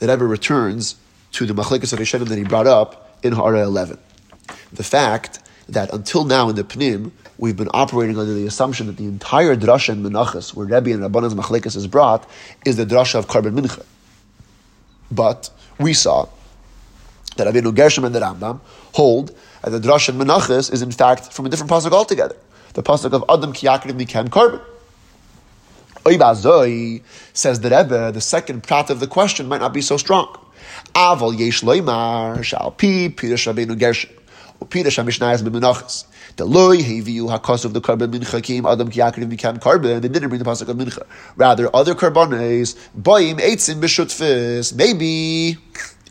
the 0.00 0.08
Rebbe 0.08 0.24
returns 0.24 0.96
to 1.32 1.46
the 1.46 1.54
machlekas 1.54 1.92
of 1.92 1.98
Yeshenim 1.98 2.28
that 2.28 2.36
he 2.36 2.44
brought 2.44 2.66
up 2.66 3.18
in 3.22 3.32
Hara 3.32 3.62
eleven. 3.62 3.98
The 4.72 4.84
fact 4.84 5.38
that 5.68 5.92
until 5.92 6.24
now 6.24 6.48
in 6.48 6.56
the 6.56 6.64
Pnim, 6.64 7.12
we've 7.38 7.56
been 7.56 7.70
operating 7.72 8.18
under 8.18 8.34
the 8.34 8.46
assumption 8.46 8.88
that 8.88 8.96
the 8.96 9.06
entire 9.06 9.56
drasha 9.56 9.90
in 9.90 10.02
Menachas, 10.02 10.52
where 10.54 10.66
Rebbe 10.66 10.92
and 10.92 11.02
Rabbanan's 11.02 11.34
Machlekas 11.34 11.76
is 11.76 11.86
brought, 11.86 12.28
is 12.66 12.76
the 12.76 12.84
drasha 12.84 13.14
of 13.14 13.28
Korban 13.28 13.58
Mincha. 13.58 13.84
But 15.10 15.48
we 15.78 15.94
saw 15.94 16.28
that 17.36 17.46
Avinu 17.46 17.74
Gershom 17.74 18.04
and 18.04 18.14
the 18.14 18.20
Rambam 18.20 18.60
hold 18.94 19.34
that 19.62 19.70
the 19.70 19.80
drasha 19.80 20.10
in 20.10 20.16
Menachas 20.16 20.72
is 20.72 20.82
in 20.82 20.90
fact 20.90 21.32
from 21.32 21.46
a 21.46 21.48
different 21.48 21.70
pasuk 21.70 21.92
altogether. 21.92 22.36
The 22.74 22.82
pasuk 22.82 23.12
of 23.12 23.24
Adam 23.28 23.52
Kiyakrim 23.52 23.98
Mikem 24.00 24.28
Korban. 24.28 24.60
Oibazoi 26.04 27.02
says 27.32 27.60
the 27.60 27.70
Rebbe, 27.70 28.12
the 28.12 28.20
second 28.20 28.62
prat 28.62 28.90
of 28.90 29.00
the 29.00 29.06
question 29.06 29.48
might 29.48 29.60
not 29.60 29.72
be 29.72 29.80
so 29.80 29.96
strong. 29.96 30.38
Aval 30.94 31.38
yesh 31.38 31.62
loimar 31.62 32.42
shal 32.44 32.72
pi 32.72 33.08
pirush 33.08 33.52
Rabbeinu 33.52 33.78
Gershom. 33.78 34.10
Is 34.62 35.42
B'menachas. 35.42 36.06
The 36.36 36.44
loy 36.46 36.78
heviu 36.78 37.28
hakos 37.28 37.64
of 37.64 37.74
the 37.74 37.80
korban 37.80 38.12
mincha 38.12 38.42
came 38.42 38.64
adam 38.66 38.90
kiyakrim 38.90 39.28
became 39.28 39.58
korban. 39.58 40.00
They 40.00 40.08
didn't 40.08 40.30
bring 40.30 40.42
the 40.42 40.48
pasuk 40.48 40.68
of 40.68 40.76
mincha. 40.76 41.06
Rather, 41.36 41.68
other 41.74 41.94
carbones 41.94 42.74
boim 42.98 43.38
eitzim 43.40 43.80
b'shutfis. 43.80 44.74
Maybe 44.74 45.58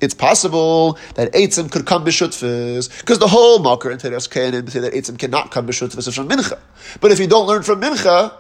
it's 0.01 0.13
possible 0.13 0.97
that 1.15 1.31
eitzim 1.33 1.71
could 1.71 1.85
come 1.85 2.05
b'shutfis 2.05 2.99
because 2.99 3.19
the 3.19 3.27
whole 3.27 3.59
makar 3.59 3.91
in 3.91 3.97
Teras 3.97 4.27
Kehanim 4.29 4.69
say 4.69 4.79
that 4.79 4.93
eitzim 4.93 5.17
cannot 5.17 5.51
come 5.51 5.67
b'shutfis 5.67 6.13
from 6.13 6.29
mincha. 6.29 6.59
But 6.99 7.11
if 7.11 7.19
you 7.19 7.27
don't 7.27 7.47
learn 7.47 7.63
from 7.63 7.81
mincha, 7.81 8.33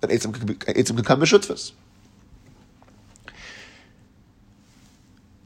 then 0.00 0.10
eitzim 0.10 0.32
could, 0.32 0.46
eitzim 0.60 0.96
could 0.96 1.06
come 1.06 1.20
b'shutfis. 1.20 1.72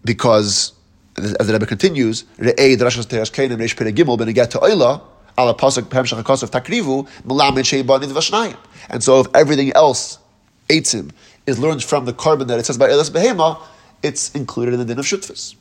Because 0.05 0.73
as 1.17 1.47
the 1.47 1.53
Rebbe 1.53 1.67
continues, 1.67 2.25
Re'ei 2.39 2.77
Drashas 2.77 3.07
Teras 3.07 3.31
Kehanim 3.31 3.59
Reish 3.59 3.77
Pere 3.77 3.93
Gimel 3.93 4.19
Ben 4.19 4.35
to 4.49 4.59
Oila 4.59 5.03
ala 5.39 5.55
pasuk 5.55 5.85
takrivu 5.85 7.09
sheibanid 7.25 8.13
vashnayim. 8.13 8.57
And 8.89 9.03
so, 9.03 9.21
if 9.21 9.27
everything 9.35 9.73
else 9.75 10.19
eitzim 10.69 11.13
is 11.47 11.59
learned 11.59 11.83
from 11.83 12.05
the 12.05 12.13
korban 12.13 12.47
that 12.49 12.59
it 12.59 12.67
says 12.67 12.79
by 12.79 12.89
elas 12.89 13.11
behema, 13.11 13.61
it's 14.03 14.35
included 14.35 14.75
in 14.75 14.81
the 14.81 14.87
din 14.87 14.99
of 14.99 15.05
shutfis. 15.05 15.55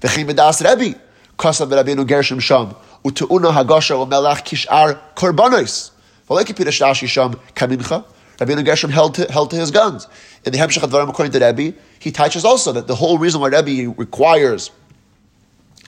V'chein 0.00 0.26
b'das 0.26 0.62
Rebbe 0.62 0.98
kasav 1.38 1.68
b'Rabbeinu 1.70 2.06
Gershom 2.06 2.38
Sham 2.38 2.74
u'tu'una 3.04 3.52
hagasha 3.52 3.94
u'melach 3.96 4.42
kishar 4.44 4.98
korbanos. 5.14 5.90
V'leki 6.28 6.54
pirash 6.54 6.80
Rashi 6.80 7.06
Sham 7.06 7.34
kamincha. 7.54 8.04
Rabbeinu 8.38 8.64
Gershom 8.64 8.90
held 8.90 9.14
to, 9.14 9.30
held 9.32 9.50
to 9.50 9.56
his 9.56 9.70
guns. 9.70 10.06
In 10.44 10.52
the 10.52 10.58
Hemshech 10.58 10.82
Advarim, 10.82 11.08
according 11.08 11.32
to 11.32 11.44
Rebbe, 11.44 11.76
he 11.98 12.12
teaches 12.12 12.44
also 12.44 12.72
that 12.72 12.86
the 12.86 12.94
whole 12.94 13.18
reason 13.18 13.40
why 13.40 13.48
Rebbe 13.48 13.94
requires 13.96 14.70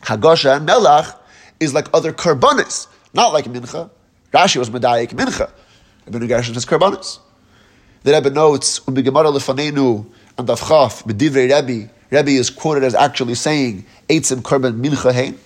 Hagasha 0.02 0.56
and 0.56 0.68
Melach 0.68 1.14
is 1.60 1.74
like 1.74 1.88
other 1.92 2.12
karbanis, 2.12 2.86
not 3.12 3.32
like 3.32 3.44
mincha. 3.44 3.90
Rashi 4.32 4.56
was 4.56 4.70
medayik 4.70 5.10
mincha. 5.10 5.50
Ibn 6.06 6.26
Gershom 6.26 6.54
says 6.54 6.64
karbanis. 6.64 7.18
The 8.02 8.12
Rebbe 8.12 8.30
notes, 8.30 8.80
"Ubigemara 8.80 9.32
lefanenu 9.32 10.06
and 10.38 10.48
avchaf 10.48 11.04
b'divrei 11.04 11.50
Rebbe." 11.52 11.90
Rebbe 12.10 12.30
is 12.30 12.48
quoted 12.48 12.84
as 12.84 12.94
actually 12.94 13.34
saying 13.34 13.84
eitzim 14.08 14.40
karban 14.40 14.80
mincha 14.80 15.12
hein, 15.12 15.38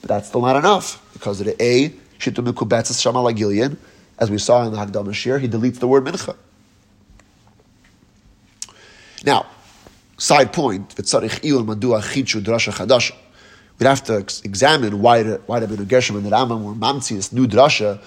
but 0.00 0.08
that's 0.08 0.28
still 0.28 0.40
not 0.40 0.56
enough 0.56 1.00
because 1.12 1.40
of 1.40 1.46
the 1.46 1.62
a 1.62 1.90
shitum 2.18 2.52
mikubetzes 2.52 3.00
shamal 3.00 3.32
agilian, 3.32 3.76
as 4.18 4.30
we 4.30 4.38
saw 4.38 4.64
in 4.66 4.72
the 4.72 4.78
Hagdam 4.78 5.12
Shir, 5.14 5.38
he 5.38 5.48
deletes 5.48 5.78
the 5.78 5.86
word 5.86 6.04
mincha. 6.04 6.36
Now, 9.24 9.46
side 10.18 10.52
point, 10.52 10.88
v'tzarich 10.96 11.40
iul 11.42 11.64
madua 11.64 12.02
chidshu 12.02 12.42
drasha 12.42 12.72
chadasha 12.72 13.14
we'd 13.82 13.88
have 13.88 14.04
to 14.04 14.18
examine 14.18 15.00
why 15.00 15.24
the, 15.24 15.40
why 15.46 15.58
the 15.58 15.66
Ben 15.66 15.84
Gershom 15.86 16.16
and 16.16 16.24
the 16.24 16.30
Rambam 16.30 16.62
were 16.62 16.72
mamtzi 16.72 17.16
this 17.16 17.32
new 17.32 17.48
drasha 17.48 18.00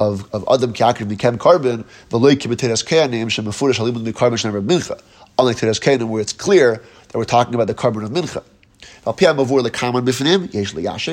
of, 0.00 0.34
of 0.34 0.44
Adam 0.50 0.72
Kiakrim 0.72 1.08
became 1.08 1.36
korban, 1.36 1.84
the 2.08 2.18
loy 2.18 2.34
kibeteres 2.34 2.84
keanim 2.84 3.26
shemafurish 3.26 3.78
halimud 3.78 4.10
mikarbon 4.10 4.32
shnever 4.32 4.64
mincha. 4.64 5.00
Unlike 5.38 5.58
Teras 5.58 5.80
Kehanim, 5.80 6.08
where 6.08 6.22
it's 6.22 6.32
clear 6.32 6.82
that 7.08 7.18
we're 7.18 7.24
talking 7.24 7.54
about 7.54 7.66
the 7.66 7.74
korban 7.74 8.04
of 8.04 8.10
mincha. 8.10 8.42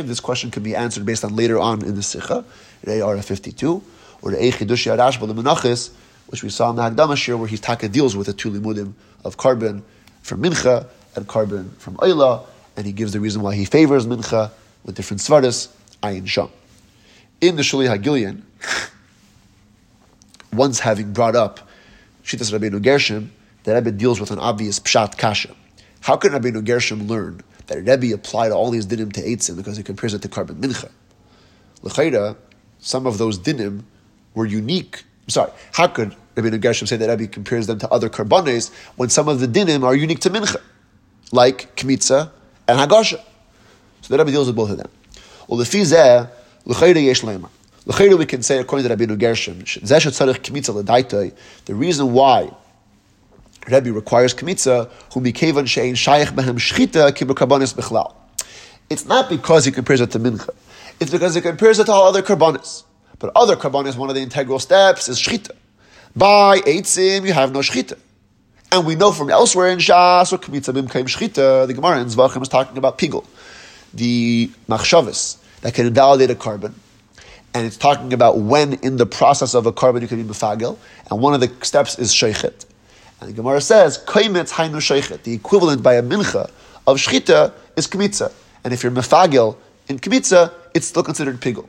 This 0.07 0.19
question 0.21 0.51
can 0.51 0.63
be 0.63 0.75
answered 0.75 1.05
based 1.05 1.25
on 1.25 1.35
later 1.35 1.59
on 1.59 1.83
in 1.83 1.95
the 1.95 2.03
Sikha, 2.03 2.45
AR 2.87 3.21
52, 3.21 3.83
or 4.21 4.31
the 4.31 4.37
Eichidushi 4.37 4.95
Arash 4.95 5.17
Menachis, 5.17 5.91
which 6.27 6.43
we 6.43 6.49
saw 6.49 6.69
in 6.69 6.77
the 6.77 6.81
Hagdama 6.81 7.17
Shir, 7.17 7.35
where 7.35 7.47
he 7.47 7.57
taka 7.57 7.89
deals 7.89 8.15
with 8.15 8.27
the 8.27 8.33
two 8.33 8.51
limudim 8.51 8.93
of 9.25 9.37
korban 9.37 9.83
from 10.21 10.43
mincha 10.43 10.87
and 11.15 11.27
korban 11.27 11.73
from 11.75 11.95
oila, 11.97 12.45
and 12.77 12.85
he 12.85 12.93
gives 12.93 13.11
the 13.11 13.19
reason 13.19 13.41
why 13.41 13.55
he 13.55 13.65
favors 13.65 14.05
mincha 14.05 14.51
with 14.85 14.95
different 14.95 15.21
svaras, 15.21 15.67
ayin 16.03 16.25
sham. 16.27 16.49
In 17.41 17.57
the 17.57 17.63
Shuli 17.63 17.87
Hagilian, 17.87 18.43
once 20.53 20.79
having 20.79 21.13
brought 21.13 21.35
up 21.35 21.67
Shitas 22.23 22.51
Rabbeinu 22.51 22.81
Gershom, 22.81 23.31
the 23.63 23.73
Rebbe 23.73 23.91
deals 23.91 24.19
with 24.19 24.31
an 24.31 24.39
obvious 24.39 24.79
pshat 24.79 25.17
kasha. 25.17 25.55
How 26.01 26.17
can 26.17 26.31
Rabbeinu 26.31 26.65
Gershom 26.65 27.07
learn 27.07 27.41
that 27.67 27.77
Rebbe 27.77 28.13
applied 28.13 28.51
all 28.51 28.71
these 28.71 28.85
dinim 28.85 29.13
to 29.13 29.21
Eitzim 29.21 29.55
because 29.55 29.77
he 29.77 29.83
compares 29.83 30.13
it 30.13 30.21
to 30.23 30.27
korban 30.29 30.59
mincha? 30.59 30.89
L'chayra, 31.83 32.35
some 32.79 33.05
of 33.05 33.17
those 33.17 33.37
dinim 33.39 33.83
were 34.33 34.45
unique. 34.45 35.03
I'm 35.23 35.29
sorry, 35.29 35.51
how 35.73 35.87
could 35.87 36.15
Rabbeinu 36.35 36.61
Gershom 36.61 36.87
say 36.87 36.97
that 36.97 37.09
Rebbe 37.09 37.31
compares 37.31 37.67
them 37.67 37.79
to 37.79 37.89
other 37.89 38.09
karbanes 38.09 38.73
when 38.95 39.09
some 39.09 39.27
of 39.27 39.39
the 39.39 39.47
dinim 39.47 39.83
are 39.83 39.95
unique 39.95 40.19
to 40.21 40.29
mincha, 40.29 40.61
like 41.31 41.75
kmitza 41.75 42.31
and 42.67 42.79
Hagasha. 42.79 43.21
So 44.01 44.15
the 44.15 44.17
Rebbe 44.17 44.31
deals 44.31 44.47
with 44.47 44.55
both 44.55 44.69
of 44.69 44.77
them. 44.77 44.89
Well, 45.47 45.57
the 45.57 47.01
yesh 47.01 47.23
leima. 47.87 47.93
L'chayre 47.93 48.17
we 48.17 48.25
can 48.25 48.43
say, 48.43 48.59
according 48.59 48.87
to 48.87 48.95
Rabbeinu 48.95 49.17
Gershom, 49.17 49.63
tzarich 49.63 50.41
kmitza 50.41 51.33
the 51.65 51.75
reason 51.75 52.13
why 52.13 52.51
Rebbe 53.67 53.91
requires 53.91 54.33
kmitza, 54.33 54.89
who 55.13 55.21
mikevan 55.21 55.67
she'in 55.67 55.95
shayich 55.95 56.27
behem 56.27 56.57
shchita 56.57 57.11
kibu 57.11 57.33
bechlal. 57.33 58.13
It's 58.89 59.05
not 59.05 59.29
because 59.29 59.65
he 59.65 59.71
compares 59.71 60.01
it 60.01 60.11
to 60.11 60.19
mincha. 60.19 60.49
It's 60.99 61.11
because 61.11 61.35
he 61.35 61.41
compares 61.41 61.79
it 61.79 61.85
to 61.85 61.91
all 61.91 62.07
other 62.07 62.21
karbanis. 62.21 62.83
But 63.19 63.31
other 63.35 63.55
karbanis, 63.55 63.97
one 63.97 64.09
of 64.09 64.15
the 64.15 64.21
integral 64.21 64.59
steps 64.59 65.09
is 65.09 65.19
shchita. 65.19 65.51
By 66.15 66.59
eitzim, 66.59 67.25
you 67.25 67.33
have 67.33 67.51
no 67.51 67.59
shchita. 67.59 67.97
And 68.71 68.85
we 68.85 68.95
know 68.95 69.11
from 69.11 69.29
elsewhere 69.29 69.69
in 69.69 69.79
Shas 69.79 70.33
or 70.33 70.37
Kmitza 70.37 70.73
Bimkaim 70.73 71.05
Shchita, 71.05 71.67
the 71.67 71.73
Gemara 71.73 72.01
in 72.01 72.07
Zvachim 72.07 72.41
is 72.41 72.49
talking 72.49 72.77
about 72.77 72.97
Pigel, 72.97 73.25
the 73.93 74.51
machshavas 74.67 75.37
that 75.61 75.73
can 75.73 75.85
invalidate 75.85 76.29
a 76.29 76.35
korban. 76.35 76.73
And 77.57 77.65
it's 77.65 77.75
talking 77.75 78.13
about 78.13 78.37
when 78.37 78.73
in 78.73 78.97
the 78.97 79.07
process 79.07 79.55
of 79.55 79.65
a 79.65 79.73
korban 79.73 80.01
you 80.03 80.07
can 80.07 80.21
be 80.21 80.31
mefagel. 80.31 80.77
And 81.09 81.19
one 81.19 81.33
of 81.33 81.39
the 81.39 81.51
steps 81.65 81.97
is 81.97 82.13
sheichet. 82.13 82.67
And 83.19 83.29
the 83.29 83.33
Gemara 83.33 83.61
says, 83.61 83.97
Kaimetz 84.05 84.51
hainu 84.51 84.75
sheichet. 84.75 85.23
The 85.23 85.33
equivalent 85.33 85.81
by 85.81 85.95
a 85.95 86.03
mincha 86.03 86.51
of 86.85 86.97
shchita 86.97 87.51
is 87.75 87.87
kmitza. 87.87 88.31
And 88.63 88.75
if 88.75 88.83
you're 88.83 88.91
mefagel 88.91 89.57
in 89.87 89.97
kmitza, 89.97 90.53
it's 90.75 90.85
still 90.85 91.01
considered 91.01 91.41
pigel. 91.41 91.67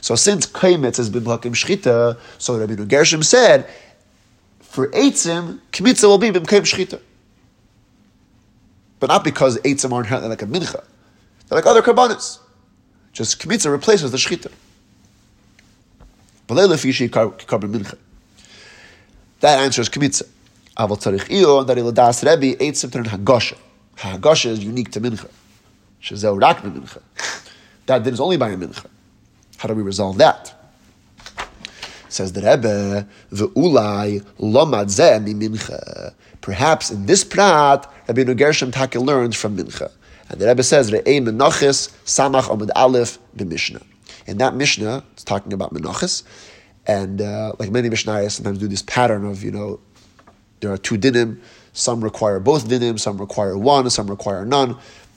So 0.00 0.14
since 0.14 0.46
kaimetz 0.46 0.96
has 0.96 1.10
been 1.10 1.26
hakim 1.26 1.52
shchita, 1.52 2.18
so 2.38 2.58
Rabbi 2.58 2.82
Gershom 2.84 3.22
said, 3.22 3.68
for 4.60 4.88
Eitzim, 4.88 5.60
Kmitza 5.70 6.04
will 6.04 6.16
be 6.16 6.30
Bimkaim 6.30 6.62
Shchita. 6.62 6.98
But 9.00 9.08
not 9.08 9.22
because 9.22 9.58
Eitzim 9.58 9.92
are 9.92 10.00
inherently 10.00 10.30
like 10.30 10.40
a 10.40 10.46
Mincha. 10.46 10.82
They're 11.48 11.56
like 11.56 11.66
other 11.66 11.82
Karbanis. 11.82 12.38
Just 13.12 13.38
Kmitza 13.42 13.70
replaces 13.70 14.10
the 14.12 14.16
Shchita. 14.16 14.50
That 16.48 16.70
answers 19.60 19.88
Kmitza. 19.88 20.24
Aval 20.78 20.98
Tzarich 20.98 21.28
Iyo, 21.28 21.66
that 21.66 21.76
Iladas 21.76 22.24
Rebbe, 22.24 22.56
Eitzim 22.62 22.92
Tern 22.92 23.04
Hagasha. 23.04 23.56
Hagasha 23.96 24.50
is 24.50 24.62
unique 24.62 24.92
to 24.92 25.00
mincha. 25.00 25.28
Shezeu 26.02 26.40
rak 26.40 26.62
mincha. 26.62 27.00
That 27.86 28.04
din 28.04 28.14
is 28.14 28.20
only 28.20 28.36
by 28.36 28.50
a 28.50 28.56
mincha. 28.56 28.86
How 29.56 29.68
do 29.68 29.74
we 29.74 29.82
resolve 29.82 30.18
that? 30.18 30.52
Says 32.08 32.32
the 32.32 32.42
Rebbe, 32.42 33.06
"Ve'ulai 33.32 34.22
lomad 34.38 34.86
zeh 34.86 35.22
mi 35.22 35.34
mincha." 35.34 36.12
Perhaps 36.42 36.90
in 36.90 37.06
this 37.06 37.24
prat, 37.24 37.90
Rabbi 38.06 38.34
Gershom 38.34 38.70
Taka 38.70 39.00
learned 39.00 39.34
from 39.34 39.56
mincha, 39.56 39.90
and 40.28 40.40
the 40.40 40.46
Rebbe 40.46 40.62
says, 40.62 40.90
"Re'ei 40.90 41.20
menachis 41.20 41.90
samach 42.04 42.44
amud 42.44 42.70
aleph 42.76 43.18
b'mishnah." 43.36 43.82
In 44.26 44.38
that 44.38 44.54
Mishnah, 44.54 45.04
it's 45.12 45.24
talking 45.24 45.52
about 45.52 45.72
menachis, 45.72 46.24
and 46.86 47.20
uh, 47.20 47.52
like 47.58 47.70
many 47.70 47.88
Mishnayos 47.88 48.32
sometimes 48.32 48.58
do 48.58 48.68
this 48.68 48.82
pattern 48.82 49.24
of 49.24 49.42
you 49.42 49.50
know, 49.50 49.80
there 50.60 50.72
are 50.72 50.78
two 50.78 50.96
dinim. 50.98 51.40
Some 51.72 52.02
require 52.02 52.40
both 52.40 52.68
dinim, 52.68 52.98
some 52.98 53.18
require 53.18 53.56
one, 53.56 53.88
some 53.90 54.08
require 54.08 54.44
none. 54.44 54.76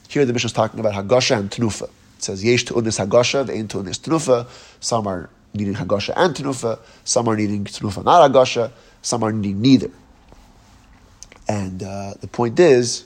Here 0.10 0.26
the 0.26 0.34
Mishnah 0.34 0.48
is 0.48 0.53
talking 0.53 0.80
about 0.80 0.94
hagasha 0.94 1.38
and 1.38 1.49
tenufa. 1.49 1.84
It 2.18 2.23
says 2.23 2.44
yesh 2.44 2.65
tu'unis 2.65 3.03
hagasha, 3.03 3.45
ve'in 3.45 3.68
tu'unis 3.68 3.99
tenufa. 3.99 4.48
Some 4.80 5.07
are 5.07 5.30
needing 5.53 5.76
hagasha 5.76 6.14
and 6.15 6.36
tenufa. 6.36 6.80
Some 7.03 7.27
are 7.27 7.36
needing 7.36 7.65
tenufa 7.65 8.03
not 8.03 8.31
hagasha. 8.31 8.72
Some 9.02 9.23
are 9.23 9.31
needing 9.31 9.61
neither. 9.61 9.91
And 11.48 11.81
uh, 11.81 12.14
the 12.19 12.27
point 12.27 12.60
is, 12.60 13.06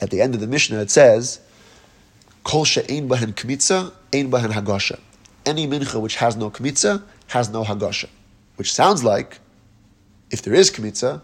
at 0.00 0.10
the 0.10 0.20
end 0.20 0.34
of 0.34 0.40
the 0.40 0.46
Mishnah, 0.46 0.80
it 0.80 0.90
says, 0.90 1.40
Kol 2.44 2.64
she'ein 2.64 3.08
bahen 3.08 3.34
kmitza, 3.34 3.92
ein 4.12 4.30
bahen 4.30 4.50
hagasha. 4.50 5.00
Any 5.44 5.66
mincha 5.66 6.00
which 6.00 6.16
has 6.16 6.36
no 6.36 6.50
kmitza 6.50 7.02
has 7.28 7.48
no 7.50 7.64
hagasha. 7.64 8.08
Which 8.56 8.72
sounds 8.72 9.02
like, 9.02 9.38
if 10.30 10.42
there 10.42 10.54
is 10.54 10.70
kmitza, 10.70 11.22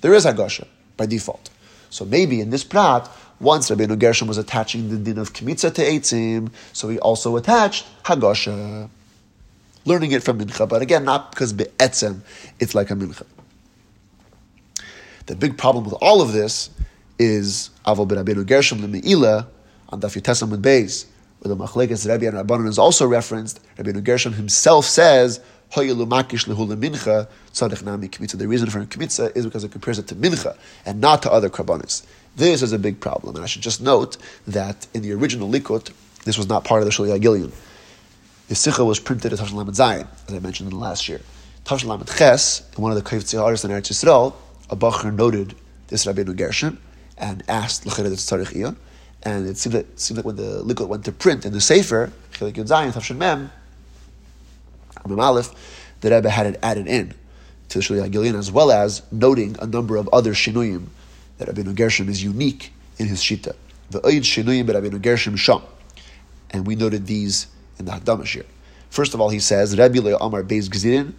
there 0.00 0.14
is 0.14 0.24
hagasha 0.24 0.66
by 0.96 1.06
default. 1.06 1.50
So 1.90 2.04
maybe 2.04 2.40
in 2.40 2.50
this 2.50 2.64
prat, 2.64 3.08
once 3.40 3.70
Rabbeinu 3.70 3.98
Gershom 3.98 4.28
was 4.28 4.38
attaching 4.38 4.90
the 4.90 4.96
din 4.96 5.18
of 5.18 5.32
kmitza 5.32 5.72
to 5.74 5.82
eitzim, 5.82 6.50
so 6.72 6.88
he 6.88 6.98
also 6.98 7.36
attached 7.36 7.86
hagasha, 8.04 8.88
learning 9.84 10.12
it 10.12 10.22
from 10.22 10.38
mincha. 10.38 10.68
But 10.68 10.82
again, 10.82 11.04
not 11.04 11.30
because 11.30 11.52
be'etzem, 11.52 12.20
it's 12.58 12.74
like 12.74 12.90
a 12.90 12.94
mincha. 12.94 13.24
The 15.26 15.36
big 15.36 15.56
problem 15.56 15.84
with 15.84 15.94
all 16.00 16.20
of 16.20 16.32
this 16.32 16.70
is 17.18 17.70
Avol 17.86 18.08
Rabbeinu 18.08 18.46
Gershom 18.46 18.80
Meila 18.80 19.46
on 19.90 20.00
Daf 20.00 20.20
Yitesam 20.20 20.52
and 20.52 20.64
Beis, 20.64 21.06
where 21.40 21.54
the 21.54 21.62
Machlekes 21.62 22.08
Rebbe 22.08 22.26
and 22.26 22.36
Rabbanon 22.36 22.68
is 22.68 22.78
also 22.78 23.06
referenced. 23.06 23.60
Rabbeinu 23.76 24.04
Gershom 24.04 24.34
himself 24.34 24.84
says, 24.84 25.40
the 25.74 25.94
reason 28.48 28.70
for 28.70 28.84
kmitza 28.86 29.36
is 29.36 29.46
because 29.46 29.62
it 29.62 29.70
compares 29.70 29.98
it 30.00 30.08
to 30.08 30.16
mincha 30.16 30.56
and 30.84 31.00
not 31.00 31.22
to 31.22 31.30
other 31.30 31.48
karbanis. 31.48 32.04
This 32.34 32.62
is 32.62 32.72
a 32.72 32.78
big 32.78 33.00
problem, 33.00 33.36
and 33.36 33.44
I 33.44 33.46
should 33.46 33.62
just 33.62 33.80
note 33.80 34.16
that 34.48 34.86
in 34.94 35.02
the 35.02 35.12
original 35.12 35.48
Likut, 35.48 35.92
this 36.24 36.36
was 36.36 36.48
not 36.48 36.64
part 36.64 36.82
of 36.82 36.86
the 36.86 36.92
Shulei 36.92 37.20
Gilyon. 37.20 37.52
The 38.48 38.54
Sikha 38.56 38.84
was 38.84 38.98
printed 38.98 39.32
as 39.32 39.40
Tashon 39.40 39.54
Lamed 39.54 39.74
Zayin, 39.74 40.08
as 40.26 40.34
I 40.34 40.40
mentioned 40.40 40.72
in 40.72 40.76
the 40.76 40.82
last 40.82 41.08
year. 41.08 41.20
Tashon 41.64 41.86
Lamed 41.86 42.08
Ches, 42.08 42.62
in 42.76 42.82
one 42.82 42.90
of 42.90 43.02
the 43.02 43.08
Kayv 43.08 43.40
artists 43.40 43.64
in 43.64 43.70
Eretz 43.70 43.92
Yisrael, 43.92 44.34
a 44.68 44.76
Bacher 44.76 45.14
noted 45.14 45.54
this 45.86 46.04
Rabbeinu 46.04 46.36
Gershon 46.36 46.78
and 47.16 47.44
asked 47.48 47.86
L'cheret 47.86 48.10
Tzarech 48.10 48.76
and 49.22 49.46
it 49.46 49.56
seemed, 49.58 49.74
like, 49.74 49.86
it 49.86 50.00
seemed 50.00 50.18
like 50.18 50.26
when 50.26 50.36
the 50.36 50.62
liquid 50.62 50.88
went 50.88 51.04
to 51.04 51.12
print 51.12 51.44
in 51.44 51.52
the 51.52 51.60
Sefer, 51.60 52.12
Zayin, 52.32 52.92
the 56.00 56.10
Rebbe 56.10 56.30
had 56.30 56.46
it 56.46 56.58
added 56.62 56.86
in 56.86 57.14
to 57.68 57.78
the 57.78 57.84
Shulei 57.84 58.10
Gilyon, 58.10 58.38
as 58.38 58.50
well 58.50 58.70
as 58.70 59.02
noting 59.12 59.56
a 59.60 59.66
number 59.66 59.96
of 59.96 60.08
other 60.12 60.32
Shinuyim 60.32 60.86
that 61.38 61.48
Rabbeinu 61.48 61.74
Gershom 61.74 62.08
is 62.08 62.22
unique 62.22 62.72
in 62.98 63.06
his 63.06 63.20
Shita. 63.20 63.54
The 63.90 64.00
Oid 64.00 64.22
Shinuyim 64.22 64.66
Rabbeinu 64.66 65.00
Gershom 65.00 65.36
Sham. 65.36 65.62
And 66.50 66.66
we 66.66 66.74
noted 66.74 67.06
these 67.06 67.46
in 67.78 67.84
the 67.84 67.92
Hadamash 67.92 68.34
here. 68.34 68.46
First 68.88 69.14
of 69.14 69.20
all, 69.20 69.28
he 69.28 69.38
says, 69.38 69.78
Rabbi 69.78 70.00
Le 70.00 70.16
Amar 70.16 70.42
Beis 70.42 70.68
Gzirin. 70.68 71.14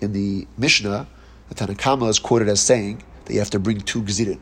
In 0.00 0.12
the 0.12 0.46
Mishnah, 0.56 1.06
the 1.48 1.54
Tanakama 1.54 2.08
is 2.08 2.18
quoted 2.18 2.48
as 2.48 2.60
saying 2.60 3.02
that 3.24 3.32
you 3.32 3.38
have 3.38 3.50
to 3.50 3.58
bring 3.58 3.80
two 3.80 4.02
Gzirin. 4.02 4.38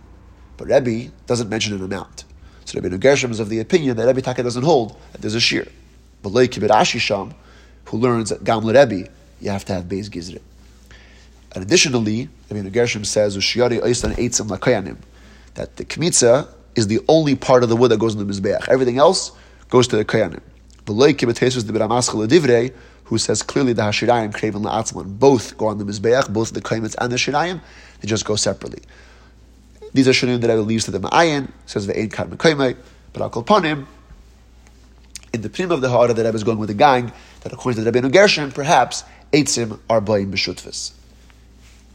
But 0.59 0.69
Rebbe 0.69 1.11
doesn't 1.27 1.49
mention 1.49 1.75
an 1.75 1.83
amount. 1.83 2.25
So 2.67 2.79
Rabbi 2.79 2.95
Gershom 2.99 3.31
is 3.31 3.41
of 3.41 3.49
the 3.49 3.61
opinion 3.61 3.97
that 3.97 4.07
Rebbe 4.07 4.21
Taka 4.21 4.43
doesn't 4.43 4.65
hold 4.65 4.95
that 5.13 5.23
there's 5.23 5.35
a 5.35 5.41
shear. 5.41 5.67
But 6.23 6.33
Lei 6.33 6.49
Ashisham, 6.49 7.33
who 7.87 7.97
learns 7.97 8.29
that 8.29 8.45
Gam 8.45 8.67
Rebbe, 8.67 9.09
you 9.41 9.51
have 9.51 9.65
to 9.67 9.73
have 9.73 9.85
Beis 9.85 10.11
Gizrin. 10.11 10.43
And 11.55 11.65
additionally, 11.65 12.29
Rabbi 12.51 12.69
Gershom 12.69 13.05
says, 13.05 13.35
that 15.55 15.77
the 15.77 15.85
Kmitza 15.85 16.49
is 16.75 16.87
the 16.89 17.01
only 17.09 17.35
part 17.35 17.63
of 17.63 17.69
the 17.69 17.77
wood 17.77 17.91
that 17.91 17.99
goes 17.99 18.15
in 18.15 18.27
the 18.27 18.33
Mizbeach. 18.33 18.69
Everything 18.69 18.99
else 18.99 19.33
goes 19.71 19.89
to 19.89 19.97
the 19.97 20.05
Kayanim. 20.05 20.41
The 20.85 20.93
Lei 20.93 21.15
Kibbut 21.15 21.39
Tesus 21.39 21.67
the 21.67 21.73
Biramascha 21.73 22.29
Divrei, 22.29 22.75
who 23.05 23.17
says 23.19 23.43
clearly 23.43 23.73
the 23.73 23.83
Hashirayim, 23.83 24.33
Kraven 24.33 24.63
La'atzman, 24.63 25.19
both 25.19 25.57
go 25.57 25.69
on 25.69 25.79
the 25.79 25.85
Mizbeach, 25.85 26.31
both 26.33 26.53
the 26.53 26.61
Kaimits 26.61 26.95
and 27.01 27.11
the 27.11 27.17
Shirayim, 27.17 27.61
they 28.01 28.07
just 28.07 28.25
go 28.25 28.37
separately. 28.37 28.83
These 29.93 30.09
are 30.09 30.13
Shirim 30.13 30.41
that 30.41 30.51
I 30.51 30.55
will 30.55 30.65
leave 30.65 30.83
to 30.85 30.91
the 30.91 31.01
Ma'ayin, 31.01 31.51
says 31.67 31.87
the 31.87 31.99
Ein 31.99 32.11
Kad 32.11 32.31
Mekaimai, 32.31 32.77
but 33.13 33.23
I'll 33.23 33.31
call 33.31 33.43
upon 33.43 33.65
him. 33.65 33.87
In 35.33 35.43
the 35.43 35.51
prim 35.51 35.71
of 35.71 35.81
the 35.81 35.91
Hara 35.91 36.13
that 36.15 36.27
I 36.27 36.31
was 36.31 36.45
going 36.45 36.59
with 36.59 36.69
the 36.69 36.75
gang, 36.75 37.13
that 37.43 37.53
according 37.53 37.83
to 37.83 37.91
the 37.91 38.01
Rabbeinu 38.01 38.13
Gershon, 38.13 38.53
perhaps 38.53 39.05
Eitzim 39.33 39.79
are 39.89 40.01
Bayim 40.01 40.31
B'Shutfis. 40.33 40.93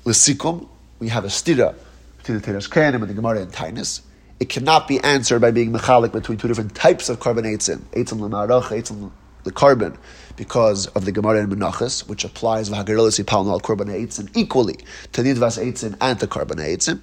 L'sikum, 0.06 0.68
we 1.00 1.10
have 1.10 1.26
a 1.26 1.30
stira 1.30 1.76
between 2.18 2.40
the 2.40 2.46
Teras 2.46 2.70
Kehanim 2.70 2.96
and 2.96 3.10
the 3.10 3.14
Gemara 3.14 3.42
and 3.42 3.52
Tainus. 3.52 4.02
It 4.40 4.50
cannot 4.50 4.88
be 4.88 5.00
answered 5.00 5.40
by 5.40 5.52
being 5.52 5.72
mechalik 5.72 6.12
between 6.12 6.38
two 6.38 6.48
different 6.48 6.76
types 6.76 7.10
of 7.10 7.20
korban 7.20 7.44
eitzim, 7.44 7.80
eitzim 7.94 8.20
l'marach, 8.20 8.64
eitzim 8.66 9.12
the 9.44 9.52
korban, 9.52 9.98
because 10.36 10.88
of 10.88 11.06
the 11.06 11.12
Gemara 11.12 11.42
and 11.42 11.52
Menachas, 11.52 12.08
which 12.08 12.24
applies 12.24 12.70
v'hagarilis 12.70 13.24
yipal 13.24 13.50
al 13.50 13.60
korban 13.60 13.88
eitzim 13.88 14.30
equally 14.36 14.78
to 15.12 15.22
nidvas 15.22 15.62
eitzim 15.62 15.96
and 16.02 16.20
the 16.20 16.28
korban 16.28 16.58
eitzim. 16.58 17.02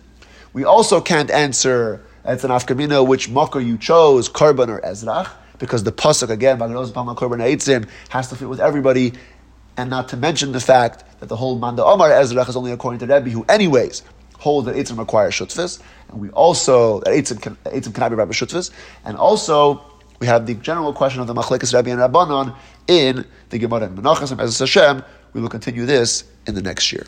We 0.52 0.64
also 0.64 1.00
can't 1.00 1.30
answer 1.30 2.02
it's 2.24 2.44
an 2.44 2.50
afkamina 2.50 3.06
which 3.06 3.28
makar 3.30 3.60
you 3.60 3.78
chose, 3.78 4.28
korban 4.28 4.68
or 4.68 4.80
ezrach, 4.80 5.30
because 5.58 5.84
the 5.84 5.92
pasuk 5.92 6.28
again, 6.28 6.58
eitzim, 6.58 7.88
has 8.08 8.28
to 8.28 8.36
fit 8.36 8.48
with 8.48 8.60
everybody, 8.60 9.12
and 9.76 9.88
not 9.88 10.08
to 10.08 10.16
mention 10.16 10.52
the 10.52 10.60
fact 10.60 11.04
that 11.20 11.28
the 11.28 11.36
whole 11.36 11.58
manda 11.58 11.84
omar 11.84 12.10
ezrach 12.10 12.48
is 12.48 12.56
only 12.56 12.72
according 12.72 12.98
to 12.98 13.06
Rebbe, 13.06 13.30
who 13.30 13.44
anyways 13.48 14.02
hold 14.38 14.66
that 14.66 14.74
eitzim 14.74 14.98
require 14.98 15.30
shutfis, 15.30 15.80
and 16.10 16.20
we 16.20 16.28
also 16.30 17.00
that 17.00 17.14
eitzim, 17.14 17.40
can, 17.40 17.56
eitzim 17.64 17.94
cannot 17.94 18.10
be 18.10 18.16
rabbi 18.16 18.32
shutfis, 18.32 18.70
and 19.04 19.16
also 19.16 19.82
we 20.18 20.26
have 20.26 20.46
the 20.46 20.54
general 20.54 20.92
question 20.92 21.20
of 21.22 21.26
the 21.26 21.34
machlekes 21.34 21.72
Rabbi 21.72 21.90
and 21.90 22.00
Rabbanon 22.00 22.54
in 22.86 23.24
the 23.48 23.58
Gemara 23.58 23.84
and 23.84 23.96
Menachos, 23.96 24.30
and 24.32 24.40
as 24.40 24.58
Hashem, 24.58 25.02
we 25.32 25.40
will 25.40 25.48
continue 25.48 25.86
this 25.86 26.24
in 26.46 26.54
the 26.54 26.60
next 26.60 26.92
year. 26.92 27.06